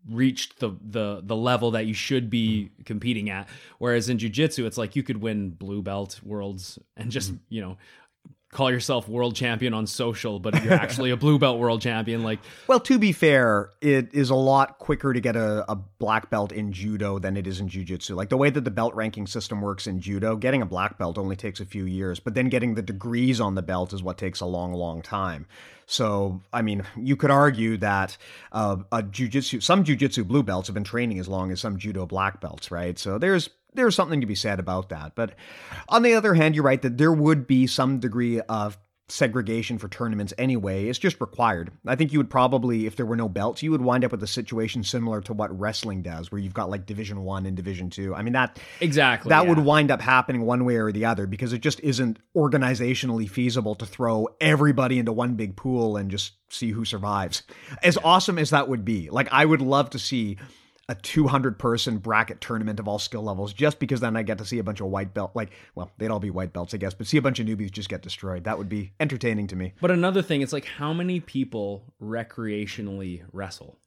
reached 0.09 0.59
the 0.59 0.75
the 0.81 1.21
the 1.23 1.35
level 1.35 1.71
that 1.71 1.85
you 1.85 1.93
should 1.93 2.29
be 2.29 2.71
competing 2.85 3.29
at. 3.29 3.47
Whereas 3.79 4.09
in 4.09 4.17
jujitsu, 4.17 4.65
it's 4.65 4.77
like 4.77 4.95
you 4.95 5.03
could 5.03 5.21
win 5.21 5.51
blue 5.51 5.81
belt 5.81 6.19
worlds 6.23 6.79
and 6.97 7.11
just 7.11 7.31
mm-hmm. 7.31 7.43
you 7.49 7.61
know 7.61 7.77
call 8.55 8.71
yourself 8.71 9.09
world 9.09 9.35
champion 9.35 9.73
on 9.73 9.85
social, 9.85 10.39
but 10.39 10.55
if 10.55 10.63
you're 10.63 10.73
actually 10.73 11.11
a 11.11 11.17
blue 11.17 11.37
belt 11.37 11.59
world 11.59 11.81
champion. 11.81 12.23
Like 12.23 12.39
Well, 12.67 12.79
to 12.79 12.97
be 12.97 13.11
fair, 13.11 13.71
it 13.81 14.13
is 14.13 14.29
a 14.29 14.35
lot 14.35 14.79
quicker 14.79 15.11
to 15.11 15.19
get 15.19 15.35
a, 15.35 15.69
a 15.69 15.75
black 15.75 16.29
belt 16.29 16.51
in 16.51 16.71
judo 16.71 17.19
than 17.19 17.35
it 17.35 17.47
is 17.47 17.59
in 17.59 17.67
jujitsu. 17.67 18.15
Like 18.15 18.29
the 18.29 18.37
way 18.37 18.49
that 18.49 18.63
the 18.63 18.71
belt 18.71 18.95
ranking 18.95 19.27
system 19.27 19.61
works 19.61 19.87
in 19.87 19.99
judo, 19.99 20.37
getting 20.37 20.61
a 20.61 20.65
black 20.65 20.97
belt 20.97 21.17
only 21.17 21.35
takes 21.35 21.59
a 21.59 21.65
few 21.65 21.85
years, 21.85 22.19
but 22.19 22.33
then 22.33 22.47
getting 22.47 22.75
the 22.75 22.81
degrees 22.81 23.41
on 23.41 23.55
the 23.55 23.61
belt 23.61 23.91
is 23.91 24.01
what 24.01 24.17
takes 24.17 24.39
a 24.39 24.45
long, 24.45 24.73
long 24.73 25.01
time. 25.01 25.45
So, 25.85 26.41
I 26.51 26.61
mean, 26.61 26.83
you 26.95 27.15
could 27.15 27.31
argue 27.31 27.77
that 27.77 28.17
uh, 28.51 28.77
a 28.91 29.03
jujitsu, 29.03 29.61
some 29.61 29.83
jujitsu 29.83 30.25
blue 30.25 30.43
belts 30.43 30.67
have 30.67 30.73
been 30.73 30.83
training 30.83 31.19
as 31.19 31.27
long 31.27 31.51
as 31.51 31.59
some 31.59 31.77
judo 31.77 32.05
black 32.05 32.41
belts, 32.41 32.71
right? 32.71 32.97
So 32.97 33.17
there's 33.17 33.49
there's 33.75 33.95
something 33.95 34.21
to 34.21 34.27
be 34.27 34.35
said 34.35 34.59
about 34.59 34.89
that. 34.89 35.13
But 35.15 35.35
on 35.89 36.01
the 36.01 36.13
other 36.13 36.33
hand, 36.33 36.55
you're 36.55 36.63
right 36.63 36.81
that 36.81 36.97
there 36.97 37.13
would 37.13 37.47
be 37.47 37.67
some 37.67 37.99
degree 37.99 38.41
of 38.41 38.77
segregation 39.07 39.77
for 39.77 39.87
tournaments 39.87 40.33
anyway. 40.37 40.87
It's 40.87 40.97
just 40.97 41.21
required. 41.21 41.71
I 41.85 41.95
think 41.95 42.11
you 42.11 42.19
would 42.19 42.29
probably, 42.29 42.87
if 42.87 42.95
there 42.95 43.05
were 43.05 43.15
no 43.15 43.29
belts, 43.29 43.61
you 43.61 43.71
would 43.71 43.81
wind 43.81 44.03
up 44.03 44.11
with 44.11 44.23
a 44.23 44.27
situation 44.27 44.83
similar 44.83 45.21
to 45.21 45.33
what 45.33 45.57
wrestling 45.57 46.01
does, 46.01 46.31
where 46.31 46.39
you've 46.39 46.55
got 46.55 46.69
like 46.69 46.85
Division 46.85 47.23
One 47.23 47.45
and 47.45 47.55
Division 47.55 47.89
Two. 47.89 48.15
I 48.15 48.23
mean 48.23 48.33
that 48.33 48.59
exactly 48.81 49.29
that 49.29 49.47
would 49.47 49.59
wind 49.59 49.91
up 49.91 50.01
happening 50.01 50.41
one 50.41 50.65
way 50.65 50.77
or 50.77 50.91
the 50.91 51.05
other 51.05 51.27
because 51.27 51.53
it 51.53 51.59
just 51.59 51.79
isn't 51.81 52.17
organizationally 52.35 53.29
feasible 53.29 53.75
to 53.75 53.85
throw 53.85 54.27
everybody 54.41 54.97
into 54.97 55.13
one 55.13 55.35
big 55.35 55.55
pool 55.55 55.97
and 55.97 56.09
just 56.09 56.33
see 56.49 56.71
who 56.71 56.83
survives. 56.83 57.43
As 57.83 57.97
awesome 58.03 58.39
as 58.39 58.49
that 58.49 58.69
would 58.69 58.83
be, 58.83 59.09
like 59.11 59.27
I 59.31 59.45
would 59.45 59.61
love 59.61 59.91
to 59.91 59.99
see 59.99 60.37
a 60.87 60.95
200 60.95 61.57
person 61.57 61.97
bracket 61.97 62.39
tournament 62.41 62.79
of 62.79 62.87
all 62.87 62.99
skill 62.99 63.23
levels 63.23 63.53
just 63.53 63.79
because 63.79 64.01
then 64.01 64.15
I 64.15 64.21
get 64.21 64.37
to 64.37 64.45
see 64.45 64.59
a 64.59 64.63
bunch 64.63 64.81
of 64.81 64.87
white 64.87 65.13
belt 65.15 65.31
like 65.33 65.51
well 65.73 65.89
they'd 65.97 66.11
all 66.11 66.19
be 66.19 66.29
white 66.29 66.53
belts 66.53 66.73
I 66.73 66.77
guess 66.77 66.93
but 66.93 67.07
see 67.07 67.17
a 67.17 67.21
bunch 67.21 67.39
of 67.39 67.47
newbies 67.47 67.71
just 67.71 67.89
get 67.89 68.01
destroyed. 68.03 68.43
That 68.43 68.57
would 68.57 68.69
be 68.69 68.93
entertaining 68.99 69.47
to 69.47 69.55
me. 69.55 69.73
But 69.81 69.91
another 69.91 70.21
thing, 70.21 70.41
it's 70.41 70.53
like 70.53 70.65
how 70.65 70.93
many 70.93 71.19
people 71.19 71.93
recreationally 72.01 73.23
wrestle? 73.33 73.79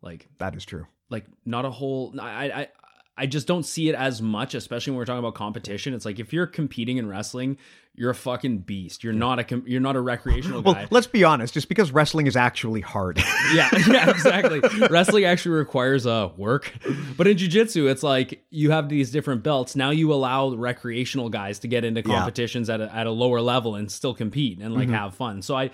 Like 0.00 0.28
that 0.38 0.54
is 0.54 0.64
true. 0.64 0.86
like 1.10 1.26
not 1.44 1.64
a 1.64 1.70
whole 1.70 2.14
I 2.20 2.46
I 2.46 2.68
I 3.16 3.26
just 3.26 3.46
don't 3.46 3.64
see 3.64 3.88
it 3.90 3.94
as 3.94 4.22
much, 4.22 4.54
especially 4.54 4.92
when 4.92 4.98
we're 4.98 5.04
talking 5.04 5.18
about 5.18 5.34
competition. 5.34 5.92
It's 5.92 6.04
like 6.06 6.18
if 6.18 6.32
you're 6.32 6.46
competing 6.46 6.96
in 6.96 7.06
wrestling, 7.08 7.58
you're 7.94 8.08
a 8.10 8.14
fucking 8.14 8.60
beast. 8.60 9.04
You're 9.04 9.12
not 9.12 9.38
a 9.38 9.44
com- 9.44 9.64
you're 9.66 9.82
not 9.82 9.96
a 9.96 10.00
recreational 10.00 10.62
well 10.62 10.72
guy. 10.74 10.86
let's 10.90 11.06
be 11.06 11.22
honest 11.22 11.52
just 11.52 11.68
because 11.68 11.92
wrestling 11.92 12.26
is 12.26 12.36
actually 12.36 12.80
hard 12.80 13.18
yeah, 13.54 13.68
yeah, 13.86 14.08
exactly. 14.08 14.60
Wrestling 14.88 15.26
actually 15.26 15.56
requires 15.56 16.06
uh 16.06 16.30
work, 16.38 16.72
but 17.18 17.26
in 17.26 17.36
jujitsu, 17.36 17.90
it's 17.90 18.02
like 18.02 18.42
you 18.48 18.70
have 18.70 18.88
these 18.88 19.10
different 19.10 19.42
belts. 19.42 19.76
Now 19.76 19.90
you 19.90 20.10
allow 20.14 20.54
recreational 20.54 21.28
guys 21.28 21.58
to 21.60 21.68
get 21.68 21.84
into 21.84 22.00
Yeah. 22.00 22.16
competitions 22.16 22.70
at 22.70 22.80
a, 22.80 22.94
at 22.94 23.06
a 23.06 23.10
lower 23.10 23.42
level 23.42 23.74
and 23.74 23.92
still 23.92 24.14
compete 24.14 24.58
and 24.58 24.70
Mm-hmm. 24.70 24.78
like 24.78 24.88
have 24.88 25.14
fun. 25.14 25.42
So 25.42 25.54
I, 25.54 25.70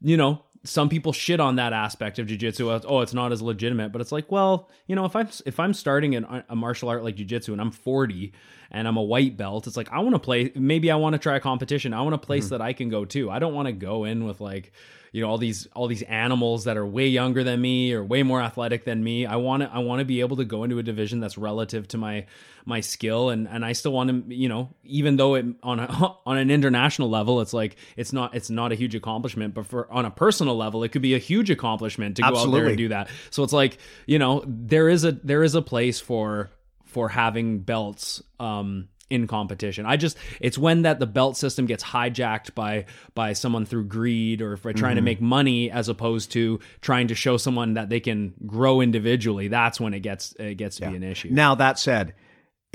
you 0.00 0.16
know, 0.16 0.44
some 0.66 0.88
people 0.88 1.12
shit 1.12 1.40
on 1.40 1.56
that 1.56 1.72
aspect 1.72 2.18
of 2.18 2.26
jujitsu. 2.26 2.84
Oh, 2.86 3.00
it's 3.00 3.14
not 3.14 3.32
as 3.32 3.40
legitimate, 3.40 3.92
but 3.92 4.00
it's 4.00 4.12
like, 4.12 4.30
well, 4.30 4.68
you 4.86 4.94
know, 4.96 5.04
if 5.04 5.16
I'm 5.16 5.28
if 5.46 5.58
I'm 5.58 5.72
starting 5.72 6.12
in 6.14 6.24
a 6.48 6.56
martial 6.56 6.88
art 6.88 7.04
like 7.04 7.16
jujitsu 7.16 7.48
and 7.48 7.60
I'm 7.60 7.70
40 7.70 8.32
and 8.70 8.86
I'm 8.88 8.96
a 8.96 9.02
white 9.02 9.36
belt, 9.36 9.66
it's 9.66 9.76
like 9.76 9.90
I 9.92 10.00
want 10.00 10.14
to 10.14 10.18
play. 10.18 10.52
Maybe 10.54 10.90
I 10.90 10.96
want 10.96 11.14
to 11.14 11.18
try 11.18 11.36
a 11.36 11.40
competition. 11.40 11.94
I 11.94 12.02
want 12.02 12.14
a 12.14 12.18
Mm-hmm. 12.18 12.26
place 12.26 12.48
that 12.50 12.60
I 12.60 12.72
can 12.72 12.88
go 12.90 13.04
to. 13.06 13.30
I 13.30 13.38
don't 13.38 13.54
want 13.54 13.66
to 13.66 13.72
go 13.72 14.04
in 14.04 14.24
with 14.26 14.40
like 14.40 14.72
you 15.16 15.22
know 15.22 15.30
all 15.30 15.38
these 15.38 15.66
all 15.74 15.86
these 15.86 16.02
animals 16.02 16.64
that 16.64 16.76
are 16.76 16.84
way 16.84 17.08
younger 17.08 17.42
than 17.42 17.58
me 17.58 17.94
or 17.94 18.04
way 18.04 18.22
more 18.22 18.42
athletic 18.42 18.84
than 18.84 19.02
me 19.02 19.24
i 19.24 19.36
want 19.36 19.62
to 19.62 19.70
i 19.72 19.78
want 19.78 20.00
to 20.00 20.04
be 20.04 20.20
able 20.20 20.36
to 20.36 20.44
go 20.44 20.62
into 20.62 20.78
a 20.78 20.82
division 20.82 21.20
that's 21.20 21.38
relative 21.38 21.88
to 21.88 21.96
my 21.96 22.26
my 22.66 22.80
skill. 22.80 23.30
And 23.30 23.48
and 23.48 23.64
i 23.64 23.72
still 23.72 23.92
want 23.92 24.28
to 24.28 24.34
you 24.34 24.48
know 24.48 24.68
even 24.84 25.16
though 25.16 25.36
it 25.36 25.46
on 25.62 25.80
a 25.80 25.86
on 26.26 26.36
an 26.36 26.50
international 26.50 27.08
level 27.08 27.40
it's 27.40 27.54
like 27.54 27.76
it's 27.96 28.12
not 28.12 28.34
it's 28.34 28.50
not 28.50 28.72
a 28.72 28.74
huge 28.74 28.94
accomplishment. 28.94 29.54
But 29.54 29.66
for 29.66 29.90
on 29.90 30.04
a 30.04 30.10
personal 30.10 30.56
level 30.56 30.82
it 30.84 30.90
could 30.90 31.02
be 31.02 31.14
a 31.14 31.18
huge 31.18 31.48
accomplishment 31.48 32.16
to 32.16 32.22
go 32.22 32.36
out 32.36 32.50
there 32.52 32.66
and 32.66 32.76
do 32.76 32.88
that. 32.88 33.08
So 33.30 33.42
it's 33.42 33.52
like 33.52 33.78
you 34.04 34.18
know 34.18 34.42
there 34.46 34.88
is 34.88 35.04
a 35.04 35.12
there 35.12 35.42
is 35.42 35.54
a 35.54 35.62
place 35.62 36.00
for 36.00 36.50
for 36.84 37.08
having 37.08 37.60
belts 37.60 38.22
um 38.38 38.88
in 39.08 39.26
competition. 39.26 39.86
I 39.86 39.96
just 39.96 40.16
it's 40.40 40.58
when 40.58 40.82
that 40.82 40.98
the 40.98 41.06
belt 41.06 41.36
system 41.36 41.66
gets 41.66 41.84
hijacked 41.84 42.54
by 42.54 42.86
by 43.14 43.32
someone 43.32 43.64
through 43.64 43.84
greed 43.84 44.42
or 44.42 44.56
for 44.56 44.72
trying 44.72 44.96
to 44.96 45.00
mm-hmm. 45.00 45.04
make 45.04 45.20
money 45.20 45.70
as 45.70 45.88
opposed 45.88 46.32
to 46.32 46.60
trying 46.80 47.08
to 47.08 47.14
show 47.14 47.36
someone 47.36 47.74
that 47.74 47.88
they 47.88 48.00
can 48.00 48.34
grow 48.46 48.80
individually. 48.80 49.48
That's 49.48 49.80
when 49.80 49.94
it 49.94 50.00
gets 50.00 50.32
it 50.38 50.56
gets 50.56 50.76
to 50.76 50.90
be 50.90 50.96
an 50.96 51.02
issue. 51.02 51.28
now 51.30 51.54
that 51.54 51.78
said 51.78 52.14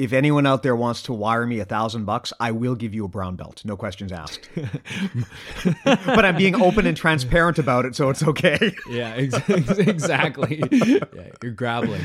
if 0.01 0.13
anyone 0.13 0.47
out 0.47 0.63
there 0.63 0.75
wants 0.75 1.01
to 1.03 1.13
wire 1.13 1.45
me 1.45 1.59
a 1.59 1.65
thousand 1.65 2.05
bucks 2.05 2.33
I 2.39 2.51
will 2.51 2.75
give 2.75 2.93
you 2.93 3.05
a 3.05 3.07
brown 3.07 3.35
belt 3.35 3.61
no 3.65 3.77
questions 3.77 4.11
asked 4.11 4.49
but 5.83 6.25
I'm 6.25 6.35
being 6.35 6.55
open 6.61 6.85
and 6.87 6.95
transparent 6.97 7.59
about 7.59 7.85
it 7.85 7.95
so 7.95 8.09
it's 8.09 8.23
okay 8.23 8.73
Yeah, 8.89 9.13
ex- 9.15 9.49
ex- 9.49 9.77
exactly. 9.77 10.61
yeah, 10.71 10.99
you're 11.41 11.51
grappling. 11.53 12.01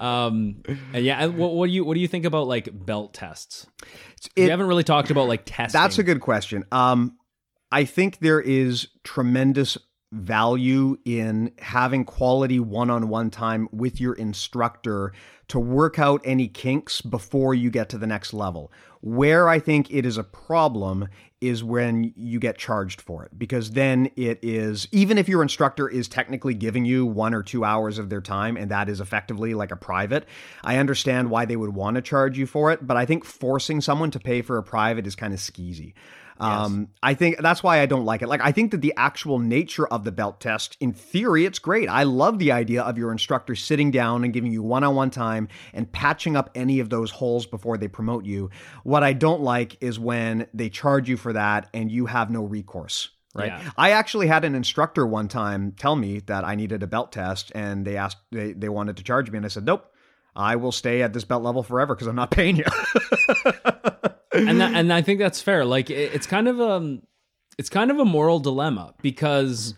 Um, 0.00 0.62
and 0.92 1.04
yeah, 1.04 1.26
what, 1.26 1.54
what 1.54 1.66
do 1.66 1.72
you 1.72 1.84
what 1.84 1.94
do 1.94 2.00
you 2.00 2.08
think 2.08 2.24
about 2.24 2.46
like 2.46 2.68
belt 2.72 3.14
tests? 3.14 3.66
It- 4.36 4.44
you 4.44 4.50
haven't 4.50 4.66
really 4.66 4.84
talked 4.84 5.10
about 5.10 5.28
like 5.28 5.42
testing. 5.44 5.80
That's 5.80 5.98
a 5.98 6.02
good 6.02 6.20
question. 6.20 6.64
Um, 6.70 7.16
I 7.72 7.84
think 7.84 8.18
there 8.20 8.40
is 8.40 8.88
tremendous 9.04 9.76
value 10.12 10.96
in 11.04 11.52
having 11.58 12.04
quality 12.04 12.58
one-on-one 12.58 13.30
time 13.30 13.68
with 13.72 14.00
your 14.00 14.14
instructor 14.14 15.12
to 15.48 15.58
work 15.58 15.98
out 15.98 16.20
any 16.24 16.48
kinks 16.48 17.00
before 17.00 17.54
you 17.54 17.70
get 17.70 17.88
to 17.90 17.98
the 17.98 18.06
next 18.06 18.32
level. 18.32 18.72
Where 19.00 19.48
I 19.48 19.58
think 19.58 19.90
it 19.90 20.04
is 20.04 20.16
a 20.16 20.24
problem 20.24 21.08
is 21.40 21.62
when 21.62 22.12
you 22.16 22.40
get 22.40 22.58
charged 22.58 23.00
for 23.00 23.24
it 23.24 23.38
because 23.38 23.70
then 23.70 24.10
it 24.16 24.40
is 24.42 24.88
even 24.90 25.18
if 25.18 25.28
your 25.28 25.40
instructor 25.40 25.88
is 25.88 26.08
technically 26.08 26.52
giving 26.52 26.84
you 26.84 27.06
1 27.06 27.32
or 27.32 27.42
2 27.44 27.64
hours 27.64 27.98
of 27.98 28.10
their 28.10 28.20
time 28.20 28.56
and 28.56 28.70
that 28.70 28.88
is 28.88 29.00
effectively 29.00 29.54
like 29.54 29.70
a 29.70 29.76
private, 29.76 30.26
I 30.64 30.78
understand 30.78 31.30
why 31.30 31.44
they 31.44 31.56
would 31.56 31.74
want 31.74 31.94
to 31.94 32.02
charge 32.02 32.36
you 32.36 32.46
for 32.46 32.72
it, 32.72 32.86
but 32.86 32.96
I 32.96 33.06
think 33.06 33.24
forcing 33.24 33.80
someone 33.80 34.10
to 34.12 34.18
pay 34.18 34.42
for 34.42 34.58
a 34.58 34.62
private 34.62 35.06
is 35.06 35.14
kind 35.14 35.32
of 35.32 35.38
skeezy. 35.38 35.92
Um, 36.40 36.88
I 37.02 37.14
think 37.14 37.38
that's 37.38 37.62
why 37.62 37.80
I 37.80 37.86
don't 37.86 38.04
like 38.04 38.22
it. 38.22 38.28
Like, 38.28 38.40
I 38.42 38.52
think 38.52 38.70
that 38.70 38.80
the 38.80 38.94
actual 38.96 39.38
nature 39.38 39.86
of 39.86 40.04
the 40.04 40.12
belt 40.12 40.40
test, 40.40 40.76
in 40.80 40.92
theory, 40.92 41.44
it's 41.44 41.58
great. 41.58 41.88
I 41.88 42.04
love 42.04 42.38
the 42.38 42.52
idea 42.52 42.82
of 42.82 42.96
your 42.96 43.12
instructor 43.12 43.54
sitting 43.54 43.90
down 43.90 44.24
and 44.24 44.32
giving 44.32 44.52
you 44.52 44.62
one 44.62 44.84
on 44.84 44.94
one 44.94 45.10
time 45.10 45.48
and 45.72 45.90
patching 45.90 46.36
up 46.36 46.50
any 46.54 46.80
of 46.80 46.90
those 46.90 47.10
holes 47.10 47.46
before 47.46 47.76
they 47.76 47.88
promote 47.88 48.24
you. 48.24 48.50
What 48.84 49.02
I 49.02 49.12
don't 49.12 49.42
like 49.42 49.76
is 49.82 49.98
when 49.98 50.46
they 50.54 50.68
charge 50.68 51.08
you 51.08 51.16
for 51.16 51.32
that 51.32 51.68
and 51.74 51.90
you 51.90 52.06
have 52.06 52.30
no 52.30 52.42
recourse. 52.42 53.10
Right. 53.34 53.48
Yeah. 53.48 53.70
I 53.76 53.90
actually 53.90 54.26
had 54.26 54.44
an 54.44 54.54
instructor 54.54 55.06
one 55.06 55.28
time 55.28 55.72
tell 55.72 55.94
me 55.94 56.20
that 56.20 56.44
I 56.44 56.54
needed 56.54 56.82
a 56.82 56.86
belt 56.86 57.12
test 57.12 57.52
and 57.54 57.86
they 57.86 57.96
asked, 57.96 58.18
they, 58.32 58.52
they 58.52 58.68
wanted 58.68 58.96
to 58.96 59.04
charge 59.04 59.30
me. 59.30 59.36
And 59.36 59.44
I 59.44 59.48
said, 59.48 59.64
nope, 59.64 59.92
I 60.34 60.56
will 60.56 60.72
stay 60.72 61.02
at 61.02 61.12
this 61.12 61.24
belt 61.24 61.42
level 61.42 61.62
forever 61.62 61.94
because 61.94 62.06
I'm 62.06 62.16
not 62.16 62.30
paying 62.30 62.56
you. 62.56 62.64
and 64.38 64.60
that, 64.60 64.74
and 64.74 64.92
I 64.92 65.02
think 65.02 65.18
that's 65.18 65.40
fair. 65.40 65.64
Like 65.64 65.90
it, 65.90 66.14
it's 66.14 66.26
kind 66.26 66.48
of 66.48 66.60
um, 66.60 67.02
it's 67.58 67.68
kind 67.68 67.90
of 67.90 67.98
a 67.98 68.04
moral 68.04 68.38
dilemma 68.38 68.94
because 69.02 69.74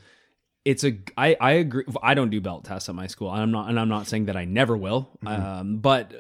it's 0.65 0.85
a 0.85 0.99
I 1.17 1.37
I 1.41 1.53
agree 1.53 1.85
I 2.03 2.15
don't 2.15 2.31
do 2.31 2.41
belt 2.41 2.65
tests 2.65 2.89
at 2.89 2.95
my 2.95 3.07
school. 3.07 3.31
I'm 3.31 3.51
not 3.51 3.69
and 3.69 3.81
I'm 3.81 3.89
not 3.89 4.07
saying 4.07 4.27
that 4.27 4.37
I 4.37 4.45
never 4.45 4.77
will. 4.77 5.09
Um 5.25 5.79
but 5.79 6.13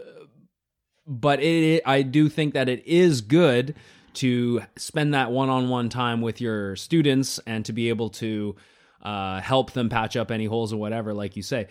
but 1.06 1.40
it 1.42 1.82
I 1.84 2.02
do 2.02 2.28
think 2.28 2.54
that 2.54 2.68
it 2.68 2.86
is 2.86 3.20
good 3.20 3.74
to 4.14 4.62
spend 4.76 5.14
that 5.14 5.30
one-on-one 5.30 5.88
time 5.88 6.20
with 6.20 6.40
your 6.40 6.74
students 6.76 7.38
and 7.46 7.64
to 7.66 7.72
be 7.72 7.90
able 7.90 8.10
to 8.10 8.56
uh, 9.02 9.40
help 9.40 9.70
them 9.70 9.88
patch 9.88 10.16
up 10.16 10.30
any 10.30 10.46
holes 10.46 10.72
or 10.72 10.76
whatever 10.78 11.14
like 11.14 11.36
you 11.36 11.42
say 11.42 11.68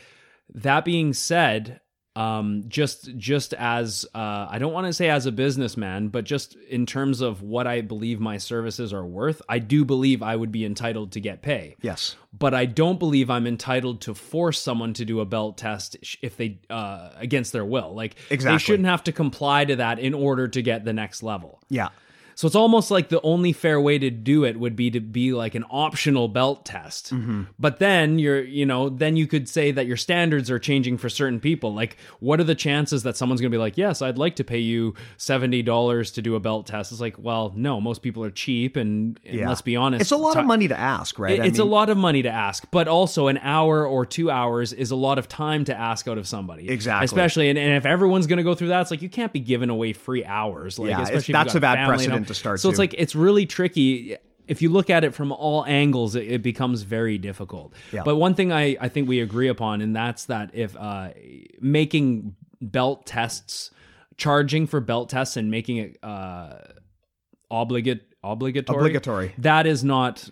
that 0.55 0.85
being 0.85 1.13
said 1.13 1.79
um, 2.19 2.65
just 2.67 3.15
just 3.15 3.53
as 3.53 4.05
uh, 4.13 4.47
I 4.49 4.59
don't 4.59 4.73
want 4.73 4.87
to 4.87 4.93
say 4.93 5.09
as 5.09 5.25
a 5.25 5.31
businessman, 5.31 6.09
but 6.09 6.25
just 6.25 6.55
in 6.69 6.85
terms 6.85 7.21
of 7.21 7.41
what 7.41 7.65
I 7.65 7.79
believe 7.79 8.19
my 8.19 8.35
services 8.35 8.91
are 8.91 9.05
worth, 9.05 9.41
I 9.47 9.59
do 9.59 9.85
believe 9.85 10.21
I 10.21 10.35
would 10.35 10.51
be 10.51 10.65
entitled 10.65 11.13
to 11.13 11.21
get 11.21 11.41
pay. 11.41 11.77
Yes. 11.81 12.17
But 12.37 12.53
I 12.53 12.65
don't 12.65 12.99
believe 12.99 13.29
I'm 13.29 13.47
entitled 13.47 14.01
to 14.01 14.13
force 14.13 14.61
someone 14.61 14.93
to 14.95 15.05
do 15.05 15.21
a 15.21 15.25
belt 15.25 15.57
test 15.57 15.95
if 16.21 16.35
they 16.35 16.59
uh, 16.69 17.11
against 17.15 17.53
their 17.53 17.63
will. 17.63 17.95
Like 17.95 18.17
Exactly. 18.29 18.55
they 18.55 18.59
shouldn't 18.59 18.89
have 18.89 19.05
to 19.05 19.13
comply 19.13 19.63
to 19.63 19.77
that 19.77 19.99
in 19.99 20.13
order 20.13 20.49
to 20.49 20.61
get 20.61 20.83
the 20.83 20.93
next 20.93 21.23
level. 21.23 21.61
Yeah. 21.69 21.87
So 22.39 22.45
it's 22.47 22.55
almost 22.55 22.89
like 22.89 23.09
the 23.09 23.19
only 23.21 23.51
fair 23.51 23.81
way 23.81 23.99
to 23.99 24.09
do 24.09 24.45
it 24.45 24.57
would 24.57 24.73
be 24.77 24.89
to 24.91 25.01
be 25.01 25.33
like 25.33 25.55
an 25.55 25.65
optional 25.69 26.29
belt 26.29 26.63
test. 26.63 27.13
Mm-hmm. 27.13 27.43
But 27.59 27.79
then 27.79 28.17
you're, 28.17 28.41
you 28.41 28.65
know, 28.65 28.87
then 28.87 29.17
you 29.17 29.27
could 29.27 29.49
say 29.49 29.71
that 29.71 29.87
your 29.87 29.97
standards 29.97 30.49
are 30.49 30.57
changing 30.57 30.99
for 30.99 31.09
certain 31.09 31.41
people. 31.41 31.73
Like, 31.73 31.97
what 32.21 32.39
are 32.39 32.45
the 32.45 32.55
chances 32.55 33.03
that 33.03 33.17
someone's 33.17 33.41
going 33.41 33.51
to 33.51 33.53
be 33.57 33.59
like, 33.59 33.77
yes, 33.77 34.01
I'd 34.01 34.17
like 34.17 34.37
to 34.37 34.45
pay 34.45 34.59
you 34.59 34.93
$70 35.17 36.13
to 36.13 36.21
do 36.21 36.35
a 36.35 36.39
belt 36.39 36.65
test? 36.65 36.93
It's 36.93 37.01
like, 37.01 37.17
well, 37.19 37.51
no, 37.57 37.81
most 37.81 38.01
people 38.01 38.23
are 38.23 38.31
cheap. 38.31 38.77
And, 38.77 39.19
and 39.25 39.39
Yeah. 39.39 39.49
let's 39.49 39.61
be 39.61 39.75
honest, 39.75 39.99
It's 40.03 40.11
a 40.11 40.15
lot 40.15 40.37
of 40.37 40.45
money 40.45 40.69
to 40.69 40.79
ask, 40.79 41.19
right? 41.19 41.39
it- 41.39 41.45
it's 41.45 41.59
a 41.59 41.65
lot 41.65 41.89
of 41.89 41.97
money 41.97 42.21
to 42.21 42.29
ask, 42.29 42.65
but 42.71 42.87
also 42.87 43.27
an 43.27 43.39
hour 43.39 43.85
or 43.85 44.05
two 44.05 44.31
hours 44.31 44.71
is 44.71 44.91
a 44.91 44.95
lot 44.95 45.19
of 45.19 45.27
time 45.27 45.65
to 45.65 45.77
ask 45.77 46.07
out 46.07 46.17
of 46.17 46.25
somebody. 46.25 46.69
Exactly. 46.69 47.03
Especially, 47.03 47.49
and, 47.49 47.59
and 47.59 47.73
if 47.73 47.85
everyone's 47.85 48.27
going 48.27 48.37
to 48.37 48.43
go 48.43 48.55
through 48.55 48.69
that, 48.69 48.79
it's 48.79 48.91
like 48.91 49.01
you 49.01 49.09
can't 49.09 49.33
be 49.33 49.41
giving 49.41 49.69
away 49.69 49.91
free 49.91 50.23
hours. 50.23 50.79
Like, 50.79 50.91
Yeah, 50.91 51.01
especially 51.01 51.33
if 51.33 51.45
got 51.47 51.53
a 51.53 51.59
bad 51.59 51.85
precedent 51.85 52.28
to 52.29 52.33
start 52.33 52.59
So 52.59 52.69
it's 52.69 52.79
like 52.79 52.95
it's 52.97 53.15
really 53.15 53.45
tricky. 53.45 54.15
If 54.47 54.61
you 54.63 54.69
look 54.69 54.89
at 54.89 55.03
it 55.03 55.13
from 55.13 55.31
all 55.31 55.65
angles, 55.65 56.15
it, 56.15 56.31
it 56.31 56.41
becomes 56.41 56.81
very 56.81 57.17
difficult. 57.19 57.73
Yeah. 57.91 58.01
But 58.03 58.15
one 58.15 58.33
thing 58.33 58.51
I, 58.51 58.77
I 58.81 58.89
think 58.89 59.07
we 59.07 59.19
agree 59.19 59.47
upon, 59.47 59.81
and 59.81 59.95
that's 59.95 60.25
that 60.25 60.51
if 60.53 60.75
uh, 60.75 61.09
making 61.61 62.35
belt 62.61 63.05
tests, 63.05 63.69
charging 64.17 64.65
for 64.65 64.79
belt 64.79 65.09
tests, 65.09 65.37
and 65.37 65.51
making 65.51 65.77
it 65.77 65.97
uh, 66.03 66.55
obligate 67.51 68.05
obligatory 68.23 68.77
Obligatory. 68.79 69.33
that 69.37 69.65
is 69.65 69.83
not 69.83 70.29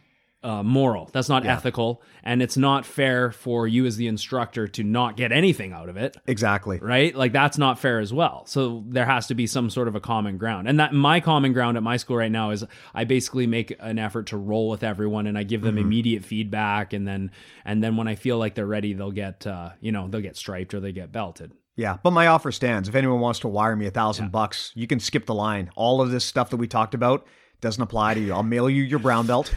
uh, 0.47 0.63
moral 0.63 1.09
that's 1.11 1.27
not 1.29 1.45
ethical 1.45 2.01
and 2.23 2.41
it's 2.41 2.55
not 2.55 2.85
fair 2.85 3.31
for 3.31 3.67
you 3.67 3.85
as 3.85 3.97
the 3.97 4.07
instructor 4.07 4.67
to 4.67 4.83
not 4.83 5.17
get 5.17 5.31
anything 5.31 5.73
out 5.73 5.89
of 5.89 5.97
it 5.97 6.15
Exactly. 6.25 6.79
right 6.79 7.13
like 7.15 7.33
that's 7.33 7.57
not 7.57 7.79
fair 7.79 7.99
as 7.99 8.13
well 8.13 8.45
so 8.45 8.83
there 8.87 9.05
has 9.05 9.27
to 9.27 9.35
be 9.35 9.45
some 9.45 9.69
sort 9.69 9.87
of 9.87 9.95
a 9.95 9.99
common 9.99 10.37
ground 10.37 10.67
and 10.69 10.79
that 10.79 10.93
my 10.93 11.19
common 11.19 11.51
ground 11.53 11.75
at 11.75 11.83
my 11.83 11.97
school 11.97 12.17
right 12.17 12.31
now 12.31 12.51
is 12.51 12.63
i 12.93 13.03
basically 13.03 13.45
make 13.47 13.75
an 13.79 13.99
effort 13.99 14.27
to 14.27 14.37
roll 14.37 14.69
with 14.69 14.83
everyone 14.83 15.27
and 15.27 15.37
i 15.37 15.43
give 15.43 15.61
them 15.61 15.75
Mm-hmm. 15.75 15.85
immediate 15.85 16.23
feedback 16.23 16.93
and 16.93 17.07
then 17.07 17.31
and 17.65 17.83
then 17.83 17.97
when 17.97 18.07
i 18.07 18.15
feel 18.15 18.37
like 18.37 18.55
they're 18.55 18.65
ready 18.65 18.93
they'll 18.93 19.11
get 19.11 19.45
uh, 19.45 19.71
you 19.81 19.91
know 19.91 20.07
they'll 20.07 20.21
get 20.21 20.37
striped 20.37 20.73
or 20.73 20.79
they 20.79 20.91
get 20.93 21.11
belted 21.11 21.51
Yeah, 21.75 21.97
but 22.01 22.11
my 22.11 22.25
offer 22.27 22.51
stands. 22.51 22.89
If 22.89 22.95
anyone 22.95 23.19
wants 23.19 23.39
to 23.41 23.47
wire 23.47 23.75
me 23.75 23.85
a 23.85 23.91
thousand 23.91 24.31
bucks, 24.31 24.71
you 24.75 24.87
can 24.87 24.99
skip 24.99 25.25
the 25.27 25.35
line. 25.35 25.69
All 25.75 26.01
of 26.01 26.09
this 26.09 26.25
stuff 26.25 26.49
that 26.49 26.57
we 26.57 26.67
talked 26.67 26.95
about 26.95 27.27
doesn't 27.59 27.81
apply 27.81 28.13
to 28.13 28.19
you. 28.19 28.33
I'll 28.33 28.43
mail 28.43 28.69
you 28.69 28.83
your 28.83 28.99
brown 28.99 29.25
belt. 29.25 29.53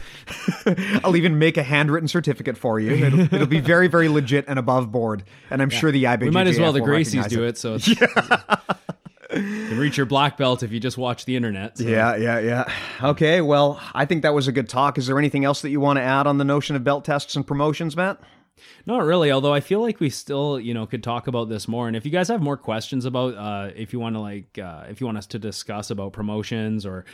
I'll 1.03 1.15
even 1.15 1.37
make 1.37 1.57
a 1.57 1.63
handwritten 1.63 2.07
certificate 2.07 2.57
for 2.57 2.79
you. 2.79 3.05
It'll, 3.05 3.19
it'll 3.21 3.47
be 3.47 3.59
very, 3.59 3.87
very 3.87 4.09
legit 4.09 4.45
and 4.47 4.57
above 4.57 4.91
board. 4.91 5.23
And 5.49 5.61
I'm 5.61 5.69
sure 5.69 5.91
the 5.91 6.05
IBJJF 6.05 6.21
we 6.21 6.29
might 6.31 6.47
as 6.47 6.59
well 6.59 6.73
the 6.73 6.81
gracies 6.81 7.29
do 7.29 7.43
it, 7.43 7.57
so 7.57 7.75
it's, 7.75 7.87
you 7.87 7.95
can 9.29 9.77
reach 9.77 9.97
your 9.97 10.07
black 10.07 10.35
belt 10.37 10.63
if 10.63 10.71
you 10.71 10.79
just 10.79 10.97
watch 10.97 11.25
the 11.25 11.35
internet 11.35 11.77
so. 11.77 11.83
Yeah, 11.83 12.15
yeah, 12.15 12.39
yeah. 12.39 12.73
Okay, 13.03 13.41
well, 13.41 13.79
I 13.93 14.05
think 14.05 14.23
that 14.23 14.33
was 14.33 14.47
a 14.47 14.51
good 14.51 14.67
talk. 14.67 14.97
Is 14.97 15.07
there 15.07 15.19
anything 15.19 15.45
else 15.45 15.61
that 15.61 15.69
you 15.69 15.79
want 15.79 15.97
to 15.97 16.03
add 16.03 16.27
on 16.27 16.37
the 16.37 16.43
notion 16.43 16.75
of 16.75 16.83
belt 16.83 17.05
tests 17.05 17.35
and 17.35 17.45
promotions, 17.45 17.95
Matt? 17.95 18.19
Not 18.85 19.03
really, 19.03 19.31
although 19.31 19.53
I 19.53 19.59
feel 19.59 19.81
like 19.81 19.99
we 19.99 20.09
still, 20.09 20.59
you 20.59 20.73
know, 20.73 20.85
could 20.85 21.03
talk 21.03 21.27
about 21.27 21.49
this 21.49 21.67
more. 21.67 21.87
And 21.87 21.95
if 21.95 22.05
you 22.05 22.11
guys 22.11 22.27
have 22.27 22.41
more 22.41 22.57
questions 22.57 23.05
about, 23.05 23.35
uh, 23.35 23.71
if 23.75 23.93
you 23.93 23.99
want 23.99 24.15
to 24.15 24.19
like, 24.19 24.57
uh, 24.59 24.85
if 24.89 24.99
you 24.99 25.05
want 25.05 25.17
us 25.17 25.27
to 25.27 25.39
discuss 25.39 25.89
about 25.91 26.13
promotions 26.13 26.85
or, 26.85 27.05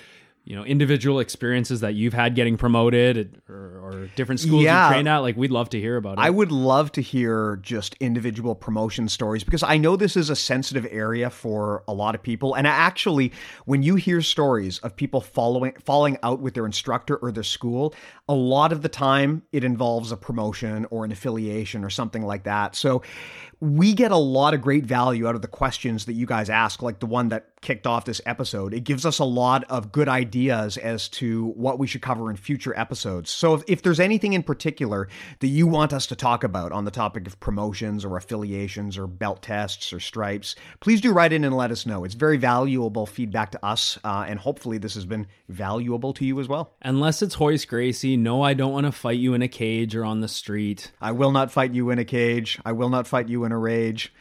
you 0.48 0.56
know, 0.56 0.64
individual 0.64 1.20
experiences 1.20 1.82
that 1.82 1.96
you've 1.96 2.14
had 2.14 2.34
getting 2.34 2.56
promoted 2.56 3.42
or, 3.50 3.80
or 3.84 4.10
different 4.16 4.40
schools 4.40 4.64
Yeah. 4.64 4.88
you 4.88 4.94
trained 4.94 5.10
at, 5.10 5.18
like 5.18 5.36
we'd 5.36 5.52
love 5.52 5.68
to 5.72 5.80
hear 5.80 5.98
about 5.98 6.14
it. 6.14 6.22
I 6.22 6.30
would 6.30 6.54
love 6.54 6.90
to 6.94 7.02
hear 7.02 7.58
just 7.62 7.96
individual 8.00 8.56
promotion 8.56 9.10
stories 9.10 9.44
because 9.44 9.62
I 9.62 9.76
know 9.76 9.98
this 9.98 10.16
is 10.16 10.30
a 10.30 10.38
sensitive 10.38 10.88
area 10.90 11.30
for 11.30 11.84
a 11.86 11.94
lot 11.94 12.16
of 12.16 12.24
people. 12.24 12.54
And 12.54 12.66
actually, 12.66 13.34
when 13.66 13.84
you 13.84 13.96
hear 13.96 14.22
stories 14.22 14.80
of 14.80 14.96
people 14.96 15.20
following 15.20 15.74
falling 15.84 16.18
out 16.24 16.40
with 16.40 16.54
their 16.54 16.66
instructor 16.66 17.18
or 17.18 17.34
their 17.34 17.44
school, 17.44 17.94
a 18.30 18.34
lot 18.34 18.72
of 18.72 18.82
the 18.84 18.90
time 18.90 19.44
it 19.52 19.66
involves 19.66 20.14
a 20.14 20.18
promotion 20.18 20.86
or 20.92 21.04
an 21.04 21.12
affiliation 21.12 21.84
or 21.84 21.90
something 21.90 22.26
like 22.26 22.44
that. 22.44 22.74
So 22.74 23.02
we 23.60 23.94
get 23.94 24.12
a 24.12 24.18
lot 24.18 24.54
of 24.54 24.62
great 24.62 24.86
value 24.86 25.28
out 25.28 25.36
of 25.36 25.42
the 25.42 25.48
questions 25.48 26.06
that 26.06 26.14
you 26.14 26.26
guys 26.26 26.50
ask, 26.50 26.82
like 26.82 27.00
the 27.00 27.08
one 27.08 27.30
that 27.30 27.50
kicked 27.62 27.88
off 27.88 28.06
this 28.06 28.22
episode. 28.26 28.74
It 28.74 28.84
gives 28.84 29.06
us 29.06 29.18
a 29.18 29.24
lot 29.24 29.64
of 29.64 29.92
good 29.92 30.08
ideas 30.08 30.78
as 30.78 31.10
to 31.10 31.48
what 31.48 31.80
we 31.80 31.88
should 31.88 32.04
cover 32.04 32.30
in 32.30 32.36
future 32.38 32.78
episodes. 32.78 33.32
So 33.32 33.56
if, 33.56 33.64
if 33.68 33.82
there's 33.82 34.00
anything 34.00 34.34
in 34.34 34.44
particular 34.44 35.08
that 35.40 35.48
you 35.48 35.66
want 35.66 35.92
us 35.92 36.06
to 36.08 36.16
talk 36.16 36.44
about 36.44 36.72
on 36.72 36.86
the 36.86 36.92
topic 36.92 37.26
of 37.26 37.40
promotions 37.40 38.06
or 38.06 38.16
affiliations 38.16 38.96
or 38.96 39.08
belt 39.08 39.42
tests 39.42 39.92
or 39.92 40.00
stripes, 40.00 40.56
please 40.80 41.02
do 41.02 41.12
write 41.12 41.34
in 41.34 41.44
and 41.44 41.58
let 41.58 41.72
us 41.72 41.86
know. 41.86 42.04
It's 42.04 42.14
very 42.14 42.38
valuable 42.38 43.08
feedback 43.08 43.52
to 43.52 43.66
us, 43.66 43.98
uh, 44.04 44.26
and 44.28 44.40
hopefully 44.40 44.78
this 44.78 44.94
has 44.94 45.06
been 45.06 45.26
valuable 45.50 46.14
to 46.14 46.26
you 46.26 46.40
as 46.40 46.48
well. 46.48 46.76
Unless 46.84 47.24
it's 47.24 47.40
Royce 47.40 47.66
Gracie, 47.66 48.18
no, 48.18 48.44
I 48.44 48.54
don't 48.54 48.72
want 48.72 48.86
to 48.86 48.92
fight 48.92 49.18
you 49.18 49.34
in 49.34 49.42
a 49.42 49.48
cage 49.48 49.96
or 49.96 50.06
on 50.06 50.22
the 50.22 50.28
street. 50.28 50.92
I 51.02 51.12
will 51.12 51.32
not 51.32 51.52
fight 51.52 51.74
you 51.74 51.90
in 51.90 51.98
a 51.98 52.06
cage. 52.06 52.60
I 52.64 52.74
will 52.74 52.90
not 52.90 53.08
fight 53.08 53.30
you 53.30 53.47
in 53.48 53.52
a 53.52 53.58
rage. 53.58 54.14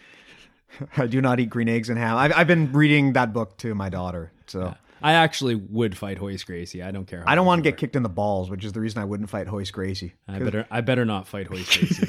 I 0.96 1.06
do 1.06 1.20
not 1.20 1.38
eat 1.38 1.50
green 1.50 1.68
eggs 1.68 1.90
and 1.90 1.98
ham. 1.98 2.16
I've, 2.16 2.32
I've 2.34 2.46
been 2.46 2.72
reading 2.72 3.12
that 3.12 3.32
book 3.34 3.58
to 3.58 3.74
my 3.74 3.90
daughter, 3.90 4.32
so 4.46 4.74
I 5.02 5.12
actually 5.12 5.54
would 5.54 5.96
fight 5.96 6.20
Royce 6.20 6.42
Gracie. 6.42 6.82
I 6.82 6.90
don't 6.90 7.06
care. 7.06 7.20
How 7.20 7.32
I 7.32 7.34
don't 7.34 7.46
want 7.46 7.62
to 7.62 7.70
get 7.70 7.78
kicked 7.78 7.96
in 7.96 8.02
the 8.02 8.08
balls, 8.08 8.48
which 8.50 8.64
is 8.64 8.72
the 8.72 8.80
reason 8.80 9.00
I 9.00 9.04
wouldn't 9.04 9.28
fight 9.28 9.50
Royce 9.50 9.70
Gracie. 9.70 10.14
I 10.26 10.38
better, 10.38 10.66
I 10.70 10.80
better 10.80 11.04
not 11.04 11.28
fight 11.28 11.50
Royce 11.50 11.76
Gracie. 11.78 12.08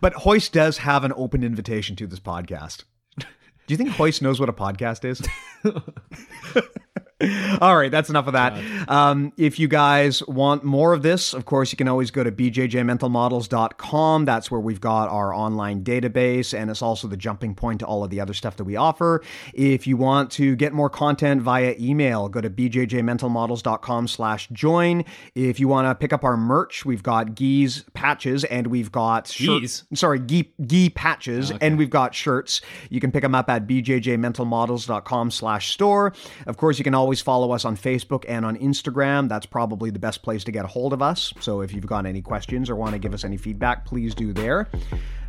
But 0.00 0.24
Royce 0.24 0.48
does 0.48 0.78
have 0.78 1.04
an 1.04 1.12
open 1.16 1.44
invitation 1.44 1.96
to 1.96 2.06
this 2.06 2.20
podcast. 2.20 2.84
Do 3.18 3.74
you 3.74 3.76
think 3.76 3.96
Royce 3.98 4.20
knows 4.20 4.40
what 4.40 4.48
a 4.48 4.52
podcast 4.52 5.04
is? 5.04 5.22
All 7.60 7.76
right, 7.76 7.90
that's 7.90 8.08
enough 8.08 8.26
of 8.26 8.32
that. 8.32 8.56
Um, 8.88 9.32
if 9.36 9.58
you 9.58 9.68
guys 9.68 10.26
want 10.26 10.64
more 10.64 10.94
of 10.94 11.02
this, 11.02 11.34
of 11.34 11.44
course, 11.44 11.70
you 11.70 11.76
can 11.76 11.86
always 11.86 12.10
go 12.10 12.24
to 12.24 12.32
bjjmentalmodels.com. 12.32 14.24
That's 14.24 14.50
where 14.50 14.60
we've 14.60 14.80
got 14.80 15.10
our 15.10 15.34
online 15.34 15.84
database, 15.84 16.58
and 16.58 16.70
it's 16.70 16.80
also 16.80 17.08
the 17.08 17.18
jumping 17.18 17.54
point 17.54 17.80
to 17.80 17.86
all 17.86 18.02
of 18.02 18.08
the 18.10 18.20
other 18.20 18.32
stuff 18.32 18.56
that 18.56 18.64
we 18.64 18.76
offer. 18.76 19.22
If 19.52 19.86
you 19.86 19.98
want 19.98 20.30
to 20.32 20.56
get 20.56 20.72
more 20.72 20.88
content 20.88 21.42
via 21.42 21.74
email, 21.78 22.28
go 22.30 22.40
to 22.40 22.48
bjjmentalmodels.com 22.48 24.08
slash 24.08 24.48
join. 24.48 25.04
If 25.34 25.60
you 25.60 25.68
want 25.68 25.86
to 25.88 25.94
pick 25.94 26.14
up 26.14 26.24
our 26.24 26.38
merch, 26.38 26.86
we've 26.86 27.02
got 27.02 27.34
geese 27.34 27.84
patches, 27.92 28.44
and 28.44 28.66
we've 28.68 28.90
got 28.90 29.26
shirt- 29.26 29.60
Geese? 29.60 29.84
sorry, 29.94 30.20
gee, 30.20 30.54
gee 30.66 30.88
patches, 30.88 31.52
and 31.60 31.76
we've 31.76 31.90
got 31.90 32.14
shirts. 32.14 32.62
You 32.88 32.98
can 32.98 33.12
pick 33.12 33.22
them 33.22 33.34
up 33.34 33.50
at 33.50 33.66
bjjmentalmodels.com 33.66 35.30
slash 35.30 35.70
store. 35.72 36.14
Of 36.46 36.56
course, 36.56 36.79
you 36.80 36.84
can 36.84 36.94
always 36.94 37.20
follow 37.20 37.52
us 37.52 37.64
on 37.64 37.76
Facebook 37.76 38.24
and 38.26 38.44
on 38.44 38.56
Instagram. 38.56 39.28
That's 39.28 39.46
probably 39.46 39.90
the 39.90 39.98
best 39.98 40.22
place 40.22 40.42
to 40.44 40.50
get 40.50 40.64
a 40.64 40.68
hold 40.68 40.92
of 40.92 41.02
us. 41.02 41.32
So 41.38 41.60
if 41.60 41.72
you've 41.72 41.86
got 41.86 42.06
any 42.06 42.22
questions 42.22 42.68
or 42.68 42.74
want 42.74 42.92
to 42.92 42.98
give 42.98 43.14
us 43.14 43.22
any 43.22 43.36
feedback, 43.36 43.84
please 43.84 44.14
do 44.14 44.32
there. 44.32 44.68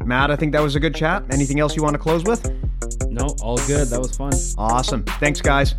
Matt, 0.03 0.31
I 0.31 0.35
think 0.37 0.53
that 0.53 0.61
was 0.61 0.75
a 0.75 0.79
good 0.79 0.95
chat. 0.95 1.23
Anything 1.29 1.59
else 1.59 1.75
you 1.75 1.83
want 1.83 1.93
to 1.93 1.99
close 1.99 2.23
with? 2.23 2.49
no, 3.09 3.35
all 3.41 3.57
good. 3.67 3.87
That 3.89 3.99
was 3.99 4.15
fun. 4.15 4.33
Awesome. 4.57 5.03
Thanks, 5.03 5.41
guys. 5.41 5.75